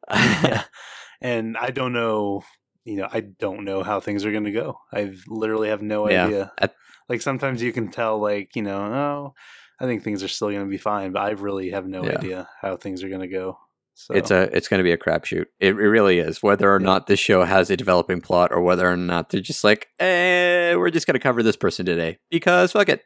yeah. 0.10 0.64
And 1.22 1.58
I 1.58 1.72
don't 1.72 1.94
know, 1.94 2.44
you 2.86 2.98
know, 2.98 3.08
I 3.12 3.20
don't 3.22 3.66
know 3.66 3.84
how 3.84 4.00
things 4.00 4.24
are 4.26 4.32
going 4.32 4.46
to 4.46 4.52
go. 4.52 4.80
I 4.94 5.14
literally 5.28 5.70
have 5.70 5.82
no 5.82 6.10
yeah. 6.10 6.26
idea. 6.26 6.52
At- 6.58 6.76
like 7.10 7.22
sometimes 7.22 7.62
you 7.62 7.74
can 7.74 7.92
tell, 7.92 8.20
like 8.20 8.56
you 8.56 8.62
know, 8.62 8.78
oh, 8.78 9.34
I 9.80 9.86
think 9.86 10.04
things 10.04 10.24
are 10.24 10.28
still 10.28 10.50
going 10.50 10.62
to 10.62 10.70
be 10.70 10.78
fine, 10.78 11.12
but 11.12 11.22
I 11.22 11.32
really 11.32 11.72
have 11.72 11.86
no 11.86 12.04
yeah. 12.04 12.18
idea 12.18 12.50
how 12.62 12.78
things 12.78 13.04
are 13.04 13.10
going 13.10 13.22
to 13.22 13.28
go. 13.28 13.58
So. 13.98 14.14
It's 14.14 14.30
a 14.30 14.56
it's 14.56 14.68
going 14.68 14.80
to 14.80 14.84
be 14.84 14.92
a 14.92 14.98
crapshoot. 14.98 15.46
It, 15.60 15.70
it 15.70 15.74
really 15.74 16.20
is. 16.20 16.44
Whether 16.44 16.74
or 16.74 16.80
yeah. 16.82 16.86
not 16.86 17.08
this 17.08 17.20
show 17.20 17.44
has 17.44 17.70
a 17.70 17.78
developing 17.78 18.22
plot, 18.22 18.52
or 18.52 18.62
whether 18.62 18.90
or 18.90 18.98
not 18.98 19.30
they're 19.30 19.42
just 19.42 19.64
like, 19.64 19.88
eh, 20.00 20.76
we're 20.76 20.90
just 20.90 21.08
going 21.08 21.14
to 21.14 21.20
cover 21.20 21.42
this 21.42 21.56
person 21.56 21.86
today 21.86 22.20
because 22.30 22.74
fuck 22.74 22.90
it. 22.90 23.04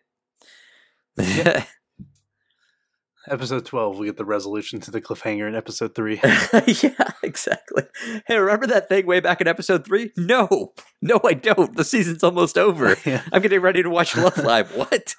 Yeah. 1.17 1.65
episode 3.29 3.65
12 3.65 3.97
we 3.97 4.05
get 4.07 4.17
the 4.17 4.25
resolution 4.25 4.79
to 4.79 4.91
the 4.91 5.01
cliffhanger 5.01 5.47
in 5.47 5.55
episode 5.55 5.95
3 5.95 6.19
yeah 6.81 7.11
exactly 7.23 7.83
hey 8.27 8.37
remember 8.37 8.67
that 8.67 8.89
thing 8.89 9.05
way 9.05 9.19
back 9.19 9.39
in 9.41 9.47
episode 9.47 9.85
3 9.85 10.11
no 10.17 10.73
no 11.01 11.19
i 11.23 11.33
don't 11.33 11.75
the 11.75 11.83
season's 11.83 12.23
almost 12.23 12.57
over 12.57 12.97
yeah. 13.05 13.23
i'm 13.31 13.41
getting 13.41 13.61
ready 13.61 13.83
to 13.83 13.89
watch 13.89 14.15
love 14.17 14.37
live 14.37 14.75
what 14.75 15.15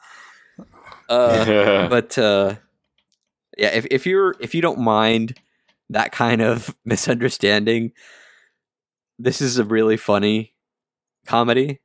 uh, 1.11 1.89
but 1.89 2.17
uh, 2.19 2.55
yeah, 3.59 3.69
if 3.69 3.87
if 3.91 4.07
you're 4.07 4.35
if 4.41 4.55
you 4.55 4.63
don't 4.63 4.79
mind 4.79 5.39
that 5.91 6.13
kind 6.13 6.41
of 6.41 6.75
misunderstanding, 6.85 7.93
this 9.19 9.41
is 9.41 9.59
a 9.59 9.65
really 9.65 9.97
funny 9.97 10.55
comedy. 11.27 11.81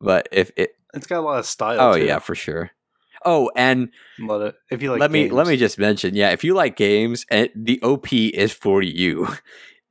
But 0.00 0.28
if 0.32 0.50
it, 0.56 0.70
it's 0.94 1.06
got 1.06 1.20
a 1.20 1.26
lot 1.26 1.38
of 1.38 1.46
style. 1.46 1.80
Oh 1.80 1.94
too. 1.94 2.04
yeah, 2.04 2.18
for 2.18 2.34
sure. 2.34 2.70
Oh, 3.24 3.50
and 3.56 3.90
if 4.70 4.82
you 4.82 4.90
like, 4.90 5.00
let 5.00 5.12
games. 5.12 5.30
me 5.30 5.36
let 5.36 5.46
me 5.46 5.56
just 5.56 5.78
mention, 5.78 6.14
yeah, 6.14 6.30
if 6.30 6.44
you 6.44 6.54
like 6.54 6.76
games, 6.76 7.24
and 7.30 7.48
the 7.54 7.80
OP 7.82 8.12
is 8.12 8.52
for 8.52 8.82
you. 8.82 9.28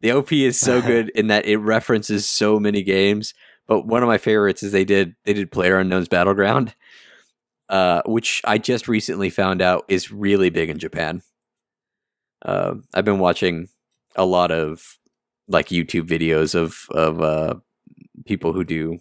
The 0.01 0.13
OP 0.13 0.31
is 0.33 0.59
so 0.59 0.81
good 0.91 1.09
in 1.09 1.27
that 1.27 1.45
it 1.45 1.57
references 1.57 2.27
so 2.27 2.59
many 2.59 2.81
games. 2.81 3.35
But 3.67 3.85
one 3.85 4.01
of 4.01 4.07
my 4.07 4.17
favorites 4.17 4.63
is 4.63 4.71
they 4.71 4.83
did 4.83 5.15
they 5.25 5.33
did 5.33 5.51
Player 5.51 5.77
Unknown's 5.77 6.07
Battleground, 6.07 6.73
uh, 7.69 8.01
which 8.07 8.41
I 8.43 8.57
just 8.57 8.87
recently 8.87 9.29
found 9.29 9.61
out 9.61 9.85
is 9.87 10.11
really 10.11 10.49
big 10.49 10.71
in 10.71 10.79
Japan. 10.79 11.21
Uh, 12.43 12.77
I've 12.95 13.05
been 13.05 13.19
watching 13.19 13.69
a 14.15 14.25
lot 14.25 14.51
of 14.51 14.97
like 15.47 15.67
YouTube 15.67 16.07
videos 16.07 16.55
of 16.55 16.87
of 16.89 17.21
uh, 17.21 17.53
people 18.25 18.53
who 18.53 18.63
do, 18.63 18.97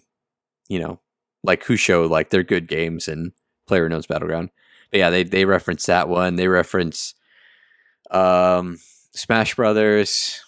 you 0.69 0.79
know, 0.79 0.99
like 1.43 1.63
who 1.63 1.75
show 1.75 2.05
like 2.05 2.29
their 2.29 2.43
good 2.43 2.67
games 2.67 3.07
and 3.07 3.31
Player 3.67 3.87
Knows 3.89 4.07
Battleground. 4.07 4.49
But 4.91 4.97
yeah, 4.99 5.09
they 5.09 5.23
they 5.23 5.45
reference 5.45 5.85
that 5.85 6.09
one. 6.09 6.35
They 6.35 6.47
reference 6.47 7.13
um, 8.09 8.77
Smash 9.13 9.55
Brothers. 9.55 10.41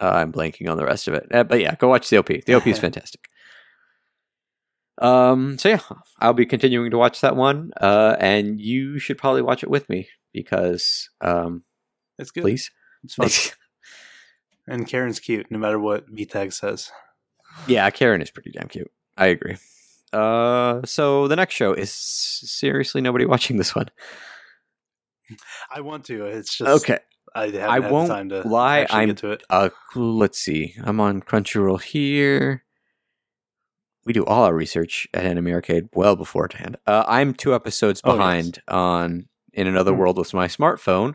Uh, 0.00 0.10
I'm 0.14 0.32
blanking 0.32 0.70
on 0.70 0.76
the 0.76 0.84
rest 0.84 1.08
of 1.08 1.14
it, 1.14 1.26
uh, 1.34 1.42
but 1.42 1.60
yeah, 1.60 1.74
go 1.74 1.88
watch 1.88 2.08
the 2.08 2.18
OP. 2.18 2.26
The 2.28 2.54
OP 2.54 2.66
is 2.68 2.78
fantastic. 2.86 3.28
Um, 4.98 5.58
so 5.58 5.68
yeah, 5.70 5.80
I'll 6.20 6.32
be 6.34 6.46
continuing 6.46 6.90
to 6.92 6.98
watch 6.98 7.20
that 7.20 7.34
one, 7.34 7.72
uh, 7.80 8.16
and 8.20 8.60
you 8.60 8.98
should 9.00 9.18
probably 9.18 9.42
watch 9.42 9.62
it 9.64 9.70
with 9.70 9.88
me 9.88 10.08
because, 10.32 11.08
um, 11.20 11.64
It's 12.18 12.30
good. 12.30 12.42
please. 12.42 12.70
It's 13.02 13.14
fun. 13.14 13.28
and 14.68 14.86
Karen's 14.86 15.18
cute, 15.18 15.50
no 15.50 15.58
matter 15.58 15.78
what 15.80 16.12
VTAG 16.12 16.52
says. 16.52 16.92
yeah, 17.66 17.88
Karen 17.90 18.22
is 18.22 18.30
pretty 18.30 18.50
damn 18.52 18.68
cute. 18.68 18.90
I 19.16 19.26
agree. 19.26 19.56
Uh, 20.12 20.80
so 20.84 21.28
the 21.28 21.36
next 21.36 21.54
show 21.54 21.72
is 21.72 21.90
seriously 21.92 23.00
nobody 23.00 23.24
watching 23.26 23.56
this 23.58 23.74
one. 23.74 23.88
I 25.70 25.80
want 25.82 26.04
to. 26.06 26.24
It's 26.26 26.56
just 26.56 26.82
Okay, 26.86 26.98
I 27.34 27.44
I 27.58 27.78
won't 27.80 28.08
time 28.08 28.28
to 28.30 28.40
lie, 28.48 28.86
I'm- 28.90 29.14
to 29.16 29.30
it. 29.32 29.42
uh, 29.50 29.68
let's 29.94 30.38
see. 30.38 30.74
I'm 30.82 31.00
on 31.00 31.20
Crunchyroll 31.20 31.82
here. 31.82 32.64
We 34.06 34.14
do 34.14 34.24
all 34.24 34.44
our 34.44 34.54
research 34.54 35.06
at 35.12 35.26
Anime 35.26 35.48
Arcade 35.48 35.88
well 35.92 36.16
beforehand. 36.16 36.76
Uh, 36.86 37.04
I'm 37.06 37.34
two 37.34 37.54
episodes 37.54 38.00
Oh, 38.04 38.12
yes. 38.12 38.16
behind 38.16 38.62
on 38.68 39.28
In 39.52 39.66
Another 39.66 39.92
Hmm. 39.92 39.98
World 39.98 40.16
with 40.18 40.32
my 40.32 40.46
smartphone. 40.48 41.14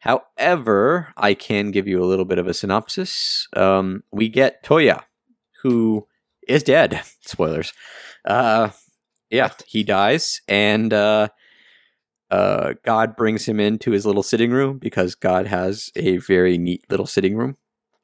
However, 0.00 1.12
I 1.16 1.34
can 1.34 1.70
give 1.70 1.86
you 1.86 2.02
a 2.02 2.06
little 2.06 2.24
bit 2.24 2.38
of 2.38 2.48
a 2.48 2.54
synopsis. 2.54 3.46
Um, 3.54 4.02
we 4.10 4.28
get 4.28 4.64
Toya, 4.64 5.04
who 5.62 6.08
is 6.50 6.62
dead. 6.62 7.02
Spoilers. 7.20 7.72
Uh, 8.24 8.70
yeah, 9.30 9.50
he 9.66 9.84
dies, 9.84 10.40
and 10.48 10.92
uh, 10.92 11.28
uh, 12.30 12.74
God 12.84 13.16
brings 13.16 13.46
him 13.46 13.60
into 13.60 13.92
his 13.92 14.04
little 14.04 14.22
sitting 14.22 14.50
room 14.50 14.78
because 14.78 15.14
God 15.14 15.46
has 15.46 15.90
a 15.96 16.16
very 16.18 16.58
neat 16.58 16.84
little 16.90 17.06
sitting 17.06 17.36
room. 17.36 17.56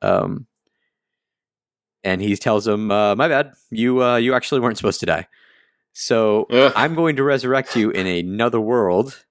Um, 0.02 0.46
and 2.04 2.22
he 2.22 2.36
tells 2.36 2.66
him, 2.66 2.90
uh, 2.90 3.16
"My 3.16 3.28
bad, 3.28 3.52
you 3.70 4.02
uh, 4.02 4.16
you 4.16 4.34
actually 4.34 4.60
weren't 4.60 4.76
supposed 4.76 5.00
to 5.00 5.06
die. 5.06 5.26
So 5.92 6.46
Ugh. 6.50 6.72
I'm 6.76 6.94
going 6.94 7.16
to 7.16 7.24
resurrect 7.24 7.74
you 7.74 7.90
in 7.90 8.06
another 8.06 8.60
world 8.60 9.24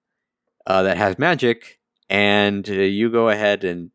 uh, 0.66 0.84
that 0.84 0.98
has 0.98 1.18
magic, 1.18 1.80
and 2.10 2.68
uh, 2.70 2.74
you 2.74 3.10
go 3.10 3.30
ahead 3.30 3.64
and 3.64 3.92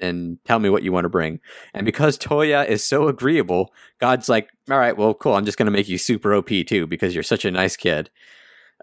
and 0.00 0.38
tell 0.44 0.58
me 0.58 0.68
what 0.68 0.82
you 0.82 0.92
want 0.92 1.04
to 1.04 1.10
bring." 1.10 1.40
And 1.72 1.84
because 1.84 2.18
Toya 2.18 2.66
is 2.66 2.84
so 2.84 3.08
agreeable, 3.08 3.72
God's 4.00 4.28
like, 4.28 4.48
"All 4.70 4.78
right, 4.78 4.96
well, 4.96 5.14
cool. 5.14 5.34
I'm 5.34 5.44
just 5.44 5.58
going 5.58 5.66
to 5.66 5.72
make 5.72 5.88
you 5.88 5.98
super 5.98 6.34
OP 6.34 6.48
too 6.66 6.86
because 6.86 7.14
you're 7.14 7.22
such 7.22 7.44
a 7.44 7.50
nice 7.50 7.76
kid." 7.76 8.10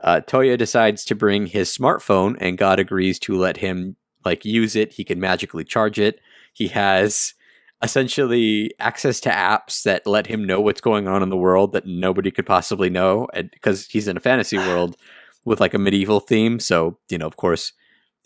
Uh, 0.01 0.21
Toya 0.25 0.57
decides 0.57 1.05
to 1.05 1.15
bring 1.15 1.47
his 1.47 1.75
smartphone, 1.75 2.35
and 2.39 2.57
God 2.57 2.79
agrees 2.79 3.19
to 3.19 3.35
let 3.35 3.57
him 3.57 3.95
like 4.25 4.45
use 4.45 4.75
it. 4.75 4.93
He 4.93 5.03
can 5.03 5.19
magically 5.19 5.63
charge 5.63 5.99
it. 5.99 6.19
He 6.53 6.69
has 6.69 7.33
essentially 7.81 8.71
access 8.79 9.19
to 9.21 9.29
apps 9.29 9.83
that 9.83 10.05
let 10.05 10.27
him 10.27 10.45
know 10.45 10.61
what's 10.61 10.81
going 10.81 11.07
on 11.07 11.23
in 11.23 11.29
the 11.29 11.37
world 11.37 11.73
that 11.73 11.85
nobody 11.85 12.29
could 12.29 12.45
possibly 12.45 12.89
know 12.89 13.27
because 13.33 13.87
he's 13.87 14.07
in 14.07 14.17
a 14.17 14.21
fantasy 14.21 14.57
world 14.57 14.95
with 15.45 15.59
like 15.59 15.73
a 15.73 15.79
medieval 15.79 16.19
theme 16.19 16.59
so 16.59 16.97
you 17.09 17.17
know 17.17 17.25
of 17.25 17.37
course 17.37 17.73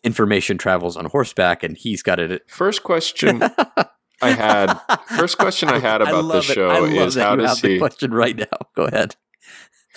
information 0.05 0.57
travels 0.57 0.95
on 0.95 1.05
horseback 1.05 1.63
and 1.63 1.75
he's 1.77 2.01
got 2.01 2.19
it 2.19 2.49
First 2.49 2.83
question 2.83 3.41
I 4.21 4.29
had. 4.31 4.73
First 5.17 5.37
question 5.37 5.67
I 5.69 5.79
had 5.79 6.01
about 6.01 6.31
this 6.31 6.49
it. 6.49 6.53
show 6.53 6.69
I 6.69 6.79
is 6.87 7.15
how 7.15 7.35
does 7.35 7.49
have 7.49 7.61
the 7.61 7.67
he 7.73 7.77
question 7.79 8.13
right 8.13 8.37
now 8.37 8.57
go 8.75 8.83
ahead 8.83 9.15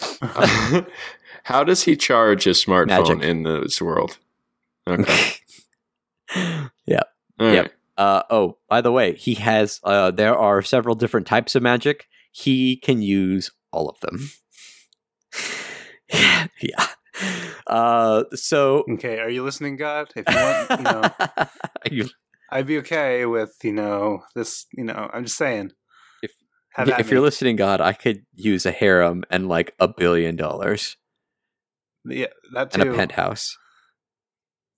how 1.45 1.65
does 1.65 1.83
he 1.85 1.97
charge 1.97 2.45
his 2.45 2.63
smartphone 2.65 2.87
Magic. 3.19 3.23
in 3.23 3.43
this 3.45 3.81
world? 3.83 4.19
Okay. 4.87 5.35
Yeah. 6.87 7.03
All 7.41 7.51
Yep. 7.53 7.63
right. 7.65 7.73
Uh, 7.97 8.23
oh, 8.31 8.59
by 8.69 8.81
the 8.83 8.93
way, 8.93 9.15
he 9.15 9.35
has. 9.35 9.81
Uh, 9.83 10.11
there 10.11 10.37
are 10.37 10.61
several 10.63 10.95
different 10.95 11.27
types 11.27 11.55
of 11.55 11.63
magic. 11.63 12.07
He 12.31 12.77
can 12.77 13.01
use 13.03 13.51
all 13.73 13.89
of 13.89 13.99
them. 14.01 14.29
yeah. 16.61 16.87
Uh, 17.69 18.25
so. 18.35 18.85
Okay, 18.95 19.19
are 19.19 19.31
you 19.31 19.45
listening, 19.45 19.77
God? 19.77 20.11
If 20.17 20.25
you 20.29 20.37
want, 20.37 20.71
you 20.71 20.85
know, 20.85 21.47
You- 22.07 22.11
I'd 22.51 22.67
be 22.67 22.79
okay 22.79 23.27
with 23.27 23.55
you 23.63 23.73
know 23.73 24.23
this. 24.35 24.67
You 24.73 24.85
know, 24.85 25.11
I'm 25.13 25.25
just 25.25 25.37
saying. 25.37 25.73
If- 26.23 26.33
Have 26.75 26.89
at 26.89 27.01
if 27.01 27.11
you're 27.11 27.21
me. 27.21 27.25
listening, 27.25 27.57
God, 27.57 27.81
I 27.81 27.93
could 27.93 28.25
use 28.35 28.65
a 28.65 28.71
harem 28.73 29.25
and 29.31 29.49
like 29.49 29.75
a 29.79 29.87
billion 29.89 30.37
dollars 30.37 30.97
yeah, 32.11 32.27
that 32.55 32.75
and 32.75 32.83
a 32.89 32.95
penthouse. 32.95 33.57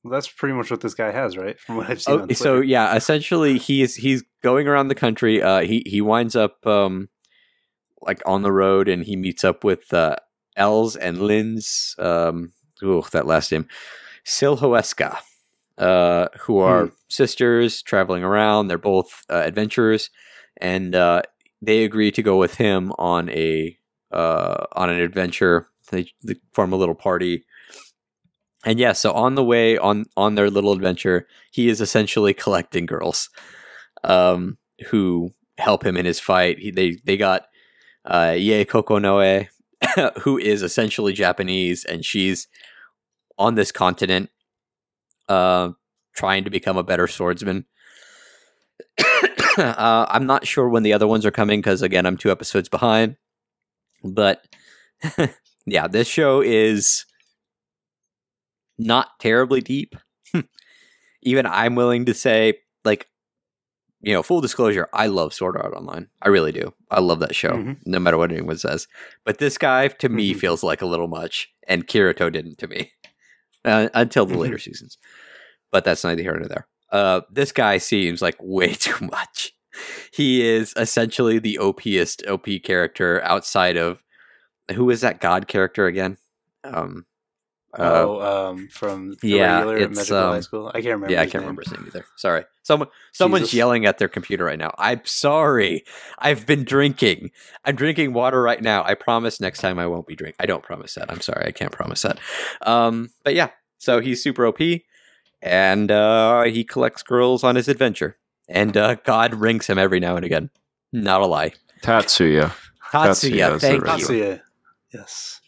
Well, 0.03 0.13
that's 0.13 0.29
pretty 0.29 0.55
much 0.55 0.71
what 0.71 0.81
this 0.81 0.95
guy 0.95 1.11
has, 1.11 1.37
right? 1.37 1.59
From 1.61 1.77
what 1.77 1.91
I've 1.91 2.01
seen. 2.01 2.15
Oh, 2.15 2.23
on 2.23 2.35
so 2.35 2.61
yeah, 2.61 2.95
essentially 2.97 3.59
he's 3.59 3.97
he's 3.97 4.25
going 4.43 4.67
around 4.67 4.89
the 4.89 4.95
country. 4.95 5.43
Uh, 5.43 5.61
he 5.61 5.83
he 5.87 6.01
winds 6.01 6.35
up 6.35 6.67
um, 6.67 7.09
like 8.01 8.23
on 8.25 8.43
the 8.43 8.53
road, 8.53 8.89
and 8.89 9.05
he 9.05 9.17
meets 9.17 9.45
up 9.45 9.63
with 9.63 9.93
uh, 9.93 10.17
Elze 10.57 10.97
and 10.97 11.19
Linze. 11.19 11.99
Um, 12.03 12.53
ooh, 12.83 13.03
that 13.13 13.27
last 13.27 13.53
name, 13.53 13.67
Silhoeska, 14.25 15.19
uh, 15.79 16.29
who 16.41 16.59
are 16.59 16.91
sisters 17.09 17.83
traveling 17.83 18.23
around. 18.23 18.69
They're 18.69 18.79
both 18.79 19.25
uh, 19.31 19.43
adventurers, 19.47 20.11
and 20.59 20.95
uh, 20.95 21.23
they 21.63 21.85
agree 21.85 22.11
to 22.13 22.23
go 22.23 22.37
with 22.37 22.57
him 22.57 22.93
on 22.99 23.31
a 23.31 23.77
uh, 24.13 24.67
on 24.73 24.91
an 24.91 25.01
adventure. 25.01 25.69
They, 25.91 26.13
they 26.23 26.37
form 26.53 26.73
a 26.73 26.77
little 26.77 26.95
party. 26.95 27.45
And 28.65 28.79
yeah, 28.79 28.93
so 28.93 29.13
on 29.13 29.35
the 29.35 29.45
way 29.45 29.79
on 29.79 30.05
on 30.17 30.35
their 30.35 30.51
little 30.51 30.73
adventure, 30.73 31.27
he 31.51 31.69
is 31.69 31.81
essentially 31.81 32.35
collecting 32.35 32.87
girls 32.87 33.31
um, 34.05 34.59
who 34.89 35.33
help 35.59 35.85
him 35.85 35.97
in 35.97 36.05
his 36.05 36.21
fight. 36.21 36.59
He, 36.59 36.71
they 36.71 36.99
they 37.05 37.17
got 37.17 37.47
uh, 38.05 38.35
Yae 38.37 38.67
Kokonoe, 38.67 39.49
who 40.23 40.39
is 40.39 40.63
essentially 40.63 41.13
Japanese, 41.13 41.85
and 41.85 42.05
she's 42.05 42.49
on 43.41 43.57
this 43.57 43.73
continent 43.73 44.31
uh, 45.29 45.71
trying 46.15 46.45
to 46.45 46.51
become 46.51 46.77
a 46.77 46.85
better 46.85 47.09
swordsman. 47.09 47.65
uh, 49.59 50.07
I'm 50.09 50.27
not 50.27 50.47
sure 50.47 50.69
when 50.69 50.83
the 50.85 50.93
other 50.93 51.07
ones 51.09 51.27
are 51.27 51.31
coming 51.31 51.61
because 51.61 51.83
again, 51.83 52.07
I'm 52.07 52.17
two 52.17 52.31
episodes 52.31 52.69
behind. 52.69 53.17
But 54.05 54.45
yeah, 55.67 55.89
this 55.89 56.07
show 56.07 56.41
is 56.43 57.07
not 58.79 59.09
terribly 59.19 59.61
deep. 59.61 59.97
Even 61.23 61.47
I'm 61.47 61.75
willing 61.75 62.05
to 62.07 62.15
say, 62.15 62.55
like, 62.85 63.07
you 64.03 64.15
know, 64.15 64.23
full 64.23 64.41
disclosure, 64.41 64.89
I 64.95 65.07
love 65.07 65.35
Sword 65.35 65.57
Art 65.59 65.75
Online. 65.75 66.09
I 66.23 66.29
really 66.29 66.53
do. 66.53 66.73
I 66.91 67.01
love 67.01 67.21
that 67.21 67.35
show, 67.35 67.51
Mhm. 67.51 67.77
no 67.85 67.99
matter 68.01 68.17
what 68.17 68.33
anyone 68.33 68.57
says. 68.57 68.89
But 69.25 69.37
this 69.39 69.59
guy, 69.59 69.89
to 69.89 70.09
me, 70.09 70.33
Mhm. 70.35 70.39
feels 70.39 70.63
like 70.63 70.81
a 70.81 70.87
little 70.87 71.09
much, 71.09 71.53
and 71.69 71.87
Kirito 71.87 72.33
didn't 72.33 72.57
to 72.59 72.67
me 72.67 72.93
uh, 73.65 73.89
until 73.95 74.27
the 74.27 74.39
later 74.39 74.59
seasons. 74.59 74.99
But 75.71 75.85
that's 75.85 76.05
neither 76.05 76.23
here 76.23 76.37
nor 76.37 76.49
there. 76.49 76.67
Uh, 76.91 77.21
this 77.31 77.53
guy 77.53 77.79
seems 77.79 78.21
like 78.21 78.37
way 78.41 78.75
too 78.75 79.05
much. 79.05 79.53
He 80.13 80.43
is 80.47 80.75
essentially 80.77 81.39
the 81.39 81.59
OPest 81.61 82.29
OP 82.29 82.47
character 82.65 83.23
outside 83.23 83.77
of 83.77 84.03
who 84.75 84.91
is 84.91 85.01
that 85.01 85.21
god 85.21 85.49
character 85.49 85.87
again? 85.87 86.17
Um, 86.65 87.07
uh, 87.79 88.05
oh, 88.07 88.51
um, 88.51 88.69
from 88.69 89.15
the 89.21 89.29
yeah, 89.29 89.59
regular 89.59 89.77
it's, 89.77 89.97
Magical 89.97 90.19
High 90.19 90.37
um, 90.37 90.43
School. 90.43 90.69
I 90.69 90.73
can't 90.81 90.87
remember. 90.87 91.13
yeah, 91.13 91.21
I 91.21 91.25
can't 91.25 91.35
name. 91.35 91.43
remember 91.43 91.63
his 91.63 91.73
name 91.73 91.85
either. 91.87 92.05
Sorry. 92.17 92.45
Someone 92.63 92.89
someone's 93.13 93.45
Jesus. 93.45 93.55
yelling 93.55 93.87
at 93.87 93.99
their 93.99 94.09
computer 94.09 94.45
right 94.45 94.59
now. 94.59 94.75
I'm 94.77 95.03
sorry. 95.05 95.85
I've 96.19 96.47
been 96.47 96.65
drinking. 96.65 97.31
I'm 97.65 97.77
drinking 97.77 98.13
water 98.13 98.43
right 98.43 98.61
now. 98.61 98.85
I 98.85 98.95
promise 98.95 99.41
next 99.41 99.61
time 99.61 99.79
I 99.79 99.87
won't 99.87 100.07
be 100.07 100.17
drinking. 100.17 100.37
I 100.41 100.47
don't 100.47 100.63
promise 100.63 100.95
that. 100.95 101.11
I'm 101.11 101.21
sorry. 101.21 101.47
I 101.47 101.53
can't 101.53 101.73
promise 101.73 102.03
that. 102.03 102.19
Um, 102.63 103.11
but 103.23 103.35
yeah, 103.35 103.51
so 103.79 104.01
he's 104.01 104.23
super 104.23 104.47
OP 104.47 104.61
and 105.43 105.91
uh, 105.91 106.43
he 106.45 106.65
collects 106.65 107.03
girls 107.03 107.45
on 107.45 107.57
his 107.57 107.69
adventure. 107.69 108.17
And 108.49 108.77
uh, 108.77 108.97
God 109.05 109.35
rings 109.35 109.69
him 109.69 109.79
every 109.79 110.01
now 110.01 110.17
and 110.17 110.25
again. 110.25 110.51
Not 110.93 111.21
a 111.21 111.27
lie. 111.27 111.53
Tatsuya. 111.83 112.53
Tatsuya 112.91 113.59
Tatsuya, 113.59 113.61
thank 113.61 113.83
you. 113.83 113.89
Tatsuya. 113.89 114.41
Yes. 114.93 115.41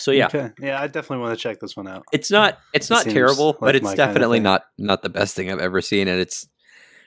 So 0.00 0.10
yeah, 0.12 0.26
Okay. 0.26 0.50
Yeah, 0.60 0.80
I 0.80 0.86
definitely 0.86 1.18
want 1.22 1.38
to 1.38 1.42
check 1.42 1.60
this 1.60 1.76
one 1.76 1.86
out. 1.86 2.04
it's 2.12 2.30
not 2.30 2.58
it's 2.72 2.90
It 2.90 2.94
not 2.94 3.04
terrible, 3.04 3.56
but 3.60 3.76
it's 3.76 3.84
my 3.84 3.90
kind 3.90 4.00
of 4.00 4.08
definitely 4.08 4.40
not 4.40 4.64
not 4.78 5.02
the 5.02 5.08
best 5.10 5.36
thing 5.36 5.50
I've 5.52 5.58
ever 5.60 5.80
seen, 5.80 6.08
and 6.08 6.18
it's 6.20 6.48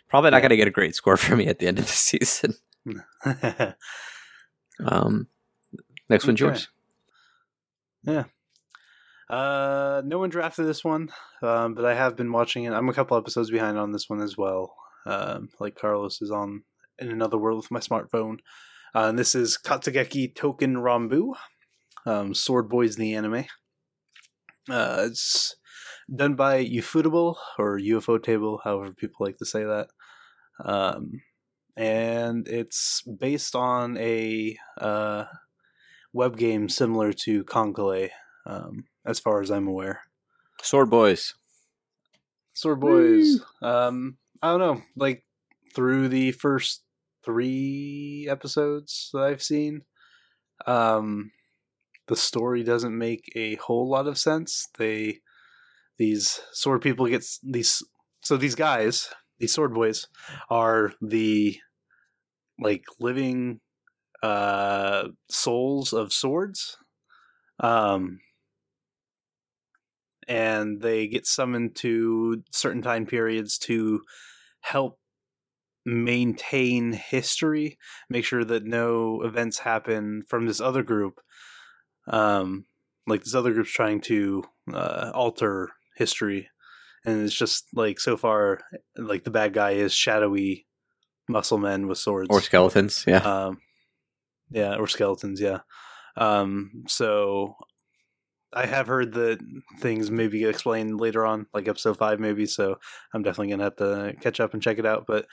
probably 0.10 0.30
not 0.32 0.38
Yeah. 0.38 0.42
going 0.42 0.50
to 0.52 0.58
get 0.58 0.68
a 0.68 0.72
great 0.72 0.96
score 0.96 1.18
for 1.18 1.36
me 1.36 1.48
at 1.48 1.60
the 1.60 1.68
end 1.68 1.80
of 1.80 1.86
the 1.86 1.92
season. 1.92 2.54
Um, 4.84 5.28
next 6.10 6.26
one's 6.28 6.42
Okay. 6.42 6.66
yours. 8.06 8.28
uh, 9.30 10.02
no 10.06 10.20
one 10.20 10.30
drafted 10.30 10.66
this 10.68 10.84
one, 10.84 11.10
um, 11.42 11.74
but 11.76 11.86
I 11.86 11.94
have 11.96 12.16
been 12.16 12.32
watching 12.32 12.64
it. 12.66 12.74
I'm 12.74 12.90
a 12.90 12.94
couple 12.94 13.18
episodes 13.18 13.50
behind 13.52 13.78
on 13.78 13.92
this 13.92 14.10
one 14.10 14.22
as 14.22 14.38
well. 14.38 14.76
Um, 15.06 15.50
like 15.60 15.76
Carlos 15.76 16.22
is 16.22 16.32
on 16.32 16.64
in 17.00 17.12
another 17.12 17.38
world 17.38 17.58
with 17.58 17.72
my 17.72 17.80
smartphone. 17.80 18.38
Uh, 18.96 19.08
and 19.10 19.18
this 19.18 19.36
is 19.36 19.58
Katsugeki 19.64 20.34
Touken 20.36 20.76
Ranbu, 20.76 21.34
um, 22.06 22.34
Sword 22.34 22.70
Boys 22.70 22.96
the 22.96 23.16
anime. 23.16 23.46
Uh, 24.70 25.06
it's 25.08 25.56
done 26.14 26.36
by 26.36 26.64
Ufotable 26.66 27.36
or 27.58 27.80
UFO 27.80 28.22
Table, 28.22 28.62
however 28.64 28.94
people 28.94 29.26
like 29.26 29.38
to 29.38 29.46
say 29.46 29.64
that. 29.64 29.88
Um, 30.64 31.22
and 31.76 32.48
it's 32.48 33.02
based 33.02 33.56
on 33.56 33.98
a 33.98 34.58
uh, 34.80 35.26
web 36.14 36.38
game 36.38 36.70
similar 36.70 37.12
to 37.14 37.44
KanColle, 37.46 38.10
um, 38.46 38.86
as 39.06 39.20
far 39.20 39.42
as 39.42 39.50
I'm 39.50 39.68
aware. 39.68 40.02
Sword 40.62 40.90
Boys. 40.90 41.34
Sword 42.54 42.80
Boys. 42.80 43.42
Um, 43.62 44.18
I 44.42 44.52
don't 44.52 44.60
know. 44.60 44.82
Like 44.96 45.26
through 45.74 46.10
the 46.10 46.32
first 46.32 46.84
three 47.26 48.28
episodes 48.30 49.10
that 49.14 49.24
I've 49.24 49.42
seen, 49.42 49.82
um, 50.68 51.32
the 52.08 52.16
story 52.16 52.64
doesn't 52.64 52.98
make 52.98 53.32
a 53.36 53.56
whole 53.56 53.90
lot 53.90 54.08
of 54.08 54.18
sense. 54.18 54.68
They 54.78 55.20
these 55.98 56.42
sword 56.52 56.82
people 56.82 57.06
get 57.06 57.26
these 57.44 57.84
so 58.22 58.38
these 58.38 58.56
guys 58.56 59.10
these 59.40 59.54
sword 59.54 59.74
boys 59.74 60.08
are 60.50 60.94
the 61.02 61.58
like 62.60 62.84
living 63.00 63.60
uh 64.22 65.04
souls 65.30 65.94
of 65.94 66.12
swords 66.14 66.78
um 67.60 68.20
and 70.28 70.82
they 70.82 71.08
get 71.08 71.28
summoned 71.28 71.76
to 71.76 72.44
certain 72.52 72.82
time 72.82 73.06
periods 73.06 73.58
to 73.58 74.02
help 74.62 74.98
maintain 75.86 76.94
history 76.94 77.78
make 78.10 78.24
sure 78.24 78.46
that 78.46 78.64
no 78.64 79.22
events 79.22 79.60
happen 79.60 80.24
from 80.28 80.48
this 80.48 80.62
other 80.62 80.82
group 80.82 81.20
um 82.08 82.66
like 83.08 83.24
this 83.24 83.36
other 83.36 83.54
group's 83.54 83.72
trying 83.72 84.02
to 84.02 84.44
uh, 84.74 85.12
alter 85.14 85.72
history. 85.96 86.50
And 87.06 87.22
it's 87.24 87.36
just 87.36 87.66
like 87.74 88.00
so 88.00 88.16
far 88.16 88.62
like 88.98 89.24
the 89.24 89.32
bad 89.32 89.54
guy 89.54 89.72
is 89.72 89.94
shadowy 89.94 90.68
muscle 91.28 91.58
men 91.58 91.88
with 91.88 91.98
swords. 91.98 92.30
Or 92.30 92.42
skeletons 92.42 93.04
yeah. 93.08 93.18
Um 93.18 93.60
yeah 94.50 94.76
or 94.76 94.88
skeletons 94.88 95.42
yeah. 95.42 95.60
Um 96.16 96.84
so 96.88 97.56
i 98.56 98.68
have 98.68 98.86
heard 98.86 99.14
that 99.14 99.40
things 99.80 100.12
maybe 100.12 100.40
get 100.40 100.50
explained 100.50 101.02
later 101.02 101.26
on 101.26 101.48
like 101.56 101.68
episode 101.68 101.98
5 101.98 102.20
maybe 102.20 102.46
so 102.46 102.76
i'm 103.12 103.24
definitely 103.24 103.50
gonna 103.50 103.64
have 103.64 103.78
to 103.78 104.14
catch 104.22 104.40
up 104.40 104.54
and 104.54 104.62
check 104.62 104.78
it 104.78 104.86
out. 104.86 105.06
But 105.08 105.26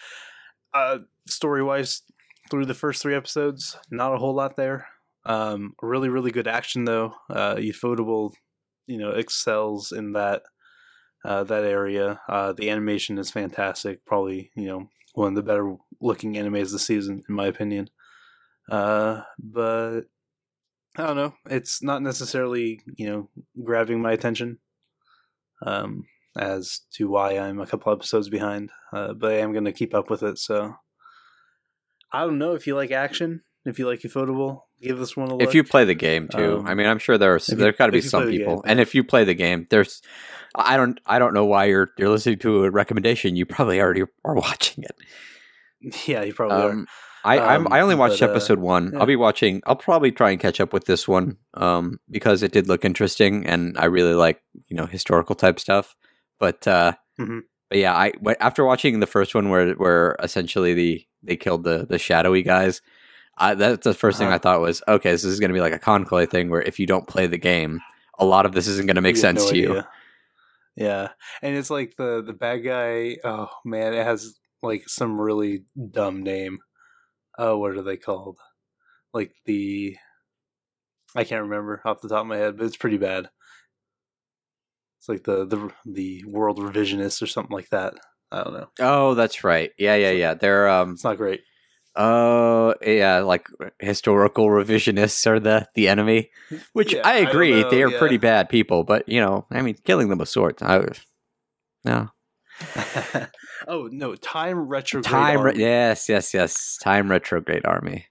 uh 0.72 1.00
story 1.28 1.62
wise 1.62 2.02
through 2.50 2.66
the 2.66 2.74
first 2.74 3.02
three 3.02 3.14
episodes 3.14 3.76
not 3.90 4.14
a 4.14 4.18
whole 4.18 4.34
lot 4.34 4.56
there 4.56 4.88
um 5.30 5.74
really 5.82 6.08
really 6.08 6.30
good 6.30 6.48
action 6.48 6.84
though 6.84 7.14
uh 7.30 7.54
ufotable 7.56 8.32
you 8.86 8.98
know 8.98 9.10
excels 9.10 9.92
in 9.92 10.12
that 10.12 10.42
uh, 11.24 11.44
that 11.44 11.64
area. 11.64 12.20
Uh, 12.28 12.52
the 12.52 12.70
animation 12.70 13.18
is 13.18 13.30
fantastic. 13.30 14.04
Probably 14.04 14.50
you 14.56 14.66
know 14.66 14.88
one 15.14 15.28
of 15.28 15.34
the 15.34 15.42
better 15.42 15.76
looking 16.00 16.34
animes 16.34 16.72
this 16.72 16.86
season, 16.86 17.22
in 17.28 17.34
my 17.34 17.46
opinion. 17.46 17.88
Uh, 18.70 19.22
but 19.38 20.02
I 20.96 21.06
don't 21.06 21.16
know. 21.16 21.34
It's 21.48 21.82
not 21.82 22.02
necessarily 22.02 22.80
you 22.96 23.06
know 23.08 23.28
grabbing 23.62 24.00
my 24.00 24.12
attention. 24.12 24.58
Um, 25.64 26.06
as 26.36 26.80
to 26.92 27.10
why 27.10 27.36
I'm 27.36 27.60
a 27.60 27.66
couple 27.66 27.92
episodes 27.92 28.28
behind, 28.28 28.70
uh, 28.92 29.12
but 29.12 29.32
I 29.32 29.38
am 29.38 29.52
going 29.52 29.64
to 29.64 29.72
keep 29.72 29.94
up 29.94 30.08
with 30.08 30.22
it. 30.22 30.38
So 30.38 30.74
I 32.12 32.20
don't 32.20 32.38
know 32.38 32.54
if 32.54 32.66
you 32.66 32.76
like 32.76 32.92
action, 32.92 33.42
if 33.66 33.78
you 33.78 33.86
like 33.86 34.00
Ufotable, 34.00 34.62
give 34.80 34.98
this 34.98 35.16
one 35.16 35.28
a 35.28 35.34
look. 35.36 35.42
If 35.42 35.54
you 35.54 35.62
play 35.64 35.84
the 35.84 35.94
game 35.94 36.28
too, 36.28 36.58
Um, 36.58 36.66
I 36.66 36.74
mean, 36.74 36.86
I'm 36.86 36.98
sure 36.98 37.18
there's 37.18 37.48
you- 37.48 37.56
there's 37.56 37.76
got 37.76 37.86
to 37.86 37.92
be 37.92 38.00
some 38.00 38.28
people, 38.28 38.56
game, 38.56 38.62
and 38.70 38.80
if 38.80 38.94
you 38.94 39.04
play 39.04 39.24
the 39.24 39.34
game, 39.34 39.66
there's 39.70 40.02
I 40.54 40.76
don't 40.76 40.98
I 41.06 41.18
don't 41.18 41.34
know 41.34 41.44
why 41.44 41.66
you're 41.66 41.90
you're 41.98 42.08
listening 42.08 42.38
to 42.40 42.64
a 42.64 42.70
recommendation. 42.70 43.36
You 43.36 43.46
probably 43.46 43.80
already 43.80 44.02
are 44.24 44.34
watching 44.46 44.84
it. 44.84 44.96
yeah, 46.08 46.22
you 46.22 46.34
probably 46.34 46.56
are. 46.56 46.70
Um, 46.70 46.86
I 47.22 47.38
I'm, 47.38 47.66
Um, 47.66 47.72
I 47.72 47.80
only 47.80 47.94
watched 47.94 48.20
but, 48.20 48.28
uh, 48.28 48.32
episode 48.32 48.58
one. 48.60 48.90
yeah. 48.92 48.98
I'll 49.00 49.06
be 49.06 49.16
watching. 49.16 49.60
I'll 49.66 49.76
probably 49.76 50.10
try 50.10 50.30
and 50.30 50.40
catch 50.40 50.58
up 50.60 50.72
with 50.72 50.86
this 50.86 51.06
one 51.06 51.36
um, 51.54 51.98
because 52.10 52.42
it 52.42 52.52
did 52.52 52.66
look 52.66 52.84
interesting, 52.84 53.44
and 53.46 53.76
I 53.78 53.84
really 53.86 54.14
like 54.14 54.40
you 54.68 54.76
know 54.76 54.86
historical 54.86 55.34
type 55.34 55.60
stuff. 55.60 55.94
But 56.38 56.66
uh, 56.66 56.92
Mhm. 57.20 57.40
but 57.68 57.78
yeah, 57.78 57.94
I 57.94 58.12
after 58.40 58.64
watching 58.64 59.00
the 59.00 59.06
first 59.06 59.34
one 59.34 59.50
where 59.50 59.72
where 59.74 60.16
essentially 60.22 60.72
the 60.74 61.04
they 61.22 61.36
killed 61.36 61.64
the 61.64 61.86
the 61.88 61.98
shadowy 61.98 62.42
guys. 62.42 62.80
I, 63.40 63.54
that's 63.54 63.84
the 63.84 63.90
1st 63.92 64.18
thing 64.18 64.26
Uh-huh. 64.28 64.36
I 64.36 64.38
thought 64.38 64.60
was 64.60 64.82
okay. 64.86 65.10
This 65.10 65.24
is 65.24 65.40
going 65.40 65.48
to 65.50 65.54
be 65.54 65.60
like 65.60 65.72
a 65.72 65.78
KanColle 65.78 66.30
thing 66.30 66.50
where 66.50 66.62
if 66.62 66.78
you 66.78 66.86
don't 66.86 67.08
play 67.08 67.26
the 67.26 67.38
game, 67.38 67.80
a 68.18 68.24
lot 68.24 68.46
of 68.46 68.52
this 68.52 68.68
isn't 68.68 68.86
going 68.86 68.96
to 68.96 69.00
make 69.02 69.16
sense 69.16 69.44
no 69.46 69.50
to 69.50 69.56
you. 69.56 69.82
Yeah, 70.76 71.08
and 71.42 71.56
it's 71.56 71.70
like 71.70 71.96
the 71.96 72.22
the 72.22 72.32
bad 72.32 72.58
guy. 72.58 73.16
Oh 73.24 73.48
man, 73.64 73.92
it 73.94 74.04
has 74.04 74.38
like 74.62 74.88
some 74.88 75.20
really 75.20 75.64
dumb 75.90 76.22
name. 76.22 76.58
Oh, 77.38 77.58
what 77.58 77.72
are 77.72 77.82
they 77.82 77.96
called? 77.96 78.38
Like 79.12 79.32
the 79.46 79.96
I 81.16 81.24
can't 81.24 81.42
remember 81.42 81.82
off 81.84 82.00
the 82.02 82.08
top 82.08 82.20
of 82.20 82.26
my 82.26 82.36
head, 82.36 82.56
but 82.56 82.66
it's 82.66 82.76
pretty 82.76 82.98
bad. 82.98 83.28
It's 85.00 85.08
like 85.08 85.24
the 85.24 85.44
the 85.46 85.70
the 85.86 86.24
world 86.26 86.58
revisionist 86.58 87.22
or 87.22 87.26
something 87.26 87.54
like 87.54 87.70
that. 87.70 87.94
I 88.30 88.44
don't 88.44 88.52
know. 88.54 88.68
Oh, 88.80 89.14
that's 89.14 89.42
right. 89.42 89.72
Yeah, 89.78 89.96
yeah, 89.96 90.12
yeah. 90.12 90.34
They're 90.34 90.68
um 90.68 90.92
It's 90.92 91.04
not 91.04 91.16
great. 91.16 91.40
Oh, 91.96 92.74
yeah, 92.82 93.18
like 93.20 93.48
historical 93.80 94.46
revisionists 94.46 95.26
are 95.26 95.40
the 95.40 95.68
the 95.74 95.88
enemy, 95.88 96.30
which 96.72 96.94
Yeah, 96.94 97.02
I 97.04 97.14
I 97.14 97.16
agree 97.16 97.62
know, 97.62 97.70
they 97.70 97.82
are 97.82 97.90
yeah. 97.90 97.98
pretty 97.98 98.16
bad 98.16 98.48
people. 98.48 98.84
But 98.84 99.08
you 99.08 99.20
know, 99.20 99.46
I 99.50 99.60
mean, 99.62 99.74
killing 99.84 100.08
them 100.08 100.18
with 100.18 100.28
swords. 100.28 100.62
I 100.62 100.84
no 101.84 102.10
oh 103.66 103.88
no, 103.90 104.14
time 104.14 104.58
retrograde. 104.68 105.10
time. 105.10 105.40
Re- 105.40 105.50
Army. 105.52 105.60
yes, 105.60 106.08
yes, 106.08 106.32
yes. 106.34 106.78
Time 106.82 107.10
retrograde 107.10 107.64
army. 107.66 108.06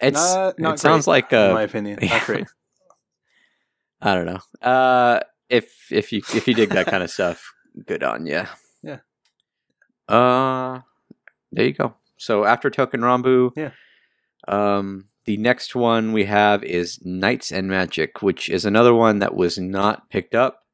It's 0.00 0.14
Not- 0.34 0.58
not 0.58 0.74
it 0.74 0.78
sounds 0.80 1.04
great, 1.04 1.12
like 1.24 1.32
in 1.32 1.38
uh, 1.38 1.54
my 1.54 1.62
opinion. 1.62 1.98
Not 2.02 2.22
great. 2.26 2.46
I 4.00 4.14
don't 4.14 4.26
know. 4.26 4.40
Uh, 4.68 5.20
if 5.48 5.70
if 5.92 6.12
you 6.12 6.22
if 6.34 6.48
you 6.48 6.54
dig 6.54 6.70
that 6.70 6.86
kind 6.86 7.02
of 7.04 7.10
stuff, 7.16 7.52
good 7.86 8.02
on 8.02 8.26
you. 8.26 8.42
Yeah. 8.82 8.98
Uh, 10.08 10.80
there 11.52 11.66
you 11.66 11.72
go. 11.74 11.94
So 12.16 12.44
after 12.44 12.70
Touken 12.70 13.00
Ranbu, 13.00 13.52
Yeah. 13.56 13.70
Um, 14.48 15.08
the 15.24 15.36
next 15.36 15.76
one 15.76 16.12
we 16.12 16.24
have 16.24 16.64
is 16.64 16.98
Knights 17.04 17.52
and 17.52 17.68
Magic, 17.68 18.22
which 18.22 18.48
is 18.48 18.64
another 18.64 18.92
one 18.92 19.20
that 19.20 19.36
was 19.36 19.56
not 19.58 20.10
picked 20.10 20.34
up, 20.34 20.64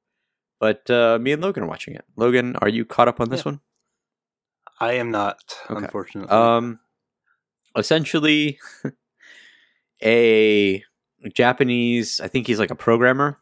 but 0.59 0.89
uh, 0.91 1.19
me 1.21 1.33
and 1.33 1.43
Logan 1.43 1.65
are 1.65 1.69
watching 1.69 1.95
it. 1.95 2.05
Logan, 2.17 2.57
are 2.57 2.69
you 2.69 2.85
caught 2.87 3.09
up 3.09 3.21
on 3.21 3.29
this 3.29 3.41
Yeah. 3.41 3.53
one? 3.53 3.61
I 4.81 4.93
am 4.93 5.11
not, 5.11 5.55
Okay. 5.69 5.85
unfortunately. 5.85 6.31
Um, 6.31 6.81
essentially, 7.77 8.59
a 10.03 10.83
Japanese. 11.35 12.21
I 12.21 12.29
think 12.29 12.47
he's 12.47 12.59
like 12.59 12.71
a 12.71 12.75
programmer. 12.77 13.39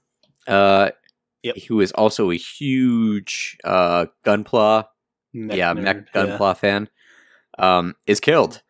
Uh, 0.46 0.90
Yep. 1.42 1.56
who 1.68 1.80
is 1.80 1.92
also 1.92 2.32
a 2.32 2.36
huge 2.36 3.56
uh 3.62 4.06
Gunpla, 4.24 4.86
Mech 5.32 5.56
yeah, 5.56 5.72
nerd, 5.74 5.82
Mech 5.82 5.96
yeah. 6.12 6.26
Gunpla 6.38 6.56
fan, 6.56 6.88
um, 7.58 7.94
is 8.06 8.20
killed. 8.20 8.62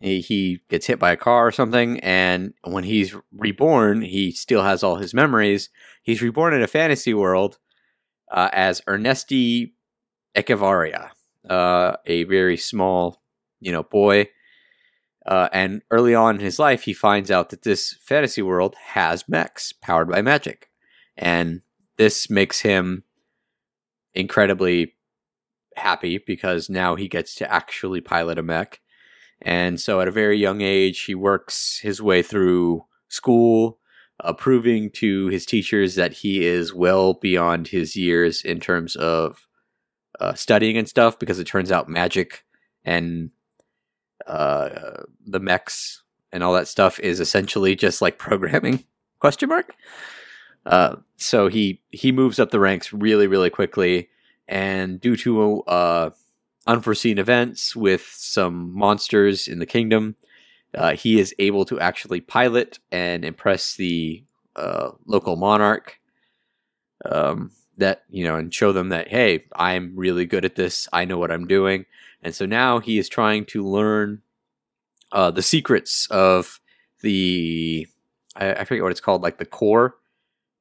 He, 0.00 0.20
he 0.20 0.60
gets 0.70 0.86
hit 0.86 0.98
by 0.98 1.12
a 1.12 1.16
car 1.16 1.46
or 1.46 1.52
something, 1.52 2.00
and 2.00 2.54
when 2.64 2.84
he's 2.84 3.14
reborn, 3.32 4.00
he 4.00 4.32
still 4.32 4.62
has 4.62 4.82
all 4.82 4.96
his 4.96 5.12
memories. 5.12 5.68
He's 6.02 6.22
reborn 6.22 6.54
in 6.54 6.62
a 6.62 6.66
fantasy 6.66 7.12
world 7.12 7.58
uh, 8.32 8.48
as 8.52 8.80
Ernesti 8.82 9.72
Echevarria, 10.34 11.10
uh, 11.48 11.96
a 12.06 12.24
very 12.24 12.56
small, 12.56 13.22
you 13.60 13.72
know, 13.72 13.82
boy. 13.82 14.28
Uh, 15.26 15.48
and 15.52 15.82
early 15.90 16.14
on 16.14 16.36
in 16.36 16.40
his 16.40 16.58
life, 16.58 16.84
he 16.84 16.94
finds 16.94 17.30
out 17.30 17.50
that 17.50 17.62
this 17.62 17.94
fantasy 18.00 18.40
world 18.40 18.74
has 18.94 19.28
mechs 19.28 19.72
powered 19.72 20.08
by 20.08 20.22
magic, 20.22 20.70
and 21.14 21.60
this 21.98 22.30
makes 22.30 22.60
him 22.60 23.04
incredibly 24.14 24.94
happy 25.76 26.18
because 26.18 26.68
now 26.68 26.94
he 26.94 27.08
gets 27.08 27.34
to 27.36 27.52
actually 27.52 28.00
pilot 28.00 28.38
a 28.38 28.42
mech. 28.42 28.80
And 29.42 29.80
so 29.80 30.00
at 30.00 30.08
a 30.08 30.12
very 30.12 30.36
young 30.38 30.60
age, 30.60 31.00
he 31.02 31.14
works 31.14 31.80
his 31.82 32.02
way 32.02 32.22
through 32.22 32.84
school, 33.08 33.78
uh, 34.22 34.32
proving 34.32 34.90
to 34.90 35.28
his 35.28 35.46
teachers 35.46 35.94
that 35.94 36.12
he 36.12 36.44
is 36.44 36.74
well 36.74 37.14
beyond 37.14 37.68
his 37.68 37.96
years 37.96 38.42
in 38.42 38.60
terms 38.60 38.96
of 38.96 39.46
uh, 40.20 40.34
studying 40.34 40.76
and 40.76 40.88
stuff 40.88 41.18
because 41.18 41.38
it 41.38 41.46
turns 41.46 41.72
out 41.72 41.88
magic 41.88 42.44
and 42.84 43.30
uh, 44.26 45.02
the 45.26 45.40
mechs 45.40 46.02
and 46.32 46.42
all 46.42 46.52
that 46.52 46.68
stuff 46.68 47.00
is 47.00 47.20
essentially 47.20 47.74
just 47.74 48.02
like 48.02 48.18
programming 48.18 48.84
question 49.18 49.48
mark 49.48 49.74
uh, 50.66 50.96
so 51.16 51.48
he 51.48 51.80
he 51.90 52.12
moves 52.12 52.38
up 52.38 52.50
the 52.50 52.60
ranks 52.60 52.92
really 52.92 53.26
really 53.26 53.50
quickly 53.50 54.08
and 54.50 55.00
due 55.00 55.16
to 55.16 55.62
uh, 55.62 56.10
unforeseen 56.66 57.18
events 57.18 57.74
with 57.74 58.12
some 58.14 58.76
monsters 58.76 59.48
in 59.48 59.58
the 59.58 59.66
kingdom 59.66 60.16
uh, 60.74 60.94
he 60.94 61.18
is 61.18 61.34
able 61.38 61.64
to 61.64 61.80
actually 61.80 62.20
pilot 62.20 62.78
and 62.92 63.24
impress 63.24 63.74
the 63.76 64.22
uh, 64.56 64.90
local 65.06 65.36
monarch 65.36 65.98
um, 67.04 67.50
that 67.76 68.04
you 68.10 68.24
know 68.24 68.36
and 68.36 68.52
show 68.54 68.72
them 68.72 68.90
that 68.90 69.08
hey 69.08 69.44
i'm 69.56 69.92
really 69.96 70.26
good 70.26 70.44
at 70.44 70.54
this. 70.54 70.88
I 70.92 71.04
know 71.04 71.18
what 71.18 71.32
i'm 71.32 71.46
doing. 71.46 71.86
And 72.22 72.34
so 72.34 72.44
now 72.44 72.80
he 72.80 72.98
is 72.98 73.08
trying 73.08 73.46
to 73.46 73.64
learn 73.66 74.20
uh, 75.12 75.30
the 75.30 75.42
secrets 75.42 76.06
of 76.10 76.60
the 77.00 77.86
I, 78.36 78.52
I 78.54 78.64
forget 78.64 78.82
what 78.82 78.92
it's 78.92 79.00
called 79.00 79.22
like 79.22 79.38
the 79.38 79.46
core 79.46 79.96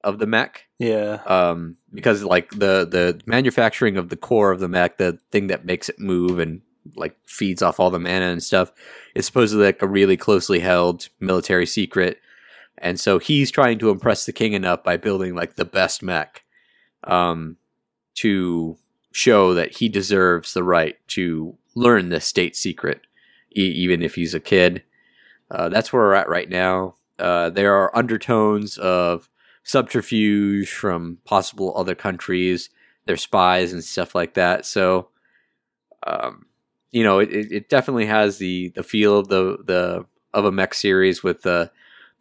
of 0.03 0.19
the 0.19 0.25
mech 0.27 0.65
Yeah. 0.79 1.15
um, 1.25 1.75
because 1.93 2.23
like 2.23 2.51
the 2.51 2.87
the 2.89 3.19
manufacturing 3.25 3.97
of 3.97 4.09
the 4.09 4.15
core 4.15 4.51
of 4.51 4.59
the 4.59 4.67
mech, 4.69 4.97
the 4.97 5.19
thing 5.31 5.47
that 5.47 5.65
makes 5.65 5.89
it 5.89 5.99
move 5.99 6.39
and 6.39 6.61
like 6.95 7.17
feeds 7.25 7.61
off 7.61 7.79
all 7.79 7.89
the 7.89 7.99
mana 7.99 8.27
and 8.27 8.41
stuff, 8.41 8.71
is 9.15 9.25
supposedly 9.25 9.65
like 9.65 9.81
a 9.81 9.87
really 9.87 10.17
closely 10.17 10.59
held 10.59 11.09
military 11.19 11.65
secret. 11.65 12.19
And 12.77 12.97
so 12.99 13.19
he's 13.19 13.51
trying 13.51 13.77
to 13.79 13.89
impress 13.89 14.25
the 14.25 14.31
king 14.31 14.53
enough 14.53 14.83
by 14.83 14.95
building 14.97 15.35
like 15.35 15.55
the 15.55 15.65
best 15.65 16.01
mech, 16.01 16.43
um, 17.03 17.57
to 18.15 18.77
show 19.11 19.53
that 19.53 19.77
he 19.77 19.89
deserves 19.89 20.53
the 20.53 20.63
right 20.63 20.95
to 21.09 21.57
learn 21.75 22.09
this 22.09 22.25
state 22.25 22.55
secret, 22.55 23.01
e- 23.55 23.61
even 23.63 24.01
if 24.01 24.15
he's 24.15 24.33
a 24.33 24.39
kid. 24.39 24.83
Uh, 25.51 25.67
that's 25.67 25.91
where 25.91 26.03
we're 26.03 26.13
at 26.13 26.29
right 26.29 26.49
now. 26.49 26.95
Uh, 27.17 27.49
there 27.49 27.75
are 27.75 27.95
undertones 27.97 28.77
of 28.77 29.29
subterfuge 29.63 30.71
from 30.71 31.17
possible 31.25 31.73
other 31.75 31.95
countries, 31.95 32.69
their 33.05 33.17
spies 33.17 33.73
and 33.73 33.83
stuff 33.83 34.15
like 34.15 34.33
that. 34.35 34.65
So, 34.65 35.09
um, 36.05 36.45
you 36.91 37.03
know, 37.03 37.19
it, 37.19 37.31
it 37.31 37.51
it 37.51 37.69
definitely 37.69 38.05
has 38.07 38.37
the 38.37 38.69
the 38.69 38.83
feel 38.83 39.19
of 39.19 39.27
the 39.27 39.57
the 39.65 40.05
of 40.33 40.45
a 40.45 40.51
mech 40.51 40.73
series 40.73 41.23
with 41.23 41.41
the 41.43 41.71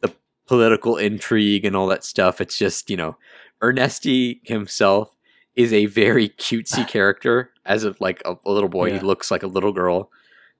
the 0.01 0.12
political 0.47 0.97
intrigue 0.97 1.65
and 1.65 1.74
all 1.77 1.86
that 1.89 2.05
stuff. 2.05 2.40
It's 2.40 2.59
just 2.59 2.90
you 2.90 2.97
know, 2.97 3.16
Ernesti 3.62 4.40
himself 4.47 5.15
is 5.56 5.73
a 5.73 5.86
very 5.86 6.28
cutesy 6.31 6.86
character. 6.97 7.51
As 7.65 7.85
of 7.85 8.01
like 8.01 8.23
a, 8.24 8.35
a 8.47 8.51
little 8.51 8.69
boy, 8.70 8.89
Yeah. 8.89 8.98
he 8.98 9.01
looks 9.05 9.31
like 9.31 9.43
a 9.43 9.47
little 9.48 9.73
girl, 9.73 10.10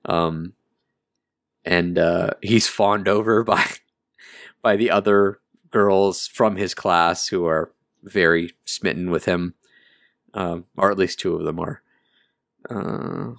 um, 0.05 0.53
and 1.65 1.97
uh, 1.97 2.31
he's 2.41 2.67
fawned 2.67 3.07
over 3.07 3.43
by 3.43 3.65
by 4.61 4.75
the 4.75 4.91
other 4.91 5.39
girls 5.71 6.27
from 6.27 6.55
his 6.55 6.73
class 6.73 7.27
who 7.27 7.45
are 7.45 7.71
very 8.03 8.53
smitten 8.65 9.11
with 9.11 9.25
him, 9.25 9.53
um, 10.33 10.65
or 10.77 10.91
at 10.91 10.97
least 10.97 11.19
two 11.19 11.35
of 11.35 11.43
them 11.45 11.59
are. 11.59 11.81
Uh, 12.69 13.33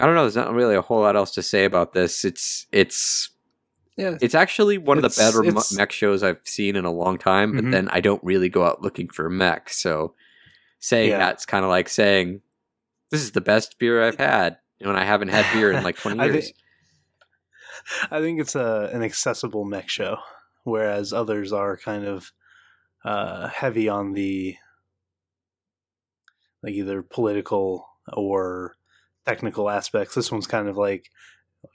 I 0.00 0.06
don't 0.06 0.14
know. 0.14 0.22
There's 0.22 0.36
not 0.36 0.52
really 0.54 0.74
a 0.76 0.82
whole 0.82 1.00
lot 1.00 1.16
else 1.16 1.32
to 1.34 1.42
say 1.42 1.64
about 1.64 1.92
this. 1.92 2.24
It's 2.24 2.66
it's 2.72 3.30
Yeah. 3.96 4.16
it's 4.20 4.34
actually 4.34 4.78
one 4.78 4.96
of 4.98 5.02
the 5.02 5.08
better 5.20 5.42
me- 5.42 5.48
it's- 5.48 5.72
mech 5.72 5.90
shows 5.92 6.22
I've 6.22 6.40
seen 6.44 6.76
in 6.76 6.84
a 6.84 6.92
long 6.92 7.18
time. 7.18 7.54
But 7.56 7.64
Mhm. 7.64 7.72
then 7.72 7.88
I 7.90 8.00
don't 8.00 8.22
really 8.22 8.48
go 8.48 8.64
out 8.64 8.80
looking 8.82 9.08
for 9.08 9.28
mech, 9.28 9.70
so 9.70 10.14
saying 10.78 11.10
Yeah. 11.10 11.18
that's 11.18 11.44
kind 11.46 11.64
of 11.64 11.70
like 11.70 11.88
saying 11.88 12.42
this 13.10 13.22
is 13.22 13.32
the 13.32 13.40
best 13.40 13.78
beer 13.80 14.02
I've 14.02 14.16
had 14.18 14.58
when 14.80 14.94
I 14.96 15.04
haven't 15.04 15.28
had 15.28 15.52
beer 15.52 15.72
in 15.72 15.82
like 15.82 15.96
20 16.00 16.20
I 16.20 16.26
years. 16.26 16.44
think- 16.44 16.56
I 18.12 18.20
think 18.20 18.40
it's 18.40 18.54
a 18.54 18.90
an 18.92 19.02
accessible 19.02 19.64
mech 19.64 19.88
show, 19.88 20.18
whereas 20.68 21.12
others 21.12 21.52
are 21.52 21.76
kind 21.76 22.04
of 22.04 22.32
uh, 23.04 23.48
heavy 23.48 23.88
on 23.88 24.12
the 24.12 24.56
like 26.62 26.74
either 26.74 27.02
political 27.02 27.86
or 28.12 28.76
technical 29.26 29.70
aspects. 29.70 30.14
This 30.14 30.32
one's 30.32 30.46
kind 30.46 30.68
of 30.68 30.76
like, 30.76 31.10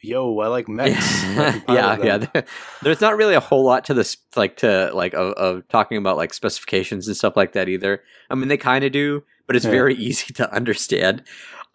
yo, 0.02 0.38
I 0.40 0.48
like 0.48 0.68
mechs. 0.68 1.24
I 1.24 1.52
can 1.52 1.62
pilot 1.62 2.04
yeah, 2.04 2.26
yeah. 2.36 2.42
There's 2.82 3.02
not 3.02 3.16
really 3.18 3.36
a 3.36 3.40
whole 3.40 3.64
lot 3.64 3.86
to 3.86 3.94
this, 3.94 4.18
like 4.36 4.58
to 4.58 4.92
like 4.94 5.14
of, 5.14 5.34
of 5.34 5.68
talking 5.70 5.98
about 5.98 6.18
like 6.18 6.34
specifications 6.34 7.08
and 7.08 7.16
stuff 7.16 7.38
like 7.38 7.54
that 7.54 7.70
either. 7.70 8.02
I 8.30 8.36
mean, 8.36 8.50
they 8.50 8.58
kind 8.58 8.84
of 8.84 8.92
do, 8.92 9.24
but 9.48 9.56
it's 9.56 9.66
Yeah. 9.66 9.72
very 9.72 9.96
easy 10.08 10.34
to 10.34 10.52
understand. 10.54 11.24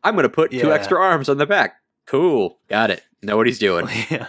I'm 0.04 0.14
gonna 0.14 0.28
put 0.28 0.50
two 0.52 0.72
extra 0.72 1.00
arms 1.00 1.28
on 1.28 1.38
the 1.38 1.46
back. 1.46 1.76
Cool, 2.06 2.58
got 2.68 2.90
it. 2.90 3.02
Know 3.22 3.36
what 3.36 3.46
he's 3.46 3.58
doing. 3.58 3.88
yeah, 4.10 4.28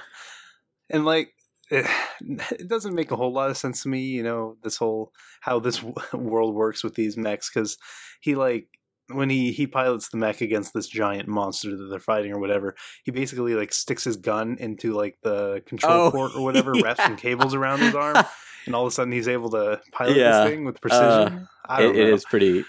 and 0.89 1.05
like 1.05 1.33
it, 1.69 1.85
it 2.51 2.67
doesn't 2.67 2.95
make 2.95 3.11
a 3.11 3.15
whole 3.15 3.33
lot 3.33 3.49
of 3.49 3.57
sense 3.57 3.83
to 3.83 3.89
me. 3.89 4.01
You 4.01 4.23
know, 4.23 4.57
this 4.63 4.77
whole 4.77 5.11
how 5.41 5.59
this 5.59 5.77
w- 5.77 5.95
world 6.13 6.53
works 6.55 6.83
with 6.83 6.95
these 6.95 7.17
mechs 7.17 7.49
because 7.53 7.77
he 8.21 8.35
like 8.35 8.67
when 9.11 9.29
he 9.29 9.51
he 9.51 9.65
pilots 9.65 10.09
the 10.09 10.17
mech 10.17 10.41
against 10.41 10.73
this 10.73 10.87
giant 10.87 11.27
monster 11.27 11.75
that 11.75 11.87
they're 11.89 11.99
fighting 11.99 12.31
or 12.31 12.39
whatever, 12.39 12.75
he 13.03 13.11
basically 13.11 13.55
like 13.55 13.73
sticks 13.73 14.03
his 14.03 14.17
gun 14.17 14.57
into 14.59 14.93
like 14.93 15.17
the 15.23 15.63
control 15.65 16.07
Oh, 16.07 16.11
port 16.11 16.31
or 16.35 16.43
whatever, 16.43 16.73
wraps 16.73 17.03
some 17.03 17.15
cables 17.17 17.55
around 17.55 17.79
his 17.79 17.95
arm, 17.95 18.17
and 18.67 18.75
all 18.75 18.83
of 18.85 18.91
a 18.91 18.91
sudden 18.91 19.11
he's 19.11 19.27
able 19.27 19.49
to 19.51 19.81
pilot 19.91 20.15
Yeah. 20.17 20.41
this 20.43 20.51
thing 20.51 20.65
with 20.65 20.75
uh, 20.75 20.79
precision. 20.79 21.47
I 21.67 21.79
It, 21.81 21.83
don't 21.85 21.95
it 21.95 22.07
know. 22.07 22.13
is 22.13 22.25
pretty. 22.25 22.65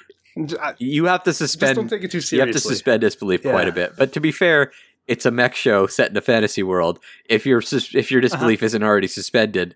I- 0.59 0.75
You 0.79 1.07
have 1.07 1.25
to 1.25 1.31
just 1.31 1.39
suspend. 1.39 1.77
don't 1.77 1.89
take 1.89 2.05
it 2.05 2.11
too 2.11 2.21
you 2.37 2.41
have 2.41 2.53
to 2.53 2.61
suspend 2.61 3.01
disbelief 3.03 3.43
quite 3.43 3.69
a 3.69 3.73
bit. 3.73 3.93
But 3.99 4.13
to 4.15 4.21
be 4.21 4.33
fair, 4.33 4.73
it's 5.11 5.27
a 5.27 5.31
mech 5.31 5.55
show 5.55 5.87
set 5.87 6.11
in 6.11 6.16
a 6.16 6.20
fantasy 6.20 6.62
world. 6.62 6.99
If 7.27 7.45
your 7.45 7.61
if 7.95 8.11
your 8.11 8.20
disbelief 8.20 8.62
isn't 8.62 8.82
already 8.82 9.09
suspended, 9.09 9.74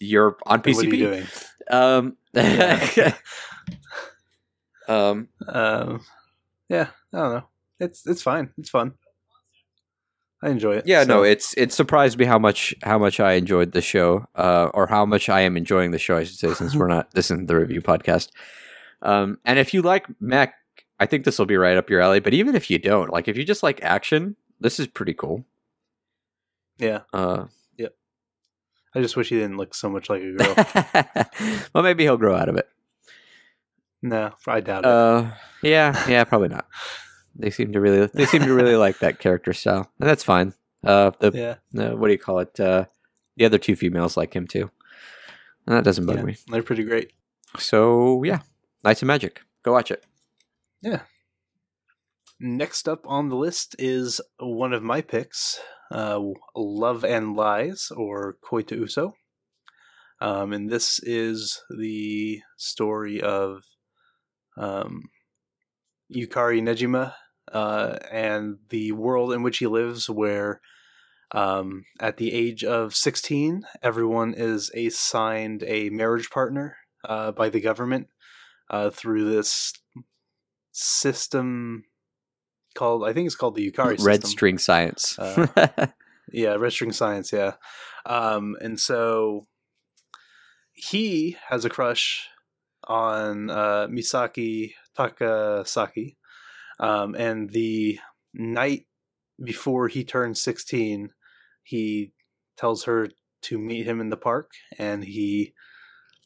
you're 0.00 0.36
on 0.46 0.60
Uh-huh. 0.60 0.72
What 0.74 0.84
are 0.84 0.88
you 0.88 0.92
PCP. 0.92 0.98
doing? 0.98 1.24
Um, 1.70 2.16
Yeah. 2.34 3.14
um, 4.88 5.28
Um, 5.48 6.00
yeah, 6.68 6.88
I 7.12 7.18
don't 7.18 7.32
know. 7.34 7.44
It's 7.78 8.06
it's 8.06 8.22
fine. 8.22 8.50
It's 8.58 8.70
fun. 8.70 8.94
I 10.44 10.48
enjoy 10.50 10.72
it. 10.74 10.86
yeah, 10.86 11.04
no, 11.04 11.22
it's 11.22 11.54
it 11.56 11.72
surprised 11.72 12.18
me 12.18 12.24
how 12.24 12.38
much 12.38 12.74
how 12.82 12.98
much 12.98 13.20
I 13.20 13.34
enjoyed 13.34 13.72
the 13.72 13.80
show, 13.80 14.26
uh, 14.34 14.70
or 14.74 14.88
how 14.88 15.06
much 15.06 15.28
I 15.28 15.42
am 15.42 15.56
enjoying 15.56 15.92
the 15.92 15.98
show. 16.00 16.16
I 16.16 16.24
should 16.24 16.36
say, 16.36 16.52
since 16.54 16.74
we're 16.74 16.88
not 16.88 17.12
this 17.14 17.26
isn't 17.30 17.46
the 17.46 17.56
review 17.56 17.80
podcast. 17.80 18.30
Um, 19.02 19.38
and 19.44 19.58
if 19.60 19.72
you 19.74 19.82
like 19.82 20.06
mech, 20.20 20.54
I 21.02 21.06
think 21.06 21.24
this 21.24 21.36
will 21.36 21.46
be 21.46 21.56
right 21.56 21.76
up 21.76 21.90
your 21.90 22.00
alley. 22.00 22.20
But 22.20 22.32
even 22.32 22.54
if 22.54 22.70
you 22.70 22.78
don't, 22.78 23.10
like 23.10 23.26
if 23.26 23.36
you 23.36 23.44
just 23.44 23.64
like 23.64 23.82
action, 23.82 24.36
this 24.60 24.78
is 24.78 24.86
pretty 24.86 25.14
cool. 25.14 25.44
yeah. 26.78 27.00
Uh, 27.12 27.46
yep. 27.76 27.96
I 28.94 29.00
just 29.00 29.16
wish 29.16 29.30
he 29.30 29.34
didn't 29.34 29.56
look 29.56 29.74
so 29.74 29.90
much 29.90 30.08
like 30.08 30.22
a 30.22 30.32
girl. 30.32 31.64
well, 31.74 31.82
maybe 31.82 32.04
he'll 32.04 32.16
grow 32.16 32.36
out 32.36 32.48
of 32.48 32.56
it. 32.56 32.68
no, 34.00 34.30
I 34.46 34.60
doubt 34.60 34.84
it. 34.84 34.86
Uh, 34.86 35.32
yeah, 35.64 36.08
yeah, 36.08 36.22
probably 36.22 36.50
not. 36.50 36.68
They 37.34 37.50
seem 37.50 37.72
to 37.72 37.80
really, 37.80 38.06
they 38.14 38.26
seem 38.26 38.42
to 38.42 38.54
really 38.54 38.76
like 38.76 39.00
that 39.00 39.18
character 39.18 39.52
style, 39.52 39.90
and 39.98 40.08
that's 40.08 40.22
fine. 40.22 40.54
Uh, 40.84 41.10
the, 41.18 41.32
yeah, 41.34 41.54
the 41.72 41.96
what 41.96 42.06
do 42.06 42.12
you 42.12 42.18
call 42.18 42.38
it? 42.38 42.60
Uh, 42.60 42.84
the 43.36 43.44
other 43.44 43.58
two 43.58 43.74
females 43.74 44.16
like 44.16 44.34
him 44.34 44.46
too, 44.46 44.70
and 45.66 45.76
that 45.76 45.82
doesn't 45.82 46.06
bug 46.06 46.18
yeah, 46.18 46.22
me. 46.22 46.36
they're 46.46 46.62
pretty 46.62 46.84
great. 46.84 47.12
So 47.58 48.22
yeah, 48.22 48.40
Knights 48.84 49.02
of 49.02 49.08
Magic, 49.08 49.42
go 49.64 49.72
watch 49.72 49.90
it. 49.90 50.04
Next 52.40 52.88
up 52.88 53.06
on 53.06 53.28
the 53.28 53.36
list 53.36 53.76
is 53.78 54.20
one 54.38 54.72
of 54.72 54.82
my 54.82 55.00
picks, 55.00 55.60
uh, 55.92 56.20
Love 56.56 57.04
and 57.04 57.36
Lies, 57.36 57.92
or 57.94 58.36
Koi 58.42 58.62
to 58.62 58.76
Uso. 58.76 59.14
Um, 60.20 60.52
and 60.52 60.68
this 60.68 60.98
is 61.04 61.62
the 61.70 62.40
story 62.56 63.20
of 63.20 63.62
um, 64.56 65.04
Yukari 66.12 66.60
Nejima 66.60 67.14
uh, 67.52 67.98
and 68.10 68.58
the 68.70 68.92
world 68.92 69.32
in 69.32 69.42
which 69.42 69.58
he 69.58 69.66
lives, 69.66 70.10
where 70.10 70.60
um, 71.32 71.84
at 72.00 72.16
the 72.16 72.32
age 72.32 72.64
of 72.64 72.94
16, 72.94 73.62
everyone 73.82 74.34
is 74.34 74.70
assigned 74.74 75.62
a 75.62 75.90
marriage 75.90 76.30
partner 76.30 76.76
uh, 77.04 77.32
by 77.32 77.48
the 77.48 77.60
government 77.60 78.08
uh, 78.68 78.90
through 78.90 79.30
this 79.30 79.72
system 80.72 81.84
called 82.74 83.04
I 83.04 83.12
think 83.12 83.26
it's 83.26 83.36
called 83.36 83.54
the 83.54 83.70
Yukari 83.70 84.02
Red 84.02 84.22
system. 84.22 84.30
String 84.30 84.58
Science. 84.58 85.18
Uh, 85.18 85.88
Yeah, 86.32 86.54
red 86.54 86.72
string 86.72 86.92
science, 86.92 87.32
yeah. 87.32 87.54
Um, 88.06 88.56
and 88.60 88.80
so 88.80 89.46
he 90.72 91.36
has 91.48 91.64
a 91.64 91.70
crush 91.70 92.28
on 92.84 93.50
uh, 93.50 93.86
Misaki 93.88 94.72
Takasaki. 94.96 96.16
Um, 96.80 97.14
and 97.14 97.50
the 97.50 97.98
night 98.34 98.86
before 99.42 99.88
he 99.88 100.04
turns 100.04 100.42
16, 100.42 101.10
he 101.62 102.12
tells 102.56 102.84
her 102.84 103.10
to 103.42 103.58
meet 103.58 103.86
him 103.86 104.00
in 104.00 104.10
the 104.10 104.16
park 104.16 104.52
and 104.78 105.04
he 105.04 105.52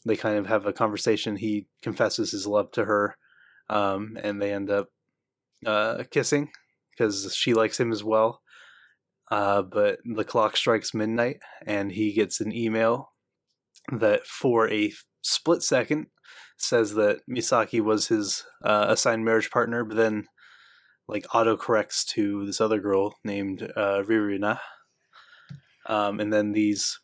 they 0.05 0.17
kind 0.17 0.39
of 0.39 0.47
have 0.47 0.67
a 0.67 0.73
conversation. 0.73 1.37
He 1.37 1.67
confesses 1.83 2.31
his 2.31 2.47
love 2.47 2.71
to 2.73 2.85
her 2.85 3.17
um, 3.69 4.17
and 4.23 4.41
they 4.41 4.53
end 4.53 4.71
up 4.71 4.89
uh, 5.65 6.05
kissing 6.11 6.51
because 6.91 7.35
she 7.35 7.55
likes 7.55 7.79
him 7.79 7.93
as 7.93 8.03
well. 8.03 8.41
Uh, 9.31 9.63
but 9.63 9.99
the 10.05 10.25
clock 10.25 10.57
strikes 10.57 10.95
midnight, 10.95 11.39
and 11.67 11.93
he 11.93 12.13
gets 12.13 12.41
an 12.41 12.53
email 12.53 13.13
that, 13.93 14.25
for 14.27 14.71
a 14.71 14.93
split 15.23 15.63
second, 15.63 16.07
says 16.57 16.95
that 16.95 17.21
Misaki 17.29 17.81
was 17.81 18.09
his 18.09 18.45
uh, 18.65 18.87
assigned 18.89 19.25
marriage 19.25 19.51
partner, 19.51 19.85
but 19.85 19.97
then 19.97 20.27
like 21.09 21.27
auto 21.35 21.57
corrects 21.57 22.05
to 22.05 22.47
this 22.47 22.61
other 22.61 22.81
girl 22.81 23.15
named 23.25 23.63
uh, 23.77 24.03
Ririna. 24.03 24.59
Um, 25.87 26.19
and 26.19 26.33
then 26.33 26.53
these, 26.53 26.99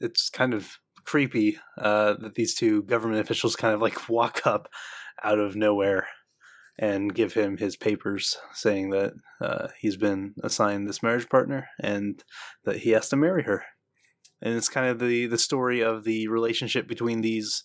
it's 0.00 0.30
kind 0.30 0.54
of 0.54 0.78
creepy 1.04 1.58
uh, 1.78 2.14
that 2.20 2.34
these 2.34 2.54
two 2.54 2.82
government 2.84 3.20
officials 3.20 3.56
kind 3.56 3.74
of 3.74 3.80
like 3.80 4.08
walk 4.08 4.46
up 4.46 4.68
out 5.24 5.38
of 5.38 5.56
nowhere 5.56 6.06
and 6.78 7.14
give 7.14 7.34
him 7.34 7.58
his 7.58 7.76
papers 7.76 8.36
saying 8.54 8.90
that 8.90 9.12
uh, 9.40 9.68
he's 9.78 9.96
been 9.96 10.34
assigned 10.42 10.88
this 10.88 11.02
marriage 11.02 11.28
partner 11.28 11.68
and 11.80 12.24
that 12.64 12.78
he 12.78 12.90
has 12.90 13.08
to 13.10 13.16
marry 13.16 13.42
her. 13.44 13.64
And 14.40 14.54
it's 14.54 14.68
kind 14.68 14.88
of 14.88 14.98
the 14.98 15.26
the 15.26 15.38
story 15.38 15.82
of 15.82 16.04
the 16.04 16.26
relationship 16.28 16.88
between 16.88 17.20
these 17.20 17.62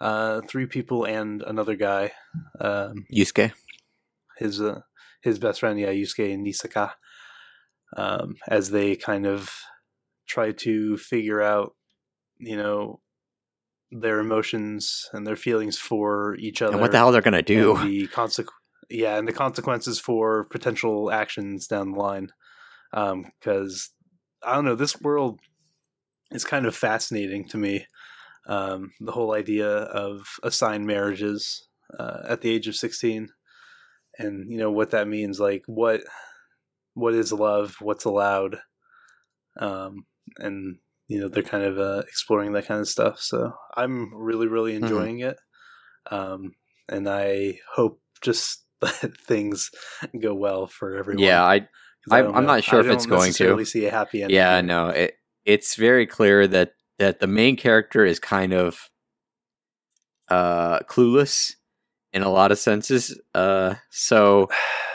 uh, 0.00 0.40
three 0.48 0.66
people 0.66 1.04
and 1.04 1.42
another 1.42 1.76
guy. 1.76 2.12
Um, 2.60 3.04
Yusuke. 3.14 3.52
his 4.38 4.60
uh, 4.60 4.80
his 5.22 5.38
best 5.38 5.60
friend, 5.60 5.78
yeah, 5.78 5.92
Yusuke 5.92 6.32
and 6.32 6.46
Nisaka, 6.46 6.92
um, 7.96 8.36
as 8.48 8.70
they 8.70 8.96
kind 8.96 9.26
of 9.26 9.50
try 10.26 10.52
to 10.52 10.96
figure 10.96 11.42
out, 11.42 11.74
you 12.38 12.56
know, 12.56 13.00
their 13.94 14.18
emotions 14.18 15.08
and 15.12 15.26
their 15.26 15.36
feelings 15.36 15.78
for 15.78 16.34
each 16.38 16.60
other. 16.60 16.72
And 16.72 16.80
what 16.80 16.90
the 16.90 16.98
hell 16.98 17.12
they're 17.12 17.22
gonna 17.22 17.42
do? 17.42 17.76
and 17.76 17.88
the 17.88 18.08
consequ- 18.08 18.48
yeah, 18.90 19.16
and 19.16 19.26
the 19.26 19.32
consequences 19.32 20.00
for 20.00 20.44
potential 20.44 21.10
actions 21.10 21.66
down 21.66 21.92
the 21.92 21.98
line. 21.98 22.30
Because 22.92 23.90
I 24.42 24.54
don't 24.54 24.64
know, 24.64 24.74
this 24.74 25.00
world 25.00 25.40
is 26.32 26.44
kind 26.44 26.66
of 26.66 26.74
fascinating 26.74 27.48
to 27.48 27.56
me. 27.56 27.86
Um, 28.46 28.92
the 29.00 29.12
whole 29.12 29.34
idea 29.34 29.68
of 29.68 30.26
assigned 30.42 30.86
marriages 30.86 31.66
uh, 31.98 32.22
at 32.28 32.40
the 32.40 32.50
age 32.50 32.68
of 32.68 32.76
sixteen, 32.76 33.28
and 34.18 34.50
you 34.50 34.58
know 34.58 34.70
what 34.70 34.90
that 34.90 35.08
means. 35.08 35.40
Like 35.40 35.62
what 35.66 36.02
what 36.94 37.14
is 37.14 37.32
love? 37.32 37.76
What's 37.80 38.04
allowed? 38.04 38.58
Um, 39.58 40.06
and 40.38 40.78
you 41.08 41.20
know 41.20 41.28
they're 41.28 41.42
kind 41.42 41.64
of 41.64 41.78
uh, 41.78 42.02
exploring 42.08 42.52
that 42.52 42.66
kind 42.66 42.80
of 42.80 42.88
stuff. 42.88 43.20
So 43.20 43.52
I'm 43.76 44.14
really 44.14 44.46
really 44.46 44.72
Mm-hmm. 44.72 44.84
enjoying 44.84 45.20
it, 45.20 45.36
um, 46.10 46.52
and 46.88 47.08
I 47.08 47.58
hope 47.74 48.00
just 48.22 48.64
that 48.80 49.16
things 49.18 49.70
go 50.20 50.34
well 50.34 50.66
for 50.66 50.96
everyone. 50.96 51.22
Yeah, 51.22 51.44
I 51.44 51.66
I'm 52.10 52.32
know- 52.32 52.40
not 52.40 52.64
sure 52.64 52.80
I 52.80 52.84
if 52.84 52.90
it's 52.90 53.06
going 53.06 53.32
to. 53.34 53.64
See 53.64 53.86
a 53.86 53.90
happy 53.90 54.22
ending. 54.22 54.36
yeah, 54.36 54.60
no, 54.60 54.88
it 54.88 55.14
it's 55.44 55.74
very 55.74 56.06
clear 56.06 56.46
that 56.46 56.72
that 56.98 57.20
the 57.20 57.26
main 57.26 57.56
character 57.56 58.04
is 58.04 58.18
kind 58.18 58.52
of 58.52 58.88
uh 60.28 60.78
clueless 60.80 61.52
in 62.12 62.22
a 62.22 62.30
lot 62.30 62.52
of 62.52 62.58
senses. 62.58 63.18
Uh 63.34 63.74
so 63.90 64.48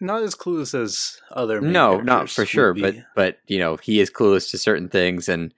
not 0.00 0.22
as 0.22 0.34
clueless 0.34 0.74
as 0.80 1.18
other. 1.30 1.60
no, 1.60 2.00
not 2.00 2.28
for 2.30 2.44
sure, 2.46 2.74
be. 2.74 2.80
but 2.82 2.94
but 3.14 3.38
you 3.46 3.58
know, 3.58 3.76
he 3.76 4.00
is 4.00 4.10
clueless 4.10 4.50
to 4.50 4.58
certain 4.58 4.88
things 4.88 5.28
and 5.28 5.52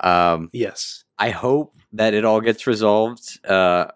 um 0.00 0.50
yes, 0.52 1.04
I 1.18 1.30
hope 1.30 1.74
that 1.92 2.14
it 2.14 2.24
all 2.24 2.40
gets 2.40 2.66
resolved. 2.66 3.38
Uh 3.46 3.86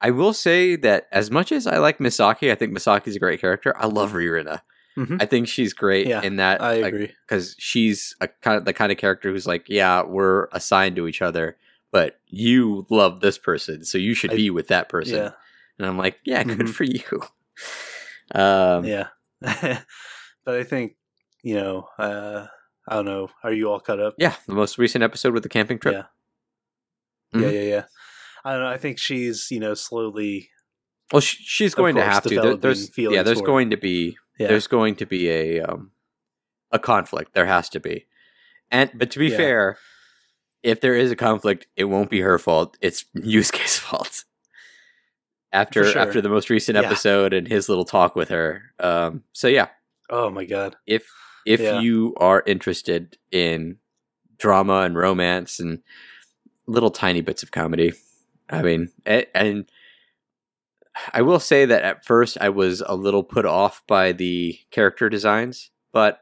I 0.00 0.10
will 0.10 0.32
say 0.32 0.76
that 0.76 1.08
as 1.10 1.30
much 1.30 1.50
as 1.52 1.66
I 1.66 1.78
like 1.78 1.98
Misaki, 1.98 2.52
I 2.52 2.54
think 2.54 2.72
Misaki's 2.76 3.16
a 3.16 3.18
great 3.18 3.40
character. 3.40 3.76
I 3.76 3.86
love 3.86 4.12
Ririna. 4.12 4.60
Mhm. 4.96 5.20
I 5.22 5.26
think 5.26 5.48
she's 5.48 5.72
great 5.72 6.06
Yeah, 6.06 6.22
in 6.22 6.36
that 6.36 6.60
I 6.60 6.76
like, 6.80 6.92
agree. 6.94 7.12
because 7.26 7.54
she's 7.58 8.14
a 8.20 8.28
kind 8.28 8.56
of 8.56 8.64
the 8.64 8.72
kind 8.72 8.90
of 8.92 8.98
character 8.98 9.30
who's 9.30 9.46
like, 9.46 9.64
yeah, 9.68 10.02
we're 10.02 10.46
assigned 10.52 10.96
to 10.96 11.06
each 11.08 11.20
other, 11.22 11.56
but 11.92 12.18
you 12.26 12.86
love 12.90 13.20
this 13.20 13.38
person, 13.38 13.84
so 13.84 13.96
you 13.98 14.14
should 14.14 14.32
I- 14.32 14.36
be 14.36 14.50
with 14.50 14.68
that 14.68 14.88
person. 14.88 15.16
yeah, 15.18 15.30
And 15.78 15.86
I'm 15.86 15.98
like, 15.98 16.18
yeah, 16.24 16.42
good 16.44 16.58
Mhm. 16.58 16.68
for 16.68 16.84
you. 16.84 17.22
Um, 18.34 18.84
yeah. 18.84 19.08
but 19.40 20.54
I 20.54 20.64
think 20.64 20.96
you 21.42 21.54
know. 21.56 21.88
Uh, 21.98 22.46
I 22.90 22.94
don't 22.94 23.04
know. 23.04 23.28
Are 23.44 23.52
you 23.52 23.70
all 23.70 23.80
caught 23.80 24.00
up? 24.00 24.14
yeah, 24.18 24.34
the 24.46 24.54
most 24.54 24.78
recent 24.78 25.04
episode 25.04 25.34
with 25.34 25.42
the 25.42 25.48
camping 25.50 25.78
trip. 25.78 25.94
Yeah. 25.94 27.38
Mhm. 27.38 27.42
Yeah, 27.42 27.50
yeah, 27.50 27.68
yeah. 27.74 27.84
I 28.44 28.52
don't 28.52 28.62
know. 28.62 28.68
I 28.70 28.78
think 28.78 28.98
she's 28.98 29.48
you 29.50 29.60
know 29.60 29.74
slowly. 29.74 30.48
Well, 31.12 31.20
she, 31.20 31.36
she's 31.42 31.74
going 31.74 31.96
to 31.96 32.02
have 32.04 32.22
to. 32.22 32.28
There- 32.30 32.36
developing 32.36 32.60
there's 32.60 32.90
yeah, 32.98 33.22
there's 33.22 33.38
for 33.38 33.44
it. 33.44 33.46
going 33.46 33.70
to 33.70 33.76
be 33.76 34.16
Yeah. 34.38 34.48
there's 34.48 34.66
going 34.66 34.94
to 34.96 35.06
be 35.06 35.28
a 35.30 35.60
um 35.62 35.92
a 36.72 36.78
conflict. 36.78 37.34
There 37.34 37.46
has 37.46 37.68
to 37.70 37.80
be, 37.80 38.06
and 38.70 38.90
but 38.94 39.10
to 39.10 39.18
be 39.18 39.28
Yeah. 39.28 39.36
fair, 39.36 39.78
if 40.62 40.80
there 40.80 40.94
is 40.94 41.10
a 41.10 41.16
conflict, 41.16 41.66
it 41.76 41.84
won't 41.84 42.08
be 42.10 42.20
her 42.20 42.38
fault. 42.38 42.78
It's 42.80 43.04
Yusuke's 43.16 43.78
fault. 43.86 44.24
After 45.52 45.84
sure. 45.84 46.00
after 46.00 46.20
the 46.20 46.28
most 46.28 46.50
recent 46.50 46.76
Yeah. 46.76 46.82
episode 46.82 47.32
and 47.32 47.48
his 47.48 47.68
little 47.68 47.84
talk 47.86 48.14
with 48.14 48.28
her, 48.28 48.62
um, 48.80 49.24
so 49.32 49.48
yeah, 49.48 49.68
Oh 50.10 50.30
my 50.30 50.44
god. 50.44 50.76
if 50.86 51.08
if 51.46 51.60
Yeah. 51.60 51.80
you 51.80 52.14
are 52.18 52.42
interested 52.46 53.16
in 53.32 53.78
drama 54.36 54.80
and 54.82 54.96
romance 54.96 55.58
and 55.58 55.82
little 56.66 56.90
tiny 56.90 57.22
bits 57.22 57.42
of 57.42 57.50
comedy, 57.50 57.92
I 58.50 58.60
mean, 58.62 58.92
a- 59.06 59.34
and 59.36 59.70
I 61.14 61.22
will 61.22 61.40
say 61.40 61.64
that 61.64 61.82
at 61.82 62.04
first 62.04 62.36
I 62.40 62.50
was 62.50 62.82
a 62.84 62.94
little 62.94 63.22
put 63.24 63.46
off 63.46 63.82
by 63.86 64.12
the 64.12 64.58
character 64.70 65.08
designs, 65.08 65.70
but 65.92 66.20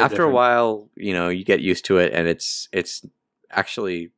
after 0.00 0.22
a 0.22 0.30
while, 0.30 0.88
you 0.96 1.12
know, 1.12 1.28
you 1.28 1.44
get 1.44 1.60
used 1.60 1.84
to 1.86 1.98
it, 1.98 2.12
and 2.14 2.26
it's 2.28 2.68
it's 2.72 3.04
actually 3.50 4.12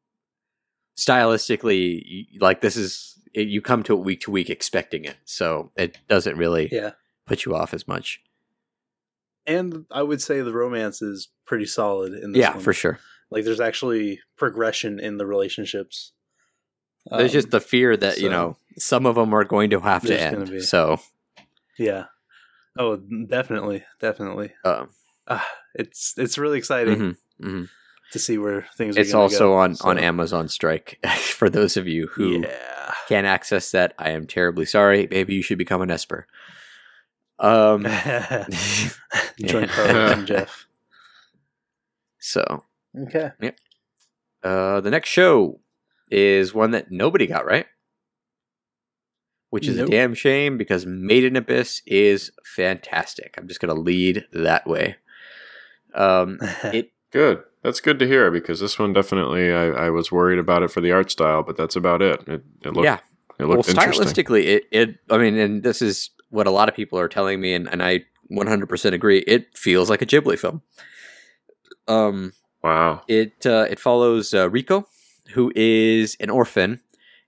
stylistically 0.96 2.28
like 2.40 2.60
this 2.60 2.76
is 2.76 3.13
it, 3.34 3.48
you 3.48 3.60
come 3.60 3.82
to 3.84 3.94
it 3.94 4.04
week 4.04 4.20
to 4.22 4.30
week 4.30 4.48
expecting 4.48 5.04
it, 5.04 5.16
so 5.24 5.70
it 5.76 5.98
doesn't 6.08 6.36
really 6.38 6.68
Yeah, 6.72 6.92
put 7.26 7.44
you 7.44 7.54
off 7.54 7.74
as 7.74 7.86
much. 7.86 8.20
and 9.46 9.84
I 9.90 10.02
would 10.02 10.22
say 10.22 10.40
the 10.40 10.52
romance 10.52 11.02
is 11.02 11.28
pretty 11.44 11.66
solid 11.66 12.14
in 12.14 12.32
this. 12.32 12.40
Yeah, 12.40 12.54
one. 12.54 12.62
for 12.62 12.72
sure. 12.72 12.98
Like 13.30 13.44
there's 13.44 13.60
actually 13.60 14.20
progression 14.36 14.98
in 15.00 15.18
the 15.18 15.26
relationships. 15.26 16.12
There's 17.10 17.32
just 17.32 17.48
Um, 17.48 17.50
the 17.50 17.60
fear 17.60 17.96
that 17.96 18.18
you 18.18 18.30
know 18.30 18.56
some 18.78 19.04
of 19.06 19.16
them 19.16 19.34
are 19.34 19.44
going 19.44 19.70
to 19.70 19.80
have 19.80 20.02
to 20.06 20.18
end. 20.18 20.62
So 20.62 21.00
yeah. 21.78 22.06
Oh, 22.78 22.96
definitely, 22.96 23.84
definitely. 24.00 24.52
um, 24.64 24.88
Ah, 25.28 25.46
it's 25.74 26.14
it's 26.18 26.38
really 26.38 26.58
exciting 26.58 26.98
mhm, 26.98 27.16
mhm. 27.40 27.68
To 28.12 28.18
see 28.18 28.38
where 28.38 28.66
things. 28.76 28.96
Are 28.96 29.00
it's 29.00 29.12
gonna 29.12 29.22
also 29.22 29.38
go, 29.50 29.54
on 29.54 29.76
on 29.82 29.98
Amazon 29.98 30.48
Strike 30.48 30.98
for 31.18 31.48
those 31.50 31.76
of 31.76 31.86
you 31.88 32.06
who 32.08 32.42
Yeah. 32.42 32.94
can't 33.08 33.26
access 33.26 33.70
that. 33.72 33.94
I 33.98 34.10
am 34.10 34.26
terribly 34.26 34.66
sorry. 34.66 35.08
Maybe 35.10 35.34
you 35.34 35.42
should 35.42 35.58
become 35.58 35.82
an 35.82 35.90
Esper. 35.90 36.26
Um, 37.38 37.82
Join 39.40 39.64
Yeah. 39.64 39.66
Carlos 39.66 40.12
and 40.18 40.26
Jeff. 40.26 40.66
so 42.20 42.64
Okay. 42.96 43.32
uh, 44.44 44.80
the 44.80 44.90
next 44.90 45.08
show 45.10 45.60
is 46.10 46.54
one 46.54 46.70
that 46.70 46.90
nobody 46.92 47.26
got 47.26 47.44
right, 47.44 47.66
which 49.50 49.66
is 49.66 49.76
Nope. 49.78 49.88
a 49.88 49.90
damn 49.90 50.14
shame 50.14 50.56
because 50.56 50.86
Made 50.86 51.24
in 51.24 51.34
Abyss 51.36 51.82
is 51.86 52.30
fantastic. 52.44 53.34
I'm 53.36 53.48
just 53.48 53.58
gonna 53.60 53.74
lead 53.74 54.26
that 54.32 54.66
way. 54.66 54.96
Um, 55.94 56.38
it 56.64 56.92
Good. 57.10 57.42
That's 57.64 57.80
good 57.80 57.98
to 57.98 58.06
hear 58.06 58.30
because 58.30 58.60
this 58.60 58.78
one 58.78 58.92
definitely 58.92 59.50
I, 59.50 59.86
I 59.86 59.90
was 59.90 60.12
worried 60.12 60.38
about 60.38 60.62
it 60.62 60.70
for 60.70 60.82
the 60.82 60.92
art 60.92 61.10
style, 61.10 61.42
but 61.42 61.56
that's 61.56 61.76
about 61.76 62.02
it. 62.02 62.20
It, 62.28 62.44
it 62.62 62.74
looked 62.74 62.84
yeah, 62.84 62.98
it 63.38 63.46
well, 63.46 63.56
looked 63.56 63.70
interesting. 63.70 64.06
stylistically, 64.06 64.44
it, 64.44 64.64
it. 64.70 64.96
I 65.10 65.16
mean, 65.16 65.38
and 65.38 65.62
this 65.62 65.80
is 65.80 66.10
what 66.28 66.46
a 66.46 66.50
lot 66.50 66.68
of 66.68 66.74
people 66.74 66.98
are 66.98 67.08
telling 67.08 67.40
me, 67.40 67.54
and, 67.54 67.66
and 67.68 67.82
I 67.82 68.04
100% 68.30 68.92
agree. 68.92 69.20
It 69.26 69.56
feels 69.56 69.88
like 69.88 70.02
a 70.02 70.06
Ghibli 70.06 70.38
film. 70.38 70.62
Um, 71.88 72.32
Wow. 72.62 73.02
it 73.08 73.46
uh, 73.46 73.66
it 73.70 73.78
follows 73.78 74.34
uh, 74.34 74.48
Riko, 74.48 74.84
who 75.32 75.52
is 75.54 76.16
an 76.20 76.30
orphan, 76.30 76.80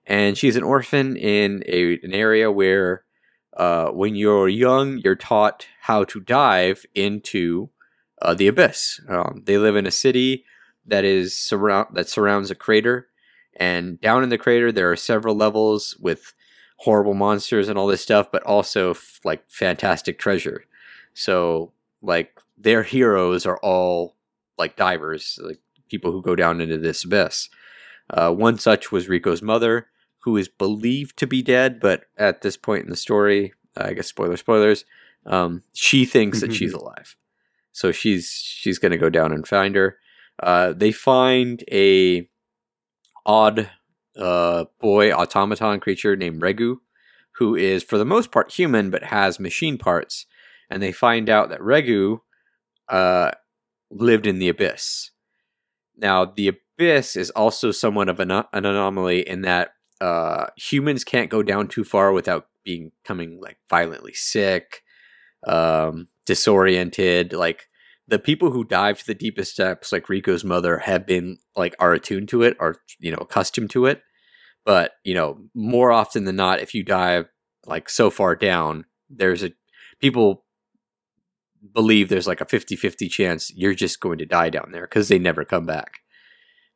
and 0.05 0.37
she's 0.37 0.55
an 0.55 0.63
orphan 0.63 1.15
in 1.15 1.63
a, 1.67 1.99
an 2.03 2.13
area 2.13 2.51
where, 2.51 3.03
uh, 3.55 3.89
when 3.89 4.15
you're 4.15 4.49
young, 4.49 4.97
you're 4.99 5.15
taught 5.15 5.67
how 5.81 6.03
to 6.05 6.19
dive 6.19 6.85
into 6.95 7.69
uh, 8.21 8.33
the 8.33 8.47
abyss. 8.47 8.99
Um, 9.07 9.43
they 9.45 9.57
live 9.57 9.75
in 9.75 9.87
a 9.87 9.91
city 9.91 10.45
that 10.85 11.03
is 11.03 11.35
surround 11.35 11.87
that 11.93 12.09
surrounds 12.09 12.51
a 12.51 12.55
crater, 12.55 13.07
and 13.55 13.99
down 14.01 14.23
in 14.23 14.29
the 14.29 14.37
crater 14.37 14.71
there 14.71 14.91
are 14.91 14.95
several 14.95 15.35
levels 15.35 15.97
with 15.99 16.33
horrible 16.77 17.13
monsters 17.13 17.69
and 17.69 17.77
all 17.77 17.87
this 17.87 18.01
stuff, 18.01 18.31
but 18.31 18.43
also 18.43 18.91
f- 18.91 19.19
like 19.23 19.43
fantastic 19.49 20.19
treasure. 20.19 20.65
So 21.13 21.73
like 22.01 22.39
their 22.57 22.83
heroes 22.83 23.45
are 23.45 23.57
all 23.57 24.15
like 24.57 24.75
divers, 24.75 25.39
like 25.41 25.59
people 25.89 26.11
who 26.11 26.21
go 26.21 26.35
down 26.35 26.61
into 26.61 26.77
this 26.77 27.03
abyss. 27.03 27.49
Uh, 28.09 28.31
one 28.31 28.57
such 28.57 28.91
was 28.91 29.07
Riko's 29.07 29.41
mother, 29.41 29.87
who 30.19 30.37
is 30.37 30.47
believed 30.47 31.17
to 31.17 31.27
be 31.27 31.41
dead, 31.41 31.79
but 31.79 32.05
at 32.17 32.41
this 32.41 32.57
point 32.57 32.83
in 32.83 32.89
the 32.89 32.95
story, 32.95 33.53
I 33.75 33.93
guess 33.93 34.07
spoiler 34.07 34.37
spoilers, 34.37 34.85
um, 35.25 35.63
she 35.73 36.05
thinks 36.05 36.41
that 36.41 36.53
she's 36.53 36.73
alive. 36.73 37.15
So 37.77 37.91
she's 37.91 38.31
she's 38.31 38.79
going 38.79 38.91
to 38.91 38.97
go 38.97 39.11
down 39.11 39.31
and 39.31 39.47
find 39.47 39.75
her. 39.75 39.99
Uh, 40.41 40.73
they 40.73 40.91
find 40.91 41.63
a 41.71 42.27
odd 43.23 43.69
uh, 44.17 44.65
boy 44.81 45.11
automaton 45.11 45.79
creature 45.79 46.15
named 46.15 46.41
Regu, 46.41 46.77
who 47.35 47.53
is 47.53 47.83
for 47.83 47.99
the 47.99 48.03
most 48.03 48.31
part 48.31 48.51
human 48.51 48.89
but 48.89 49.03
has 49.03 49.39
machine 49.39 49.77
parts, 49.77 50.25
and 50.71 50.81
they 50.81 50.91
find 50.91 51.29
out 51.29 51.49
that 51.49 51.59
Regu 51.59 52.21
uh, 52.89 53.29
lived 53.91 54.25
in 54.25 54.39
the 54.39 54.49
abyss. 54.49 55.11
Now, 55.95 56.25
the 56.25 56.47
abyss 56.47 57.15
is 57.15 57.29
also 57.29 57.69
somewhat 57.69 58.09
of 58.09 58.19
an, 58.19 58.31
an 58.31 58.45
anomaly 58.53 59.19
in 59.19 59.43
that 59.43 59.73
uh, 60.01 60.47
humans 60.57 61.03
can't 61.03 61.29
go 61.29 61.43
down 61.43 61.67
too 61.67 61.83
far 61.83 62.11
without 62.11 62.47
being 62.63 62.91
coming 63.03 63.39
like 63.39 63.59
violently 63.69 64.13
sick, 64.13 64.81
um, 65.45 66.07
disoriented. 66.27 67.33
Like 67.33 67.67
the 68.07 68.19
people 68.19 68.51
who 68.51 68.63
dive 68.63 68.99
to 68.99 69.07
the 69.07 69.15
deepest 69.15 69.57
depths, 69.57 69.91
like 69.91 70.05
Riko's 70.05 70.43
mother, 70.43 70.77
have 70.79 71.07
been 71.07 71.39
like 71.55 71.75
are 71.79 71.93
attuned 71.93 72.29
to 72.29 72.43
it, 72.43 72.55
are 72.59 72.75
you 72.99 73.11
know 73.11 73.17
accustomed 73.17 73.71
to 73.71 73.87
it. 73.87 74.03
But 74.63 74.91
you 75.03 75.15
know, 75.15 75.39
more 75.55 75.91
often 75.91 76.25
than 76.25 76.35
not, 76.35 76.59
if 76.59 76.75
you 76.75 76.83
dive 76.83 77.25
like 77.65 77.89
so 77.89 78.11
far 78.11 78.35
down, 78.35 78.85
there's 79.09 79.43
a 79.43 79.51
people 79.99 80.43
believe 81.73 82.07
there's 82.07 82.27
like 82.27 82.39
a 82.39 82.45
50-50 82.45 83.09
chance 83.09 83.51
you're 83.55 83.73
just 83.73 83.99
going 83.99 84.19
to 84.19 84.25
die 84.25 84.49
down 84.49 84.69
there 84.71 84.83
because 84.83 85.07
they 85.07 85.19
never 85.19 85.43
come 85.43 85.65
back. 85.65 85.99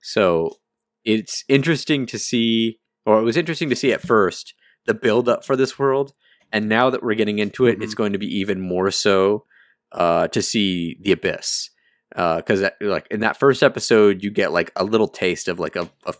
So 0.01 0.57
it's 1.05 1.43
interesting 1.47 2.05
to 2.07 2.17
see, 2.17 2.79
or 3.05 3.19
it 3.19 3.23
was 3.23 3.37
interesting 3.37 3.69
to 3.69 3.75
see 3.75 3.93
at 3.93 4.01
first 4.01 4.53
the 4.87 4.93
build 4.93 5.29
up 5.29 5.45
for 5.45 5.55
this 5.55 5.77
world, 5.77 6.13
and 6.51 6.67
now 6.67 6.89
that 6.89 7.03
we're 7.03 7.15
getting 7.15 7.39
into 7.39 7.65
it, 7.65 7.73
mm-hmm. 7.73 7.83
it's 7.83 7.95
going 7.95 8.13
to 8.13 8.19
be 8.19 8.27
even 8.37 8.61
more 8.61 8.91
so 8.91 9.45
uh, 9.91 10.27
to 10.29 10.41
see 10.41 10.97
the 11.01 11.11
abyss. 11.11 11.69
Because 12.09 12.61
uh, 12.61 12.71
like 12.81 13.07
in 13.09 13.21
that 13.21 13.37
first 13.37 13.63
episode, 13.63 14.23
you 14.23 14.31
get 14.31 14.51
like 14.51 14.71
a 14.75 14.83
little 14.83 15.07
taste 15.07 15.47
of 15.47 15.59
like 15.59 15.75
a, 15.75 15.89
a 16.05 16.13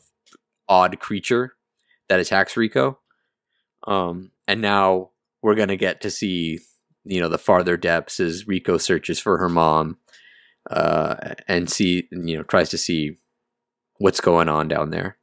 odd 0.69 0.99
creature 0.99 1.53
that 2.07 2.19
attacks 2.19 2.55
Riko. 2.55 2.97
um, 3.87 4.31
and 4.47 4.61
now 4.61 5.09
we're 5.41 5.55
gonna 5.55 5.75
get 5.75 6.01
to 6.01 6.09
see 6.09 6.59
you 7.03 7.19
know 7.19 7.29
the 7.29 7.37
farther 7.37 7.77
depths 7.77 8.19
as 8.19 8.45
Riko 8.45 8.79
searches 8.79 9.19
for 9.19 9.37
her 9.37 9.49
mom, 9.49 9.97
uh, 10.69 11.15
and 11.47 11.69
see 11.69 12.07
you 12.11 12.37
know 12.37 12.43
tries 12.43 12.69
to 12.69 12.77
see 12.77 13.17
what's 13.97 14.21
going 14.21 14.49
on 14.49 14.67
down 14.67 14.91
there. 14.91 15.17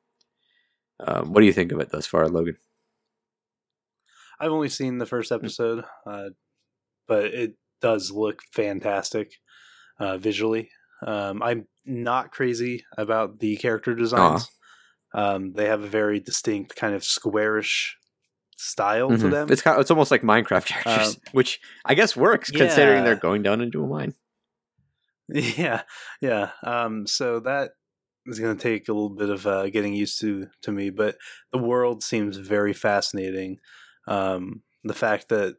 Um, 1.01 1.33
what 1.33 1.41
do 1.41 1.47
you 1.47 1.53
think 1.53 1.73
of 1.73 1.81
it 1.81 1.91
thus 1.91 2.07
far, 2.07 2.29
Logan? 2.29 2.57
I've 4.41 4.53
only 4.53 4.69
seen 4.69 4.99
the 4.99 5.07
first 5.07 5.33
episode, 5.33 5.85
uh, 6.07 6.31
but 7.07 7.27
it 7.27 7.55
does 7.81 8.11
look 8.11 8.43
fantastic 8.53 9.33
uh, 9.99 10.19
visually. 10.19 10.71
Um, 11.07 11.43
I'm 11.43 11.67
not 11.85 12.31
crazy 12.31 12.85
about 12.97 13.39
the 13.39 13.57
character 13.57 13.95
designs. 13.95 14.49
Um, 15.15 15.53
they 15.55 15.67
have 15.67 15.83
a 15.83 15.89
very 15.89 16.21
distinct 16.21 16.77
kind 16.77 16.95
of 16.95 17.03
squarish 17.03 17.97
style 18.57 19.11
mm-hmm. 19.11 19.23
to 19.23 19.29
them. 19.31 19.49
It's 19.51 19.63
kind 19.63 19.77
of, 19.77 19.81
it's 19.81 19.91
almost 19.91 20.11
like 20.11 20.23
Minecraft 20.23 20.67
characters, 20.67 21.17
um, 21.17 21.23
which 21.33 21.61
I 21.85 21.95
guess 21.95 22.17
works 22.17 22.51
yeah. 22.53 22.59
considering 22.59 23.05
they're 23.05 23.17
going 23.17 23.43
down 23.43 23.61
into 23.61 23.83
a 23.83 23.87
mine. 23.87 24.15
Yeah, 25.31 25.83
yeah. 26.23 26.53
Um, 26.65 27.07
so 27.07 27.41
that 27.41 27.73
is 28.25 28.41
going 28.41 28.57
to 28.57 28.63
take 28.63 28.89
a 28.89 28.95
little 28.95 29.15
bit 29.15 29.29
of 29.29 29.47
uh, 29.47 29.69
getting 29.69 29.93
used 29.93 30.19
to 30.23 30.47
to 30.63 30.73
me, 30.73 30.89
but 30.89 31.17
the 31.53 31.59
world 31.59 32.03
seems 32.03 32.39
very 32.39 32.73
fascinating. 32.73 33.59
Um, 34.09 34.63
the 34.85 34.95
fact 34.95 35.29
that 35.29 35.57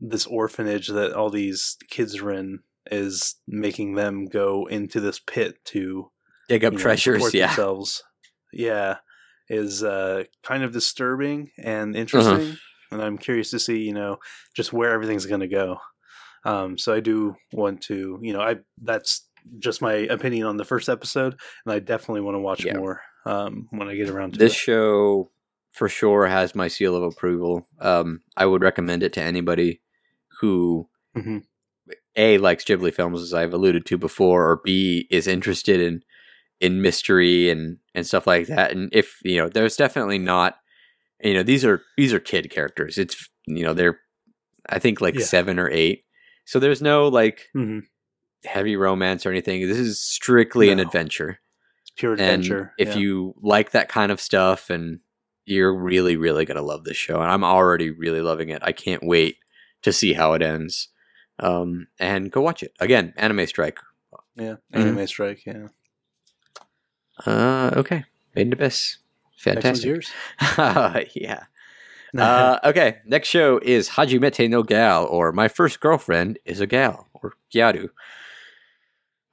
this 0.00 0.26
orphanage 0.26 0.88
that 0.88 1.12
all 1.12 1.30
these 1.30 1.76
kids 1.90 2.18
are 2.18 2.32
in 2.32 2.60
is 2.90 3.36
making 3.46 3.94
them 3.94 4.26
go 4.26 4.66
into 4.66 5.00
this 5.00 5.20
pit 5.20 5.56
to 5.66 6.10
dig 6.48 6.64
up 6.64 6.74
treasures, 6.76 7.34
yeah. 7.34 7.48
themselves. 7.48 8.02
Yeah, 8.52 8.96
is 9.48 9.84
uh, 9.84 10.24
kind 10.42 10.64
of 10.64 10.72
disturbing 10.72 11.50
and 11.58 11.94
uh-huh. 11.94 12.00
interesting, 12.00 12.34
uh-huh. 12.34 12.56
and 12.92 13.02
I'm 13.02 13.18
curious 13.18 13.50
to 13.50 13.58
see, 13.58 13.78
you 13.78 13.92
know, 13.92 14.16
just 14.56 14.72
where 14.72 14.92
everything's 14.92 15.26
going 15.26 15.40
to 15.40 15.48
go. 15.48 15.78
Um, 16.44 16.78
so 16.78 16.94
I 16.94 17.00
do 17.00 17.36
want 17.52 17.82
to, 17.82 18.18
you 18.22 18.32
know, 18.32 18.40
I 18.40 18.56
that's 18.82 19.28
just 19.58 19.82
my 19.82 19.92
opinion 19.92 20.46
on 20.46 20.56
the 20.56 20.64
first 20.64 20.88
episode, 20.88 21.38
and 21.64 21.74
I 21.74 21.78
definitely 21.78 22.22
want 22.22 22.36
to 22.36 22.40
watch 22.40 22.64
yeah. 22.64 22.76
more 22.76 23.02
um, 23.26 23.68
when 23.70 23.88
I 23.88 23.94
get 23.94 24.08
around 24.08 24.32
to 24.32 24.38
this 24.38 24.52
it. 24.52 24.56
show. 24.56 25.30
For 25.70 25.88
sure, 25.88 26.26
has 26.26 26.54
my 26.54 26.68
seal 26.68 26.96
of 26.96 27.02
approval. 27.02 27.68
Um, 27.80 28.22
I 28.36 28.46
would 28.46 28.62
recommend 28.62 29.02
it 29.02 29.12
to 29.14 29.22
anybody 29.22 29.80
who 30.40 30.88
mm-hmm. 31.16 31.38
a 32.16 32.38
likes 32.38 32.64
Ghibli 32.64 32.92
films, 32.92 33.22
as 33.22 33.32
I've 33.32 33.54
alluded 33.54 33.86
to 33.86 33.98
before, 33.98 34.50
or 34.50 34.60
b 34.64 35.06
is 35.10 35.26
interested 35.26 35.80
in 35.80 36.02
in 36.60 36.82
mystery 36.82 37.50
and 37.50 37.78
and 37.94 38.06
stuff 38.06 38.26
like 38.26 38.48
that. 38.48 38.72
And 38.72 38.90
if 38.92 39.18
you 39.24 39.38
know, 39.38 39.48
there's 39.48 39.76
definitely 39.76 40.18
not, 40.18 40.56
you 41.22 41.34
know, 41.34 41.42
these 41.42 41.64
are 41.64 41.82
these 41.96 42.12
are 42.12 42.20
kid 42.20 42.50
characters. 42.50 42.98
It's 42.98 43.28
you 43.46 43.64
know, 43.64 43.74
they're 43.74 44.00
I 44.68 44.78
think 44.78 45.00
like 45.00 45.14
yeah. 45.14 45.24
seven 45.24 45.58
or 45.58 45.70
eight. 45.70 46.04
So 46.46 46.58
there's 46.58 46.82
no 46.82 47.08
like 47.08 47.48
mm-hmm 47.56 47.80
heavy 48.44 48.76
romance 48.76 49.26
or 49.26 49.30
anything. 49.30 49.66
This 49.66 49.78
is 49.78 50.00
strictly 50.00 50.66
no. 50.66 50.72
an 50.72 50.80
adventure. 50.80 51.40
It's 51.82 51.90
pure 51.90 52.14
adventure. 52.14 52.74
And 52.78 52.88
if 52.88 52.94
yeah. 52.94 53.00
you 53.00 53.34
like 53.40 53.72
that 53.72 53.88
kind 53.88 54.12
of 54.12 54.20
stuff 54.20 54.70
and 54.70 55.00
you're 55.50 55.74
really, 55.74 56.16
really 56.16 56.44
gonna 56.44 56.62
love 56.62 56.84
this 56.84 56.96
show. 56.96 57.20
And 57.20 57.30
I'm 57.30 57.44
already 57.44 57.90
really 57.90 58.20
loving 58.20 58.48
it. 58.50 58.62
I 58.62 58.72
can't 58.72 59.02
wait 59.02 59.36
to 59.82 59.92
see 59.92 60.12
how 60.12 60.32
it 60.34 60.42
ends. 60.42 60.88
Um, 61.38 61.88
and 61.98 62.30
go 62.30 62.40
watch 62.40 62.62
it. 62.62 62.72
Again, 62.80 63.14
Anime 63.16 63.46
Strike. 63.46 63.78
Yeah, 64.36 64.44
mm-hmm. 64.44 64.80
Anime 64.80 64.96
mm-hmm. 64.96 65.06
Strike, 65.06 65.46
yeah. 65.46 65.68
Uh 67.26 67.70
okay. 67.76 68.04
Made 68.34 68.46
in 68.46 68.52
Abyss. 68.52 68.98
Fantastic. 69.36 70.04
yeah. 71.14 71.44
uh, 72.18 72.58
okay, 72.64 72.98
next 73.06 73.28
show 73.28 73.60
is 73.62 73.90
Hajimete 73.90 74.48
no 74.50 74.62
Gal, 74.62 75.06
or 75.06 75.32
My 75.32 75.48
First 75.48 75.80
Girlfriend 75.80 76.38
is 76.44 76.60
a 76.60 76.66
Gal, 76.66 77.08
or 77.14 77.34
Gyaru. 77.54 77.88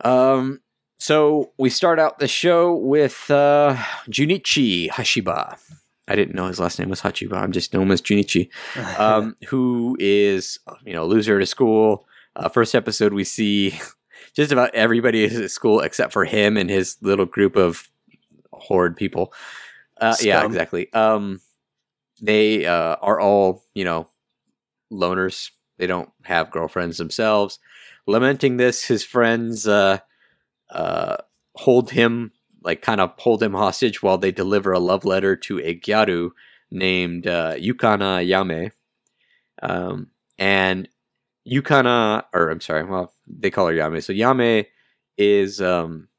Um, 0.04 0.62
so 1.00 1.54
we 1.58 1.70
start 1.70 2.00
out 2.00 2.20
the 2.20 2.28
show 2.28 2.76
with 2.76 3.30
uh, 3.32 3.76
Junichi 4.10 4.90
Hashiba. 4.90 5.58
I 6.08 6.16
didn't 6.16 6.36
know 6.36 6.48
his 6.48 6.60
last 6.60 6.80
name 6.80 6.90
was 6.90 7.02
Hashiba. 7.02 7.34
I'm 7.34 7.52
just 7.52 7.74
known 7.74 7.92
as 7.92 8.02
Junichi, 8.02 8.50
um, 9.00 9.36
who 9.48 9.98
is 10.00 10.60
you 10.86 10.94
know 10.94 11.06
loser 11.06 11.40
at 11.40 11.48
school. 11.48 12.08
Uh, 12.36 12.50
first 12.50 12.76
episode, 12.76 13.14
we 13.14 13.24
see 13.24 13.80
just 14.36 14.52
about 14.52 14.74
everybody 14.76 15.24
is 15.24 15.40
at 15.40 15.52
school 15.52 15.82
except 15.82 16.14
for 16.14 16.26
him 16.26 16.58
and 16.58 16.70
his 16.70 16.98
little 17.02 17.26
group 17.26 17.56
of 17.56 17.90
horde 18.52 18.96
people. 18.96 19.34
Uh, 20.00 20.16
yeah, 20.22 20.46
exactly. 20.46 20.92
Um, 20.94 21.42
they 22.22 22.66
uh, 22.66 22.96
are 23.02 23.20
all 23.20 23.64
you 23.74 23.84
know 23.84 24.08
loners. 24.92 25.52
They 25.78 25.88
don't 25.88 26.10
have 26.24 26.52
girlfriends 26.52 26.98
themselves 26.98 27.60
lamenting 28.08 28.58
this, 28.58 28.86
his 28.86 29.04
friends 29.04 29.68
uh, 29.68 30.00
uh, 30.72 31.18
hold 31.56 31.92
him, 31.92 32.32
like, 32.64 32.82
kind 32.82 33.02
of 33.02 33.14
hold 33.18 33.42
him 33.42 33.54
hostage 33.54 34.02
while 34.04 34.18
they 34.18 34.32
deliver 34.32 34.72
a 34.72 34.80
love 34.80 35.06
letter 35.06 35.36
to 35.36 35.60
a 35.60 35.76
gyaru 35.76 36.32
named 36.72 37.28
uh, 37.28 37.56
Yukana 37.56 38.26
Yame. 38.28 38.72
Um, 39.62 40.12
and 40.38 40.88
Yukana, 41.48 42.26
or 42.34 42.50
I'm 42.50 42.62
sorry, 42.62 42.84
well, 42.84 43.14
they 43.26 43.50
call 43.50 43.68
her 43.68 43.74
Yame. 43.74 44.04
So 44.04 44.14
Yame 44.14 44.66
is, 45.18 45.62
um, 45.62 46.10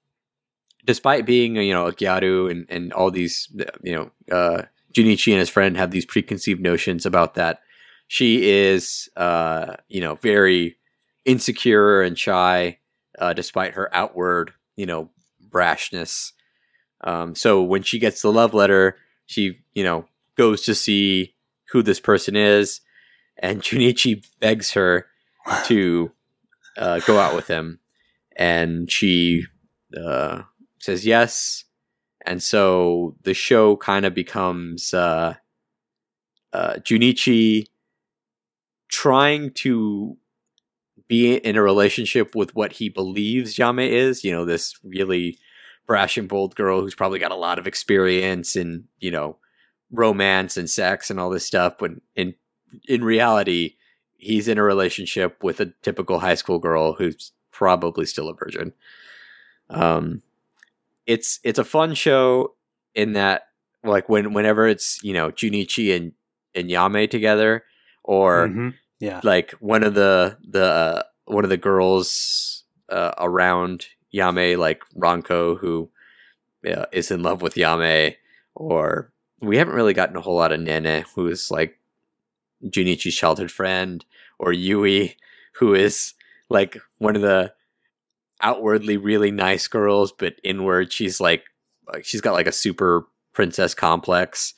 despite 0.84 1.26
being, 1.26 1.56
you 1.56 1.74
know, 1.74 1.86
a 1.86 1.92
gyaru 1.92 2.50
and, 2.50 2.66
and 2.68 2.92
all 2.92 3.10
these, 3.10 3.48
you 3.82 3.94
know, 3.94 4.10
uh, 4.34 4.62
Junichi 4.92 5.32
and 5.32 5.40
his 5.40 5.50
friend 5.50 5.76
have 5.76 5.90
these 5.90 6.06
preconceived 6.06 6.60
notions 6.60 7.04
about 7.04 7.34
that. 7.34 7.60
She 8.08 8.48
is, 8.48 9.08
uh, 9.16 9.76
you 9.88 10.00
know, 10.00 10.14
very 10.14 10.78
insecure 11.26 12.00
and 12.00 12.18
shy, 12.18 12.78
uh, 13.18 13.34
despite 13.34 13.74
her 13.74 13.94
outward, 13.94 14.52
you 14.76 14.86
know, 14.86 15.10
brashness. 15.50 16.32
Um, 17.02 17.34
so 17.34 17.62
when 17.62 17.82
she 17.82 17.98
gets 17.98 18.22
the 18.22 18.32
love 18.32 18.54
letter, 18.54 18.96
she, 19.26 19.60
you 19.74 19.84
know, 19.84 20.06
goes 20.36 20.62
to 20.62 20.74
see 20.74 21.34
who 21.70 21.82
this 21.82 22.00
person 22.00 22.36
is, 22.36 22.80
and 23.38 23.62
Junichi 23.62 24.26
begs 24.40 24.72
her 24.72 25.06
to 25.64 26.12
uh, 26.76 27.00
go 27.00 27.18
out 27.18 27.34
with 27.34 27.48
him, 27.48 27.80
and 28.36 28.90
she 28.90 29.44
uh, 29.96 30.42
says 30.78 31.06
yes. 31.06 31.64
And 32.26 32.42
so 32.42 33.16
the 33.22 33.34
show 33.34 33.76
kind 33.76 34.04
of 34.04 34.12
becomes 34.12 34.92
uh, 34.92 35.34
uh, 36.52 36.74
Junichi 36.74 37.66
trying 38.88 39.50
to 39.52 40.16
be 41.08 41.36
in 41.36 41.56
a 41.56 41.62
relationship 41.62 42.34
with 42.34 42.54
what 42.54 42.74
he 42.74 42.88
believes 42.88 43.56
Yame 43.56 43.88
is, 43.88 44.22
you 44.22 44.30
know, 44.30 44.44
this 44.44 44.74
really 44.84 45.38
brash 45.86 46.18
and 46.18 46.28
bold 46.28 46.54
girl 46.54 46.80
who's 46.80 46.94
probably 46.94 47.18
got 47.18 47.32
a 47.32 47.36
lot 47.36 47.58
of 47.58 47.66
experience 47.66 48.54
in, 48.54 48.84
you 49.00 49.10
know, 49.10 49.38
romance 49.90 50.58
and 50.58 50.68
sex 50.68 51.10
and 51.10 51.18
all 51.18 51.30
this 51.30 51.46
stuff, 51.46 51.74
but 51.78 51.92
in 52.14 52.34
in 52.86 53.02
reality, 53.02 53.76
he's 54.16 54.46
in 54.46 54.58
a 54.58 54.62
relationship 54.62 55.42
with 55.42 55.60
a 55.60 55.72
typical 55.82 56.18
high 56.18 56.34
school 56.34 56.58
girl 56.58 56.92
who's 56.92 57.32
probably 57.50 58.04
still 58.04 58.28
a 58.28 58.34
virgin. 58.34 58.72
Um 59.70 60.22
it's 61.06 61.40
it's 61.42 61.58
a 61.58 61.64
fun 61.64 61.94
show 61.94 62.54
in 62.94 63.14
that 63.14 63.44
like 63.82 64.10
when 64.10 64.34
whenever 64.34 64.66
it's, 64.68 65.02
you 65.02 65.14
know, 65.14 65.30
Junichi 65.30 65.96
and 65.96 66.12
and 66.54 66.68
Yame 66.68 67.10
together 67.10 67.64
or 68.04 68.48
mm-hmm 68.48 68.68
yeah. 69.00 69.20
Like 69.22 69.52
one 69.52 69.84
of 69.84 69.94
the 69.94 70.36
the 70.46 70.64
uh, 70.64 71.02
one 71.24 71.44
of 71.44 71.50
the 71.50 71.56
girls 71.56 72.64
uh, 72.88 73.12
around 73.18 73.86
Yame, 74.14 74.58
like 74.58 74.82
Ranko, 74.96 75.58
who 75.58 75.90
uh, 76.68 76.86
is 76.92 77.10
in 77.10 77.22
love 77.22 77.42
with 77.42 77.54
Yame, 77.54 78.16
or 78.54 79.12
we 79.40 79.56
haven't 79.56 79.74
really 79.74 79.94
gotten 79.94 80.16
a 80.16 80.20
whole 80.20 80.36
lot 80.36 80.52
of 80.52 80.60
Nene, 80.60 81.04
who 81.14 81.28
is 81.28 81.50
like 81.50 81.78
Junichi's 82.64 83.14
childhood 83.14 83.50
friend, 83.50 84.04
or 84.38 84.52
Yui, 84.52 85.16
who 85.54 85.74
is 85.74 86.14
like 86.48 86.78
one 86.98 87.14
of 87.14 87.22
the 87.22 87.52
outwardly 88.40 88.96
really 88.96 89.30
nice 89.30 89.68
girls, 89.68 90.12
but 90.12 90.34
inward 90.42 90.92
she's 90.92 91.20
like, 91.20 91.44
like 91.92 92.04
she's 92.04 92.20
got 92.20 92.32
like 92.32 92.46
a 92.46 92.52
super 92.52 93.06
princess 93.32 93.74
complex. 93.74 94.54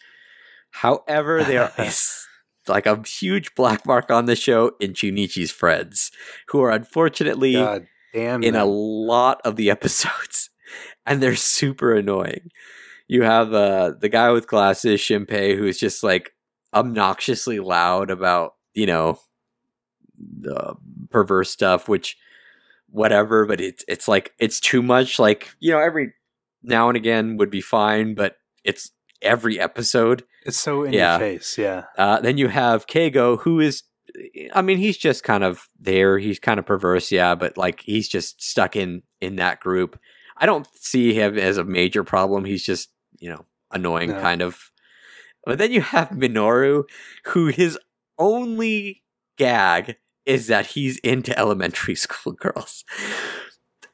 However, 0.71 1.43
there 1.45 1.73
is 1.79 2.27
like 2.71 2.87
a 2.87 3.03
huge 3.07 3.55
black 3.55 3.87
mark 3.87 4.11
on 4.11 4.27
the 4.27 4.37
show 4.37 4.73
in 4.81 4.93
Junichi's 4.93 5.51
friends, 5.51 6.11
who 6.49 6.63
are 6.63 6.71
unfortunately 6.71 7.55
God 7.55 7.87
in 8.15 8.55
a 8.55 8.65
lot 8.65 9.41
of 9.45 9.57
the 9.57 9.71
episodes, 9.77 10.51
and 11.07 11.23
they're 11.23 11.37
super 11.37 11.95
annoying. 11.95 12.51
You 13.09 13.23
have 13.23 13.53
uh, 13.53 13.95
the 13.99 14.09
guy 14.09 14.31
with 14.31 14.47
glasses, 14.47 15.01
Shinpei, 15.01 15.57
who's 15.57 15.79
just 15.79 16.03
like 16.03 16.33
obnoxiously 16.73 17.59
loud 17.59 18.11
about 18.11 18.55
you 18.75 18.87
know 18.87 19.19
the 20.19 20.75
perverse 21.11 21.51
stuff, 21.51 21.89
which 21.89 22.17
whatever, 22.89 23.47
but 23.47 23.61
it's 23.61 23.85
it's 23.89 24.09
like 24.09 24.33
it's 24.39 24.61
too 24.61 24.83
much. 24.83 25.19
Like 25.19 25.55
you 25.59 25.73
know, 25.73 25.81
every 25.81 26.13
now 26.63 26.89
and 26.89 26.97
again 26.97 27.37
would 27.37 27.51
be 27.51 27.61
fine, 27.61 28.15
but 28.15 28.37
it's 28.65 28.91
every 29.23 29.59
episode. 29.61 30.25
It's 30.45 30.57
so 30.59 30.85
in 30.85 30.93
Yeah. 30.93 31.19
your 31.19 31.39
face. 31.39 31.59
Yeah. 31.59 31.85
Uh, 31.99 32.21
then 32.21 32.39
you 32.39 32.49
have 32.49 32.87
Kago, 32.87 33.41
who 33.43 33.61
is, 33.61 33.83
I 34.55 34.63
mean, 34.63 34.79
he's 34.79 34.97
just 34.97 35.23
kind 35.25 35.45
of 35.45 35.69
there. 35.79 36.19
He's 36.19 36.39
kind 36.39 36.59
of 36.59 36.67
perverse, 36.67 37.13
yeah, 37.13 37.35
but 37.35 37.57
like 37.57 37.83
he's 37.83 38.09
just 38.09 38.43
stuck 38.43 38.75
in 38.77 39.03
in 39.21 39.37
that 39.37 39.61
group. 39.61 39.99
I 40.37 40.47
don't 40.47 40.67
see 40.75 41.13
him 41.15 41.39
as 41.39 41.59
a 41.59 41.65
major 41.65 42.03
problem. 42.05 42.45
He's 42.45 42.65
just 42.65 42.89
you 43.19 43.29
know 43.31 43.45
annoying, 43.71 44.11
No. 44.11 44.21
kind 44.21 44.43
of. 44.43 44.71
But 45.45 45.59
then 45.59 45.71
you 45.73 45.81
have 45.81 46.09
Minoru, 46.11 46.85
who 47.27 47.47
his 47.47 47.79
only 48.19 49.03
gag 49.39 49.97
is 50.27 50.49
that 50.49 50.67
he's 50.67 50.99
into 50.99 51.39
elementary 51.39 51.95
school 52.07 52.33
girls, 52.33 52.85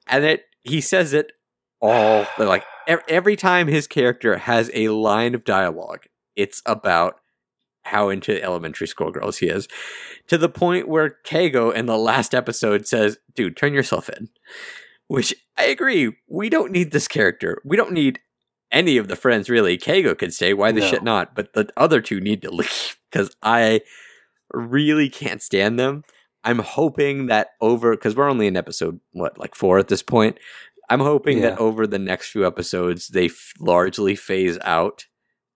and 0.06 0.24
it 0.24 0.44
he 0.62 0.80
says 0.80 1.12
it 1.12 1.32
all 1.80 2.26
like 2.38 2.64
every 2.86 3.36
time 3.36 3.66
his 3.68 3.86
character 3.86 4.38
has 4.38 4.70
a 4.74 4.88
line 4.88 5.34
of 5.34 5.44
dialogue 5.44 6.04
it's 6.36 6.62
about 6.66 7.20
how 7.84 8.08
into 8.08 8.42
elementary 8.42 8.86
school 8.86 9.10
girls 9.10 9.38
he 9.38 9.46
is 9.46 9.68
to 10.26 10.36
the 10.36 10.48
point 10.48 10.88
where 10.88 11.16
Kago 11.24 11.70
in 11.70 11.86
the 11.86 11.96
last 11.96 12.34
episode 12.34 12.86
says, 12.86 13.16
dude, 13.34 13.56
turn 13.56 13.72
yourself 13.72 14.08
in. 14.10 14.28
Which 15.06 15.32
I 15.56 15.66
agree. 15.66 16.16
We 16.28 16.48
don't 16.48 16.72
need 16.72 16.90
this 16.90 17.06
character. 17.06 17.62
We 17.64 17.76
don't 17.76 17.92
need 17.92 18.18
any 18.72 18.96
of 18.96 19.06
the 19.06 19.14
friends, 19.14 19.48
really. 19.48 19.78
Kago 19.78 20.16
could 20.18 20.34
stay. 20.34 20.52
Why 20.52 20.72
the 20.72 20.80
No. 20.80 20.86
shit 20.88 21.04
not? 21.04 21.36
But 21.36 21.52
the 21.52 21.68
other 21.76 22.00
two 22.00 22.20
need 22.20 22.42
to 22.42 22.50
leave 22.52 22.96
because 23.12 23.36
I 23.40 23.82
really 24.52 25.08
can't 25.08 25.40
stand 25.40 25.78
them. 25.78 26.02
I'm 26.42 26.58
hoping 26.58 27.26
that 27.26 27.50
over, 27.60 27.92
because 27.92 28.16
we're 28.16 28.28
only 28.28 28.48
in 28.48 28.56
episode, 28.56 28.98
what, 29.12 29.38
like 29.38 29.54
four 29.54 29.78
at 29.78 29.86
this 29.86 30.02
point? 30.02 30.38
I'm 30.88 31.00
hoping 31.00 31.40
that 31.40 31.58
over 31.58 31.86
the 31.86 31.98
next 31.98 32.30
few 32.30 32.46
episodes, 32.46 33.08
they 33.08 33.26
f- 33.26 33.52
largely 33.58 34.14
phase 34.14 34.58
out 34.62 35.06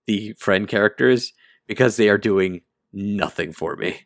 the 0.06 0.32
friend 0.38 0.66
characters 0.66 1.32
because 1.66 1.96
they 1.96 2.08
are 2.08 2.18
doing 2.18 2.62
nothing 2.92 3.52
for 3.52 3.76
me. 3.76 4.00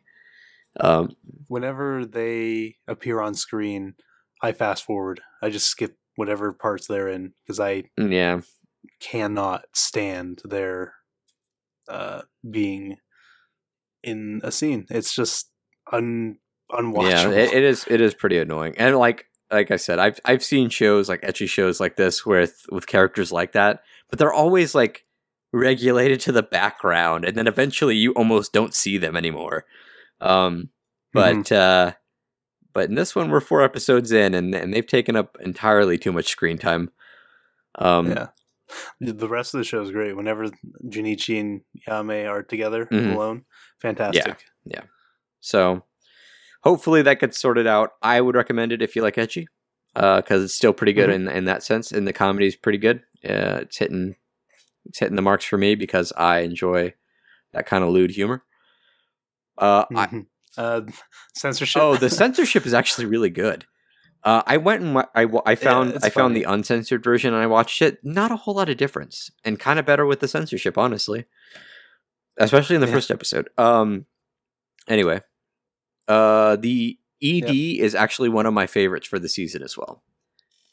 Um, 0.79 1.15
Whenever 1.47 2.05
they 2.05 2.75
appear 2.87 3.21
on 3.21 3.33
screen, 3.33 3.95
I 4.41 4.51
fast 4.51 4.83
forward. 4.83 5.21
I 5.41 5.49
just 5.49 5.67
skip 5.67 5.97
whatever 6.15 6.53
parts 6.53 6.87
they're 6.87 7.07
in 7.07 7.33
because 7.43 7.59
I 7.59 7.85
yeah, 7.97 8.41
cannot 8.99 9.65
stand 9.73 10.41
their 10.43 10.93
uh, 11.87 12.21
being 12.49 12.97
in 14.03 14.41
a 14.43 14.51
scene. 14.51 14.85
It's 14.89 15.13
just 15.13 15.49
un 15.91 16.37
unwatchable. 16.71 17.09
yeah, 17.09 17.29
it, 17.29 17.53
it 17.53 17.63
is. 17.63 17.85
It 17.87 18.01
is 18.01 18.13
pretty 18.13 18.37
annoying, 18.37 18.75
and 18.77 18.95
like 18.97 19.25
like 19.55 19.71
I 19.71 19.77
said, 19.77 19.99
I've 19.99 20.19
I've 20.25 20.43
seen 20.43 20.69
shows 20.69 21.09
like 21.09 21.21
ecchi 21.21 21.47
shows 21.47 21.79
like 21.79 21.95
this 21.95 22.25
with 22.25 22.65
with 22.71 22.87
characters 22.87 23.31
like 23.31 23.53
that, 23.53 23.81
but 24.09 24.19
they're 24.19 24.33
always 24.33 24.75
like 24.75 25.05
regulated 25.53 26.19
to 26.21 26.31
the 26.31 26.43
background, 26.43 27.25
and 27.25 27.35
then 27.37 27.47
eventually 27.47 27.95
you 27.95 28.11
almost 28.13 28.53
don't 28.53 28.73
see 28.73 28.97
them 28.97 29.15
anymore. 29.15 29.65
Um, 30.21 30.69
but 31.13 31.35
Mm-hmm. 31.35 31.55
uh, 31.55 31.91
but 32.73 32.89
in 32.89 32.95
this 32.95 33.15
one, 33.15 33.29
we're 33.29 33.39
four 33.39 33.61
episodes 33.63 34.11
in, 34.11 34.33
and 34.33 34.53
and 34.53 34.73
they've 34.73 34.85
taken 34.85 35.15
up 35.15 35.37
entirely 35.39 35.97
too 35.97 36.11
much 36.11 36.27
screen 36.27 36.57
time. 36.57 36.91
Um, 37.79 38.07
yeah. 38.11 38.27
The 38.99 39.29
rest 39.29 39.53
of 39.53 39.59
the 39.59 39.63
show 39.63 39.81
is 39.81 39.91
great. 39.91 40.15
Whenever 40.17 40.47
Junichi 40.87 41.39
and 41.39 41.61
Yame 41.87 42.27
are 42.27 42.41
together 42.43 42.85
Mhm. 42.91 43.13
alone, 43.13 43.45
fantastic. 43.81 44.25
Yeah. 44.65 44.73
Yeah. 44.79 44.81
So 45.39 45.83
hopefully 46.65 47.01
that 47.03 47.19
gets 47.21 47.39
sorted 47.39 47.67
out. 47.67 47.91
I 48.01 48.19
would 48.19 48.35
recommend 48.35 48.71
it 48.73 48.81
if 48.81 48.95
you 48.95 49.01
like 49.01 49.15
Ecchi, 49.15 49.45
because 49.93 50.43
it's 50.43 50.53
still 50.55 50.73
pretty 50.73 50.93
good 50.93 51.09
in 51.09 51.27
in 51.29 51.45
that 51.45 51.63
sense. 51.63 51.91
And 51.91 52.05
the 52.07 52.13
comedy 52.13 52.47
is 52.47 52.55
pretty 52.57 52.79
good. 52.79 52.97
Uh, 53.23 53.61
it's 53.63 53.77
hitting 53.77 54.15
it's 54.85 54.99
hitting 54.99 55.15
the 55.15 55.21
marks 55.21 55.45
for 55.45 55.57
me 55.57 55.75
because 55.75 56.11
I 56.17 56.39
enjoy 56.39 56.93
that 57.53 57.65
kind 57.65 57.83
of 57.83 57.89
lewd 57.91 58.11
humor. 58.11 58.43
Uh, 59.57 59.85
I, 59.95 60.05
Mhm. 60.07 60.25
uh, 60.57 60.81
censorship. 61.35 61.81
oh, 61.81 61.95
the 61.95 62.09
censorship 62.09 62.65
is 62.65 62.73
actually 62.73 63.05
really 63.05 63.29
good. 63.29 63.65
Uh, 64.23 64.41
I 64.45 64.57
went 64.57 64.81
and 64.81 64.95
wa- 64.95 65.05
I, 65.15 65.27
I 65.45 65.55
found 65.55 65.93
it's 65.93 66.03
I 66.03 66.09
found 66.09 66.35
the 66.35 66.43
uncensored 66.43 67.03
version 67.03 67.33
and 67.33 67.41
I 67.41 67.47
watched 67.47 67.81
it. 67.81 67.99
Not 68.03 68.31
a 68.31 68.35
whole 68.35 68.55
lot 68.55 68.69
of 68.69 68.77
difference, 68.77 69.29
and 69.43 69.59
kind 69.59 69.79
of 69.79 69.85
better 69.85 70.05
with 70.05 70.19
the 70.19 70.27
censorship, 70.27 70.77
honestly. 70.77 71.25
Especially 72.37 72.75
in 72.75 72.81
the 72.81 72.87
Yeah. 72.87 72.93
first 72.93 73.11
episode. 73.11 73.49
Um. 73.57 74.07
Anyway, 74.87 75.21
uh, 76.07 76.55
the 76.57 76.97
ED 77.23 77.49
is 77.49 77.95
actually 77.95 78.29
one 78.29 78.45
of 78.45 78.53
my 78.53 78.67
favorites 78.67 79.07
for 79.07 79.19
the 79.19 79.29
season 79.29 79.63
as 79.63 79.77
well. 79.77 80.03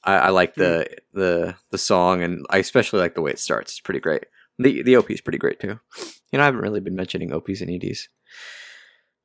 I, 0.04 0.14
I 0.14 0.28
like 0.30 0.54
the 0.54 0.86
the 1.12 1.54
the 1.70 1.78
song, 1.78 2.22
and 2.22 2.44
I 2.50 2.58
especially 2.58 3.00
like 3.00 3.14
the 3.14 3.22
way 3.22 3.30
it 3.30 3.38
starts. 3.38 3.72
It's 3.72 3.80
pretty 3.80 4.00
great. 4.00 4.24
The 4.58 4.82
the 4.82 4.96
OP 4.96 5.10
is 5.10 5.20
pretty 5.20 5.38
great 5.38 5.60
too. 5.60 5.78
You 6.32 6.38
know, 6.38 6.42
I 6.42 6.46
haven't 6.46 6.60
really 6.60 6.80
been 6.80 6.96
mentioning 6.96 7.32
OPs 7.32 7.60
and 7.60 7.70
EDs. 7.70 8.08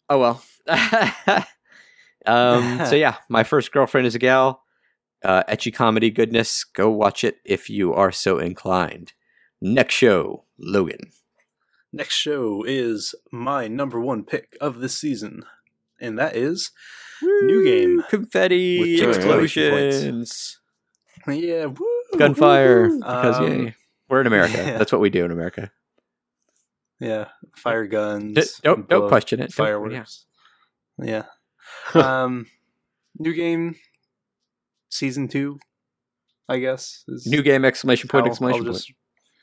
Oh 0.09 0.19
well. 0.19 0.43
um, 2.25 2.85
so 2.85 2.95
yeah, 2.95 3.15
my 3.29 3.43
first 3.43 3.71
girlfriend 3.71 4.07
is 4.07 4.15
a 4.15 4.19
gal. 4.19 4.63
Uh, 5.23 5.43
ecchi 5.49 5.73
comedy 5.73 6.11
goodness. 6.11 6.63
Go 6.63 6.89
watch 6.89 7.23
it 7.23 7.37
if 7.43 7.69
you 7.69 7.93
are 7.93 8.11
so 8.11 8.37
inclined. 8.37 9.13
Next 9.61 9.95
show, 9.95 10.45
Logan. 10.59 11.11
Next 11.91 12.15
show 12.15 12.63
is 12.63 13.15
my 13.31 13.67
number 13.67 13.99
one 13.99 14.23
pick 14.23 14.55
of 14.61 14.79
this 14.79 14.99
season, 14.99 15.45
and 15.99 16.17
that 16.19 16.35
is 16.35 16.71
New 17.21 17.63
game. 17.63 18.03
confetti, 18.09 18.79
With 18.79 18.99
two 18.99 19.09
exclamation 19.09 19.71
points. 19.71 19.95
explosions, 19.95 20.59
yeah, 21.27 21.65
woo, 21.65 21.87
gunfire. 22.17 22.83
woo, 22.87 22.93
woo. 22.93 22.99
Because 22.99 23.37
Um, 23.37 23.65
yay, 23.65 23.75
we're 24.09 24.21
in 24.21 24.27
America. 24.27 24.53
yeah. 24.57 24.77
That's 24.77 24.91
what 24.91 25.01
we 25.01 25.09
do 25.09 25.25
in 25.25 25.31
America. 25.31 25.71
yeah, 26.99 27.29
fire 27.55 27.87
guns. 27.87 28.35
D- 28.35 28.43
don't 28.63 28.87
don't 28.89 28.99
blow 29.01 29.07
question 29.09 29.39
it. 29.39 29.51
Don't- 29.55 29.65
yeah. 29.65 29.65
fireworks. 29.65 30.25
Yeah. 31.01 31.23
um, 31.93 32.45
new 33.19 33.33
game, 33.33 33.75
season 34.89 35.27
two, 35.27 35.59
I 36.49 36.59
guess. 36.59 37.03
Is 37.07 37.25
New 37.27 37.41
game! 37.43 37.65
Exclamation 37.65 38.07
point! 38.09 38.25
how 38.25 38.31
exclamation 38.31 38.65
I'll 38.67 38.73
point! 38.73 38.85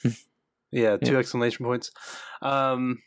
just- 0.04 0.24
yeah, 0.72 0.96
two 0.96 1.12
Yeah. 1.12 1.18
exclamation 1.18 1.64
points. 1.66 1.90
Um, 2.42 3.02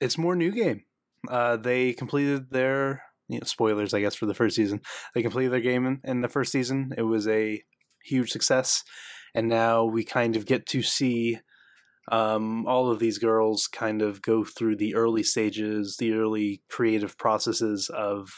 it's 0.00 0.16
more 0.18 0.34
new 0.36 0.50
game. 0.52 0.84
Uh, 1.28 1.56
they 1.56 1.92
completed 1.92 2.50
their 2.50 3.02
you 3.28 3.38
know, 3.38 3.44
spoilers, 3.44 3.94
I 3.94 4.00
guess, 4.00 4.14
for 4.14 4.26
the 4.26 4.34
first 4.34 4.56
season. 4.56 4.80
They 5.14 5.22
completed 5.22 5.52
their 5.52 5.60
game 5.60 5.86
in, 5.86 6.00
in 6.04 6.20
the 6.20 6.28
first 6.28 6.52
season. 6.52 6.92
It 6.96 7.02
was 7.02 7.26
a 7.28 7.62
huge 8.04 8.30
success, 8.30 8.82
and 9.34 9.48
now 9.48 9.84
we 9.84 10.04
kind 10.04 10.36
of 10.36 10.46
get 10.46 10.66
to 10.66 10.82
see 10.82 11.38
um, 12.10 12.66
all 12.66 12.90
of 12.90 12.98
these 12.98 13.18
girls 13.18 13.68
kind 13.68 14.02
of 14.02 14.22
go 14.22 14.44
through 14.44 14.76
the 14.76 14.94
early 14.94 15.22
stages, 15.22 15.96
the 15.98 16.12
early 16.12 16.62
creative 16.68 17.16
processes 17.16 17.88
of 17.88 18.28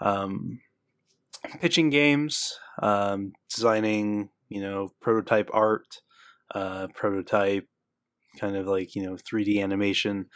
um, 0.00 0.60
pitching 1.60 1.90
games, 1.90 2.58
um, 2.82 3.32
designing, 3.54 4.30
you 4.48 4.60
know, 4.60 4.92
prototype 5.00 5.48
art, 5.52 6.02
uh, 6.54 6.88
prototype 6.94 7.68
kind 8.38 8.56
of 8.56 8.66
like 8.66 8.94
you 8.94 9.02
know 9.02 9.16
3D 9.16 9.62
animation, 9.62 10.26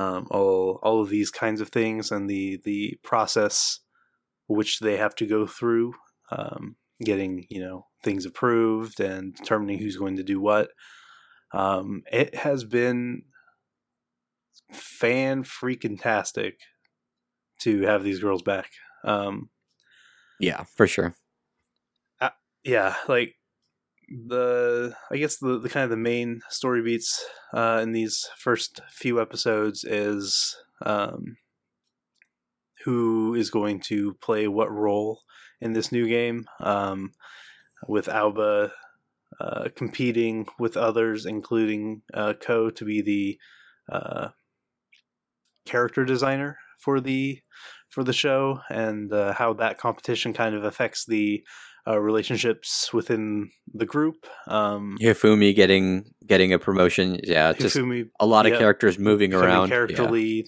um, 0.00 0.26
all 0.30 0.78
all 0.82 1.02
of 1.02 1.10
these 1.10 1.30
kinds 1.30 1.60
of 1.60 1.68
things, 1.68 2.10
and 2.10 2.28
the 2.28 2.60
the 2.64 2.98
process 3.02 3.80
which 4.46 4.80
they 4.80 4.96
have 4.96 5.14
to 5.16 5.26
go 5.26 5.46
through, 5.46 5.92
um, 6.30 6.76
getting 7.04 7.46
you 7.50 7.60
know 7.60 7.86
things 8.02 8.24
approved 8.24 8.98
and 8.98 9.34
determining 9.34 9.78
who's 9.78 9.96
going 9.96 10.16
to 10.16 10.22
do 10.22 10.40
what. 10.40 10.70
Um, 11.52 12.02
it 12.10 12.34
has 12.34 12.64
been 12.64 13.22
fan 14.72 15.44
freaking 15.44 16.00
tastic 16.00 16.60
to 17.60 17.82
have 17.82 18.02
these 18.02 18.20
girls 18.20 18.42
back. 18.42 18.70
Um, 19.04 19.50
Yeah, 20.38 20.64
for 20.64 20.86
sure. 20.86 21.14
yeah, 22.64 22.94
like 23.08 23.34
the 24.10 24.94
I 25.10 25.16
guess 25.16 25.36
the, 25.36 25.58
the 25.58 25.68
kind 25.68 25.84
of 25.84 25.90
the 25.90 25.96
main 25.96 26.42
story 26.48 26.82
beats 26.82 27.24
uh, 27.54 27.80
in 27.82 27.92
these 27.92 28.28
first 28.36 28.80
few 28.90 29.20
episodes 29.20 29.84
is 29.84 30.56
um, 30.84 31.36
who 32.84 33.34
is 33.34 33.50
going 33.50 33.80
to 33.80 34.14
play 34.14 34.48
what 34.48 34.70
role 34.72 35.20
in 35.60 35.72
this 35.72 35.92
new 35.92 36.08
game. 36.08 36.46
Um, 36.60 37.12
with 37.88 38.06
Aoba 38.06 38.70
uh, 39.40 39.68
competing 39.74 40.46
with 40.58 40.76
others, 40.76 41.26
including 41.26 42.02
uh, 42.12 42.34
Ko, 42.34 42.70
to 42.70 42.84
be 42.84 43.00
the 43.02 43.38
uh, 43.90 44.28
character 45.66 46.04
designer 46.04 46.58
for 46.78 47.00
the 47.00 47.40
for 47.88 48.04
the 48.04 48.12
show, 48.12 48.60
and 48.68 49.12
uh, 49.12 49.32
how 49.32 49.52
that 49.54 49.78
competition 49.78 50.32
kind 50.32 50.54
of 50.54 50.64
affects 50.64 51.04
the 51.06 51.44
uh, 51.90 51.98
relationships 51.98 52.92
within 52.92 53.50
the 53.72 53.86
group. 53.86 54.26
Um, 54.46 54.96
Hifumi 55.00 55.54
getting 55.54 56.04
getting 56.26 56.52
a 56.52 56.58
promotion, 56.58 57.20
yeah, 57.22 57.52
just 57.52 57.76
Hifumi, 57.76 58.08
a 58.20 58.26
lot 58.26 58.46
of 58.46 58.52
yeah, 58.52 58.58
characters 58.58 58.98
moving 58.98 59.34
around. 59.34 59.68
character 59.68 60.04
yeah. 60.04 60.10
lead. 60.10 60.46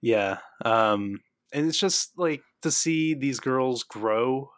Yeah, 0.00 0.38
um, 0.64 1.20
and 1.52 1.68
it's 1.68 1.78
just 1.78 2.12
like 2.16 2.42
to 2.62 2.70
see 2.70 3.14
these 3.14 3.40
girls 3.40 3.82
grow 3.82 4.50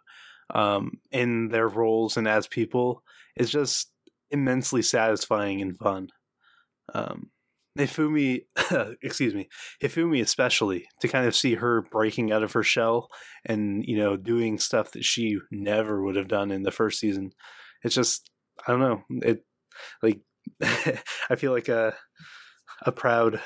um, 0.55 0.93
in 1.11 1.49
their 1.49 1.69
roles 1.69 2.17
and 2.17 2.29
as 2.29 2.47
people 2.47 3.03
is 3.37 3.51
just 3.51 3.91
immensely 4.31 4.83
satisfying 4.83 5.61
and 5.61 5.77
fun. 5.79 6.09
Um, 6.95 7.31
Hifumi, 7.79 8.41
excuse 9.03 9.35
me, 9.35 9.49
Hifumi 9.83 10.21
especially 10.21 10.87
to 11.01 11.09
kind 11.09 11.27
of 11.27 11.35
see 11.35 11.55
her 11.55 11.83
breaking 11.91 12.31
out 12.33 12.43
of 12.43 12.53
her 12.53 12.63
shell 12.63 13.09
and 13.47 13.85
you 13.87 13.97
know 13.97 14.17
doing 14.17 14.59
stuff 14.59 14.91
that 14.93 15.05
she 15.05 15.39
never 15.51 16.03
would 16.03 16.17
have 16.17 16.29
done 16.29 16.51
in 16.51 16.63
the 16.63 16.71
first 16.71 16.99
season. 16.99 17.31
It's 17.83 17.95
just 17.95 18.31
I 18.67 18.73
don't 18.73 18.81
know 18.81 19.03
it 19.23 19.45
like 20.03 20.21
I 20.63 21.37
feel 21.37 21.53
like 21.53 21.69
a 21.69 21.95
a 22.85 22.93
proud 22.93 23.41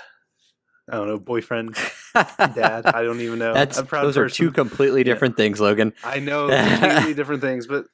I 0.91 0.97
don't 0.97 1.09
know 1.09 1.19
boyfriend 1.19 1.77
dad 2.15 2.87
I 2.87 3.03
don't 3.03 3.21
even 3.21 3.39
know 3.39 3.53
That's 3.55 3.79
a 3.79 3.85
proud 3.85 4.05
those 4.07 4.17
are 4.17 4.29
two 4.29 4.51
completely 4.51 5.01
Yeah. 5.01 5.05
different 5.13 5.37
things, 5.37 5.61
Logan. 5.61 5.93
I 6.03 6.19
know 6.21 6.49
completely 6.81 7.15
different 7.15 7.43
things, 7.43 7.67
but 7.67 7.85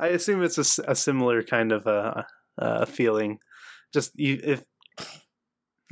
I 0.00 0.08
assume 0.08 0.42
it's 0.42 0.58
a 0.78 0.94
similar 0.94 1.42
kind 1.42 1.72
of 1.72 1.86
uh, 1.86 2.22
uh, 2.58 2.84
feeling. 2.84 3.38
Just 3.94 4.12
you, 4.16 4.40
if 4.42 4.64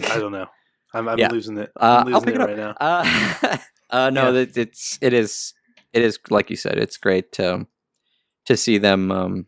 I 0.09 0.18
don't 0.18 0.32
know, 0.32 0.47
I'm, 0.94 1.09
I'm 1.09 1.18
Yeah. 1.18 1.28
losing 1.28 1.59
it. 1.59 1.70
Uh, 1.81 2.05
I'm 2.06 2.12
I'll 2.14 2.20
losing 2.20 2.24
pick 2.27 2.35
it 2.35 2.40
it 2.40 2.40
up. 2.43 2.48
right 2.48 2.56
now. 2.56 2.74
Uh, 2.81 3.59
uh, 3.90 4.10
no, 4.10 4.27
Yeah. 4.27 4.31
that 4.44 4.56
it's 4.56 4.98
it 5.01 5.12
is 5.12 5.52
it 5.93 6.02
is 6.02 6.18
like 6.31 6.51
you 6.51 6.56
said, 6.56 6.78
it's 6.78 6.97
great 6.97 7.32
to 7.32 7.66
to 8.47 8.56
see 8.56 8.78
them 8.78 9.10
um 9.12 9.47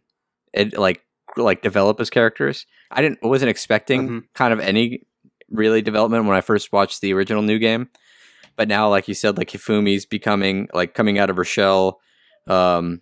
it 0.53 0.77
like 0.77 1.03
like 1.37 1.63
develop 1.63 2.01
as 2.01 2.11
characters. 2.11 2.67
I 2.91 3.01
didn't 3.03 3.23
wasn't 3.23 3.51
expecting 3.51 4.09
Mhm. 4.09 4.23
kind 4.35 4.53
of 4.53 4.61
any 4.61 5.07
really 5.49 5.83
development 5.83 6.27
when 6.27 6.37
I 6.37 6.41
first 6.41 6.73
watched 6.73 7.01
the 7.01 7.13
original 7.15 7.43
new 7.43 7.59
game. 7.59 7.89
But 8.57 8.69
now, 8.69 8.89
like 8.91 9.09
you 9.09 9.15
said, 9.15 9.39
like 9.39 9.51
Hifumi's 9.51 10.05
becoming 10.05 10.69
like 10.75 10.93
coming 10.95 11.19
out 11.19 11.31
of 11.31 11.37
her 11.37 11.45
shell, 11.45 12.01
um, 12.49 13.01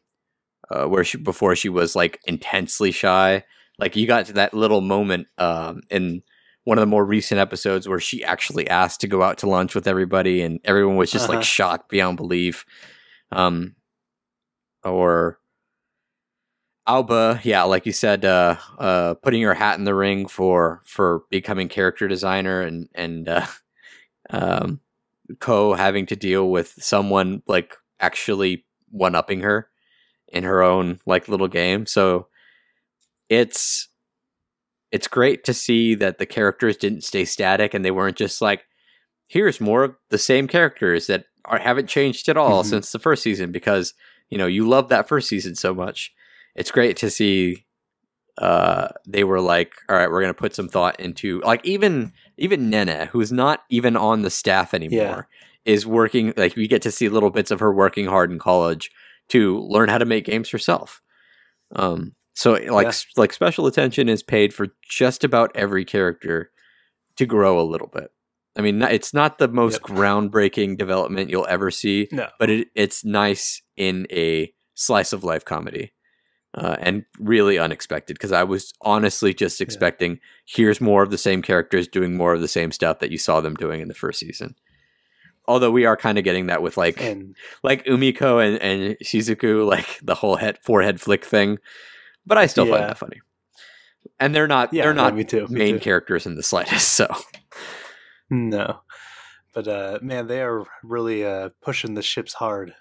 uh, 0.71 0.85
where 0.87 1.03
she 1.03 1.19
before 1.19 1.57
she 1.57 1.69
was 1.69 1.97
like 1.97 2.21
intensely 2.27 2.93
shy. 2.93 3.43
Like 3.79 3.97
you 3.97 4.07
got 4.07 4.27
to 4.27 4.33
that 4.35 4.55
little 4.55 4.81
moment 4.81 5.27
um, 5.39 5.81
in 5.91 6.23
one 6.65 6.79
of 6.79 6.83
the 6.83 6.87
more 6.87 7.05
recent 7.05 7.41
episodes 7.41 7.89
where 7.89 8.01
she 8.01 8.23
actually 8.25 8.69
asked 8.69 9.01
to 9.03 9.09
go 9.09 9.23
out 9.23 9.39
to 9.39 9.49
lunch 9.49 9.75
with 9.75 9.87
everybody, 9.89 10.43
and 10.43 10.61
everyone 10.65 10.97
was 10.97 11.11
just 11.11 11.29
Uh-huh. 11.29 11.37
like 11.39 11.45
shocked 11.45 11.89
beyond 11.91 12.17
belief. 12.17 12.65
Um, 13.33 13.77
or 14.85 15.39
Aoba, 16.89 17.41
yeah, 17.45 17.63
like 17.63 17.87
you 17.87 17.93
said, 17.93 18.25
uh, 18.25 18.57
uh, 18.79 19.15
putting 19.15 19.43
her 19.43 19.55
hat 19.55 19.79
in 19.79 19.85
the 19.85 19.95
ring 19.95 20.27
for 20.27 20.83
for 20.85 21.23
becoming 21.31 21.69
character 21.69 22.09
designer, 22.09 22.63
and 22.63 22.89
and 22.95 23.29
uh, 23.29 23.47
um, 24.31 24.81
Ko 25.41 25.75
having 25.75 26.07
to 26.07 26.17
deal 26.17 26.51
with 26.51 26.75
someone 26.79 27.43
like 27.47 27.77
actually 28.01 28.65
one 28.91 29.15
upping 29.15 29.41
her 29.41 29.69
in 30.29 30.45
her 30.45 30.63
own 30.63 31.01
like 31.07 31.29
little 31.29 31.49
game. 31.49 31.87
So 31.87 32.29
it's 33.29 33.89
it's 34.93 35.07
great 35.09 35.45
to 35.45 35.55
see 35.55 35.95
that 35.95 36.19
the 36.19 36.27
characters 36.27 36.77
didn't 36.77 37.05
stay 37.05 37.25
static 37.25 37.75
and 37.75 37.85
they 37.85 37.91
weren't 37.91 38.17
just 38.17 38.41
like 38.43 38.65
here's 39.29 39.61
more 39.61 39.85
of 39.85 39.95
the 40.11 40.19
same 40.19 40.49
characters 40.49 41.07
that 41.07 41.25
are, 41.45 41.59
haven't 41.59 41.89
changed 41.89 42.29
at 42.29 42.37
all 42.37 42.63
Mhm. 42.65 42.67
since 42.71 42.91
the 42.93 42.99
first 42.99 43.23
season 43.23 43.53
because 43.53 43.95
you 44.29 44.39
know 44.39 44.47
you 44.47 44.69
love 44.69 44.89
that 44.89 45.09
first 45.09 45.29
season 45.29 45.55
so 45.55 45.73
much. 45.75 46.13
It's 46.57 46.71
great 46.71 46.97
to 46.99 47.11
see 47.11 47.65
uh 48.39 48.89
they 49.07 49.25
were 49.25 49.41
like 49.41 49.73
all 49.89 49.97
right 49.97 50.11
we're 50.11 50.21
going 50.23 50.33
to 50.33 50.39
put 50.41 50.55
some 50.55 50.69
thought 50.69 50.99
into 51.01 51.41
like 51.43 51.65
even 51.65 52.13
even 52.39 52.71
Nene 52.71 53.09
who's 53.09 53.33
not 53.33 53.65
even 53.71 53.97
on 53.97 54.23
the 54.23 54.31
staff 54.31 54.73
anymore 54.73 55.29
is 55.65 55.87
working 55.87 56.33
like 56.37 56.57
we 56.57 56.67
get 56.69 56.81
to 56.83 56.91
see 56.91 57.09
little 57.09 57.31
bits 57.31 57.51
of 57.51 57.61
her 57.61 57.73
working 57.73 58.07
hard 58.07 58.31
in 58.31 58.39
college 58.39 58.91
to 59.29 59.59
learn 59.61 59.89
how 59.89 59.99
to 59.99 60.05
make 60.07 60.25
games 60.25 60.49
herself. 60.51 61.03
Um, 61.77 62.15
so 62.41 62.53
like 62.53 62.87
Yeah. 62.87 62.93
like 63.17 63.33
special 63.33 63.67
attention 63.67 64.09
is 64.09 64.23
paid 64.23 64.55
for 64.55 64.69
just 64.89 65.25
about 65.25 65.51
every 65.55 65.85
character 65.85 66.51
to 67.17 67.27
grow 67.27 67.61
a 67.61 67.71
little 67.73 67.89
bit. 67.89 68.11
I 68.59 68.63
mean, 68.63 68.83
it's 68.83 69.13
not 69.15 69.39
the 69.39 69.49
most 69.49 69.81
Yep. 69.81 69.83
groundbreaking 69.99 70.77
development 70.79 71.31
you'll 71.31 71.47
ever 71.49 71.71
see, 71.71 72.09
No, 72.11 72.29
but 72.39 72.49
it, 72.51 72.69
it's 72.75 73.05
nice 73.05 73.63
in 73.77 74.07
a 74.11 74.53
slice 74.75 75.13
of 75.13 75.23
life 75.25 75.45
comedy. 75.45 75.93
Uh, 76.53 76.75
and 76.81 77.05
really 77.21 77.59
unexpected 77.61 78.15
because 78.15 78.33
I 78.33 78.43
was 78.43 78.73
honestly 78.81 79.33
just 79.33 79.61
expecting 79.61 80.19
here's 80.47 80.81
more 80.81 81.05
of 81.05 81.11
the 81.13 81.17
same 81.29 81.43
characters 81.43 81.87
doing 81.87 82.17
more 82.17 82.35
of 82.35 82.41
the 82.41 82.49
same 82.49 82.73
stuff 82.73 82.99
that 82.99 83.13
you 83.13 83.19
saw 83.19 83.41
them 83.41 83.55
doing 83.55 83.81
in 83.81 83.87
the 83.87 83.95
first 83.95 84.19
season. 84.19 84.57
Although 85.47 85.71
we 85.71 85.85
are 85.85 85.97
kind 85.97 86.19
of 86.19 86.25
getting 86.25 86.47
that 86.49 86.61
with 86.61 86.77
like 86.77 87.01
and 87.01 87.37
like 87.63 87.85
Umiko 87.85 88.45
and, 88.45 88.61
and 88.61 88.97
Shizuku, 89.05 89.65
like 89.75 90.01
the 90.03 90.17
whole 90.17 90.37
head 90.37 90.59
forehead 90.65 91.01
flick 91.01 91.25
thing. 91.25 91.59
But 92.27 92.39
I 92.39 92.47
still 92.47 92.67
find 92.67 92.85
that 92.85 92.99
funny. 92.99 93.21
And 94.19 94.35
they're 94.35 94.49
not 94.49 94.73
yeah, 94.73 94.85
they're 94.85 94.95
no, 94.95 95.05
not 95.05 95.17
me 95.17 95.25
too. 95.25 95.47
me 95.49 95.59
main 95.59 95.75
too. 95.75 95.81
characters 95.81 96.27
in 96.27 96.35
the 96.37 96.43
slightest. 96.43 96.89
So 96.95 97.09
No, 98.31 98.81
but 99.55 99.67
uh, 99.67 99.99
man, 100.03 100.27
they 100.27 100.41
are 100.43 100.65
really 100.83 101.25
uh, 101.25 101.51
pushing 101.63 101.95
the 101.95 102.03
ships 102.03 102.33
hard. 102.35 102.75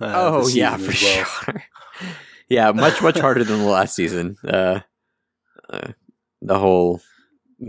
Uh, 0.00 0.12
oh 0.14 0.48
yeah, 0.48 0.76
for 0.76 0.86
well. 0.86 0.92
sure. 0.94 1.62
yeah, 2.48 2.70
much 2.72 3.02
much 3.02 3.18
harder 3.18 3.44
than 3.44 3.58
the 3.58 3.64
last 3.64 3.94
season. 3.94 4.36
Uh, 4.46 4.80
uh, 5.68 5.92
the 6.42 6.58
whole 6.58 7.00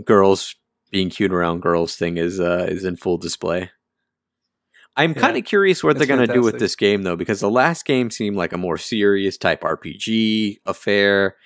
girls 0.04 0.54
being 0.90 1.10
cute 1.10 1.32
around 1.32 1.60
girls 1.62 1.96
thing 1.96 2.16
is 2.16 2.40
uh, 2.40 2.66
is 2.68 2.84
in 2.84 2.96
full 2.96 3.18
display. 3.18 3.70
I'm 4.96 5.12
Yeah. 5.12 5.20
kind 5.20 5.36
of 5.36 5.44
curious 5.44 5.84
what 5.84 5.90
It's 5.90 5.98
they're 5.98 6.16
going 6.16 6.26
to 6.26 6.32
do 6.32 6.42
with 6.42 6.58
this 6.58 6.74
game 6.76 7.02
though, 7.02 7.16
because 7.16 7.40
the 7.40 7.50
last 7.50 7.84
game 7.84 8.10
seemed 8.10 8.36
like 8.36 8.52
a 8.52 8.58
more 8.58 8.78
serious 8.78 9.36
type 9.36 9.62
RPG 9.62 10.58
affair. 10.66 11.36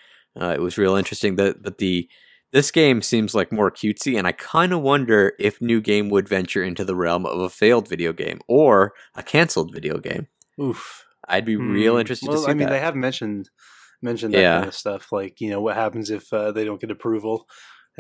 Uh, 0.41 0.53
it 0.57 0.61
was 0.61 0.79
real 0.79 0.95
interesting, 0.95 1.37
that 1.37 1.63
but 1.63 1.79
the 1.79 2.09
this 2.53 2.71
game 2.73 3.01
seems 3.01 3.33
like 3.35 3.53
more 3.53 3.71
cutesy, 3.71 4.19
and 4.19 4.27
I 4.27 4.33
kind 4.33 4.73
of 4.73 4.81
wonder 4.81 5.35
if 5.39 5.61
New 5.61 5.81
Game 5.81 6.09
would 6.11 6.29
venture 6.29 6.65
into 6.65 6.85
the 6.85 6.97
realm 6.97 7.25
of 7.25 7.41
a 7.41 7.49
failed 7.49 7.89
video 7.89 8.13
game 8.13 8.41
or 8.49 8.93
a 9.15 9.23
canceled 9.23 9.73
video 9.73 9.99
game. 9.99 10.27
Oof. 10.61 11.05
I'd 11.29 11.45
be 11.45 11.55
real 11.57 11.95
Hmm. 11.95 12.01
interested 12.01 12.29
well, 12.29 12.39
to 12.39 12.43
see 12.43 12.47
that. 12.47 12.51
I 12.51 12.55
mean, 12.55 12.67
that. 12.67 12.73
they 12.73 12.81
have 12.81 12.97
mentioned 12.97 13.51
mentioned 14.03 14.35
that 14.35 14.41
Yeah. 14.41 14.57
kind 14.57 14.69
of 14.69 14.75
stuff. 14.75 15.13
Like, 15.13 15.41
you 15.41 15.51
know, 15.51 15.61
what 15.61 15.77
happens 15.77 16.11
if 16.11 16.33
uh, 16.33 16.51
they 16.53 16.65
don't 16.65 16.81
get 16.81 16.91
approval, 16.91 17.47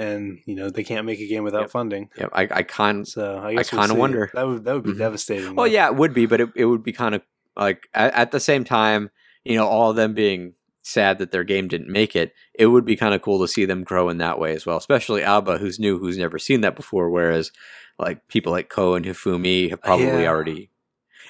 and 0.00 0.38
you 0.46 0.54
know 0.54 0.70
they 0.70 0.82
can't 0.84 1.06
make 1.06 1.20
a 1.20 1.26
game 1.26 1.44
without 1.44 1.62
Yep. 1.62 1.70
funding. 1.70 2.08
yeah, 2.16 2.28
I, 2.32 2.42
I 2.50 2.62
kind 2.62 3.06
So 3.06 3.38
I 3.44 3.54
guess 3.54 3.70
kinda 3.70 3.88
see. 3.88 3.94
wonder. 3.98 4.30
that 4.34 4.46
would 4.46 4.64
that 4.64 4.74
would 4.74 4.84
be 4.84 4.92
Mhm. 4.94 4.98
devastating. 4.98 5.54
Well, 5.56 5.66
though. 5.66 5.72
yeah, 5.72 5.86
it 5.88 5.96
would 5.96 6.14
be, 6.14 6.26
but 6.26 6.40
it, 6.40 6.48
it 6.56 6.64
would 6.66 6.82
be 6.82 6.92
kind 6.92 7.14
of 7.14 7.22
like 7.56 7.88
at, 7.94 8.12
at 8.14 8.30
the 8.32 8.40
same 8.40 8.64
time, 8.64 9.10
you 9.44 9.56
know, 9.56 9.66
all 9.66 9.90
of 9.90 9.96
them 9.96 10.14
being 10.14 10.54
sad 10.82 11.18
that 11.18 11.30
their 11.30 11.44
game 11.44 11.68
didn't 11.68 11.92
make 11.92 12.16
it. 12.16 12.32
It 12.54 12.66
would 12.66 12.84
be 12.84 12.96
kind 12.96 13.14
of 13.14 13.22
cool 13.22 13.38
to 13.40 13.48
see 13.48 13.64
them 13.66 13.84
grow 13.84 14.08
in 14.08 14.18
that 14.18 14.38
way 14.38 14.54
as 14.54 14.64
well, 14.66 14.76
especially 14.78 15.20
Aoba, 15.20 15.58
who's 15.58 15.78
new, 15.78 15.98
who's 15.98 16.16
never 16.18 16.38
seen 16.38 16.62
that 16.62 16.74
before. 16.76 17.10
Whereas, 17.10 17.52
like 17.98 18.26
people 18.28 18.50
like 18.52 18.68
Ko 18.70 18.94
and 18.94 19.04
Hifumi 19.04 19.68
have 19.70 19.82
probably 19.82 20.22
Yeah. 20.22 20.30
already, 20.30 20.70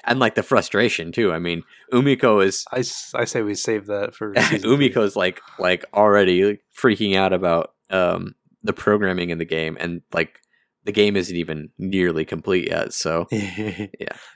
and 0.05 0.21
like 0.21 0.35
the 0.37 0.43
frustration 0.45 1.11
too. 1.13 1.33
I 1.33 1.39
mean, 1.41 1.65
Umiko 1.93 2.43
is 2.45 2.65
I, 2.73 2.79
I 3.21 3.25
say 3.25 3.43
we 3.43 3.55
save 3.57 3.87
that 3.87 4.15
for. 4.15 4.35
Umiko's 4.65 5.17
like 5.17 5.41
like 5.59 5.85
already 5.93 6.61
freaking 6.77 7.17
out 7.17 7.33
about 7.33 7.73
um 7.91 8.35
the 8.63 8.73
programming 8.73 9.31
in 9.31 9.39
the 9.39 9.45
game, 9.45 9.77
and 9.81 10.03
like 10.13 10.39
the 10.85 10.93
game 10.93 11.17
isn't 11.17 11.37
even 11.37 11.71
nearly 11.79 12.25
complete 12.25 12.69
yet. 12.69 12.93
So 12.93 13.27
yeah, 13.33 13.87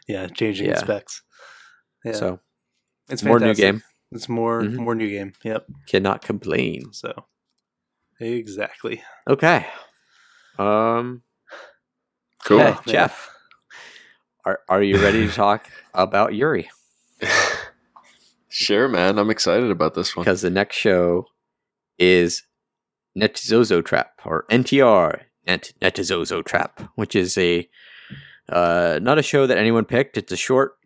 yeah, 0.09 0.27
changing 0.29 0.71
its 0.71 0.81
Yeah. 0.81 0.85
specs. 0.85 1.23
Yeah, 2.05 2.13
so 2.13 2.41
it's 3.09 3.23
more 3.23 3.39
new 3.41 3.55
game 3.55 3.83
It's 4.13 4.29
more 4.29 4.63
Mhm. 4.63 4.77
more 4.77 4.95
new 4.95 5.09
game. 5.11 5.33
Yep. 5.43 5.67
cannot 5.89 6.23
complain. 6.23 6.93
So 6.93 7.27
exactly. 8.21 9.03
Okay. 9.29 9.67
Um. 10.59 11.23
Cool. 12.45 12.59
hey. 12.59 12.77
Jeff, 12.87 13.31
are 14.45 14.61
are 14.69 14.83
you 14.83 15.03
ready 15.03 15.27
to 15.27 15.33
talk 15.33 15.69
about 15.95 16.35
Yuri? 16.35 16.69
sure, 18.49 18.89
man. 18.89 19.19
I'm 19.19 19.31
excited 19.31 19.71
about 19.71 19.95
this 19.95 20.15
one. 20.15 20.25
Because 20.25 20.43
the 20.43 20.51
next 20.51 20.77
show 20.77 21.27
is 21.99 22.43
Netsuzou 23.17 23.85
Trap 23.85 24.21
or 24.25 24.45
NTR 24.51 25.23
Net 25.47 25.73
Netsuzou 25.81 26.45
Trap, 26.45 26.83
which 26.95 27.15
is 27.15 27.37
a 27.39 27.69
uh, 28.49 28.99
not 29.03 29.19
a 29.19 29.23
show 29.23 29.47
that 29.47 29.59
anyone 29.59 29.85
picked. 29.85 30.17
It's 30.17 30.33
a 30.33 30.37
short. 30.37 30.77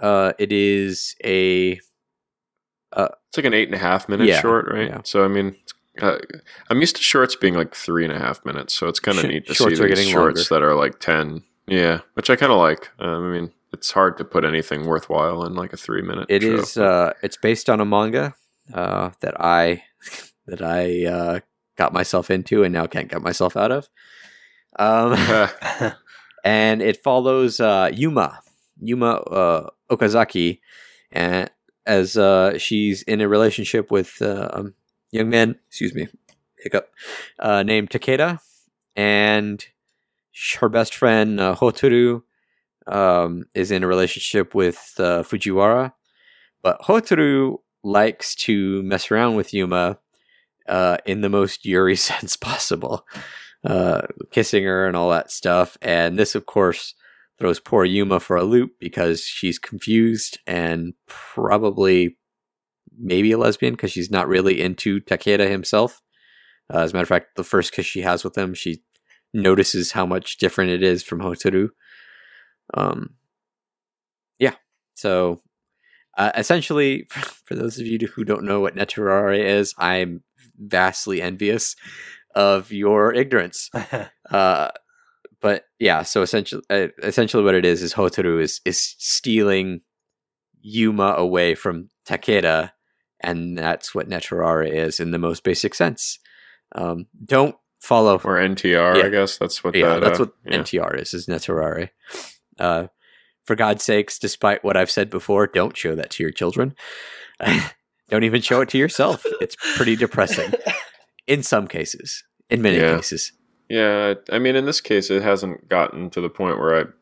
Uh, 0.00 0.32
it 0.38 0.52
is 0.52 1.14
a. 1.24 1.80
Uh, 2.92 3.08
it's 3.28 3.36
like 3.36 3.46
an 3.46 3.54
eight 3.54 3.68
and 3.68 3.74
a 3.74 3.78
half 3.78 4.08
minute 4.08 4.26
yeah, 4.26 4.40
short, 4.40 4.66
right? 4.70 4.88
Yeah. 4.88 5.00
So 5.04 5.24
I 5.24 5.28
mean, 5.28 5.56
uh, 6.00 6.18
I'm 6.70 6.80
used 6.80 6.96
to 6.96 7.02
shorts 7.02 7.36
being 7.36 7.54
like 7.54 7.74
three 7.74 8.04
and 8.04 8.12
a 8.12 8.18
half 8.18 8.44
minutes, 8.44 8.74
so 8.74 8.88
it's 8.88 9.00
kind 9.00 9.18
of 9.18 9.24
neat 9.24 9.46
to 9.46 9.54
see 9.54 9.68
these 9.68 10.08
shorts 10.08 10.50
longer. 10.50 10.54
that 10.54 10.62
are 10.62 10.74
like 10.74 11.00
ten. 11.00 11.42
Yeah, 11.66 12.00
which 12.14 12.30
I 12.30 12.36
kind 12.36 12.52
of 12.52 12.58
like. 12.58 12.90
Um, 12.98 13.24
I 13.24 13.32
mean, 13.32 13.50
it's 13.72 13.92
hard 13.92 14.18
to 14.18 14.24
put 14.24 14.44
anything 14.44 14.86
worthwhile 14.86 15.44
in 15.44 15.54
like 15.54 15.72
a 15.72 15.76
three 15.76 16.02
minute. 16.02 16.26
It 16.28 16.42
show. 16.42 16.54
is. 16.54 16.76
Uh, 16.76 17.12
it's 17.22 17.36
based 17.36 17.70
on 17.70 17.80
a 17.80 17.84
manga 17.84 18.34
uh, 18.72 19.10
that 19.20 19.40
I 19.40 19.84
that 20.46 20.62
I 20.62 21.06
uh, 21.06 21.40
got 21.76 21.92
myself 21.92 22.30
into 22.30 22.64
and 22.64 22.72
now 22.72 22.86
can't 22.86 23.10
get 23.10 23.22
myself 23.22 23.56
out 23.56 23.72
of. 23.72 23.88
Um, 24.78 25.16
and 26.44 26.82
it 26.82 27.02
follows 27.02 27.60
uh, 27.60 27.90
Yuma, 27.92 28.40
Yuma 28.80 29.12
uh, 29.12 29.70
Okazaki, 29.90 30.60
and 31.10 31.50
as 31.86 32.16
uh, 32.16 32.58
she's 32.58 33.02
in 33.02 33.20
a 33.20 33.28
relationship 33.28 33.90
with 33.90 34.20
uh, 34.20 34.48
a 34.52 34.64
young 35.10 35.28
man, 35.30 35.56
excuse 35.68 35.94
me, 35.94 36.08
hiccup, 36.58 36.90
uh, 37.38 37.62
named 37.62 37.90
Takeda, 37.90 38.40
and 38.96 39.64
her 40.60 40.68
best 40.68 40.94
friend 40.94 41.40
uh, 41.40 41.54
Hotaru 41.54 42.22
um, 42.86 43.44
is 43.54 43.70
in 43.70 43.84
a 43.84 43.86
relationship 43.86 44.54
with 44.54 44.94
uh, 44.98 45.22
Fujiwara, 45.22 45.92
but 46.62 46.80
Hotaru 46.82 47.58
likes 47.82 48.34
to 48.34 48.82
mess 48.82 49.10
around 49.10 49.36
with 49.36 49.52
Yuma 49.52 49.98
uh, 50.68 50.98
in 51.06 51.20
the 51.20 51.28
most 51.28 51.64
Yuri 51.64 51.96
sense 51.96 52.36
possible, 52.36 53.06
uh, 53.64 54.02
kissing 54.30 54.64
her 54.64 54.86
and 54.86 54.96
all 54.96 55.10
that 55.10 55.30
stuff. 55.30 55.76
And 55.82 56.18
this, 56.18 56.34
of 56.34 56.46
course, 56.46 56.94
throws 57.38 57.60
poor 57.60 57.84
Yuma 57.84 58.20
for 58.20 58.36
a 58.36 58.44
loop 58.44 58.72
because 58.78 59.22
she's 59.22 59.58
confused 59.58 60.38
and 60.46 60.94
probably 61.06 62.16
maybe 62.96 63.32
a 63.32 63.38
lesbian 63.38 63.74
because 63.74 63.92
she's 63.92 64.10
not 64.10 64.28
really 64.28 64.60
into 64.60 65.00
Takeda 65.00 65.48
himself. 65.48 66.00
Uh, 66.72 66.78
as 66.78 66.92
a 66.92 66.94
matter 66.94 67.02
of 67.02 67.08
fact, 67.08 67.36
the 67.36 67.44
first 67.44 67.72
kiss 67.72 67.86
she 67.86 68.02
has 68.02 68.24
with 68.24 68.38
him, 68.38 68.54
she 68.54 68.82
notices 69.32 69.92
how 69.92 70.06
much 70.06 70.38
different 70.38 70.70
it 70.70 70.82
is 70.82 71.02
from 71.02 71.20
Hotaru. 71.20 71.70
Um, 72.72 73.10
yeah. 74.38 74.54
So 74.94 75.42
uh, 76.16 76.30
essentially, 76.36 77.06
for 77.10 77.54
those 77.54 77.78
of 77.78 77.86
you 77.86 77.98
who 77.98 78.24
don't 78.24 78.44
know 78.44 78.60
what 78.60 78.76
Netorare 78.76 79.38
is, 79.38 79.74
I'm 79.78 80.22
vastly 80.58 81.20
envious 81.22 81.76
of 82.34 82.72
your 82.72 83.12
ignorance. 83.12 83.70
uh, 84.30 84.70
but 85.40 85.64
yeah, 85.78 86.02
so 86.02 86.22
essentially, 86.22 86.62
uh, 86.70 86.88
essentially, 87.02 87.44
what 87.44 87.54
it 87.54 87.64
is 87.64 87.82
is 87.82 87.94
Hotaru 87.94 88.40
is 88.40 88.60
is 88.64 88.94
stealing 88.98 89.82
Yuma 90.62 91.14
away 91.18 91.54
from 91.54 91.90
Takeda, 92.06 92.72
and 93.20 93.56
that's 93.58 93.94
what 93.94 94.08
Netorare 94.08 94.68
is 94.68 95.00
in 95.00 95.10
the 95.10 95.18
most 95.18 95.44
basic 95.44 95.74
sense. 95.74 96.18
Um, 96.74 97.06
don't 97.24 97.56
follow 97.80 98.14
or 98.24 98.36
NTR. 98.36 98.96
Yeah. 98.96 99.04
I 99.04 99.08
guess 99.10 99.36
that's 99.36 99.62
what. 99.62 99.74
Yeah, 99.74 99.94
that, 99.94 100.00
that's 100.00 100.20
uh, 100.20 100.24
what 100.24 100.34
yeah. 100.46 100.58
NTR 100.58 101.00
is. 101.00 101.12
Is 101.12 101.26
Netorare. 101.26 101.90
Uh, 102.58 102.86
for 103.44 103.54
God's 103.54 103.84
sakes, 103.84 104.18
despite 104.18 104.64
what 104.64 104.76
I've 104.76 104.90
said 104.90 105.10
before, 105.10 105.46
don't 105.46 105.76
show 105.76 105.94
that 105.94 106.10
to 106.12 106.22
your 106.22 106.32
children. 106.32 106.74
don't 108.08 108.24
even 108.24 108.42
show 108.42 108.60
it 108.60 108.68
to 108.70 108.78
yourself. 108.78 109.24
It's 109.40 109.56
pretty 109.76 109.96
depressing 110.04 110.52
in 111.26 111.42
some 111.42 111.66
cases, 111.66 112.24
in 112.50 112.62
many 112.62 112.78
yeah. 112.78 112.96
cases. 112.96 113.32
Yeah, 113.68 114.14
I 114.30 114.38
mean, 114.38 114.56
in 114.56 114.66
this 114.66 114.80
case, 114.80 115.10
it 115.10 115.22
hasn't 115.22 115.68
gotten 115.68 116.10
to 116.10 116.20
the 116.20 116.28
point 116.28 116.58
where 116.58 116.78
I'm 116.78 116.94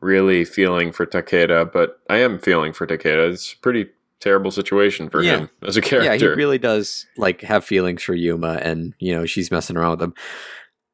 really 0.00 0.44
feeling 0.44 0.92
for 0.92 1.04
Takeda, 1.04 1.72
but 1.72 2.00
I 2.08 2.18
am 2.18 2.38
feeling 2.38 2.72
for 2.72 2.86
Takeda. 2.86 3.32
It's 3.32 3.52
a 3.52 3.58
pretty 3.58 3.88
terrible 4.20 4.50
situation 4.50 5.08
for 5.08 5.22
yeah. 5.22 5.38
him 5.38 5.50
as 5.66 5.76
a 5.76 5.82
character. 5.82 6.12
Yeah, 6.12 6.16
he 6.16 6.26
really 6.26 6.58
does 6.58 7.06
like 7.16 7.42
have 7.42 7.64
feelings 7.64 8.02
for 8.02 8.14
Yuma, 8.14 8.60
and 8.62 8.94
you 8.98 9.14
know 9.14 9.26
she's 9.26 9.50
messing 9.50 9.76
around 9.76 9.92
with 9.92 10.02
him. 10.02 10.14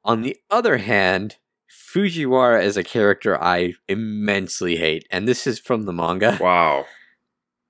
On 0.05 0.23
the 0.23 0.37
other 0.51 0.79
hand, 0.79 1.37
Fujiwara 1.70 2.62
is 2.62 2.77
a 2.77 2.83
character 2.83 3.41
I 3.43 3.74
immensely 3.89 4.77
hate, 4.77 5.07
and 5.11 5.29
this 5.29 5.47
is 5.47 5.59
from 5.59 5.85
the 5.85 5.93
manga. 5.93 6.39
Wow. 6.41 6.87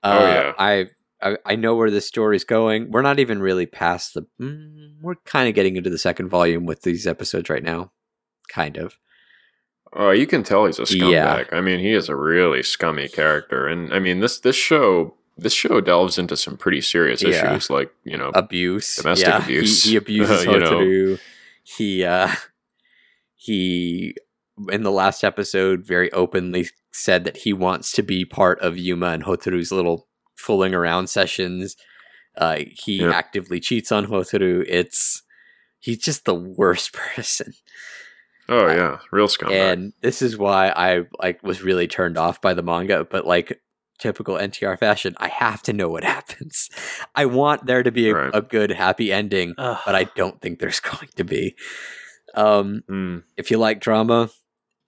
Uh, 0.03 0.19
oh 0.21 0.27
yeah. 0.27 0.53
I, 0.59 0.87
I 1.23 1.36
I 1.44 1.57
know 1.57 1.74
where 1.74 1.90
this 1.90 2.07
story's 2.07 2.44
going. 2.44 2.90
We're 2.90 3.03
not 3.03 3.19
even 3.19 3.40
really 3.40 3.66
past 3.66 4.15
the. 4.15 4.27
Mm, 4.40 4.97
we're 5.01 5.16
kind 5.24 5.49
of 5.49 5.55
getting 5.55 5.77
into 5.77 5.90
the 5.90 5.99
second 5.99 6.28
volume 6.28 6.66
with 6.66 6.82
these 6.82 7.07
episodes 7.07 7.49
right 7.49 7.62
now, 7.62 7.93
kind 8.49 8.77
of. 8.77 8.99
Oh, 9.94 10.11
you 10.11 10.27
can 10.27 10.43
tell 10.43 10.66
he's 10.66 10.78
a 10.78 10.82
scumbag. 10.82 11.51
Yeah. 11.51 11.57
I 11.57 11.61
mean, 11.61 11.81
he 11.81 11.93
is 11.93 12.09
a 12.09 12.16
really 12.16 12.62
scummy 12.62 13.09
character, 13.09 13.66
and 13.66 13.93
I 13.93 13.99
mean 13.99 14.20
this 14.20 14.40
this 14.40 14.57
show 14.57 15.15
this 15.36 15.53
show 15.53 15.81
delves 15.81 16.19
into 16.19 16.36
some 16.36 16.57
pretty 16.57 16.81
serious 16.81 17.23
yeah. 17.23 17.53
issues 17.53 17.70
like 17.70 17.93
you 18.05 18.16
know 18.16 18.31
abuse, 18.35 18.97
domestic 18.97 19.28
yeah. 19.28 19.43
abuse. 19.43 19.85
He, 19.85 19.90
he 19.90 19.97
abuses 19.97 20.47
uh, 20.47 20.51
Hotaru. 20.51 21.20
He 21.62 22.05
uh, 22.05 22.32
he 23.35 24.15
in 24.70 24.82
the 24.82 24.90
last 24.90 25.24
episode 25.24 25.85
very 25.85 26.11
openly 26.12 26.69
said 26.93 27.24
that 27.24 27.39
he 27.39 27.53
wants 27.53 27.93
to 27.93 28.03
be 28.03 28.24
part 28.24 28.61
of 28.61 28.78
Yuma 28.78 29.09
and 29.09 29.24
Hotaru's 29.24 29.73
little 29.73 30.09
fooling 30.43 30.74
around 30.74 31.09
sessions. 31.09 31.77
Uh, 32.36 32.59
he 32.70 33.01
yep. 33.01 33.14
actively 33.14 33.60
cheats 33.60 33.93
on 33.93 34.06
Hotaru. 34.06 34.64
It's 34.69 35.23
he's 35.78 35.98
just 35.98 36.24
the 36.24 36.35
worst 36.35 36.93
person. 37.14 37.55
Oh 38.48 38.66
uh, 38.66 38.74
yeah, 38.74 38.98
real 39.10 39.28
scumbag. 39.28 39.52
And 39.52 39.93
this 40.01 40.20
is 40.20 40.36
why 40.36 40.69
I 40.69 41.05
like 41.20 41.43
was 41.43 41.62
really 41.62 41.86
turned 41.86 42.19
off 42.19 42.40
by 42.40 42.55
the 42.55 42.62
manga. 42.62 43.05
But 43.05 43.27
like 43.27 43.60
typical 43.98 44.35
NTR 44.35 44.78
fashion, 44.78 45.14
I 45.19 45.28
have 45.28 45.62
to 45.62 45.73
know 45.73 45.89
what 45.89 46.05
happens. 46.19 46.69
I 47.14 47.27
want 47.27 47.66
there 47.66 47.82
to 47.82 47.93
be 47.93 48.10
a, 48.10 48.14
right. 48.14 48.31
a 48.35 48.43
good 48.43 48.70
happy 48.70 49.12
ending, 49.12 49.55
Ugh. 49.59 49.78
but 49.86 49.94
I 49.94 50.05
don't 50.16 50.40
think 50.40 50.59
there's 50.59 50.81
going 50.93 51.09
to 51.16 51.24
be. 51.24 51.55
Um, 52.35 52.82
mm. 52.90 53.23
If 53.36 53.51
you 53.51 53.59
like 53.59 53.81
drama 53.81 54.31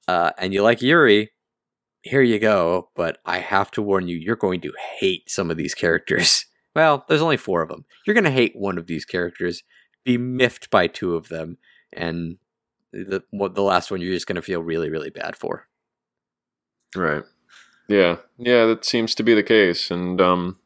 uh, 0.09 0.31
and 0.39 0.53
you 0.53 0.63
like 0.63 0.83
Yuri, 0.83 1.31
here 2.05 2.23
you 2.23 2.39
go. 2.39 2.91
But 2.95 3.19
I 3.25 3.39
have 3.39 3.71
to 3.73 3.83
warn 3.83 4.07
you, 4.07 4.17
you're 4.17 4.37
going 4.37 4.61
to 4.61 4.73
hate 5.01 5.29
some 5.31 5.51
of 5.51 5.57
these 5.57 5.75
characters. 5.75 6.47
Well, 6.77 7.05
there's 7.09 7.23
only 7.23 7.37
four 7.37 7.63
of 7.63 7.69
them. 7.69 7.85
You're 8.05 8.15
going 8.15 8.25
to 8.25 8.33
hate 8.33 8.57
one 8.57 8.79
of 8.79 8.89
these 8.89 9.05
characters, 9.05 9.63
be 10.03 10.19
miffed 10.19 10.71
by 10.71 10.89
two 10.89 11.15
of 11.15 11.29
them, 11.29 11.59
and 11.93 12.39
the 12.93 13.23
the 13.31 13.63
last 13.63 13.93
one 13.93 14.01
you're 14.01 14.13
just 14.13 14.27
going 14.27 14.35
to 14.35 14.43
feel 14.43 14.61
really, 14.61 14.91
really 14.91 15.11
bad 15.11 15.37
for. 15.37 15.69
Right. 16.97 17.23
Yeah. 17.89 18.17
Yeah, 18.39 18.67
that 18.67 18.85
seems 18.85 19.15
to 19.15 19.23
be 19.23 19.35
the 19.35 19.45
case. 19.45 19.89
And 19.89 20.21
um, 20.21 20.59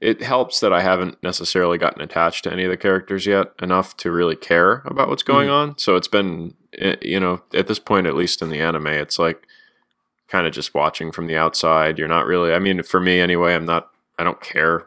it 0.00 0.22
helps 0.22 0.60
that 0.60 0.72
I 0.72 0.82
haven't 0.82 1.22
necessarily 1.22 1.78
gotten 1.78 2.00
attached 2.00 2.44
to 2.44 2.52
any 2.52 2.64
of 2.64 2.70
the 2.70 2.76
characters 2.76 3.26
yet 3.26 3.52
enough 3.60 3.96
to 3.98 4.10
really 4.10 4.36
care 4.36 4.82
about 4.86 5.08
what's 5.08 5.22
going 5.22 5.48
mm. 5.48 5.52
on. 5.52 5.78
So 5.78 5.96
it's 5.96 6.08
been, 6.08 6.54
eh, 6.78 6.96
you 7.02 7.20
know, 7.20 7.42
at 7.52 7.66
this 7.66 7.78
point, 7.78 8.06
at 8.06 8.16
least 8.16 8.40
in 8.40 8.50
the 8.50 8.60
anime, 8.60 8.86
it's 8.86 9.18
like 9.18 9.46
kind 10.30 10.46
of 10.46 10.52
just 10.52 10.74
watching 10.74 11.12
from 11.12 11.26
the 11.26 11.36
outside. 11.36 11.98
You're 11.98 12.08
not 12.08 12.26
really, 12.26 12.52
I 12.52 12.58
mean, 12.58 12.82
for 12.82 13.00
me 13.00 13.20
anyway, 13.20 13.54
I'm 13.54 13.66
not, 13.66 13.90
I 14.18 14.24
don't 14.24 14.40
care 14.40 14.86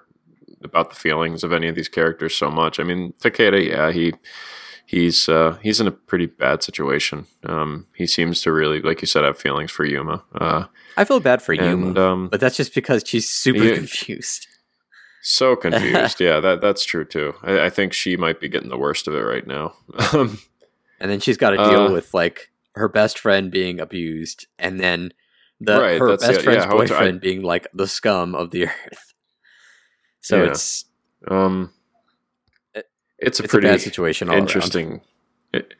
about 0.64 0.90
the 0.90 0.96
feelings 0.96 1.44
of 1.44 1.52
any 1.52 1.68
of 1.68 1.76
these 1.76 1.90
characters 1.90 2.36
so 2.36 2.50
much. 2.50 2.80
I 2.80 2.84
mean, 2.84 3.14
Takeda, 3.20 3.68
yeah, 3.68 3.92
he, 3.92 4.14
he's, 4.86 5.28
uh, 5.28 5.58
he's 5.62 5.82
in 5.82 5.88
a 5.88 5.92
pretty 5.92 6.28
bad 6.28 6.64
situation. 6.64 7.26
Um, 7.46 7.88
he 7.96 8.08
seems 8.08 8.42
to 8.44 8.54
really, 8.54 8.82
like 8.82 9.02
you 9.02 9.08
said, 9.08 9.26
have 9.26 9.38
feelings 9.38 9.70
for 9.70 9.86
Yuma. 9.86 10.24
Uh, 10.34 10.66
I 10.96 11.04
feel 11.04 11.20
bad 11.20 11.42
for 11.42 11.54
and, 11.54 11.62
Yuma, 11.66 12.02
um, 12.02 12.30
but 12.30 12.40
that's 12.40 12.56
just 12.56 12.74
because 12.74 13.04
she's 13.06 13.30
super 13.30 13.76
confused. 13.76 14.48
So 15.22 15.56
confused. 15.56 16.20
yeah, 16.20 16.40
that 16.40 16.62
that's 16.62 16.86
true 16.86 17.06
too. 17.06 17.34
I, 17.44 17.66
I, 17.66 17.70
think 17.70 17.94
she 17.94 18.18
might 18.18 18.42
be 18.42 18.50
getting 18.50 18.70
the 18.70 18.78
worst 18.78 19.08
of 19.08 19.16
it 19.16 19.22
right 19.22 19.48
now. 19.48 19.74
and 20.14 20.38
then 21.00 21.22
she's 21.22 21.38
got 21.38 21.52
to 21.52 21.58
deal 21.58 21.88
uh, 21.88 21.92
with 21.92 22.14
like 22.14 22.52
her 22.76 22.90
best 22.90 23.18
friend 23.18 23.50
being 23.50 23.80
abused, 23.80 24.48
and 24.60 24.82
then 24.82 25.14
the 25.66 25.80
right, 25.80 26.00
her 26.00 26.18
best 26.18 26.42
friend's 26.42 26.66
yeah, 26.66 26.72
boyfriend 26.72 27.18
I, 27.18 27.20
being 27.20 27.42
like 27.42 27.68
the 27.74 27.88
scum 27.88 28.36
of 28.36 28.52
the 28.52 28.68
earth. 28.68 29.14
So 30.22 30.38
yeah. 30.38 30.50
it's 30.52 30.86
um, 31.28 31.72
it, 32.74 32.90
it's 33.18 33.40
a 33.40 33.44
it's 33.44 33.52
pretty 33.52 33.68
a 33.68 33.72
bad 33.72 33.82
situation. 33.82 34.32
interesting. 34.32 35.02
It, 35.54 35.74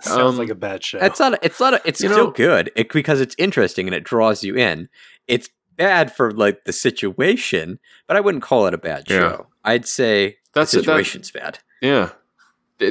Sounds 0.00 0.34
um, 0.34 0.38
like 0.38 0.48
a 0.48 0.54
bad 0.54 0.82
show. 0.82 0.98
It's 0.98 1.20
not. 1.20 1.38
It's 1.42 1.60
not. 1.60 1.74
A, 1.74 1.80
it's 1.84 2.00
you 2.00 2.08
still 2.08 2.26
know, 2.26 2.30
good 2.32 2.72
it, 2.74 2.92
because 2.92 3.20
it's 3.20 3.36
interesting 3.38 3.86
and 3.86 3.94
it 3.94 4.04
draws 4.04 4.42
you 4.42 4.56
in. 4.56 4.88
It's 5.28 5.48
bad 5.76 6.12
for 6.12 6.32
like 6.32 6.64
the 6.64 6.72
situation, 6.72 7.78
but 8.06 8.16
I 8.16 8.20
wouldn't 8.20 8.42
call 8.42 8.66
it 8.66 8.74
a 8.74 8.78
bad 8.78 9.08
show. 9.08 9.14
Yeah. 9.14 9.36
I'd 9.64 9.86
say 9.86 10.38
that's 10.54 10.72
the 10.72 10.80
situation's 10.80 11.30
that, 11.30 11.42
bad. 11.42 11.58
Yeah, 11.80 12.10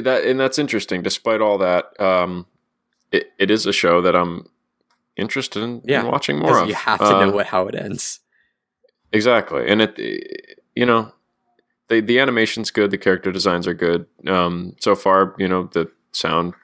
that 0.00 0.24
and 0.24 0.40
that's 0.40 0.58
interesting. 0.58 1.02
Despite 1.02 1.40
all 1.40 1.58
that, 1.58 2.00
um, 2.00 2.46
it, 3.10 3.30
it 3.38 3.50
is 3.50 3.66
a 3.66 3.72
show 3.72 4.00
that 4.00 4.16
I'm 4.16 4.48
interested 5.16 5.62
in, 5.62 5.82
yeah, 5.84 6.00
in 6.00 6.06
watching 6.06 6.38
more 6.38 6.58
of. 6.58 6.68
You 6.68 6.74
have 6.74 6.98
to 7.00 7.04
uh, 7.16 7.24
know 7.26 7.32
what, 7.32 7.46
how 7.46 7.66
it 7.68 7.74
ends. 7.74 8.20
Exactly, 9.12 9.68
and 9.68 9.82
it, 9.82 10.58
you 10.74 10.86
know, 10.86 11.12
the 11.88 12.00
the 12.00 12.18
animation's 12.18 12.70
good. 12.70 12.90
The 12.90 12.98
character 12.98 13.30
designs 13.32 13.66
are 13.66 13.74
good. 13.74 14.06
Um, 14.26 14.74
so 14.80 14.94
far, 14.94 15.34
you 15.38 15.48
know, 15.48 15.64
the 15.72 15.90
sound, 16.12 16.54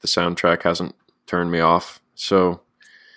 the 0.00 0.08
soundtrack 0.08 0.62
hasn't 0.62 0.94
turned 1.26 1.50
me 1.52 1.60
off. 1.60 2.00
So 2.14 2.62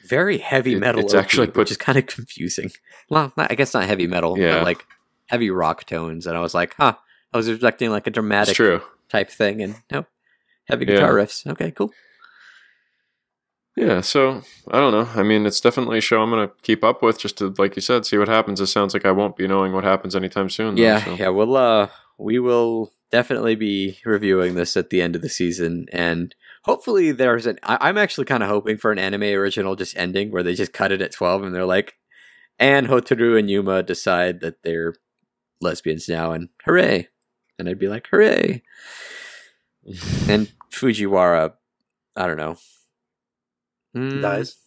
very 0.08 0.38
heavy 0.38 0.74
It- 0.74 0.80
metal. 0.80 1.02
it's 1.02 1.14
OP, 1.14 1.20
actually 1.20 1.48
which 1.48 1.72
is 1.72 1.78
kind 1.78 1.98
of 1.98 2.06
confusing. 2.06 2.72
Well, 3.10 3.34
not, 3.36 3.52
I 3.52 3.56
guess 3.56 3.74
not 3.74 3.86
heavy 3.86 4.06
metal, 4.08 4.38
Yeah. 4.38 4.56
but 4.60 4.66
like 4.66 4.86
heavy 5.28 5.50
rock 5.50 5.86
tones. 5.86 6.28
And 6.28 6.38
I 6.38 6.41
was 6.41 6.54
like, 6.54 6.76
huh. 6.78 6.94
I 7.34 7.38
was 7.38 7.48
expecting 7.48 7.91
like 7.91 8.08
a 8.08 8.10
dramatic 8.12 8.56
true. 8.56 8.82
type 9.10 9.30
thing, 9.30 9.62
and 9.62 9.76
nope, 9.91 10.08
heavy 10.66 10.86
Yeah. 10.86 10.94
guitar 10.96 11.14
riffs. 11.14 11.46
Okay, 11.46 11.70
cool. 11.72 11.91
Yeah, 13.76 14.02
so 14.02 14.41
I 14.70 14.80
don't 14.80 14.91
know. 14.91 15.10
I 15.20 15.24
mean, 15.24 15.46
it's 15.46 15.62
definitely 15.62 16.00
a 16.00 16.02
show 16.02 16.22
I'm 16.22 16.30
gonna 16.30 16.52
keep 16.64 16.84
up 16.84 17.02
with, 17.02 17.18
just 17.20 17.38
to 17.38 17.54
like 17.58 17.76
you 17.76 17.82
said, 17.82 18.06
see 18.06 18.18
what 18.18 18.28
happens. 18.28 18.60
It 18.60 18.68
sounds 18.68 18.94
like 18.94 19.06
I 19.06 19.12
won't 19.12 19.38
be 19.38 19.48
knowing 19.48 19.72
what 19.74 19.84
happens 19.86 20.16
anytime 20.16 20.50
soon. 20.50 20.76
though, 20.76 20.82
Yeah, 20.82 21.04
so. 21.04 21.14
yeah. 21.16 21.30
We'll 21.30 21.56
uh, 21.56 21.88
we 22.18 22.40
will 22.40 22.91
definitely 23.12 23.56
be 23.56 23.98
reviewing 24.06 24.56
this 24.56 24.76
at 24.78 24.90
the 24.90 25.02
end 25.02 25.16
of 25.16 25.22
the 25.22 25.30
season, 25.30 25.86
and 25.94 26.36
hopefully 26.64 27.12
there's 27.12 27.46
an. 27.46 27.58
I, 27.64 27.78
I'm 27.82 27.98
actually 27.98 28.26
kind 28.26 28.44
of 28.44 28.50
hoping 28.50 28.78
for 28.78 28.91
an 28.91 29.00
anime 29.00 29.24
original 29.24 29.76
just 29.76 29.96
ending 29.98 30.30
where 30.32 30.44
they 30.44 30.56
just 30.56 30.74
cut 30.74 30.91
it 30.91 31.02
at 31.02 31.14
twelve, 31.14 31.44
and 31.44 31.56
they're 31.56 31.66
like, 31.66 31.94
and 32.58 32.88
Hotaru 32.88 33.40
and 33.40 33.50
Yuma 33.50 33.82
decide 33.84 34.41
that 34.41 34.62
they're 34.64 34.96
lesbians 35.62 36.10
now, 36.10 36.32
and 36.34 36.50
hooray! 36.66 37.08
And 37.58 37.70
I'd 37.70 37.80
be 37.80 37.88
like, 37.88 38.08
hooray! 38.12 38.64
And 40.28 40.52
Fujiwara, 40.72 41.54
I 42.16 42.28
don't 42.28 42.38
know, 42.38 42.58
Mm, 44.00 44.22
Dies. 44.22 44.58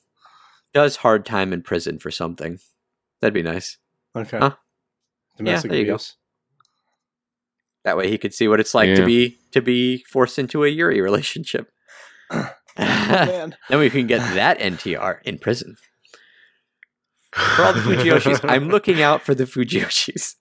does 0.74 0.96
hard 0.96 1.24
time 1.24 1.52
in 1.52 1.62
prison 1.62 1.98
for 1.98 2.10
something. 2.10 2.58
That'd 3.20 3.34
be 3.34 3.42
nice. 3.42 3.78
Okay. 4.16 4.38
Huh. 4.38 4.56
Domestic 5.36 5.70
there 5.70 5.80
you 5.80 5.86
go. 5.86 5.92
abuse. 5.94 6.16
That 7.84 7.96
way 7.96 8.10
he 8.10 8.18
could 8.18 8.34
see 8.34 8.46
what 8.48 8.60
it's 8.60 8.74
like 8.74 8.94
to 8.94 9.04
be 9.04 9.38
to 9.52 9.60
be 9.60 10.04
forced 10.08 10.38
into 10.38 10.64
a 10.64 10.68
Yuri 10.68 11.00
relationship. 11.00 11.70
Oh, 12.78 13.50
then 13.68 13.78
we 13.78 13.90
can 13.90 14.06
get 14.06 14.20
that 14.34 14.58
NTR 14.58 15.18
in 15.24 15.38
prison. 15.38 15.76
For 17.32 17.62
all 17.62 17.74
the 17.74 17.80
Fujoshis, 17.80 18.40
I'm 18.48 18.68
looking 18.68 19.02
out 19.02 19.20
for 19.20 19.34
the 19.34 19.44
Fujoshis. 19.44 20.36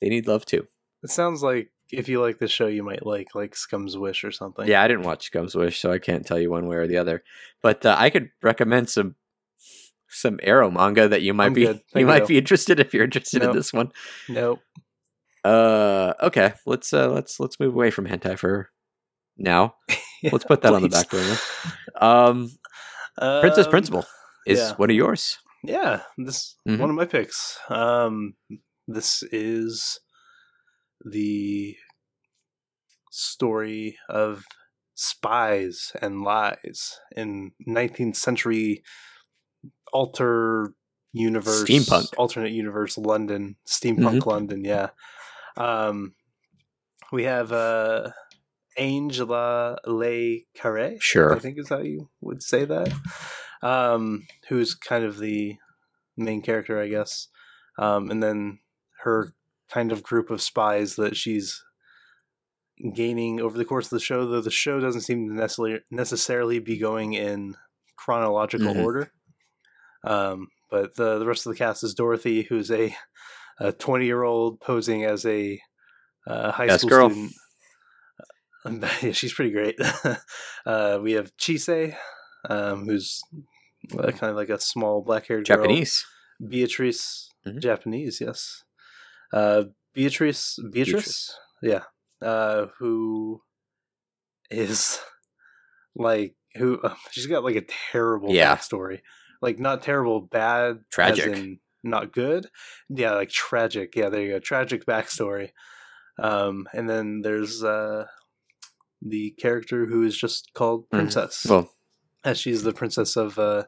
They 0.00 0.08
need 0.08 0.26
love 0.26 0.46
too. 0.46 0.66
It 1.02 1.10
sounds 1.10 1.42
like 1.42 1.70
if 1.92 2.08
you 2.08 2.20
like 2.20 2.38
the 2.38 2.48
show, 2.48 2.66
you 2.66 2.82
might 2.82 3.04
like 3.06 3.34
like 3.34 3.54
Scum's 3.54 3.96
Wish 3.96 4.24
or 4.24 4.32
something. 4.32 4.66
Yeah, 4.66 4.82
I 4.82 4.88
didn't 4.88 5.04
watch 5.04 5.26
Scum's 5.26 5.54
Wish, 5.54 5.78
so 5.78 5.92
I 5.92 5.98
can't 5.98 6.26
tell 6.26 6.38
you 6.40 6.50
one 6.50 6.66
way 6.66 6.76
or 6.76 6.86
the 6.86 6.96
other. 6.96 7.22
But 7.62 7.84
uh, 7.86 7.94
I 7.98 8.10
could 8.10 8.30
recommend 8.42 8.88
some 8.90 9.14
some 10.08 10.38
ero 10.42 10.70
manga 10.70 11.08
that 11.08 11.22
you 11.22 11.32
might 11.34 11.46
I'm 11.46 11.52
be 11.54 11.80
you 11.94 12.06
might 12.06 12.26
be 12.26 12.38
interested 12.38 12.80
if 12.80 12.92
you're 12.92 13.04
interested 13.04 13.42
in 13.42 13.52
this 13.52 13.72
one. 13.72 13.92
Nope. 14.28 14.60
Uh, 15.44 16.12
okay, 16.22 16.52
let's 16.66 16.92
uh 16.92 17.10
let's 17.10 17.40
let's 17.40 17.58
move 17.58 17.74
away 17.74 17.90
from 17.90 18.06
hentai 18.06 18.38
for 18.38 18.70
now. 19.36 19.74
Let's 20.30 20.44
put 20.44 20.62
that 20.62 20.72
on 20.72 20.82
the 20.82 20.88
back 20.88 21.10
burner. 21.10 21.36
Um, 22.00 22.48
Princess 23.40 23.66
Um, 23.66 23.70
Principal 23.72 24.06
is 24.46 24.60
yeah. 24.60 24.74
one 24.76 24.88
of 24.88 24.94
yours. 24.94 25.38
Yeah, 25.64 26.02
this 26.16 26.54
Mhm. 26.68 26.78
one 26.78 26.90
of 26.90 26.94
my 26.94 27.06
picks. 27.06 27.58
Um, 27.68 28.34
this 28.86 29.24
is 29.32 29.98
the 31.04 31.76
story 33.10 33.98
of 34.08 34.44
spies 34.94 35.92
and 36.00 36.22
lies 36.22 36.98
in 37.16 37.52
19th 37.66 38.16
century 38.16 38.82
alter 39.92 40.72
universe 41.12 41.64
Steampunk. 41.64 42.06
alternate 42.16 42.52
universe 42.52 42.96
london 42.96 43.56
steampunk 43.66 44.20
Mhm. 44.20 44.26
london 44.26 44.64
yeah 44.64 44.90
um 45.56 46.14
we 47.10 47.24
have 47.24 47.52
uh 47.52 48.10
angela 48.78 49.78
le 49.86 50.38
carre 50.54 50.96
Sure. 51.00 51.34
i 51.34 51.38
think 51.38 51.58
is 51.58 51.68
how 51.68 51.80
you 51.80 52.08
would 52.22 52.42
say 52.42 52.64
that 52.64 52.92
um 53.62 54.26
who's 54.48 54.74
kind 54.74 55.04
of 55.04 55.18
the 55.18 55.56
main 56.16 56.40
character 56.40 56.80
i 56.80 56.88
guess 56.88 57.28
um 57.78 58.10
and 58.10 58.22
then 58.22 58.58
her 59.02 59.34
kind 59.72 59.92
of 59.92 60.02
group 60.02 60.30
of 60.30 60.42
spies 60.42 60.96
that 60.96 61.16
she's 61.16 61.62
gaining 62.94 63.40
over 63.40 63.56
the 63.56 63.64
course 63.64 63.86
of 63.86 63.90
the 63.90 64.00
show 64.04 64.26
though 64.26 64.40
the 64.40 64.50
show 64.50 64.80
doesn't 64.80 65.02
seem 65.02 65.28
to 65.28 65.34
necessarily 65.34 65.80
necessarily 65.90 66.58
be 66.58 66.76
going 66.78 67.12
in 67.12 67.54
chronological 67.96 68.74
Mhm. 68.74 68.84
order 68.84 69.12
um 70.04 70.48
but 70.70 70.96
the 70.96 71.18
the 71.18 71.26
rest 71.26 71.46
of 71.46 71.52
the 71.52 71.58
cast 71.58 71.84
is 71.84 71.94
dorothy 71.94 72.42
who's 72.42 72.70
a 72.70 72.94
a 73.60 73.70
20 73.72 74.04
year 74.06 74.22
old 74.22 74.58
posing 74.60 75.04
as 75.04 75.24
a 75.26 75.60
uh, 76.26 76.50
high 76.52 76.66
Yes, 76.66 76.78
school 76.80 76.90
girl. 76.90 77.10
student 77.10 77.32
yeah, 79.02 79.12
she's 79.12 79.34
pretty 79.34 79.50
great 79.50 79.76
uh 80.66 80.98
we 81.02 81.12
have 81.12 81.36
chise 81.36 81.94
um 82.48 82.84
who's 82.86 83.22
uh, 83.98 84.10
kind 84.12 84.30
of 84.30 84.36
like 84.36 84.48
a 84.48 84.60
small 84.60 85.02
black 85.02 85.26
haired 85.26 85.44
Japanese. 85.44 86.04
Beatrice, 86.48 87.28
Mhm. 87.46 87.60
Japanese, 87.60 88.20
yes. 88.20 88.64
Uh, 89.32 89.64
Beatrice, 89.94 90.58
Beatrice, 90.72 90.94
Beatrice. 90.94 91.38
yeah. 91.62 91.82
Uh, 92.26 92.66
who 92.78 93.40
is 94.50 95.00
like 95.94 96.34
who? 96.56 96.80
Uh, 96.80 96.94
she's 97.10 97.26
got 97.26 97.44
like 97.44 97.56
a 97.56 97.64
terrible 97.90 98.32
Yeah. 98.32 98.54
backstory. 98.56 99.00
Like 99.40 99.58
not 99.58 99.82
terrible, 99.82 100.20
bad, 100.20 100.76
as 100.76 100.82
Tragic. 100.90 101.26
in 101.36 101.58
not 101.82 102.12
good. 102.12 102.46
Yeah, 102.88 103.12
like 103.14 103.30
tragic. 103.30 103.94
Yeah, 103.96 104.08
there 104.08 104.22
you 104.22 104.32
go. 104.34 104.38
Tragic 104.38 104.86
backstory. 104.86 105.50
Um, 106.22 106.68
and 106.72 106.88
then 106.88 107.22
there's 107.22 107.64
uh, 107.64 108.04
the 109.00 109.30
character 109.40 109.86
who 109.86 110.02
is 110.04 110.16
just 110.16 110.50
called 110.54 110.84
Mhm. 110.84 110.90
Princess 110.90 111.44
Well, 111.46 111.72
as 112.22 112.38
she's 112.38 112.62
the 112.62 112.72
princess 112.72 113.16
of 113.16 113.36
uh, 113.38 113.64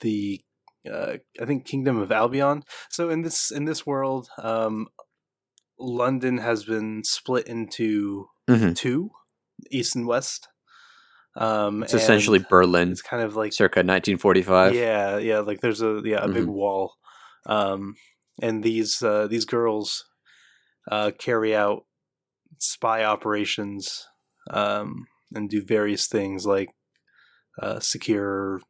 the 0.00 0.42
uh, 0.90 1.16
I 1.40 1.44
think 1.44 1.66
Kingdom 1.66 1.98
of 1.98 2.12
Albion. 2.12 2.64
So 2.90 3.10
in 3.10 3.22
this 3.22 3.50
in 3.50 3.64
this 3.64 3.86
world, 3.86 4.28
um, 4.38 4.88
London 5.78 6.38
has 6.38 6.64
been 6.64 7.02
split 7.04 7.46
into 7.46 8.26
mhm. 8.48 8.76
two, 8.76 9.10
east 9.70 9.96
and 9.96 10.06
west. 10.06 10.48
Um, 11.34 11.82
it's 11.82 11.94
essentially 11.94 12.44
Berlin, 12.50 12.90
it's 12.90 13.00
kind 13.00 13.22
of 13.22 13.36
like 13.36 13.52
circa 13.52 13.78
1945. 13.78 14.74
yeah, 14.74 15.16
yeah. 15.16 15.38
Like 15.38 15.60
there's 15.60 15.80
a 15.80 16.02
yeah 16.04 16.24
a 16.24 16.28
big 16.28 16.44
Mhm. 16.44 16.52
wall, 16.52 16.94
um, 17.46 17.94
and 18.40 18.62
these 18.62 19.02
uh, 19.02 19.26
these 19.28 19.46
girls 19.46 20.04
uh, 20.90 21.10
carry 21.18 21.54
out 21.54 21.84
spy 22.58 23.04
operations 23.04 24.06
um, 24.50 25.06
and 25.34 25.48
do 25.48 25.64
various 25.64 26.06
things 26.06 26.44
like 26.44 26.70
uh, 27.60 27.80
secure 27.80 28.60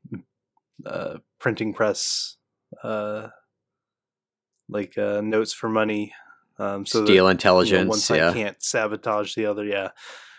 uh, 0.86 1.18
printing 1.42 1.74
press, 1.74 2.38
uh, 2.82 3.28
like 4.70 4.96
uh, 4.96 5.20
notes 5.20 5.52
for 5.52 5.68
money, 5.68 6.14
um, 6.58 6.86
so 6.86 7.00
that, 7.00 7.06
Steel 7.06 7.14
you 7.14 7.20
know, 7.22 7.28
intelligence. 7.28 7.88
one 7.88 7.98
side 7.98 8.16
yeah. 8.16 8.32
can't 8.32 8.62
sabotage 8.62 9.34
the 9.34 9.44
other. 9.44 9.64
Yeah, 9.64 9.88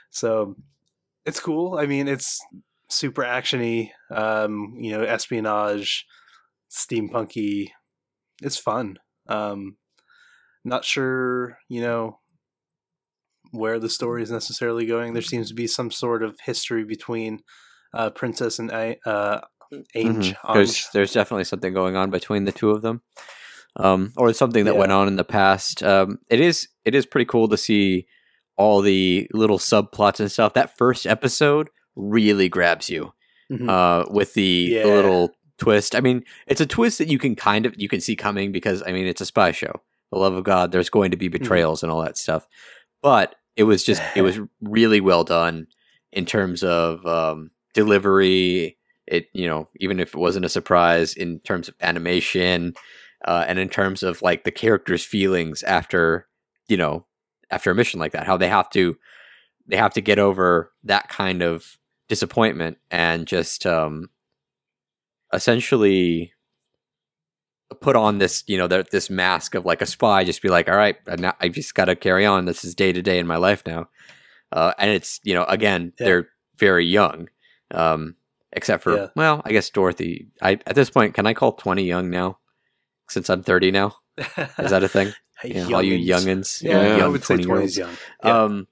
so 0.09 0.55
it's 1.25 1.39
cool. 1.39 1.77
I 1.77 1.85
mean, 1.85 2.07
it's 2.07 2.39
super 2.89 3.21
actiony. 3.21 3.91
Um, 4.09 4.75
you 4.79 4.91
know, 4.91 5.03
espionage, 5.03 6.05
steampunky. 6.71 7.69
It's 8.41 8.57
fun. 8.57 8.97
Um, 9.27 9.77
not 10.65 10.85
sure, 10.85 11.57
you 11.69 11.81
know, 11.81 12.19
where 13.51 13.79
the 13.79 13.89
story 13.89 14.23
is 14.23 14.31
necessarily 14.31 14.85
going. 14.85 15.13
There 15.13 15.21
seems 15.21 15.49
to 15.49 15.53
be 15.53 15.67
some 15.67 15.91
sort 15.91 16.23
of 16.23 16.39
history 16.43 16.83
between 16.83 17.43
uh, 17.93 18.09
Princess 18.09 18.59
and 18.59 18.71
I, 18.71 18.97
uh, 19.05 19.41
Mhm. 19.95 20.35
There's 20.53 20.89
there's 20.93 21.13
definitely 21.13 21.43
something 21.45 21.73
going 21.73 21.95
on 21.95 22.09
between 22.09 22.45
the 22.45 22.51
two 22.51 22.71
of 22.71 22.81
them, 22.81 23.01
um, 23.77 24.13
or 24.17 24.31
something 24.33 24.65
that 24.65 24.73
Yeah. 24.73 24.79
went 24.79 24.91
on 24.91 25.07
in 25.07 25.15
the 25.15 25.23
past. 25.23 25.81
Um, 25.83 26.19
it 26.29 26.39
is 26.39 26.67
it 26.85 26.95
is 26.95 27.05
pretty 27.05 27.25
cool 27.25 27.47
to 27.49 27.57
see 27.57 28.05
all 28.57 28.81
the 28.81 29.27
little 29.33 29.57
subplots 29.57 30.19
and 30.19 30.31
stuff. 30.31 30.53
That 30.53 30.77
first 30.77 31.07
episode 31.07 31.69
really 31.95 32.49
grabs 32.49 32.89
you 32.89 33.13
Mhm. 33.51 33.67
uh, 33.69 34.05
with 34.11 34.33
the, 34.35 34.69
the 34.69 34.75
Yeah. 34.75 34.85
little 34.85 35.31
twist. 35.57 35.95
I 35.95 36.01
mean, 36.01 36.23
it's 36.47 36.61
a 36.61 36.65
twist 36.65 36.97
that 36.99 37.07
you 37.07 37.17
can 37.17 37.35
kind 37.35 37.65
of 37.65 37.73
you 37.77 37.87
can 37.89 37.99
see 38.01 38.15
coming 38.15 38.51
because 38.51 38.83
I 38.85 38.91
mean 38.91 39.07
it's 39.07 39.21
a 39.21 39.25
spy 39.25 39.51
show. 39.51 39.81
The 40.11 40.19
love 40.19 40.33
of 40.35 40.43
God, 40.43 40.71
there's 40.71 40.89
going 40.91 41.09
to 41.11 41.17
be 41.17 41.27
betrayals 41.27 41.81
and 41.81 41.91
all 41.91 42.03
that 42.03 42.17
stuff, 42.17 42.47
but 43.01 43.35
it 43.55 43.63
was 43.63 43.83
just 43.83 44.01
it 44.15 44.21
was 44.21 44.39
really 44.61 45.01
well 45.01 45.23
done 45.23 45.67
in 46.11 46.25
terms 46.25 46.63
of 46.63 47.03
um, 47.07 47.49
delivery. 47.73 48.77
It 49.07 49.27
you 49.33 49.47
know 49.47 49.67
even 49.79 49.99
if 49.99 50.09
it 50.13 50.19
wasn't 50.19 50.45
a 50.45 50.49
surprise 50.49 51.13
in 51.13 51.39
terms 51.39 51.67
of 51.67 51.75
animation 51.81 52.73
uh, 53.25 53.45
and 53.47 53.59
in 53.59 53.69
terms 53.69 54.03
of 54.03 54.21
like 54.21 54.43
the 54.43 54.51
characters' 54.51 55.05
feelings 55.05 55.63
after 55.63 56.27
you 56.67 56.77
know 56.77 57.05
after 57.51 57.71
a 57.71 57.75
mission 57.75 57.99
like 57.99 58.13
that, 58.13 58.25
how 58.25 58.37
they 58.37 58.47
have 58.49 58.69
to 58.71 58.97
they 59.67 59.77
have 59.77 59.93
to 59.93 60.01
get 60.01 60.19
over 60.19 60.71
that 60.83 61.09
kind 61.09 61.41
of 61.41 61.77
disappointment 62.07 62.77
and 62.91 63.27
just 63.27 63.65
um 63.65 64.09
essentially 65.33 66.33
put 67.81 67.95
on 67.95 68.19
this 68.19 68.43
you 68.47 68.57
know 68.57 68.67
their, 68.67 68.83
this 68.83 69.09
mask 69.09 69.55
of 69.55 69.65
like 69.65 69.81
a 69.81 69.85
spy 69.85 70.23
just 70.23 70.41
be 70.41 70.49
like 70.49 70.69
all 70.69 70.75
right 70.75 70.97
now 71.17 71.33
i 71.39 71.47
just 71.47 71.73
got 71.73 71.85
to 71.85 71.95
carry 71.95 72.25
on 72.25 72.45
this 72.45 72.63
is 72.63 72.75
day 72.75 72.93
to 72.93 73.01
day 73.01 73.17
in 73.17 73.25
my 73.25 73.37
life 73.37 73.63
now 73.65 73.87
uh, 74.51 74.73
and 74.77 74.91
it's 74.91 75.19
you 75.23 75.33
know 75.33 75.43
again 75.45 75.91
Yeah. 75.99 76.05
they're 76.05 76.29
very 76.57 76.85
young 76.85 77.29
um, 77.71 78.15
except 78.53 78.83
for 78.83 78.95
Yeah. 78.95 79.07
well 79.15 79.41
i 79.45 79.51
guess 79.51 79.69
dorothy 79.69 80.27
i 80.41 80.53
at 80.65 80.75
this 80.75 80.89
point 80.89 81.13
can 81.13 81.25
i 81.27 81.33
call 81.33 81.51
20 81.53 81.83
young 81.83 82.09
now 82.09 82.37
since 83.09 83.29
i'm 83.29 83.43
30 83.43 83.71
now 83.71 83.95
is 84.17 84.71
that 84.71 84.83
a 84.83 84.87
thing 84.87 85.11
Hey, 85.41 85.55
yeah, 85.55 85.75
all 85.75 85.81
you 85.83 85.97
youngins. 85.97 86.61
Yeah, 86.61 86.81
you 86.87 86.97
Yeah, 86.99 87.05
I 87.05 87.07
would 87.07 87.23
say 87.25 87.35
20 87.35 87.43
year 87.43 87.57
20 87.57 87.73
young. 87.73 87.97
Yeah. 88.23 88.43
um 88.43 88.67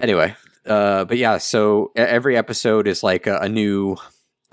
anyway 0.00 0.34
uh 0.66 1.04
but 1.04 1.18
yeah 1.18 1.38
so 1.38 1.92
every 1.94 2.36
episode 2.36 2.88
is 2.88 3.02
like 3.02 3.26
a, 3.26 3.36
a 3.38 3.48
new 3.48 3.96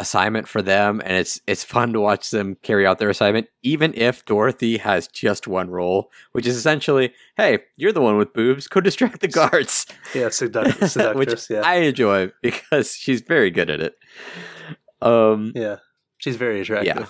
assignment 0.01 0.47
for 0.47 0.61
them 0.61 1.01
and 1.05 1.13
it's 1.15 1.39
it's 1.47 1.63
fun 1.63 1.93
to 1.93 1.99
watch 2.01 2.31
them 2.31 2.55
carry 2.63 2.85
out 2.87 2.97
their 2.99 3.09
assignment 3.09 3.47
even 3.61 3.93
if 3.95 4.25
dorothy 4.25 4.77
has 4.77 5.07
just 5.07 5.47
one 5.47 5.69
role 5.69 6.09
which 6.33 6.45
is 6.47 6.55
essentially 6.57 7.13
hey 7.37 7.59
you're 7.77 7.91
the 7.93 8.01
one 8.01 8.17
with 8.17 8.33
boobs 8.33 8.67
go 8.67 8.81
distract 8.81 9.21
the 9.21 9.27
guards 9.39 9.85
yeah, 10.15 10.27
seduct- 10.27 10.81
which 10.81 10.89
seductress. 10.91 11.49
yeah, 11.49 11.61
i 11.63 11.75
enjoy 11.75 12.29
because 12.41 12.95
she's 12.95 13.21
very 13.21 13.51
good 13.51 13.69
at 13.69 13.79
it 13.79 13.95
um 15.01 15.51
yeah, 15.55 15.77
she's 16.17 16.35
very 16.35 16.61
attractive. 16.61 16.95
yeah. 16.97 17.05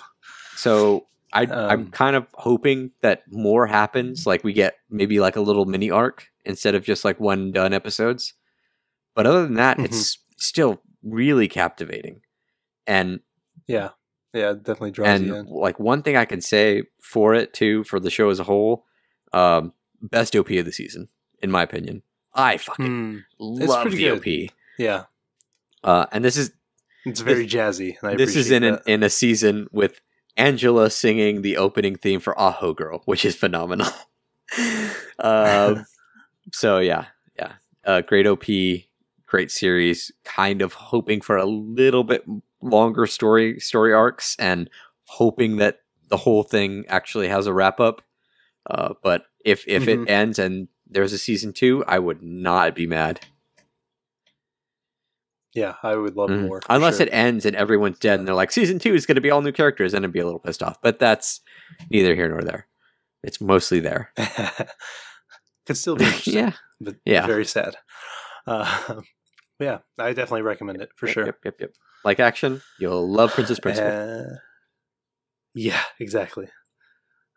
so 0.55 1.07
I, 1.33 1.43
I'm 1.43 1.79
Um, 1.79 1.91
kind 1.91 2.15
of 2.17 2.25
hoping 2.33 2.91
that 3.01 3.23
more 3.31 3.65
happens. 3.65 4.27
Like 4.27 4.43
we 4.43 4.51
get 4.51 4.75
maybe 4.89 5.21
like 5.21 5.37
a 5.37 5.41
little 5.41 5.63
mini 5.65 5.89
arc 5.89 6.27
instead 6.43 6.75
of 6.75 6.83
just 6.83 7.05
like 7.05 7.21
one 7.21 7.53
done 7.53 7.71
episodes. 7.73 8.33
But 9.15 9.25
other 9.27 9.43
than 9.43 9.53
that, 9.53 9.77
Mhm. 9.77 9.85
it's 9.85 10.17
still 10.37 10.81
really 11.03 11.47
captivating. 11.47 12.19
And 12.87 13.19
yeah, 13.67 13.89
yeah, 14.33 14.51
it 14.51 14.63
definitely 14.63 14.91
draws 14.91 15.09
and 15.09 15.27
you 15.27 15.35
in. 15.35 15.45
like 15.47 15.79
one 15.79 16.01
thing 16.03 16.15
I 16.17 16.25
can 16.25 16.41
say 16.41 16.83
for 17.01 17.33
it 17.33 17.53
too, 17.53 17.83
for 17.83 17.99
the 17.99 18.09
show 18.09 18.29
as 18.29 18.39
a 18.39 18.43
whole, 18.43 18.85
um, 19.33 19.73
best 20.01 20.35
OP 20.35 20.49
of 20.51 20.65
the 20.65 20.71
season, 20.71 21.09
in 21.41 21.51
my 21.51 21.63
opinion. 21.63 22.01
I 22.33 22.57
fucking 22.57 22.85
Hmm, 22.85 23.17
love 23.39 23.91
the 23.91 23.97
good. 24.19 24.47
OP. 24.47 24.55
yeah, 24.77 25.03
Uh, 25.83 26.05
and 26.11 26.23
this 26.23 26.37
is 26.37 26.51
it's 27.05 27.19
very 27.21 27.45
jazzy. 27.47 27.97
And 28.01 28.11
I 28.11 28.15
this 28.15 28.35
is 28.35 28.51
in 28.51 28.63
an, 28.63 28.79
in 28.85 29.03
a 29.03 29.09
season 29.09 29.67
with 29.71 29.99
Angela 30.37 30.89
singing 30.89 31.41
the 31.41 31.57
opening 31.57 31.95
theme 31.97 32.19
for 32.21 32.39
Aho 32.39 32.73
Girl, 32.73 33.01
which 33.05 33.25
is 33.25 33.35
phenomenal. 33.35 33.87
um, 35.19 35.85
so 36.53 36.77
yeah, 36.79 37.05
yeah, 37.37 37.53
uh, 37.85 38.01
great 38.01 38.27
OP, 38.27 38.45
great 39.25 39.51
series. 39.51 40.11
Kind 40.23 40.61
of 40.61 40.73
hoping 40.73 41.21
for 41.21 41.37
a 41.37 41.45
little 41.45 42.03
bit 42.03 42.23
longer 42.61 43.05
story 43.07 43.59
story 43.59 43.93
arcs, 43.93 44.35
and 44.39 44.69
hoping 45.05 45.57
that 45.57 45.79
the 46.09 46.17
whole 46.17 46.43
thing 46.43 46.85
actually 46.87 47.27
has 47.27 47.47
a 47.47 47.53
wrap 47.53 47.79
up. 47.79 48.01
Uh, 48.69 48.93
but 49.03 49.25
if 49.43 49.67
if 49.67 49.83
Mhm. 49.83 50.03
it 50.03 50.09
ends 50.09 50.39
and 50.39 50.67
there's 50.87 51.13
a 51.13 51.17
season 51.17 51.53
two, 51.53 51.83
I 51.87 51.99
would 51.99 52.21
not 52.21 52.75
be 52.75 52.85
mad. 52.87 53.21
yeah, 55.53 55.75
I 55.83 55.95
would 55.95 56.15
love 56.15 56.29
Mhm. 56.29 56.47
more. 56.47 56.61
Unless 56.69 56.97
sure. 56.97 57.07
it 57.07 57.13
ends 57.13 57.45
and 57.45 57.57
everyone's 57.57 57.99
dead 57.99 58.19
and 58.19 58.25
they're 58.27 58.35
like, 58.35 58.53
season 58.53 58.79
two 58.79 58.93
is 58.93 59.05
going 59.05 59.15
to 59.15 59.21
be 59.21 59.29
all 59.29 59.41
new 59.41 59.51
characters, 59.51 59.93
and 59.93 60.05
I'd 60.05 60.13
be 60.13 60.19
a 60.19 60.23
little 60.25 60.39
pissed 60.39 60.63
off. 60.63 60.81
But 60.81 60.97
that's 60.97 61.41
neither 61.89 62.15
here 62.15 62.29
nor 62.29 62.41
there. 62.41 62.67
It's 63.21 63.41
mostly 63.41 63.81
there. 63.81 64.13
could 65.65 65.75
still 65.75 65.97
be 65.97 66.05
interesting, 66.05 66.33
yeah. 66.35 66.53
but 66.79 66.95
Yeah. 67.03 67.27
very 67.27 67.43
sad. 67.45 67.75
Uh, 68.47 69.01
yeah, 69.59 69.79
I 69.97 70.13
definitely 70.13 70.43
recommend 70.43 70.81
it 70.81 70.91
for 70.95 71.07
Yep, 71.07 71.13
sure. 71.13 71.25
Yep, 71.25 71.39
yep, 71.43 71.55
yep. 71.59 71.73
Like 72.03 72.19
action, 72.19 72.61
you'll 72.79 73.07
love 73.09 73.33
Princess 73.33 73.59
Principal. 73.59 73.91
Uh, 73.91 74.35
yeah, 75.53 75.83
exactly. 75.99 76.47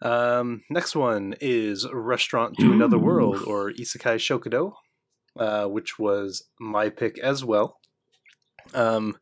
Um, 0.03 0.63
next 0.71 0.95
one 0.97 1.35
is 1.41 1.87
Restaurant 1.93 2.57
to 2.59 2.73
Another 2.73 2.99
World 2.99 3.43
or 3.47 3.73
Isekai 3.73 4.17
Shokudo, 4.17 4.73
uh, 5.39 5.67
which 5.67 5.99
was 5.99 6.45
my 6.61 6.89
pick 6.89 7.19
as 7.19 7.45
well. 7.45 7.79
Um, 8.75 9.19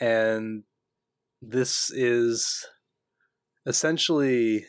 and 0.00 0.64
this 1.40 1.90
is 1.90 2.66
essentially 3.66 4.66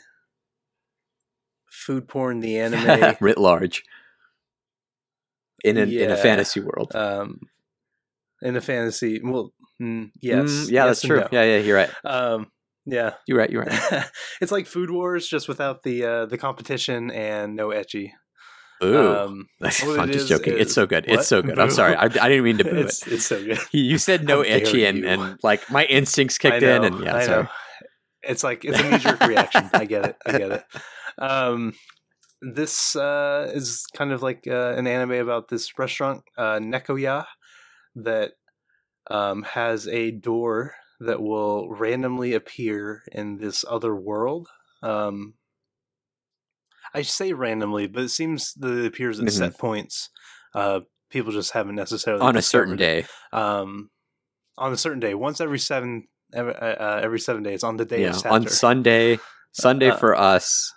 food 1.69 2.07
porn, 2.07 2.39
the 2.39 2.59
anime. 2.59 3.15
Writ 3.19 3.37
large. 3.37 3.83
In, 5.63 5.77
an, 5.77 5.91
in 5.91 6.11
a 6.11 6.17
fantasy 6.17 6.59
world. 6.59 6.95
um, 6.95 7.39
in 8.41 8.55
a 8.55 8.61
fantasy. 8.61 9.19
Well, 9.23 9.51
mm, 9.81 10.11
yes, 10.21 10.43
Mm, 10.45 10.71
yeah, 10.71 10.85
yes 10.85 10.87
that's 10.87 11.01
true. 11.01 11.19
no. 11.19 11.27
Yeah, 11.31 11.43
yeah, 11.43 11.57
you're 11.57 11.75
right. 11.77 11.89
Um, 12.03 12.47
yeah, 12.85 13.13
You're 13.27 13.39
right, 13.39 13.49
you're 13.49 13.63
right. 13.63 14.05
it's 14.41 14.51
like 14.51 14.67
Food 14.67 14.91
Wars, 14.91 15.27
just 15.27 15.47
without 15.47 15.81
the 15.83 16.05
uh, 16.05 16.25
the 16.27 16.37
competition 16.37 17.09
and 17.11 17.55
no 17.55 17.69
ecchi. 17.69 18.11
Ooh. 18.83 18.97
Um, 19.15 19.47
I'm 19.63 20.11
just 20.11 20.27
joking. 20.27 20.53
is- 20.53 20.61
it's 20.61 20.73
so 20.73 20.85
good. 20.85 21.05
What? 21.07 21.19
It's 21.19 21.27
so 21.27 21.41
good. 21.41 21.57
I'm 21.57 21.71
sorry. 21.71 21.95
I, 22.03 22.05
I 22.05 22.07
didn't 22.29 22.43
mean 22.43 22.57
to 22.59 22.63
boo 22.63 22.75
it. 22.77 22.85
it's 22.85 23.07
it's 23.07 23.25
so 23.25 23.43
good. 23.43 23.57
You 23.71 23.97
said 23.97 24.25
no 24.25 24.43
ecchi, 24.43 24.87
and, 24.87 25.03
and 25.03 25.39
like 25.41 25.69
my 25.71 25.85
instincts 25.85 26.37
kicked 26.37 26.61
know, 26.61 26.75
in, 26.75 26.83
and 26.83 27.03
yeah, 27.03 27.15
I 27.15 27.25
sorry. 27.25 27.43
know. 27.43 27.49
It's 28.23 28.43
like 28.43 28.65
it's 28.65 28.79
a 28.79 28.89
knee 28.89 28.97
jerk 28.99 29.21
reaction. 29.21 29.69
I 29.73 29.85
get 29.85 30.05
it. 30.05 30.15
I 30.25 30.37
get 30.37 30.51
it. 30.51 30.63
Um, 31.17 31.73
this 32.41 32.95
uh, 32.95 33.49
is 33.53 33.85
kind 33.95 34.11
of 34.11 34.21
like 34.21 34.45
uh, 34.47 34.73
an 34.75 34.85
anime 34.87 35.13
about 35.13 35.47
this 35.47 35.77
restaurant, 35.79 36.21
uh, 36.37 36.59
Nekoya, 36.59 37.25
that 37.95 38.33
um, 39.09 39.43
has 39.43 39.87
a 39.87 40.11
door 40.11 40.75
that 40.99 41.21
will 41.21 41.69
randomly 41.69 42.33
appear 42.33 43.03
in 43.11 43.37
this 43.37 43.63
other 43.67 43.95
world. 43.95 44.47
Um, 44.81 45.33
I 46.93 47.01
say 47.01 47.33
randomly, 47.33 47.87
but 47.87 48.03
it 48.03 48.09
seems 48.09 48.53
that 48.55 48.71
it 48.77 48.85
appears 48.85 49.19
at 49.19 49.25
Mhm. 49.25 49.31
set 49.31 49.57
points. 49.57 50.09
Uh, 50.53 50.81
people 51.09 51.31
just 51.33 51.51
haven't 51.51 51.75
necessarily 51.75 52.21
On 52.23 52.35
a 52.37 52.41
certain 52.41 52.77
day. 52.77 53.05
um, 53.33 53.89
on 54.57 54.71
a 54.71 54.77
certain 54.77 55.01
day, 55.01 55.13
once 55.13 55.41
every 55.41 55.59
seven 55.59 56.07
every, 56.33 56.55
uh, 56.55 56.99
every 57.01 57.19
seven 57.19 57.43
days 57.43 57.63
on 57.63 57.77
the 57.77 57.85
day 57.85 58.01
Yeah. 58.01 58.09
of 58.09 58.15
Saturn. 58.15 58.31
On 58.43 58.47
Sunday. 58.47 59.19
Sunday 59.51 59.89
Uh, 59.89 59.97
for 59.97 60.15
us, 60.15 60.73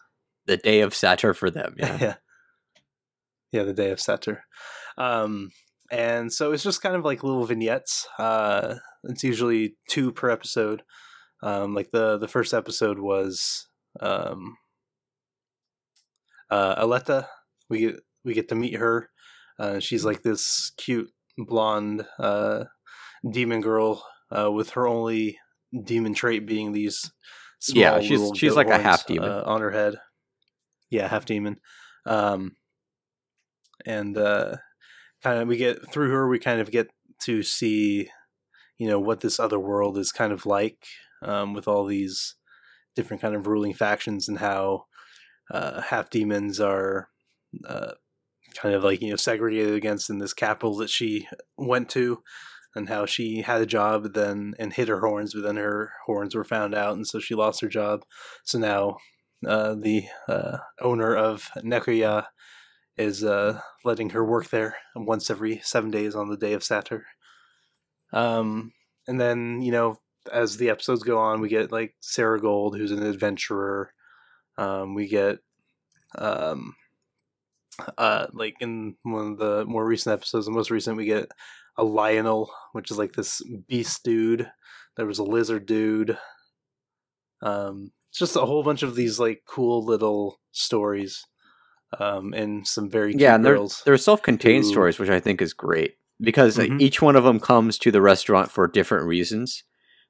the 0.46 0.56
day 0.56 0.80
of 0.82 0.94
Saturn 0.94 1.34
for 1.34 1.50
them. 1.50 1.74
Yeah. 1.78 1.98
yeah, 2.00 2.14
yeah, 3.52 3.62
the 3.64 3.72
day 3.72 3.90
of 3.90 4.00
Saturn. 4.00 4.38
Um, 4.96 5.50
and 5.90 6.32
so 6.32 6.52
it's 6.52 6.62
just 6.62 6.82
kind 6.82 6.94
of 6.96 7.04
like 7.04 7.22
little 7.22 7.44
vignettes. 7.46 8.06
Uh, 8.18 8.76
it's 9.04 9.24
usually 9.24 9.76
two 9.90 10.12
per 10.12 10.30
episode. 10.30 10.82
Um, 11.42 11.74
like 11.74 11.90
the 11.92 12.18
the 12.18 12.28
first 12.28 12.52
episode 12.54 12.98
was 12.98 13.68
um, 14.00 14.56
uh, 16.50 16.74
Aletta. 16.78 17.28
We 17.70 17.80
get 17.80 17.96
we 18.24 18.34
get 18.34 18.48
to 18.48 18.54
meet 18.54 18.76
her. 18.76 19.10
Uh, 19.58 19.78
she's 19.80 20.04
like 20.04 20.22
this 20.22 20.72
cute 20.76 21.10
blonde 21.36 22.06
uh, 22.18 22.64
demon 23.30 23.60
girl 23.60 24.04
uh, 24.36 24.50
with 24.50 24.70
her 24.70 24.86
only 24.86 25.38
demon 25.84 26.14
trait 26.14 26.46
being 26.46 26.72
these. 26.72 27.10
Small 27.60 27.80
Yeah, 27.82 28.00
she's- 28.00 28.30
she's 28.36 28.54
like 28.54 28.68
a 28.68 28.78
half 28.78 29.04
demon. 29.06 29.28
uh, 29.30 29.42
on 29.44 29.60
her 29.60 29.72
head. 29.72 29.96
Yeah, 30.90 31.08
half 31.08 31.24
demon. 31.24 31.56
Um, 32.06 32.52
and 33.84 34.16
uh, 34.16 34.56
kind 35.22 35.40
of 35.40 35.48
we 35.48 35.56
get 35.56 35.90
through 35.92 36.10
her. 36.10 36.28
We 36.28 36.38
kind 36.38 36.60
of 36.60 36.70
get 36.70 36.88
to 37.24 37.42
see, 37.42 38.08
you 38.78 38.88
know, 38.88 38.98
what 38.98 39.20
this 39.20 39.40
other 39.40 39.58
world 39.58 39.98
is 39.98 40.12
kind 40.12 40.32
of 40.32 40.46
like 40.46 40.86
um, 41.22 41.54
with 41.54 41.66
all 41.66 41.84
these 41.84 42.36
different 42.94 43.22
kind 43.22 43.34
of 43.34 43.46
ruling 43.46 43.74
factions 43.74 44.28
and 44.28 44.38
how 44.38 44.84
uh, 45.52 45.80
half 45.82 46.10
demons 46.10 46.60
are 46.60 47.08
uh, 47.68 47.92
kind 48.56 48.74
of 48.74 48.84
like 48.84 49.00
you 49.00 49.10
know 49.10 49.16
segregated 49.16 49.74
against 49.74 50.10
in 50.10 50.18
this 50.18 50.34
capital 50.34 50.76
that 50.76 50.90
she 50.90 51.26
went 51.56 51.88
to 51.88 52.22
and 52.74 52.88
how 52.88 53.06
she 53.06 53.42
had 53.42 53.60
a 53.60 53.66
job 53.66 54.12
then 54.14 54.54
and 54.58 54.72
hid 54.72 54.88
her 54.88 55.00
horns 55.00 55.34
but 55.34 55.42
then 55.42 55.56
her 55.56 55.92
horns 56.06 56.34
were 56.34 56.44
found 56.44 56.74
out 56.74 56.94
and 56.94 57.06
so 57.06 57.18
she 57.18 57.34
lost 57.34 57.60
her 57.60 57.68
job 57.68 58.02
so 58.44 58.58
now 58.58 58.96
uh, 59.46 59.74
the 59.74 60.04
uh, 60.28 60.58
owner 60.80 61.14
of 61.14 61.48
Nekoya 61.58 62.26
is 62.98 63.24
uh, 63.24 63.60
letting 63.84 64.10
her 64.10 64.24
work 64.24 64.50
there 64.50 64.76
once 64.96 65.30
every 65.30 65.60
seven 65.62 65.90
days 65.90 66.14
on 66.14 66.28
the 66.28 66.36
day 66.36 66.52
of 66.52 66.64
Saturn. 66.64 67.04
Um, 68.12 68.72
and 69.06 69.20
then 69.20 69.62
you 69.62 69.72
know, 69.72 69.98
as 70.32 70.56
the 70.56 70.70
episodes 70.70 71.02
go 71.02 71.18
on, 71.18 71.40
we 71.40 71.48
get 71.48 71.72
like 71.72 71.94
Sarah 72.00 72.40
Gold, 72.40 72.76
who's 72.76 72.92
an 72.92 73.02
adventurer. 73.02 73.92
Um, 74.56 74.94
we 74.94 75.08
get, 75.08 75.38
um, 76.16 76.74
uh, 77.96 78.26
like 78.32 78.56
in 78.60 78.96
one 79.04 79.32
of 79.32 79.38
the 79.38 79.64
more 79.66 79.86
recent 79.86 80.12
episodes, 80.14 80.46
the 80.46 80.52
most 80.52 80.70
recent, 80.70 80.96
we 80.96 81.06
get 81.06 81.30
a 81.76 81.84
Lionel, 81.84 82.50
which 82.72 82.90
is 82.90 82.98
like 82.98 83.12
this 83.12 83.40
beast 83.68 84.02
dude. 84.02 84.50
There 84.96 85.06
was 85.06 85.20
a 85.20 85.24
lizard 85.24 85.64
dude. 85.66 86.18
Um, 87.40 87.92
just 88.12 88.34
a 88.34 88.40
whole 88.40 88.64
bunch 88.64 88.82
of 88.82 88.96
these 88.96 89.20
like 89.20 89.42
cool 89.46 89.84
little 89.84 90.40
stories, 90.50 91.24
um, 91.98 92.32
and 92.34 92.66
some 92.66 92.90
very 92.90 93.12
cute 93.12 93.22
yeah, 93.22 93.34
and 93.34 93.44
they're, 93.44 93.58
they're 93.84 93.96
self-contained 93.98 94.64
who- 94.64 94.70
stories, 94.70 94.98
which 94.98 95.08
I 95.10 95.20
think 95.20 95.40
is 95.42 95.52
great 95.52 95.94
because 96.20 96.56
Mhm. 96.58 96.80
each 96.80 97.00
one 97.00 97.16
of 97.16 97.24
them 97.24 97.38
comes 97.40 97.78
to 97.78 97.90
the 97.90 98.02
restaurant 98.02 98.50
for 98.50 98.66
different 98.66 99.06
reasons. 99.06 99.64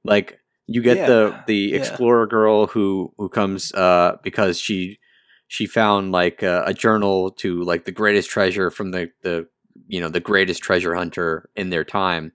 Like 0.04 0.38
You 0.70 0.82
get 0.82 0.96
Yeah, 0.98 1.06
the 1.06 1.42
the 1.46 1.56
yeah. 1.56 1.76
explorer 1.76 2.26
girl 2.26 2.66
who 2.68 3.12
who 3.18 3.28
comes 3.28 3.72
uh 3.74 4.16
because 4.22 4.60
she 4.60 4.98
she 5.46 5.64
found 5.66 6.12
like 6.12 6.42
a, 6.42 6.62
a 6.66 6.74
journal 6.74 7.30
to 7.42 7.62
like 7.62 7.84
the 7.86 7.92
greatest 7.92 8.28
treasure 8.30 8.70
from 8.70 8.90
the 8.90 9.10
the 9.22 9.46
you 9.86 9.98
know 10.00 10.08
the 10.08 10.20
greatest 10.20 10.62
treasure 10.62 10.94
hunter 10.94 11.48
in 11.56 11.70
their 11.70 11.84
time, 11.84 12.32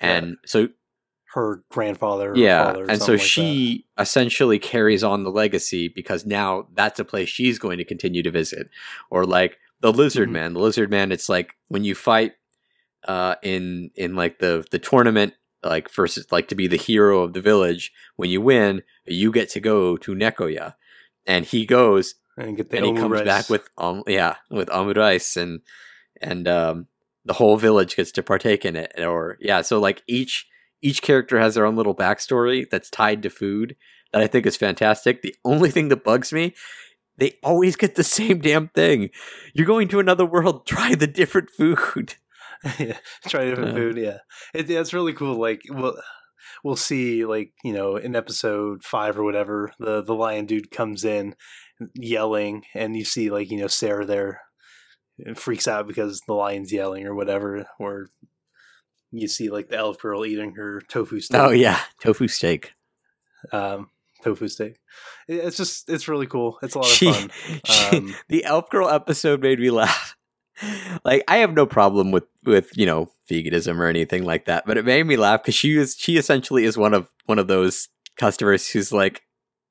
Yeah. 0.00 0.16
and 0.16 0.36
so 0.44 0.68
Her 1.38 1.62
grandfather. 1.70 2.32
Or 2.32 2.36
yeah, 2.36 2.64
father 2.72 2.84
or 2.84 2.90
and 2.90 3.00
so 3.00 3.12
like 3.12 3.20
that. 3.20 3.26
she 3.26 3.86
essentially 3.98 4.58
carries 4.58 5.04
on 5.04 5.22
the 5.24 5.30
legacy 5.30 5.88
because 5.88 6.26
now 6.26 6.66
that's 6.74 6.98
a 6.98 7.04
place 7.04 7.28
she's 7.28 7.58
going 7.58 7.78
to 7.78 7.84
continue 7.84 8.22
to 8.22 8.30
visit, 8.30 8.68
or 9.10 9.24
like 9.24 9.56
the 9.80 9.92
lizard 9.92 10.28
Mhm. 10.28 10.32
man. 10.32 10.52
The 10.54 10.60
lizard 10.60 10.90
man, 10.90 11.12
it's 11.12 11.28
like 11.28 11.54
when 11.68 11.84
you 11.84 11.94
fight 11.94 12.32
uh, 13.06 13.36
in 13.42 13.90
in 13.94 14.16
like 14.16 14.38
the 14.40 14.64
the 14.70 14.78
tournament, 14.78 15.34
like 15.62 15.90
versus 15.90 16.26
like 16.32 16.48
to 16.48 16.54
be 16.54 16.66
the 16.66 16.76
hero 16.76 17.22
of 17.22 17.32
the 17.32 17.40
village. 17.40 17.92
When 18.16 18.30
you 18.30 18.40
win, 18.40 18.82
you 19.06 19.30
get 19.30 19.48
to 19.50 19.60
go 19.60 19.96
to 19.98 20.14
Nekoya, 20.14 20.74
and 21.26 21.44
he 21.44 21.64
goes 21.66 22.16
and 22.36 22.56
get 22.56 22.70
the 22.70 22.78
and 22.78 22.86
he 22.86 22.92
comes 22.94 23.12
rice. 23.12 23.24
back 23.24 23.48
with 23.50 23.68
um 23.78 24.02
yeah 24.06 24.36
with 24.50 24.68
omurice 24.68 25.36
and 25.36 25.60
and 26.20 26.46
um 26.48 26.86
the 27.24 27.34
whole 27.34 27.56
village 27.56 27.94
gets 27.96 28.10
to 28.12 28.22
partake 28.22 28.64
in 28.64 28.74
it 28.76 28.92
or 28.98 29.36
yeah 29.40 29.60
so 29.62 29.78
like 29.78 30.02
each 30.06 30.46
each 30.82 31.02
character 31.02 31.38
has 31.38 31.54
their 31.54 31.66
own 31.66 31.76
little 31.76 31.94
backstory 31.94 32.68
that's 32.70 32.90
tied 32.90 33.22
to 33.22 33.30
food 33.30 33.76
that 34.12 34.22
I 34.22 34.26
think 34.26 34.46
is 34.46 34.56
fantastic. 34.56 35.22
The 35.22 35.34
only 35.44 35.70
thing 35.70 35.88
that 35.88 36.04
bugs 36.04 36.32
me, 36.32 36.54
they 37.18 37.32
always 37.42 37.76
get 37.76 37.94
the 37.94 38.04
same 38.18 38.40
damn 38.40 38.68
thing. 38.68 39.10
You're 39.54 39.66
going 39.66 39.88
to 39.88 40.00
another 40.00 40.24
world, 40.26 40.66
try 40.66 40.94
the 40.94 41.06
different 41.06 41.50
food. 41.50 42.14
yeah, 42.78 42.98
try 43.28 43.44
different 43.46 43.70
Uh. 43.72 43.74
food. 43.74 43.96
Yeah, 43.98 44.18
it, 44.54 44.66
that's 44.68 44.94
really 44.94 45.12
cool. 45.12 45.38
Like, 45.38 45.62
we'll 45.68 45.96
we'll 46.64 46.76
see, 46.76 47.24
like 47.24 47.52
you 47.64 47.72
know, 47.72 47.96
in 47.96 48.16
episode 48.16 48.82
five 48.82 49.18
or 49.18 49.24
whatever, 49.24 49.72
the 49.78 50.02
the 50.02 50.14
lion 50.14 50.46
dude 50.46 50.70
comes 50.70 51.04
in 51.04 51.34
yelling, 51.94 52.62
and 52.74 52.96
you 52.96 53.04
see 53.04 53.30
like 53.30 53.50
you 53.50 53.58
know 53.60 53.66
Sarah 53.68 54.06
there 54.06 54.40
and 55.18 55.38
freaks 55.38 55.68
out 55.68 55.86
because 55.86 56.20
the 56.26 56.34
lion's 56.34 56.72
yelling 56.72 57.06
or 57.06 57.14
whatever, 57.14 57.66
or 57.78 58.08
you 59.10 59.28
see 59.28 59.48
like 59.50 59.68
the 59.68 59.76
elf 59.76 59.98
girl 59.98 60.24
eating 60.26 60.54
her 60.56 60.80
tofu 60.88 61.20
steak. 61.20 61.40
Oh 61.40 61.50
yeah, 61.50 61.80
tofu 62.00 62.28
steak. 62.28 62.74
um, 63.52 63.90
tofu 64.22 64.48
steak. 64.48 64.76
It's 65.28 65.56
just 65.56 65.88
it's 65.88 66.08
really 66.08 66.26
cool. 66.26 66.58
It's 66.62 66.74
a 66.74 66.78
lot 66.78 66.86
of 66.88 66.92
She- 66.92 67.12
fun. 67.12 67.30
she- 67.64 67.96
Um, 67.96 68.14
the 68.28 68.44
elf 68.44 68.68
girl 68.70 68.88
episode 68.88 69.40
made 69.42 69.58
me 69.60 69.70
laugh. 69.70 70.14
Like 71.04 71.22
I 71.28 71.36
have 71.36 71.52
no 71.54 71.66
problem 71.66 72.10
with 72.10 72.24
with 72.44 72.76
you 72.76 72.84
know 72.84 73.12
veganism 73.30 73.78
or 73.78 73.86
anything 73.86 74.24
like 74.24 74.46
that, 74.46 74.64
but 74.66 74.76
it 74.76 74.84
made 74.84 75.04
me 75.04 75.16
laugh 75.16 75.42
because 75.42 75.54
she 75.54 75.76
is 75.76 75.94
she 75.96 76.16
essentially 76.16 76.64
is 76.64 76.76
one 76.76 76.94
of 76.94 77.08
one 77.26 77.38
of 77.38 77.46
those 77.46 77.88
customers 78.16 78.68
who's 78.68 78.90
like, 78.90 79.22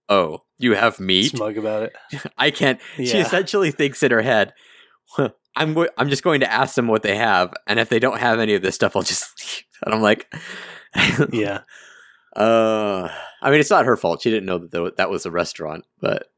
"Oh, 0.07 0.43
you 0.57 0.75
have 0.75 0.97
meat? 0.97 1.31
smug 1.35 1.57
about 1.57 1.83
it. 1.83 1.95
I 2.37 2.51
can't." 2.51 2.79
She 2.95 3.17
essentially 3.17 3.71
thinks 3.71 4.01
in 4.01 4.11
her 4.11 4.21
head, 4.21 4.53
"Huh, 5.09 5.31
"I'm 5.57 5.73
go- 5.73 5.89
I'm 5.97 6.09
just 6.09 6.23
going 6.23 6.39
to 6.41 6.51
ask 6.51 6.75
them 6.75 6.87
what 6.87 7.03
they 7.03 7.15
have, 7.15 7.53
and 7.67 7.79
if 7.79 7.89
they 7.89 7.99
don't 7.99 8.19
have 8.19 8.39
any 8.39 8.53
of 8.55 8.61
this 8.61 8.75
stuff, 8.75 8.95
I'll 8.95 9.03
just." 9.03 9.63
And 9.85 9.93
I'm 9.93 10.01
like, 10.01 10.25
Yeah, 11.31 11.59
uh, 12.35 13.09
I 13.43 13.51
mean, 13.51 13.59
it's 13.59 13.69
not 13.69 13.85
her 13.85 13.95
fault. 13.95 14.23
She 14.23 14.31
didn't 14.31 14.47
know 14.47 14.57
that 14.57 14.97
that 14.97 15.11
was 15.11 15.27
a 15.27 15.31
restaurant, 15.31 15.85
but 16.01 16.31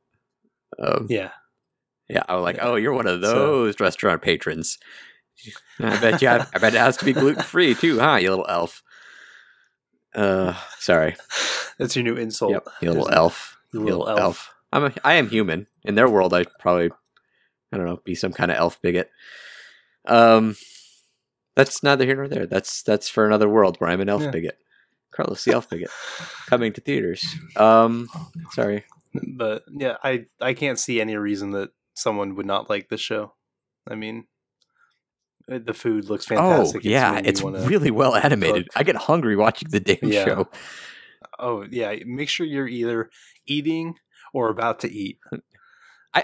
um, 0.78 1.08
yeah. 1.10 1.30
yeah, 2.10 2.24
I 2.28 2.36
was 2.36 2.44
like, 2.44 2.58
oh, 2.62 2.76
you're 2.76 2.92
one 2.94 3.08
of 3.08 3.24
So- 3.24 3.34
those 3.34 3.80
restaurant 3.80 4.22
patrons. 4.22 4.78
I 5.80 5.98
bet 6.02 6.22
you 6.22 6.28
have, 6.28 6.50
I 6.54 6.60
bet 6.60 6.76
it 6.76 6.80
has 6.80 6.98
to 6.98 7.06
be 7.06 7.14
gluten 7.14 7.44
free 7.44 7.76
too, 7.76 7.98
huh? 7.98 8.18
You 8.18 8.32
little 8.32 8.46
elf. 8.50 8.84
Uh, 10.14 10.54
sorry. 10.80 11.16
That's 11.78 11.96
your 11.96 12.04
new 12.04 12.16
insult. 12.16 12.52
Yep, 12.52 12.68
you 12.82 12.90
little 12.92 13.10
elf. 13.10 13.58
You 13.72 13.80
little 13.80 14.00
little 14.00 14.20
elf. 14.20 14.54
I'm 14.74 14.84
a, 14.86 14.94
I 15.06 15.14
am 15.14 15.30
human. 15.30 15.68
In 15.86 15.96
their 15.96 16.10
world, 16.10 16.34
I'd 16.34 16.48
probably, 16.60 16.90
I 17.72 17.78
don't 17.78 17.86
know, 17.86 18.02
be 18.04 18.16
some 18.16 18.34
kind 18.34 18.52
of 18.52 18.58
elf 18.58 18.82
bigot. 18.82 19.10
Um, 20.08 20.56
that's 21.56 21.84
neither 21.84 22.06
here 22.06 22.16
nor 22.16 22.28
there. 22.28 22.46
That's 22.48 22.82
that's 22.84 23.10
for 23.10 23.26
another 23.26 23.50
world 23.50 23.78
where 23.78 23.90
I'm 23.90 24.02
an 24.02 24.10
elf 24.10 24.24
Yeah. 24.24 24.32
bigot. 24.32 24.58
Carlos, 25.12 25.44
the 25.44 25.54
elf 25.54 25.70
bigot, 25.70 25.90
coming 26.48 26.72
to 26.74 26.82
theaters. 26.82 27.26
Um, 27.56 28.08
sorry. 28.52 28.86
but 29.36 29.64
yeah, 29.72 29.98
I 30.04 30.26
I 30.40 30.54
can't 30.54 30.80
see 30.80 31.02
any 31.02 31.16
reason 31.16 31.52
that 31.52 31.70
someone 31.96 32.36
would 32.36 32.46
not 32.46 32.70
like 32.70 32.90
this 32.90 33.02
show. 33.02 33.34
I 33.90 33.96
mean, 33.96 34.26
uh, 35.52 35.60
the 35.64 35.74
food 35.74 36.06
looks 36.10 36.26
fantastic. 36.26 36.82
Oh 36.86 36.88
yeah, 36.90 37.20
it's 37.24 37.42
wanna- 37.42 37.62
really 37.68 37.92
well 37.92 38.16
animated. 38.16 38.70
cook. 38.70 38.78
I 38.80 38.84
get 38.84 38.96
hungry 38.96 39.36
watching 39.36 39.70
the 39.70 39.80
damn 39.80 39.98
Yeah. 40.12 40.26
show. 40.26 40.48
Oh 41.40 41.66
yeah, 41.70 41.94
make 42.06 42.30
sure 42.30 42.46
you're 42.46 42.68
either 42.68 43.10
eating 43.48 43.96
or 44.34 44.50
about 44.50 44.80
to 44.82 44.92
eat 44.92 45.18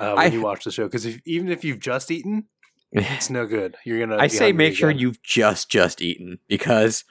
I, 0.01 0.05
uh, 0.05 0.15
I, 0.15 0.23
when 0.25 0.33
you 0.33 0.41
watch 0.41 0.63
the 0.63 0.71
show. 0.71 0.83
Because 0.85 1.05
if, 1.05 1.21
even 1.25 1.49
if 1.49 1.63
you've 1.63 1.79
just 1.79 2.09
eaten, 2.11 2.45
it's 2.91 3.29
no 3.29 3.45
good. 3.45 3.75
You're 3.85 3.99
gonna. 3.99 4.17
I 4.21 4.27
say 4.27 4.51
make 4.51 4.75
sure 4.75 4.91
you've 4.91 5.21
just 5.23 5.69
just 5.69 6.01
eaten 6.01 6.39
because 6.47 7.03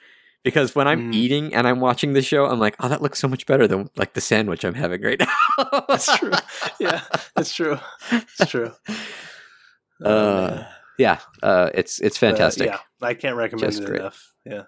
because 0.43 0.75
when 0.75 0.87
I'm 0.87 1.11
Mm. 1.11 1.15
eating 1.15 1.53
and 1.55 1.67
I'm 1.67 1.79
watching 1.79 2.13
the 2.13 2.21
show, 2.21 2.45
I'm 2.45 2.59
like, 2.59 2.75
oh, 2.79 2.87
that 2.87 3.01
looks 3.01 3.17
so 3.19 3.27
much 3.27 3.45
better 3.47 3.67
than 3.67 3.89
like 3.95 4.13
the 4.13 4.21
sandwich 4.21 4.63
I'm 4.63 4.75
having 4.75 5.01
right 5.01 5.19
now. 5.19 5.83
That's 5.87 6.15
true. 6.17 6.31
Yeah, 6.79 7.01
that's 7.35 7.53
true. 7.53 7.77
It's 8.11 8.49
true. 8.49 8.71
Oh, 10.03 10.09
Uh, 10.09 10.67
yeah, 10.99 11.19
uh, 11.41 11.69
it's 11.73 11.99
it's 11.99 12.19
But, 12.19 12.31
fantastic. 12.31 12.67
yeah, 12.67 12.79
I 13.01 13.13
can't 13.13 13.37
recommend 13.37 13.71
Just 13.71 13.81
it 13.83 13.85
great. 13.87 14.01
enough. 14.01 14.33
Yeah, 14.45 14.63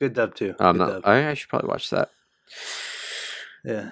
good 0.00 0.14
dub 0.14 0.34
too. 0.34 0.54
I'm 0.58 0.78
Good 0.78 0.86
dub. 0.88 1.02
I, 1.04 1.28
I 1.28 1.34
should 1.34 1.50
probably 1.50 1.68
watch 1.68 1.90
that. 1.90 2.08
Yeah. 3.64 3.90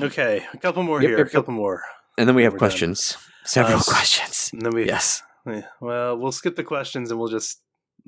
Okay, 0.00 0.44
a 0.52 0.56
couple 0.58 0.82
more 0.82 1.00
Yep, 1.00 1.08
here. 1.08 1.18
yep, 1.18 1.26
a 1.26 1.30
yep. 1.30 1.32
couple 1.32 1.54
more, 1.54 1.82
And 2.18 2.28
then 2.28 2.34
we 2.36 2.42
have 2.44 2.52
We're 2.52 2.58
done. 2.58 2.68
questions. 2.68 3.16
Several 3.44 3.80
questions. 3.80 4.50
and 4.52 4.62
then 4.62 4.72
we. 4.74 4.86
Yes. 4.86 5.22
Yeah, 5.46 5.62
Well, 5.80 6.16
we'll 6.16 6.30
skip 6.32 6.54
the 6.56 6.62
questions 6.64 7.10
and 7.10 7.18
we'll 7.18 7.28
just 7.28 7.60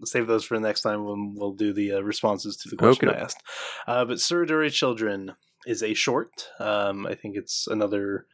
save 0.04 0.26
those 0.26 0.44
for 0.44 0.54
the 0.56 0.60
next 0.66 0.82
time 0.82 1.04
when 1.04 1.34
we'll 1.36 1.52
do 1.54 1.72
the 1.72 1.92
uh, 1.92 2.00
responses 2.00 2.56
to 2.58 2.68
the 2.68 2.76
question 2.76 3.08
Okay. 3.08 3.18
I 3.18 3.22
asked. 3.22 3.42
Uh, 3.86 4.04
but 4.04 4.18
Tsurezure 4.18 4.70
Children 4.72 5.32
is 5.66 5.82
a 5.82 5.94
short. 5.94 6.48
Um, 6.60 7.06
I 7.06 7.14
think 7.14 7.36
it's 7.36 7.66
another 7.66 8.26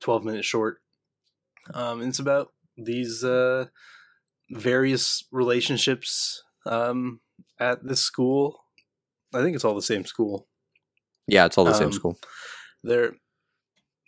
12 0.00 0.24
minute 0.24 0.44
short. 0.44 0.78
Um, 1.74 2.00
and 2.00 2.10
it's 2.10 2.18
about 2.20 2.52
these 2.76 3.24
uh, 3.24 3.66
various 4.50 5.24
relationships 5.32 6.42
um, 6.66 7.20
at 7.58 7.84
this 7.86 8.00
school. 8.02 8.60
I 9.34 9.42
think 9.42 9.54
it's 9.56 9.64
all 9.64 9.74
the 9.74 9.82
same 9.82 10.04
school. 10.04 10.46
Yeah, 11.26 11.44
it's 11.46 11.58
all 11.58 11.64
the 11.64 11.74
same 11.74 11.88
Um, 11.88 11.92
school. 11.92 12.18
There, 12.82 13.14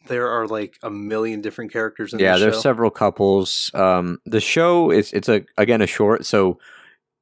there 0.08 0.28
are 0.30 0.46
like 0.46 0.74
a 0.82 0.90
million 0.90 1.40
different 1.40 1.72
characters 1.72 2.12
in 2.12 2.18
Yeah, 2.20 2.34
the 2.34 2.40
there's 2.44 2.54
show. 2.56 2.60
several 2.60 2.90
couples. 2.90 3.70
Um, 3.74 4.18
the 4.24 4.40
show 4.40 4.90
is 4.90 5.12
it's 5.12 5.28
a 5.28 5.44
again 5.56 5.82
a 5.82 5.86
short, 5.86 6.24
so 6.26 6.58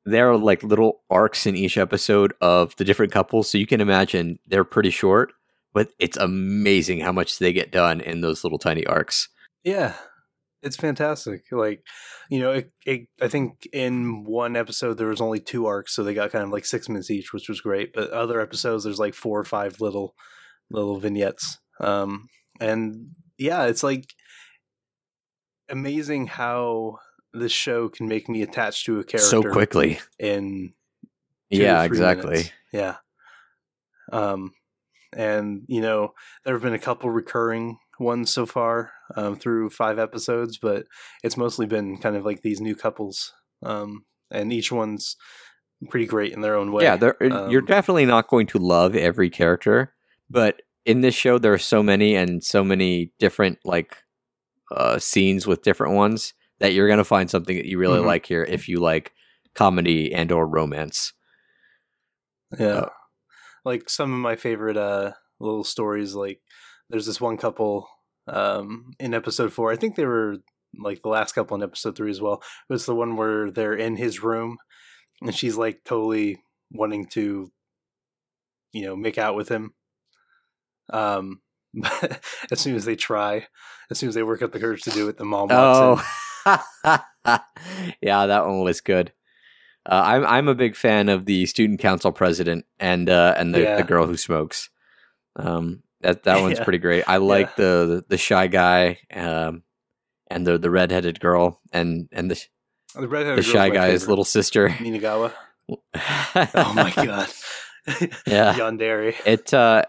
there 0.05 0.31
are 0.31 0.39
like 0.39 0.63
little 0.63 1.01
arcs 1.11 1.47
in 1.47 1.55
each 1.57 1.77
episode 1.77 2.33
of 2.41 2.75
the 2.77 2.85
different 2.85 3.13
couples. 3.13 3.51
So 3.51 3.59
you 3.59 3.67
can 3.67 3.81
imagine 3.81 4.39
they're 4.47 4.65
pretty 4.65 4.91
short, 4.91 5.33
but 5.75 5.91
it's 5.99 6.17
amazing 6.17 7.01
how 7.01 7.13
much 7.13 7.39
they 7.39 7.53
get 7.53 7.71
done 7.73 8.01
in 8.01 8.21
those 8.21 8.43
little 8.45 8.59
tiny 8.59 8.87
arcs. 8.87 9.29
Yeah, 9.65 9.95
it's 10.63 10.77
fantastic. 10.77 11.43
Like, 11.53 11.83
you 12.31 12.39
know, 12.39 12.53
it, 12.53 12.73
it, 12.87 13.09
I 13.21 13.29
think 13.29 13.69
in 13.73 14.25
one 14.25 14.57
episode 14.57 14.95
there 14.95 15.09
was 15.09 15.21
only 15.21 15.41
two 15.41 15.67
arcs, 15.67 15.95
so 15.95 16.03
they 16.03 16.15
got 16.15 16.31
kind 16.33 16.45
of 16.45 16.51
like 16.51 16.65
six 16.65 16.89
minutes 16.89 17.11
each, 17.11 17.33
which 17.33 17.49
was 17.49 17.61
great. 17.61 17.93
But 17.93 18.11
other 18.11 18.41
episodes 18.41 18.85
there's 18.85 18.99
like 19.01 19.15
four 19.15 19.39
or 19.39 19.45
five 19.45 19.81
little 19.81 20.15
little 20.71 20.99
vignettes. 20.99 21.59
Um, 21.81 22.29
and 22.61 23.11
yeah, 23.39 23.65
it's 23.67 23.83
like 23.83 24.15
amazing 25.69 26.27
how 26.27 26.99
this 27.33 27.53
show 27.53 27.89
can 27.89 28.09
make 28.09 28.29
me 28.29 28.43
attached 28.43 28.87
to 28.87 28.99
a 29.01 29.05
character 29.05 29.29
So 29.29 29.43
quickly. 29.43 29.99
in 30.19 30.73
Yeah, 31.51 31.83
exactly. 31.85 32.29
minutes. 32.31 32.53
Yeah. 32.73 32.97
Um, 34.13 34.53
and 35.17 35.63
you 35.69 35.81
know 35.81 36.13
there 36.45 36.55
have 36.55 36.63
been 36.63 36.75
a 36.75 36.79
couple 36.79 37.11
recurring 37.11 37.79
ones 37.99 38.31
so 38.33 38.47
far 38.47 38.93
um, 39.17 39.37
through 39.37 39.71
five 39.71 39.99
episodes, 39.99 40.59
but 40.59 40.87
it's 41.23 41.37
mostly 41.37 41.67
been 41.67 41.99
kind 41.99 42.17
of 42.17 42.25
like 42.25 42.43
these 42.43 42.61
new 42.61 42.75
couples, 42.75 43.33
um, 43.63 44.05
and 44.31 44.53
each 44.53 44.71
one's 44.71 45.17
pretty 45.91 46.07
great 46.07 46.33
in 46.33 46.41
their 46.43 46.57
own 46.57 46.73
way. 46.73 46.85
Yeah, 46.85 46.97
there, 46.97 47.17
you're 47.21 47.61
Um, 47.61 47.67
definitely 47.67 48.07
not 48.07 48.29
going 48.29 48.47
to 48.49 48.59
love 48.59 48.95
every 48.95 49.31
character, 49.31 49.95
but 50.31 50.63
in 50.89 51.03
this 51.03 51.15
show 51.15 51.39
there 51.39 51.53
are 51.53 51.59
so 51.59 51.83
many 51.83 52.17
and 52.17 52.43
so 52.43 52.65
many 52.65 53.13
different 53.19 53.59
like 53.65 53.99
uh, 54.75 54.99
scenes 54.99 55.47
with 55.47 55.63
different 55.63 55.95
ones 55.95 56.35
that 56.61 56.73
you're 56.73 56.89
going 56.89 56.99
to 56.99 57.05
find 57.05 57.31
something 57.31 57.57
that 57.57 57.67
you 57.67 57.79
really 57.79 58.01
Mhm. 58.01 58.07
like 58.07 58.27
here 58.27 58.43
if 58.45 58.69
you 58.69 58.81
like 58.81 59.13
comedy 59.55 60.13
and 60.13 60.33
or 60.33 60.47
romance. 60.47 61.13
Yeah. 62.59 62.67
Uh, 62.67 62.89
like 63.65 63.89
some 63.91 64.13
of 64.13 64.19
my 64.19 64.37
favorite 64.37 64.77
uh 64.77 65.13
little 65.41 65.65
stories 65.65 66.15
like 66.15 66.41
there's 66.91 67.07
this 67.07 67.21
one 67.21 67.37
couple 67.37 67.87
um 68.27 68.91
in 68.99 69.15
episode 69.15 69.53
4. 69.53 69.71
I 69.73 69.77
think 69.77 69.95
they 69.95 70.07
were 70.07 70.37
like 70.79 71.03
the 71.03 71.09
last 71.11 71.33
couple 71.35 71.57
in 71.57 71.63
episode 71.63 71.97
3 71.97 72.11
as 72.11 72.21
well. 72.21 72.43
It 72.69 72.73
was 72.73 72.87
the 72.87 72.95
one 72.95 73.17
where 73.17 73.51
they're 73.51 73.75
in 73.77 73.97
his 73.97 74.23
room 74.23 74.57
and 75.23 75.35
she's 75.35 75.57
like 75.57 75.81
totally 75.85 76.39
wanting 76.73 77.07
to 77.07 77.51
you 78.73 78.85
know 78.87 78.97
make 78.97 79.19
out 79.19 79.35
with 79.37 79.49
him 79.49 79.73
Um, 80.91 81.41
but 81.75 82.21
as 82.51 82.61
soon 82.61 82.75
as 82.77 82.85
they 82.85 82.97
try, 82.97 83.47
as 83.91 83.99
soon 83.99 84.09
as 84.09 84.15
they 84.15 84.23
work 84.23 84.43
up 84.43 84.53
the 84.53 84.61
courage 84.61 84.83
to 84.83 84.91
do 84.91 85.09
it, 85.09 85.17
the 85.19 85.25
mom 85.25 85.49
walks 85.49 86.03
Oh, 86.47 87.01
yeah, 88.01 88.27
that 88.27 88.47
one 88.47 88.61
was 88.61 88.81
good. 88.81 89.13
Uh, 89.87 90.03
I'm 90.05 90.27
I'm 90.27 90.49
a 90.49 90.55
big 90.55 90.77
fan 90.77 91.09
of 91.09 91.25
the 91.25 91.47
student 91.47 91.81
council 91.81 92.13
president 92.13 92.67
and 92.79 93.09
uh, 93.09 93.35
and 93.37 93.55
the, 93.55 93.61
Yeah. 93.63 93.77
the 93.77 93.83
girl 93.85 94.07
who 94.07 94.17
smokes. 94.17 94.71
Um, 95.37 95.83
that 96.01 96.25
that 96.25 96.41
one's 96.43 96.59
Yeah. 96.59 96.65
pretty 96.65 96.79
great. 96.79 97.05
I 97.07 97.17
like 97.19 97.57
the 97.57 98.05
the 98.09 98.19
shy 98.19 98.47
guy, 98.49 98.99
um, 99.15 99.63
and 100.31 100.47
the 100.47 100.59
the 100.59 100.71
redheaded 100.71 101.21
girl, 101.21 101.61
and 101.73 102.09
and 102.13 102.31
the. 102.31 102.43
The 102.95 103.07
redheaded 103.07 103.39
the 103.39 103.43
shy 103.43 103.69
guy's 103.69 104.09
little 104.09 104.25
sister. 104.25 104.71
Minagawa. 104.71 105.33
Oh 105.69 106.73
my 106.75 106.91
god. 106.97 107.29
Yeah. 108.27 108.55
Yandere. 108.55 109.15
It 109.27 109.53
uh, 109.55 109.83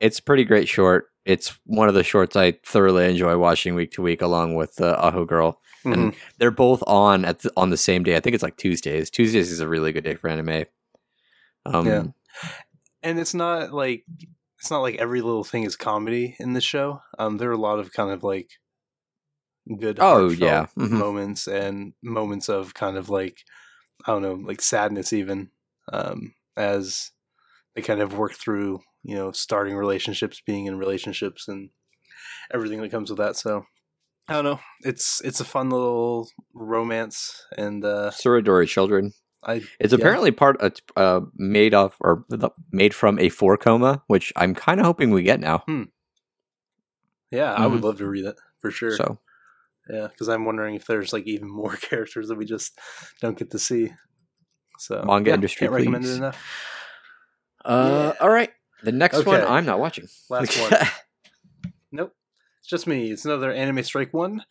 it's 0.00 0.18
a 0.18 0.22
pretty 0.22 0.44
great 0.44 0.68
short. 0.68 1.06
It's 1.24 1.58
one 1.64 1.88
of 1.88 1.94
the 1.94 2.04
shorts 2.04 2.36
I 2.36 2.52
thoroughly 2.64 3.08
enjoy 3.10 3.36
watching 3.38 3.74
week 3.74 3.92
to 3.92 4.02
week, 4.02 4.22
along 4.22 4.54
with 4.54 4.80
uh, 4.80 4.96
Aho 5.00 5.24
Girl. 5.24 5.60
Mhm. 5.84 6.14
They're 6.38 6.50
both 6.50 6.82
on 6.86 7.24
at 7.24 7.40
the, 7.40 7.52
on 7.56 7.70
the 7.70 7.76
same 7.76 8.02
day. 8.02 8.16
I 8.16 8.20
think 8.20 8.34
it's 8.34 8.42
like 8.42 8.56
Tuesdays. 8.56 9.10
Tuesdays 9.10 9.50
is 9.52 9.60
a 9.60 9.68
really 9.68 9.92
good 9.92 10.04
day 10.04 10.14
for 10.14 10.28
anime. 10.28 10.64
Um, 11.64 11.86
Yeah. 11.86 12.04
and 13.02 13.18
it's 13.18 13.34
not 13.34 13.72
like 13.72 14.04
it's 14.58 14.70
not 14.70 14.80
like 14.80 14.96
every 14.96 15.20
little 15.20 15.44
thing 15.44 15.64
is 15.64 15.76
comedy 15.76 16.36
in 16.40 16.52
the 16.54 16.60
show. 16.60 17.02
Um, 17.18 17.36
there 17.38 17.50
are 17.50 17.52
a 17.52 17.56
lot 17.58 17.78
of 17.78 17.92
kind 17.92 18.10
of 18.10 18.22
like 18.24 18.50
good. 19.78 19.98
Oh, 20.00 20.28
yeah. 20.30 20.66
Mhm. 20.78 20.90
moments 20.90 21.46
and 21.46 21.92
moments 22.02 22.48
of 22.48 22.74
kind 22.74 22.96
of 22.96 23.08
like 23.08 23.38
I 24.06 24.12
don't 24.12 24.22
know, 24.22 24.34
like 24.34 24.60
sadness 24.62 25.12
even 25.12 25.50
um, 25.92 26.34
as 26.56 27.10
they 27.74 27.82
kind 27.82 28.00
of 28.00 28.16
work 28.16 28.34
through 28.34 28.80
you 29.06 29.14
know 29.14 29.32
starting 29.32 29.76
relationships, 29.76 30.42
being 30.44 30.66
in 30.66 30.78
relationships, 30.78 31.48
and 31.48 31.70
everything 32.52 32.80
that 32.82 32.90
comes 32.90 33.10
with 33.10 33.18
that. 33.18 33.36
So. 33.36 33.64
I 34.28 34.32
don't 34.32 34.44
know. 34.44 34.58
It's 34.80 35.22
it's 35.24 35.38
a 35.38 35.44
fun 35.44 35.70
little 35.70 36.28
romance, 36.52 37.46
and 37.56 37.84
uh, 37.84 38.10
Tsurezure 38.10 38.66
Children. 38.66 39.12
I 39.44 39.62
It's 39.78 39.92
Yeah. 39.92 39.98
apparently 40.00 40.32
part 40.32 40.56
uh, 40.60 40.70
uh, 40.96 41.20
made 41.36 41.74
off 41.74 41.96
or 42.00 42.24
the, 42.28 42.50
made 42.72 42.92
from 42.92 43.20
a 43.20 43.28
four 43.28 43.56
koma, 43.56 44.02
which 44.08 44.32
I'm 44.34 44.52
kind 44.52 44.80
of 44.80 44.86
hoping 44.86 45.12
we 45.12 45.22
get 45.22 45.38
now. 45.38 45.62
yeah, 47.30 47.52
I 47.52 47.68
would 47.68 47.84
love 47.84 47.98
to 47.98 48.06
read 48.08 48.24
it 48.24 48.36
for 48.58 48.72
sure. 48.72 48.90
Mm-hmm. 48.90 49.04
So 49.04 49.18
Yeah, 49.88 50.08
because 50.08 50.28
I'm 50.28 50.44
wondering 50.44 50.74
if 50.74 50.86
there's 50.86 51.12
like 51.12 51.26
even 51.26 51.48
more 51.48 51.76
characters 51.88 52.26
that 52.26 52.36
we 52.36 52.46
just 52.46 52.76
don't 53.20 53.38
get 53.38 53.52
to 53.52 53.60
see. 53.60 53.92
So 54.78 55.04
Manga 55.06 55.30
yeah, 55.30 55.34
industry, 55.34 55.66
can't 55.66 55.74
recommend 55.74 56.04
it 56.04 56.16
enough. 56.16 56.44
Uh, 57.64 58.12
all 58.20 58.28
right. 58.28 58.50
The 58.82 58.92
next 58.92 59.24
one 59.24 59.42
I'm 59.42 59.64
not 59.64 59.78
watching. 59.78 60.06
Last 60.28 60.58
one. 60.70 60.80
Nope, 61.92 62.12
it's 62.60 62.68
just 62.68 62.86
me. 62.86 63.10
It's 63.10 63.24
another 63.24 63.52
anime 63.52 63.82
strike 63.82 64.12
one. 64.12 64.44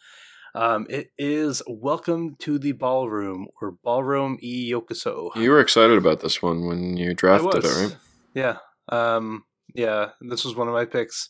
Um, 0.53 0.87
it 0.89 1.11
is 1.17 1.61
Welcome 1.67 2.35
to 2.39 2.57
the 2.57 2.71
Ballroom 2.71 3.47
or 3.61 3.71
Ballroom 3.83 4.37
e 4.41 4.71
Yokoso. 4.71 5.35
You 5.35 5.51
were 5.51 5.59
excited 5.59 5.97
about 5.97 6.21
this 6.21 6.41
one 6.41 6.65
when 6.65 6.95
you 6.95 7.13
drafted 7.13 7.65
it, 7.65 7.67
right? 7.67 7.97
Yeah. 8.33 8.57
Um, 8.89 9.43
yeah, 9.73 10.11
this 10.21 10.45
was 10.45 10.55
one 10.55 10.67
of 10.67 10.73
my 10.73 10.85
picks. 10.85 11.29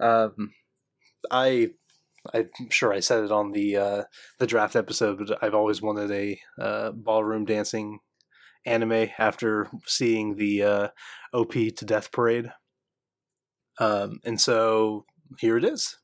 Um, 0.00 0.52
I 1.30 1.70
I'm 2.32 2.48
sure 2.70 2.92
I 2.92 3.00
said 3.00 3.24
it 3.24 3.32
on 3.32 3.52
the 3.52 3.76
uh, 3.76 4.04
the 4.38 4.46
draft 4.46 4.76
episode, 4.76 5.18
but 5.18 5.42
I've 5.42 5.54
always 5.54 5.82
wanted 5.82 6.10
a 6.10 6.40
uh, 6.60 6.92
ballroom 6.92 7.44
dancing 7.44 7.98
anime 8.64 9.08
after 9.18 9.68
seeing 9.86 10.36
the 10.36 10.62
uh, 10.62 10.88
OP 11.32 11.52
to 11.52 11.84
Death 11.84 12.12
Parade. 12.12 12.52
Um, 13.78 14.20
and 14.24 14.40
so 14.40 15.04
here 15.38 15.56
it 15.56 15.64
is. 15.64 15.98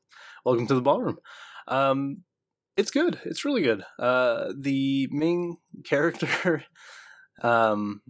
Welcome 0.45 0.67
to 0.67 0.75
the 0.75 0.81
ballroom. 0.81 1.17
Um, 1.67 2.23
it's 2.75 2.91
good. 2.91 3.19
It's 3.25 3.45
really 3.45 3.61
good. 3.61 3.83
Uh, 3.97 4.53
the 4.57 5.07
main 5.11 5.57
character, 5.85 6.63
um, 7.41 8.01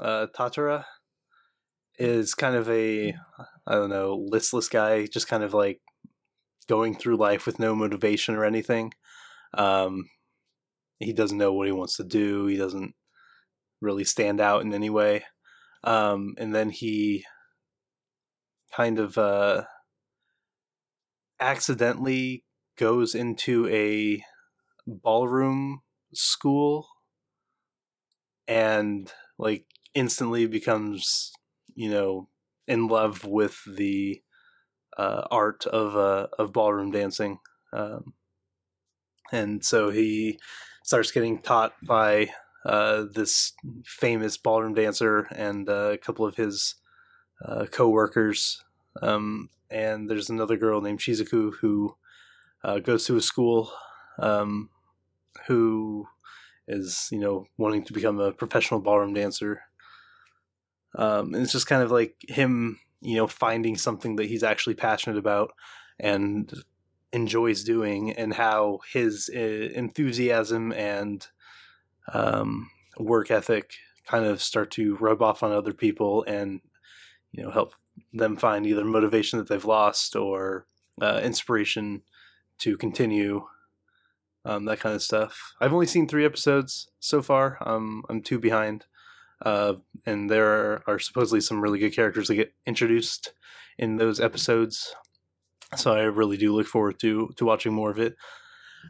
uh, 0.00 0.26
Tatara, 0.36 0.84
is 1.96 2.34
kind 2.34 2.56
of 2.56 2.68
a 2.68 3.14
I 3.66 3.74
don't 3.74 3.90
know 3.90 4.26
listless 4.28 4.68
guy, 4.68 5.06
just 5.06 5.28
kind 5.28 5.44
of 5.44 5.54
like 5.54 5.80
going 6.68 6.96
through 6.96 7.16
life 7.16 7.46
with 7.46 7.58
no 7.58 7.74
motivation 7.74 8.34
or 8.34 8.44
anything. 8.44 8.92
Um, 9.56 10.10
he 10.98 11.12
doesn't 11.12 11.38
know 11.38 11.52
what 11.52 11.68
he 11.68 11.72
wants 11.72 11.96
to 11.96 12.04
do. 12.04 12.46
He 12.46 12.56
doesn't 12.56 12.94
really 13.80 14.04
stand 14.04 14.40
out 14.40 14.62
in 14.62 14.72
any 14.72 14.90
way. 14.90 15.24
Um, 15.82 16.34
and 16.38 16.54
then 16.54 16.70
he 16.70 17.24
kind 18.74 18.98
of 18.98 19.16
uh, 19.18 19.64
accidentally 21.40 22.44
goes 22.76 23.14
into 23.14 23.68
a 23.68 24.22
ballroom 24.86 25.80
school 26.12 26.86
and 28.46 29.12
like 29.38 29.66
instantly 29.94 30.46
becomes 30.46 31.32
you 31.74 31.90
know 31.90 32.28
in 32.66 32.86
love 32.88 33.24
with 33.24 33.60
the 33.66 34.20
uh, 34.98 35.22
art 35.30 35.66
of 35.66 35.96
uh, 35.96 36.26
of 36.38 36.52
ballroom 36.52 36.90
dancing 36.90 37.38
um, 37.72 38.14
and 39.32 39.64
so 39.64 39.90
he 39.90 40.38
starts 40.84 41.10
getting 41.10 41.40
taught 41.40 41.72
by 41.82 42.28
uh, 42.64 43.04
this 43.12 43.52
famous 43.84 44.36
ballroom 44.36 44.74
dancer 44.74 45.28
and 45.34 45.68
uh, 45.68 45.90
a 45.92 45.98
couple 45.98 46.26
of 46.26 46.36
his 46.36 46.76
uh, 47.44 47.66
co-workers. 47.70 48.62
Um, 49.02 49.50
and 49.70 50.08
there's 50.08 50.30
another 50.30 50.56
girl 50.56 50.80
named 50.80 51.00
Shizuku 51.00 51.54
who 51.60 51.96
uh, 52.62 52.78
goes 52.78 53.06
to 53.06 53.16
a 53.16 53.22
school 53.22 53.72
um, 54.18 54.70
who 55.46 56.06
is 56.66 57.08
you 57.12 57.18
know 57.18 57.46
wanting 57.58 57.84
to 57.84 57.92
become 57.92 58.18
a 58.20 58.32
professional 58.32 58.80
ballroom 58.80 59.14
dancer. 59.14 59.62
Um, 60.96 61.34
and 61.34 61.42
it's 61.42 61.52
just 61.52 61.66
kind 61.66 61.82
of 61.82 61.90
like 61.90 62.16
him 62.28 62.78
you 63.00 63.16
know 63.16 63.26
finding 63.26 63.76
something 63.76 64.16
that 64.16 64.26
he's 64.26 64.42
actually 64.42 64.74
passionate 64.74 65.18
about 65.18 65.52
and 66.00 66.52
enjoys 67.12 67.62
doing 67.62 68.10
and 68.12 68.34
how 68.34 68.80
his 68.92 69.30
uh, 69.34 69.38
enthusiasm 69.38 70.72
and 70.72 71.28
um, 72.12 72.70
work 72.98 73.30
ethic 73.30 73.72
kind 74.06 74.24
of 74.24 74.42
start 74.42 74.70
to 74.72 74.96
rub 74.96 75.22
off 75.22 75.42
on 75.42 75.52
other 75.52 75.72
people 75.72 76.24
and 76.24 76.60
you 77.32 77.42
know 77.42 77.50
help 77.50 77.74
them 78.12 78.36
find 78.36 78.66
either 78.66 78.84
motivation 78.84 79.38
that 79.38 79.48
they've 79.48 79.64
lost 79.64 80.14
or 80.16 80.66
uh, 81.00 81.20
inspiration 81.22 82.02
to 82.58 82.76
continue 82.76 83.44
um, 84.44 84.64
that 84.66 84.80
kind 84.80 84.94
of 84.94 85.02
stuff. 85.02 85.54
I've 85.60 85.72
only 85.72 85.86
seen 85.86 86.06
three 86.06 86.24
episodes 86.24 86.88
so 87.00 87.22
far. 87.22 87.58
Um, 87.62 88.04
I'm 88.08 88.20
two 88.20 88.38
behind, 88.38 88.84
uh, 89.42 89.74
and 90.04 90.30
there 90.30 90.46
are, 90.46 90.82
are 90.86 90.98
supposedly 90.98 91.40
some 91.40 91.60
really 91.60 91.78
good 91.78 91.94
characters 91.94 92.28
that 92.28 92.34
get 92.34 92.54
introduced 92.66 93.32
in 93.78 93.96
those 93.96 94.20
episodes. 94.20 94.94
So 95.76 95.92
I 95.92 96.02
really 96.02 96.36
do 96.36 96.54
look 96.54 96.66
forward 96.66 97.00
to 97.00 97.32
to 97.36 97.44
watching 97.44 97.72
more 97.72 97.90
of 97.90 97.98
it. 97.98 98.16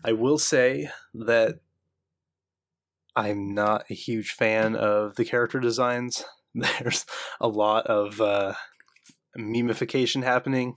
I 0.04 0.12
will 0.12 0.38
say 0.38 0.90
that 1.14 1.60
I'm 3.16 3.54
not 3.54 3.84
a 3.90 3.94
huge 3.94 4.30
fan 4.32 4.74
of 4.76 5.16
the 5.16 5.24
character 5.24 5.60
designs. 5.60 6.24
There's 6.54 7.06
a 7.40 7.48
lot 7.48 7.86
of 7.86 8.20
uh, 8.20 8.54
memification 9.38 10.22
happening 10.24 10.74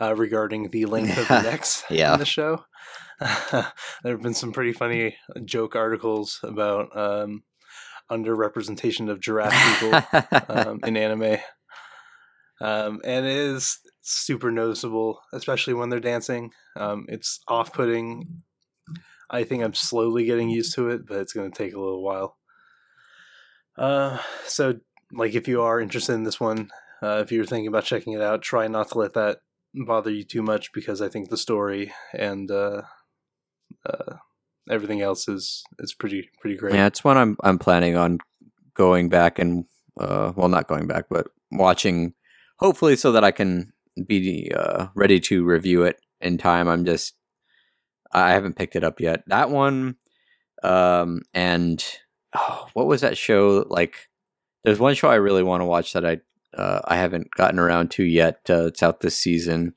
uh, 0.00 0.14
regarding 0.14 0.70
the 0.70 0.86
length 0.86 1.18
of 1.18 1.28
the 1.28 1.42
necks 1.42 1.84
Yeah. 1.90 2.12
in 2.14 2.18
the 2.18 2.24
show. 2.26 2.64
there 3.20 3.64
have 4.04 4.22
been 4.22 4.34
some 4.34 4.52
pretty 4.52 4.72
funny 4.72 5.16
joke 5.44 5.76
articles 5.76 6.40
about 6.42 6.96
um, 6.96 7.42
underrepresentation 8.10 9.08
of 9.08 9.20
giraffe 9.20 9.80
people 9.80 10.00
um, 10.48 10.80
in 10.84 10.96
anime. 10.96 11.38
Um, 12.60 13.00
and 13.04 13.26
it 13.26 13.32
is 13.36 13.78
super 14.02 14.50
noticeable, 14.50 15.20
especially 15.32 15.74
when 15.74 15.88
they're 15.88 16.00
dancing. 16.00 16.50
Um, 16.76 17.06
it's 17.08 17.40
off 17.48 17.72
putting. 17.72 18.42
I 19.32 19.44
think 19.44 19.62
I'm 19.62 19.74
slowly 19.74 20.24
getting 20.26 20.50
used 20.50 20.74
to 20.74 20.90
it, 20.90 21.06
but 21.06 21.18
it's 21.18 21.32
going 21.32 21.50
to 21.50 21.56
take 21.56 21.74
a 21.74 21.80
little 21.80 22.02
while. 22.02 22.36
Uh, 23.76 24.18
so, 24.46 24.78
like, 25.10 25.34
if 25.34 25.48
you 25.48 25.62
are 25.62 25.80
interested 25.80 26.12
in 26.12 26.24
this 26.24 26.38
one, 26.38 26.70
uh, 27.02 27.20
if 27.24 27.32
you're 27.32 27.46
thinking 27.46 27.66
about 27.66 27.84
checking 27.84 28.12
it 28.12 28.20
out, 28.20 28.42
try 28.42 28.68
not 28.68 28.90
to 28.90 28.98
let 28.98 29.14
that 29.14 29.38
bother 29.74 30.10
you 30.10 30.22
too 30.22 30.42
much 30.42 30.72
because 30.72 31.00
I 31.00 31.08
think 31.08 31.30
the 31.30 31.36
story 31.36 31.92
and 32.12 32.50
uh, 32.50 32.82
uh, 33.86 34.16
everything 34.70 35.00
else 35.00 35.28
is 35.28 35.64
is 35.78 35.94
pretty 35.94 36.28
pretty 36.40 36.56
great. 36.56 36.74
Yeah, 36.74 36.86
it's 36.86 37.02
one 37.02 37.16
I'm 37.16 37.36
I'm 37.42 37.58
planning 37.58 37.96
on 37.96 38.18
going 38.74 39.08
back 39.08 39.38
and 39.38 39.64
uh, 39.98 40.32
well, 40.36 40.48
not 40.48 40.68
going 40.68 40.86
back, 40.86 41.06
but 41.10 41.28
watching. 41.50 42.14
Hopefully, 42.58 42.94
so 42.94 43.10
that 43.12 43.24
I 43.24 43.32
can 43.32 43.72
be 44.06 44.52
uh, 44.54 44.88
ready 44.94 45.18
to 45.20 45.44
review 45.44 45.82
it 45.82 45.96
in 46.20 46.38
time. 46.38 46.68
I'm 46.68 46.84
just 46.84 47.14
I 48.12 48.32
haven't 48.32 48.56
picked 48.56 48.76
it 48.76 48.84
up 48.84 49.00
yet. 49.00 49.22
That 49.26 49.50
one, 49.50 49.96
um, 50.62 51.22
and 51.34 51.84
oh, 52.34 52.68
what 52.74 52.86
was 52.86 53.00
that 53.00 53.18
show 53.18 53.64
like? 53.68 54.08
There's 54.64 54.78
one 54.78 54.94
show 54.94 55.08
I 55.08 55.16
really 55.16 55.42
want 55.42 55.60
to 55.60 55.66
watch 55.66 55.92
that 55.92 56.06
I 56.06 56.20
uh, 56.56 56.80
I 56.84 56.96
haven't 56.96 57.28
gotten 57.36 57.58
around 57.58 57.90
to 57.92 58.04
yet. 58.04 58.40
Uh, 58.48 58.66
it's 58.66 58.82
out 58.82 59.00
this 59.00 59.16
season. 59.16 59.74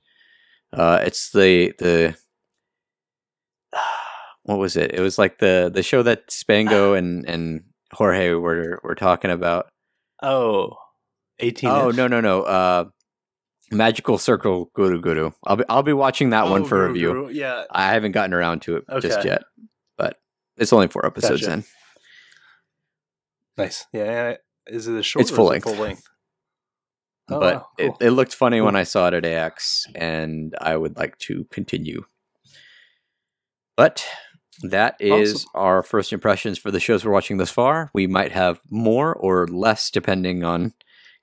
Uh, 0.74 1.00
it's 1.04 1.32
the 1.32 1.74
the 1.80 2.16
what 4.44 4.60
was 4.60 4.76
it? 4.76 4.94
It 4.94 5.00
was 5.00 5.18
like 5.18 5.40
the 5.40 5.72
the 5.74 5.84
show 5.84 6.04
that 6.04 6.28
Spango 6.28 6.98
and 6.98 7.26
and 7.26 7.64
Jorge 7.94 8.34
were 8.34 8.80
were 8.84 8.96
talking 8.96 9.32
about. 9.32 9.68
Oh, 10.22 10.78
18. 11.40 11.70
Oh 11.70 11.92
no 11.92 12.08
no 12.08 12.22
no. 12.22 12.42
Uh, 12.44 12.86
Magical 13.72 14.18
Circle 14.18 14.72
Guru 14.74 15.02
Guru. 15.02 15.32
I'll 15.44 15.56
be 15.58 15.64
I'll 15.70 15.84
be 15.84 15.94
watching 15.94 16.30
that 16.32 16.50
one 16.50 16.62
Oh, 16.64 16.66
for 16.66 16.76
Guru 16.78 16.88
review. 16.94 17.08
Guru, 17.12 17.30
Yeah. 17.30 17.64
I 17.72 17.94
haven't 17.94 18.12
gotten 18.12 18.34
around 18.34 18.62
to 18.64 18.78
it 18.78 18.84
just 19.02 19.26
yet, 19.26 19.44
but 19.98 20.18
it's 20.58 20.72
only 20.74 20.88
four 20.88 21.06
episodes 21.06 21.42
Gotcha. 21.42 21.54
in. 21.54 21.64
Nice. 23.58 23.86
Yeah. 23.94 24.36
Is 24.68 24.88
it 24.88 24.96
a 24.96 25.04
short? 25.04 25.22
It's 25.22 25.32
full 25.32 25.48
it 25.48 25.52
length. 25.52 25.64
Full 25.66 25.76
length. 25.76 26.04
Oh, 27.30 27.40
but 27.40 27.56
wow, 27.56 27.68
cool. 27.80 27.98
it, 28.00 28.06
it 28.08 28.12
looked 28.12 28.36
funny 28.36 28.62
when 28.62 28.76
I 28.76 28.84
saw 28.84 29.08
it 29.08 29.14
at 29.16 29.26
AX, 29.26 29.88
and 29.96 30.54
I 30.62 30.78
would 30.78 30.96
like 30.96 31.18
to 31.20 31.46
continue. 31.46 32.04
But 33.76 34.06
that 34.62 34.96
is 35.00 35.34
Awesome. 35.34 35.50
our 35.56 35.84
first 35.84 36.14
impressions 36.14 36.58
for 36.60 36.70
the 36.70 36.80
shows 36.80 37.04
we're 37.04 37.12
watching 37.12 37.38
thus 37.38 37.50
far. 37.50 37.90
We 37.94 38.06
might 38.08 38.32
have 38.32 38.60
more 38.70 39.14
or 39.14 39.48
less 39.48 39.90
depending 39.90 40.44
on 40.44 40.74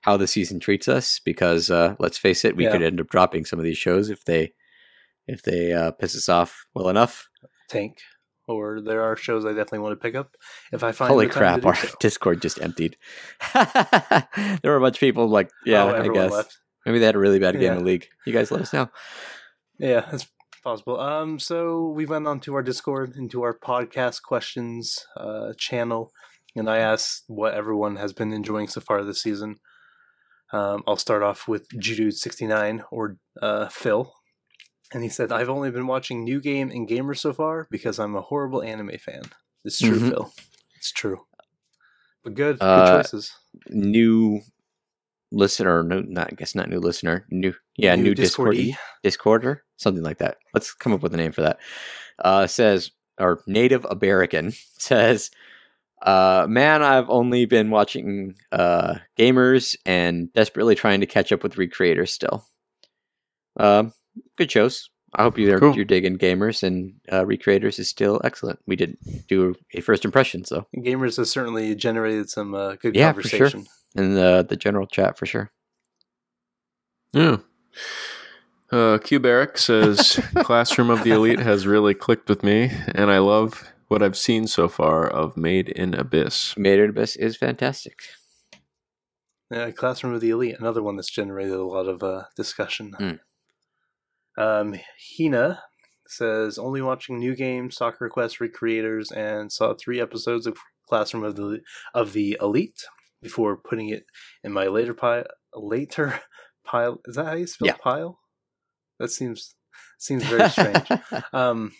how 0.03 0.15
the 0.17 0.27
season 0.27 0.59
treats 0.59 0.87
us, 0.87 1.19
because 1.19 1.69
uh, 1.71 1.95
let's 1.99 2.17
face 2.17 2.45
it, 2.45 2.55
we 2.55 2.63
Yeah. 2.65 2.71
could 2.71 2.81
end 2.83 2.99
up 3.01 3.09
dropping 3.09 3.45
some 3.45 3.59
of 3.59 3.65
these 3.65 3.77
shows 3.77 4.09
if 4.09 4.23
they 4.25 4.53
if 5.27 5.41
they 5.41 5.71
uh, 5.73 5.91
piss 5.91 6.15
us 6.15 6.27
off 6.29 6.65
well 6.73 6.89
enough. 6.89 7.29
Tank. 7.69 7.97
Or 8.45 8.81
there 8.81 9.01
are 9.01 9.15
shows 9.15 9.45
I 9.45 9.49
definitely 9.49 9.79
want 9.79 9.93
to 9.99 10.03
pick 10.03 10.15
up 10.15 10.35
if 10.73 10.83
I 10.83 10.91
find. 10.91 11.09
Holy 11.09 11.27
crap! 11.27 11.65
Our 11.65 11.75
so. 11.75 11.87
Discord 12.01 12.41
just 12.41 12.61
emptied. 12.61 12.97
there 13.53 14.27
were 14.65 14.75
a 14.75 14.81
bunch 14.81 14.97
of 14.97 14.99
people 14.99 15.27
like, 15.27 15.49
yeah, 15.65 15.83
Oh, 15.83 15.95
I 15.95 16.07
guess 16.09 16.31
left. 16.31 16.57
maybe 16.85 16.99
they 16.99 17.05
had 17.05 17.15
a 17.15 17.19
really 17.19 17.39
bad 17.39 17.53
game 17.53 17.63
Yeah. 17.63 17.75
of 17.75 17.83
League. 17.83 18.07
You 18.25 18.33
guys 18.33 18.51
let 18.51 18.61
us 18.61 18.73
know. 18.73 18.89
Yeah, 19.79 20.01
that's 20.11 20.27
possible. 20.63 20.99
Um, 20.99 21.39
so 21.39 21.87
we 21.95 22.05
went 22.05 22.27
on 22.27 22.41
to 22.41 22.53
our 22.55 22.61
Discord, 22.63 23.15
into 23.15 23.43
our 23.43 23.57
podcast 23.57 24.21
questions 24.23 25.05
uh, 25.15 25.53
channel, 25.57 26.11
and 26.55 26.69
I 26.69 26.77
asked 26.79 27.23
what 27.27 27.53
everyone 27.53 27.95
has 27.95 28.11
been 28.11 28.33
enjoying 28.33 28.67
so 28.67 28.81
far 28.81 29.03
this 29.05 29.21
season. 29.21 29.55
Um, 30.53 30.83
I'll 30.87 30.95
start 30.97 31.23
off 31.23 31.47
with 31.47 31.67
Judu69 31.69 32.83
or 32.91 33.17
uh, 33.41 33.67
Phil. 33.69 34.13
And 34.93 35.01
he 35.03 35.09
said, 35.09 35.31
I've 35.31 35.49
only 35.49 35.71
been 35.71 35.87
watching 35.87 36.23
New 36.23 36.39
Game 36.39 36.69
and 36.69 36.87
Gamer 36.87 37.15
so 37.15 37.33
far 37.33 37.67
because 37.71 37.97
I'm 37.99 38.15
a 38.15 38.21
horrible 38.21 38.61
anime 38.61 38.97
fan. 38.99 39.23
It's 39.65 39.79
true, 39.79 39.99
Mhm. 39.99 40.09
Phil. 40.09 40.33
It's 40.77 40.91
true. 40.91 41.25
But 42.23 42.35
good, 42.35 42.59
good 42.59 42.65
Uh, 42.65 43.01
choices. 43.01 43.33
new 43.69 44.41
listener, 45.31 45.83
no, 45.83 46.01
not 46.01 46.27
I 46.31 46.35
guess 46.35 46.53
not 46.53 46.69
new 46.69 46.79
listener, 46.79 47.25
new 47.31 47.53
yeah, 47.75 47.95
new, 47.95 48.13
Discord 48.13 48.55
Discord-y. 48.55 48.77
Discorder, 49.03 49.59
something 49.77 50.03
like 50.03 50.19
that. 50.19 50.37
Let's 50.53 50.73
come 50.73 50.93
up 50.93 51.01
with 51.01 51.13
a 51.15 51.17
name 51.17 51.31
for 51.31 51.41
that. 51.41 51.59
Uh, 52.19 52.45
says 52.45 52.91
or 53.19 53.41
Native 53.47 53.85
American 53.85 54.51
says, 54.77 55.31
uh, 56.03 56.45
"Man, 56.49 56.83
I've 56.83 57.09
only 57.09 57.45
been 57.45 57.69
watching 57.71 58.35
uh, 58.51 58.95
gamers 59.17 59.75
and 59.85 60.31
desperately 60.33 60.75
trying 60.75 60.99
to 60.99 61.05
catch 61.07 61.31
up 61.31 61.41
with 61.43 61.55
recreators 61.55 62.09
still. 62.09 62.45
Um, 63.57 63.93
good 64.37 64.51
shows. 64.51 64.89
I 65.15 65.21
hope 65.23 65.37
you're 65.37 65.59
Cool. 65.59 65.75
you're 65.75 65.85
digging 65.85 66.17
gamers 66.17 66.63
and 66.63 66.95
uh, 67.11 67.23
recreators 67.23 67.77
is 67.77 67.87
still 67.87 68.19
excellent. 68.23 68.59
We 68.65 68.75
did 68.75 68.97
do 69.27 69.53
a 69.73 69.79
first 69.81 70.05
impression, 70.05 70.43
so 70.43 70.65
Gamers 70.75 71.17
has 71.17 71.29
certainly 71.29 71.75
generated 71.75 72.29
some 72.31 72.55
uh, 72.55 72.75
good 72.81 72.95
Yeah, 72.95 73.13
for 73.13 73.21
sure. 73.21 73.39
conversation. 73.49 73.67
in 73.95 74.15
the 74.15 74.43
the 74.47 74.55
general 74.55 74.87
chat 74.87 75.17
for 75.19 75.27
sure. 75.27 75.51
Yeah. 77.13 77.37
Uh, 78.71 78.97
Q 78.97 79.19
Barrick 79.19 79.59
says 79.59 80.19
Classroom 80.37 80.89
of 80.89 81.03
the 81.03 81.11
Elite 81.11 81.37
has 81.39 81.67
really 81.67 81.93
clicked 81.93 82.27
with 82.27 82.41
me, 82.43 82.71
and 82.95 83.11
I 83.11 83.19
love 83.19 83.71
what 83.93 84.01
I've 84.01 84.17
seen 84.17 84.47
so 84.47 84.67
far 84.67 85.07
of 85.07 85.37
Made 85.37 85.69
in 85.69 85.93
Abyss. 85.93 86.57
Made 86.57 86.79
in 86.79 86.89
Abyss 86.89 87.15
is 87.15 87.37
fantastic. 87.37 88.01
Yeah, 89.51 89.69
Classroom 89.69 90.15
of 90.15 90.21
the 90.21 90.31
Elite, 90.31 90.55
another 90.57 90.81
one 90.81 90.95
that's 90.95 91.11
generated 91.11 91.53
a 91.53 91.63
lot 91.63 91.87
of 91.87 92.01
uh, 92.01 92.23
discussion. 92.35 92.95
Mm. 92.99 93.19
Um, 94.35 94.75
Hina 95.15 95.61
says 96.07 96.57
only 96.57 96.81
watching 96.81 97.19
new 97.19 97.35
games, 97.35 97.75
Sakura 97.77 98.09
Quest 98.09 98.39
recreators, 98.39 99.15
and 99.15 99.51
saw 99.51 99.75
three 99.75 100.01
episodes 100.01 100.47
of 100.47 100.57
Classroom 100.89 101.23
of 101.23 101.35
the 101.35 101.59
of 101.93 102.13
the 102.13 102.35
Elite 102.41 102.81
before 103.21 103.57
putting 103.57 103.89
it 103.89 104.07
in 104.43 104.51
my 104.51 104.65
later 104.65 104.95
pile. 104.95 105.25
Later 105.53 106.19
pile 106.65 106.99
is 107.05 107.15
that 107.15 107.25
how 107.27 107.33
you 107.33 107.45
spell 107.45 107.67
Yeah. 107.67 107.77
pile? 107.79 108.19
That 108.97 109.11
seems 109.11 109.53
seems 109.99 110.23
very 110.23 110.49
strange. 110.49 110.87
um, 111.31 111.73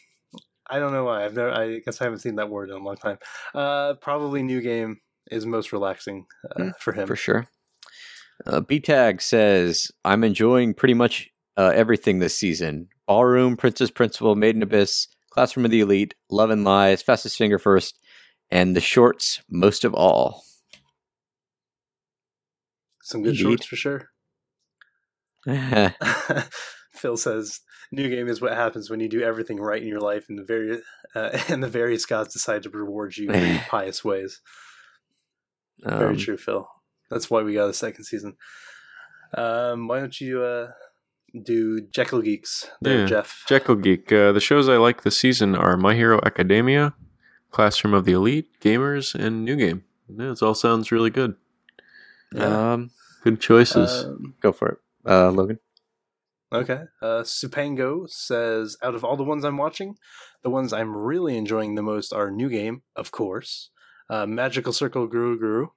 I 0.69 0.79
don't 0.79 0.93
know 0.93 1.03
why. 1.05 1.25
I've 1.25 1.35
never. 1.35 1.51
I 1.51 1.79
guess 1.79 2.01
I 2.01 2.05
haven't 2.05 2.19
seen 2.19 2.35
that 2.35 2.49
word 2.49 2.69
in 2.69 2.75
a 2.75 2.79
long 2.79 2.95
time. 2.95 3.17
Uh, 3.53 3.93
probably 3.95 4.43
new 4.43 4.61
game 4.61 4.99
is 5.31 5.45
most 5.45 5.71
relaxing 5.73 6.25
uh, 6.51 6.59
Mm, 6.59 6.71
for 6.79 6.93
him. 6.93 7.07
for 7.07 7.15
sure. 7.15 7.47
Uh, 8.45 8.59
B-Tag 8.61 9.21
says, 9.21 9.91
I'm 10.03 10.23
enjoying 10.23 10.73
pretty 10.73 10.93
much 10.95 11.29
uh, 11.57 11.71
everything 11.75 12.19
this 12.19 12.35
season. 12.35 12.87
Ballroom, 13.07 13.55
Princess 13.57 13.91
Principal, 13.91 14.35
Made 14.35 14.55
in 14.55 14.63
Abyss, 14.63 15.07
Classroom 15.29 15.65
of 15.65 15.71
the 15.71 15.81
Elite, 15.81 16.15
Love 16.29 16.49
and 16.49 16.63
Lies, 16.63 17.01
Fastest 17.01 17.37
Finger 17.37 17.59
First, 17.59 17.99
and 18.49 18.75
the 18.75 18.81
shorts 18.81 19.41
most 19.49 19.83
of 19.85 19.93
all. 19.93 20.43
Some 23.01 23.21
good 23.21 23.31
Indeed. 23.31 23.41
shorts 23.43 23.65
for 23.65 23.75
sure. 23.75 24.09
Phil 26.93 27.17
says, 27.17 27.59
"New 27.91 28.09
game 28.09 28.27
is 28.27 28.41
what 28.41 28.53
happens 28.53 28.89
when 28.89 28.99
you 28.99 29.09
do 29.09 29.21
everything 29.21 29.59
right 29.59 29.81
in 29.81 29.87
your 29.87 29.99
life, 30.01 30.25
and 30.29 30.37
the 30.37 30.43
various 30.43 30.81
uh, 31.15 31.37
and 31.49 31.63
the 31.63 31.67
various 31.69 32.05
gods 32.05 32.33
decide 32.33 32.63
to 32.63 32.69
reward 32.69 33.17
you 33.17 33.29
in 33.31 33.59
pious 33.69 34.03
ways." 34.03 34.41
Very 35.79 36.11
um, 36.13 36.17
true, 36.17 36.37
Phil. 36.37 36.67
That's 37.09 37.29
why 37.29 37.41
we 37.43 37.53
got 37.53 37.69
a 37.69 37.73
second 37.73 38.05
season. 38.05 38.35
Um, 39.35 39.87
why 39.87 39.99
don't 39.99 40.19
you 40.21 40.41
uh, 40.41 40.71
do 41.43 41.81
Jekyll 41.91 42.21
Geeks 42.21 42.69
there, 42.81 42.99
Yeah. 43.01 43.05
Jeff? 43.05 43.43
Jekyll 43.47 43.75
Geek. 43.75 44.11
Uh, 44.11 44.31
the 44.31 44.39
shows 44.39 44.69
I 44.69 44.77
like 44.77 45.03
this 45.03 45.17
season 45.17 45.55
are 45.55 45.75
My 45.75 45.93
Hero 45.95 46.19
Academia, 46.25 46.93
Classroom 47.51 47.93
of 47.93 48.05
the 48.05 48.13
Elite, 48.13 48.47
Gamers, 48.61 49.13
and 49.15 49.43
New 49.43 49.55
Game. 49.55 49.83
Yeah, 50.07 50.31
it 50.31 50.41
all 50.41 50.53
sounds 50.55 50.91
really 50.91 51.09
good. 51.09 51.35
Yeah. 52.33 52.73
um, 52.73 52.91
Good 53.23 53.39
choices. 53.39 54.05
Um, 54.05 54.35
go 54.41 54.51
for 54.51 54.67
it, 54.69 54.77
uh, 55.05 55.31
Logan. 55.31 55.59
Okay. 56.53 56.81
Uh, 57.01 57.23
Supango 57.23 58.07
says, 58.07 58.77
out 58.83 58.93
of 58.93 59.03
all 59.03 59.17
the 59.17 59.23
ones 59.23 59.43
I'm 59.43 59.57
watching, 59.57 59.95
the 60.43 60.51
ones 60.51 60.71
I'm 60.71 60.95
really 60.95 61.35
enjoying 61.35 61.73
the 61.73 61.81
most 61.81 62.13
are 62.13 62.29
New 62.29 62.49
Game, 62.49 62.83
of 62.95 63.11
course, 63.11 63.71
uh, 64.09 64.27
Magical 64.27 64.71
Circle 64.71 65.07
Guru 65.07 65.39
Guru, 65.39 65.67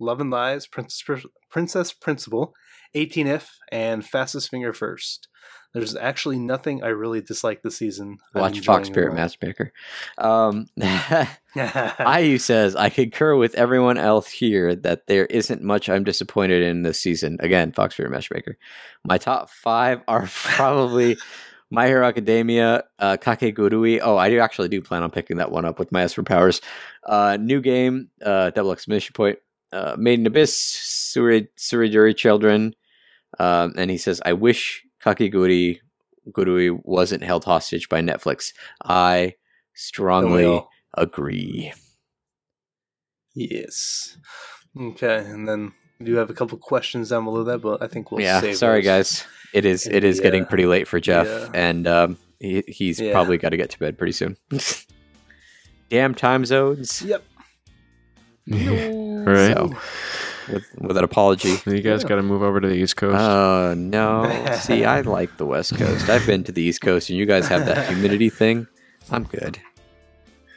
Love 0.00 0.20
and 0.20 0.30
Lies, 0.30 0.66
Princess 0.66 1.24
Princess 1.50 1.92
Principal, 1.92 2.52
18if, 2.96 3.46
and 3.70 4.04
Fastest 4.04 4.50
Finger 4.50 4.72
First. 4.72 5.28
There's 5.74 5.96
actually 5.96 6.38
nothing 6.38 6.84
I 6.84 6.88
really 6.88 7.20
dislike 7.20 7.62
this 7.62 7.76
season. 7.76 8.18
Watch 8.32 8.60
Fox 8.60 8.86
Spirit. 8.86 9.12
Matchmaker. 9.12 9.72
Um, 10.16 10.68
IU 11.56 12.38
says, 12.38 12.76
I 12.76 12.90
concur 12.90 13.34
with 13.34 13.56
everyone 13.56 13.98
else 13.98 14.30
here 14.30 14.76
that 14.76 15.08
there 15.08 15.26
isn't 15.26 15.62
much 15.62 15.88
I'm 15.88 16.04
disappointed 16.04 16.62
in 16.62 16.82
this 16.82 17.00
season. 17.00 17.38
Again, 17.40 17.72
Fox 17.72 17.94
Spirit 17.94 18.12
Matchmaker. 18.12 18.56
My 19.04 19.18
top 19.18 19.50
five 19.50 20.02
are 20.06 20.28
probably 20.32 21.16
My 21.72 21.88
Hero 21.88 22.06
Academia, 22.06 22.84
uh, 23.00 23.16
Kakegurui. 23.16 23.98
Oh, 24.00 24.16
I 24.16 24.30
do 24.30 24.38
actually 24.38 24.68
do 24.68 24.80
plan 24.80 25.02
on 25.02 25.10
picking 25.10 25.38
that 25.38 25.50
one 25.50 25.64
up 25.64 25.80
with 25.80 25.90
my 25.90 26.02
Esper 26.02 26.22
powers. 26.22 26.60
Uh, 27.02 27.36
new 27.40 27.60
game, 27.60 28.10
uh, 28.24 28.50
double 28.50 28.70
exclamation 28.70 29.12
point. 29.12 29.40
Uh, 29.72 29.96
Made 29.98 30.20
in 30.20 30.26
Abyss, 30.26 30.56
Suri, 30.56 31.48
Suriduri 31.58 32.16
Children. 32.16 32.76
Um, 33.40 33.74
and 33.76 33.90
he 33.90 33.98
says, 33.98 34.22
I 34.24 34.34
wish 34.34 34.83
Kakegurui 35.04 35.80
Gurui 36.30 36.78
wasn't 36.84 37.22
held 37.22 37.44
hostage 37.44 37.88
by 37.88 38.00
Netflix. 38.00 38.52
I 38.82 39.16
Don't 39.18 39.26
we 39.26 39.34
strongly 39.74 40.64
agree. 40.96 41.72
Yes. 43.34 44.16
Okay, 44.80 45.18
and 45.18 45.48
then 45.48 45.72
we 45.98 46.06
do 46.06 46.14
have 46.14 46.30
a 46.30 46.34
couple 46.34 46.56
questions 46.58 47.10
down 47.10 47.24
below 47.24 47.44
that, 47.44 47.58
but 47.58 47.82
I 47.82 47.86
think 47.86 48.10
we'll 48.10 48.20
yeah, 48.22 48.40
save 48.40 48.56
sorry 48.56 48.80
those. 48.80 48.84
guys. 48.84 49.26
It 49.52 49.64
is 49.64 49.86
in 49.86 49.94
it 49.94 50.04
is 50.04 50.16
the, 50.16 50.22
getting 50.22 50.46
pretty 50.46 50.66
late 50.66 50.88
for 50.88 50.98
Jeff, 51.00 51.26
yeah. 51.26 51.48
and 51.54 51.86
um, 51.86 52.18
he, 52.40 52.62
he's 52.66 53.00
Yeah. 53.00 53.12
probably 53.12 53.38
got 53.38 53.50
to 53.50 53.56
get 53.56 53.70
to 53.70 53.78
bed 53.78 53.98
pretty 53.98 54.12
soon. 54.12 54.36
Damn 55.90 56.14
time 56.14 56.44
zones. 56.44 57.02
Yep. 57.02 57.22
right. 58.48 59.54
So, 59.54 59.76
with 60.52 60.64
with 60.78 60.96
an 60.96 61.04
apology. 61.04 61.56
you 61.66 61.80
guys 61.80 62.02
yeah. 62.02 62.08
got 62.08 62.16
to 62.16 62.22
move 62.22 62.42
over 62.42 62.60
to 62.60 62.68
the 62.68 62.74
East 62.74 62.96
Coast. 62.96 63.16
Oh 63.18 63.74
no! 63.76 64.24
See, 64.60 64.84
I 64.84 65.00
like 65.02 65.36
the 65.36 65.46
West 65.46 65.76
Coast. 65.76 66.08
I've 66.08 66.26
been 66.26 66.44
to 66.44 66.52
the 66.52 66.62
East 66.62 66.80
Coast, 66.80 67.10
and 67.10 67.18
you 67.18 67.26
guys 67.26 67.46
have 67.48 67.66
that 67.66 67.88
humidity 67.88 68.30
thing. 68.30 68.66
I'm 69.10 69.24
good. 69.24 69.58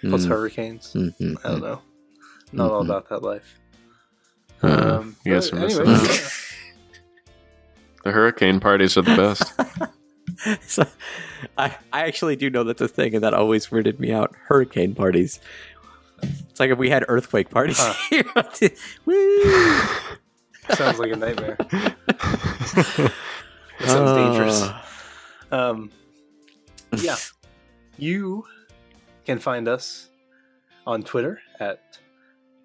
Plus 0.01 0.25
Mm, 0.25 0.29
hurricanes. 0.29 0.93
mm, 0.93 1.13
mm, 1.19 1.35
I 1.43 1.49
don't 1.49 1.61
know. 1.61 1.81
Not 2.53 2.71
all 2.71 2.81
Mhm. 2.83 2.85
about 2.85 3.09
that 3.09 3.23
life. 3.23 3.55
Uh, 4.63 4.99
Um, 4.99 5.15
you 5.25 5.33
guys 5.33 5.51
are 5.51 5.55
missing 5.57 5.81
anyway, 5.87 5.95
out. 5.97 6.09
yeah. 6.09 6.29
The 8.03 8.11
hurricane 8.13 8.59
parties 8.61 8.95
are 8.97 9.01
the 9.01 9.15
best. 9.17 10.61
so, 10.69 10.85
I 11.57 11.75
I 11.91 12.03
actually 12.07 12.35
do 12.37 12.49
know 12.49 12.63
that's 12.63 12.79
a 12.81 12.87
thing, 12.87 13.15
and 13.15 13.23
that 13.23 13.33
always 13.33 13.67
weirded 13.67 13.99
me 13.99 14.11
out. 14.13 14.33
Hurricane 14.47 14.95
parties. 14.95 15.39
It's 16.21 16.59
like 16.59 16.69
if 16.71 16.77
we 16.77 16.89
had 16.89 17.05
earthquake 17.07 17.49
parties 17.49 17.77
Huh. 17.79 17.93
here. 18.09 18.25
Woo! 19.05 19.81
Sounds 20.75 20.99
like 20.99 21.11
a 21.11 21.15
nightmare. 21.15 21.57
That 23.79 23.89
sounds 23.89 24.11
dangerous. 24.17 24.61
Uh, 24.63 24.81
Um, 25.51 25.91
yeah. 26.97 27.15
You 27.97 28.45
can 29.25 29.37
find 29.39 29.67
us 29.67 30.09
on 30.87 31.03
Twitter 31.03 31.39
at 31.59 31.99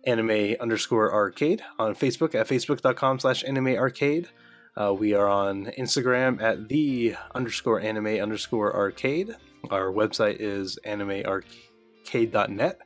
anime 0.06 0.56
underscore 0.60 1.12
arcade, 1.12 1.62
on 1.78 1.94
Facebook 1.94 2.34
at 2.34 2.48
facebook.com 2.48 3.18
slash 3.20 3.44
anime 3.44 3.76
arcade. 3.76 4.28
Uh, 4.74 4.94
we 4.94 5.12
are 5.12 5.28
on 5.28 5.66
Instagram 5.78 6.40
at 6.42 6.68
the 6.68 7.14
underscore 7.34 7.78
anime 7.80 8.06
underscore 8.06 8.74
arcade. 8.74 9.36
Our 9.70 9.92
website 9.92 10.36
is 10.40 10.78
animearcade.net. 10.86 12.78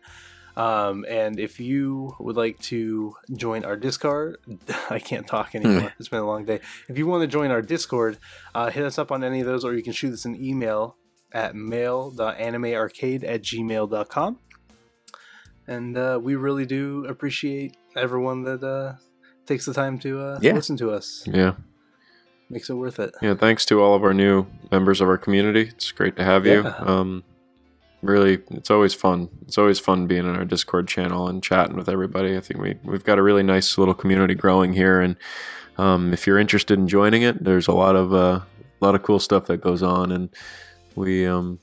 Um, 0.56 1.04
and 1.08 1.38
if 1.38 1.60
you 1.60 2.14
would 2.18 2.36
like 2.36 2.58
to 2.60 3.14
join 3.34 3.64
our 3.64 3.76
Discord, 3.76 4.38
I 4.90 4.98
can't 4.98 5.26
talk 5.26 5.54
anymore. 5.54 5.92
It's 5.98 6.08
been 6.08 6.20
a 6.20 6.26
long 6.26 6.44
day. 6.46 6.60
If 6.88 6.96
you 6.96 7.06
want 7.06 7.22
to 7.22 7.26
join 7.26 7.50
our 7.50 7.60
Discord, 7.62 8.18
uh, 8.54 8.70
hit 8.70 8.84
us 8.84 8.98
up 8.98 9.12
on 9.12 9.22
any 9.22 9.40
of 9.40 9.46
those, 9.46 9.64
or 9.64 9.74
you 9.74 9.82
can 9.82 9.92
shoot 9.92 10.12
us 10.14 10.24
an 10.24 10.34
email 10.42 10.96
at 11.32 11.54
mail.animearcade 11.54 13.22
at 13.24 13.42
gmail.com. 13.42 14.38
And 15.66 15.98
uh, 15.98 16.20
we 16.22 16.36
really 16.36 16.64
do 16.64 17.04
appreciate 17.06 17.76
everyone 17.96 18.42
that 18.44 18.62
uh, 18.62 18.94
takes 19.46 19.66
the 19.66 19.74
time 19.74 19.98
to 20.00 20.20
uh, 20.20 20.38
Yeah. 20.40 20.52
listen 20.52 20.76
to 20.78 20.90
us. 20.90 21.24
yeah. 21.26 21.54
Makes 22.48 22.70
it 22.70 22.74
worth 22.74 23.00
it. 23.00 23.12
Yeah, 23.20 23.34
thanks 23.34 23.66
to 23.66 23.82
all 23.82 23.96
of 23.96 24.04
our 24.04 24.14
new 24.14 24.46
members 24.70 25.00
of 25.00 25.08
our 25.08 25.18
community. 25.18 25.62
It's 25.62 25.90
great 25.90 26.14
to 26.16 26.22
have 26.24 26.46
you. 26.46 26.62
Yeah. 26.62 26.76
Um, 26.78 27.24
really, 28.06 28.38
it's 28.50 28.70
always 28.70 28.94
fun. 28.94 29.28
It's 29.46 29.58
always 29.58 29.78
fun 29.78 30.06
being 30.06 30.26
in 30.26 30.36
our 30.36 30.44
Discord 30.44 30.88
channel 30.88 31.28
and 31.28 31.42
chatting 31.42 31.76
with 31.76 31.88
everybody. 31.88 32.36
I 32.36 32.40
think 32.40 32.60
we 32.60 32.76
we've 32.82 33.04
got 33.04 33.18
a 33.18 33.22
really 33.22 33.42
nice 33.42 33.78
little 33.78 33.94
community 33.94 34.34
growing 34.34 34.72
here, 34.72 35.00
and 35.00 35.16
um, 35.78 36.12
if 36.12 36.26
you're 36.26 36.38
interested 36.38 36.78
in 36.78 36.88
joining 36.88 37.22
it, 37.22 37.44
there's 37.44 37.68
a 37.68 37.72
lot 37.72 37.96
of 37.96 38.12
uh, 38.12 38.40
a 38.80 38.84
lot 38.84 38.94
of 38.94 39.02
cool 39.02 39.18
stuff 39.18 39.46
that 39.46 39.58
goes 39.58 39.82
on, 39.82 40.12
and 40.12 40.28
we 40.94 41.26
um, 41.26 41.58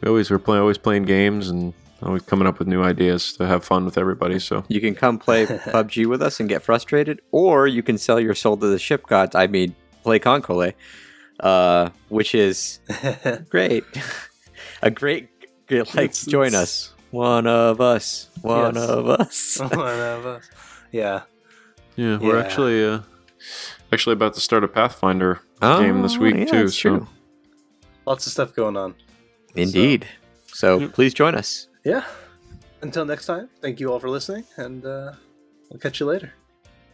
we 0.00 0.08
always 0.08 0.30
we're 0.30 0.38
play, 0.38 0.58
always 0.58 0.78
playing 0.78 1.04
games 1.04 1.48
and 1.48 1.74
always 2.02 2.22
coming 2.22 2.46
up 2.46 2.58
with 2.58 2.68
new 2.68 2.82
ideas 2.82 3.32
to 3.34 3.46
have 3.46 3.64
fun 3.64 3.84
with 3.84 3.98
everybody. 3.98 4.38
So 4.38 4.64
You 4.68 4.80
can 4.80 4.94
come 4.94 5.18
play 5.18 5.46
PUBG 5.46 6.06
with 6.06 6.22
us 6.22 6.40
and 6.40 6.48
get 6.48 6.62
frustrated, 6.62 7.20
or 7.32 7.66
you 7.66 7.82
can 7.82 7.98
sell 7.98 8.20
your 8.20 8.34
soul 8.34 8.56
to 8.56 8.66
the 8.66 8.78
ship 8.78 9.06
gods. 9.06 9.34
I 9.34 9.46
mean, 9.46 9.74
play 10.02 10.18
KanColle, 10.18 10.74
uh, 11.40 11.90
which 12.08 12.34
is 12.34 12.80
great. 13.50 13.84
a 14.82 14.90
great, 14.90 15.28
great 15.68 15.86
like 15.94 16.10
It's- 16.10 16.24
join 16.26 16.48
it's- 16.48 16.62
us. 16.62 16.94
One 17.10 17.46
of 17.46 17.80
us. 17.80 18.28
One 18.42 18.74
Yes. 18.74 18.88
of 18.88 19.08
us. 19.08 19.58
One 19.60 19.72
of 19.72 20.26
us. 20.26 20.44
Yeah. 20.92 21.22
yeah, 21.96 22.18
we're 22.18 22.36
Yeah. 22.38 22.44
actually 22.44 22.84
uh, 22.84 23.00
actually 23.90 24.12
about 24.12 24.34
to 24.34 24.40
start 24.40 24.62
a 24.62 24.68
Pathfinder 24.68 25.40
game 25.60 26.02
this 26.02 26.16
Oh, 26.16 26.20
week 26.20 26.36
yeah, 26.36 26.44
too. 26.44 26.62
that's 26.64 26.74
So 26.74 26.88
true. 26.98 27.08
Lots 28.06 28.26
of 28.26 28.32
stuff 28.32 28.54
going 28.54 28.76
on. 28.76 28.94
Indeed. 29.54 30.06
So 30.52 30.78
Yep. 30.80 30.92
please 30.92 31.14
join 31.14 31.34
us. 31.34 31.68
Yeah. 31.84 32.04
Until 32.82 33.04
next 33.06 33.24
time, 33.26 33.48
thank 33.62 33.80
you 33.80 33.90
all 33.90 33.98
for 34.00 34.10
listening, 34.10 34.44
and 34.56 34.84
uh, 34.84 35.12
we'll 35.70 35.80
catch 35.80 36.00
you 36.00 36.06
later. 36.06 36.32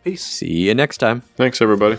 Peace. 0.05 0.22
See 0.24 0.68
you 0.68 0.74
next 0.74 0.98
time. 0.98 1.22
thanks 1.36 1.60
everybody. 1.60 1.98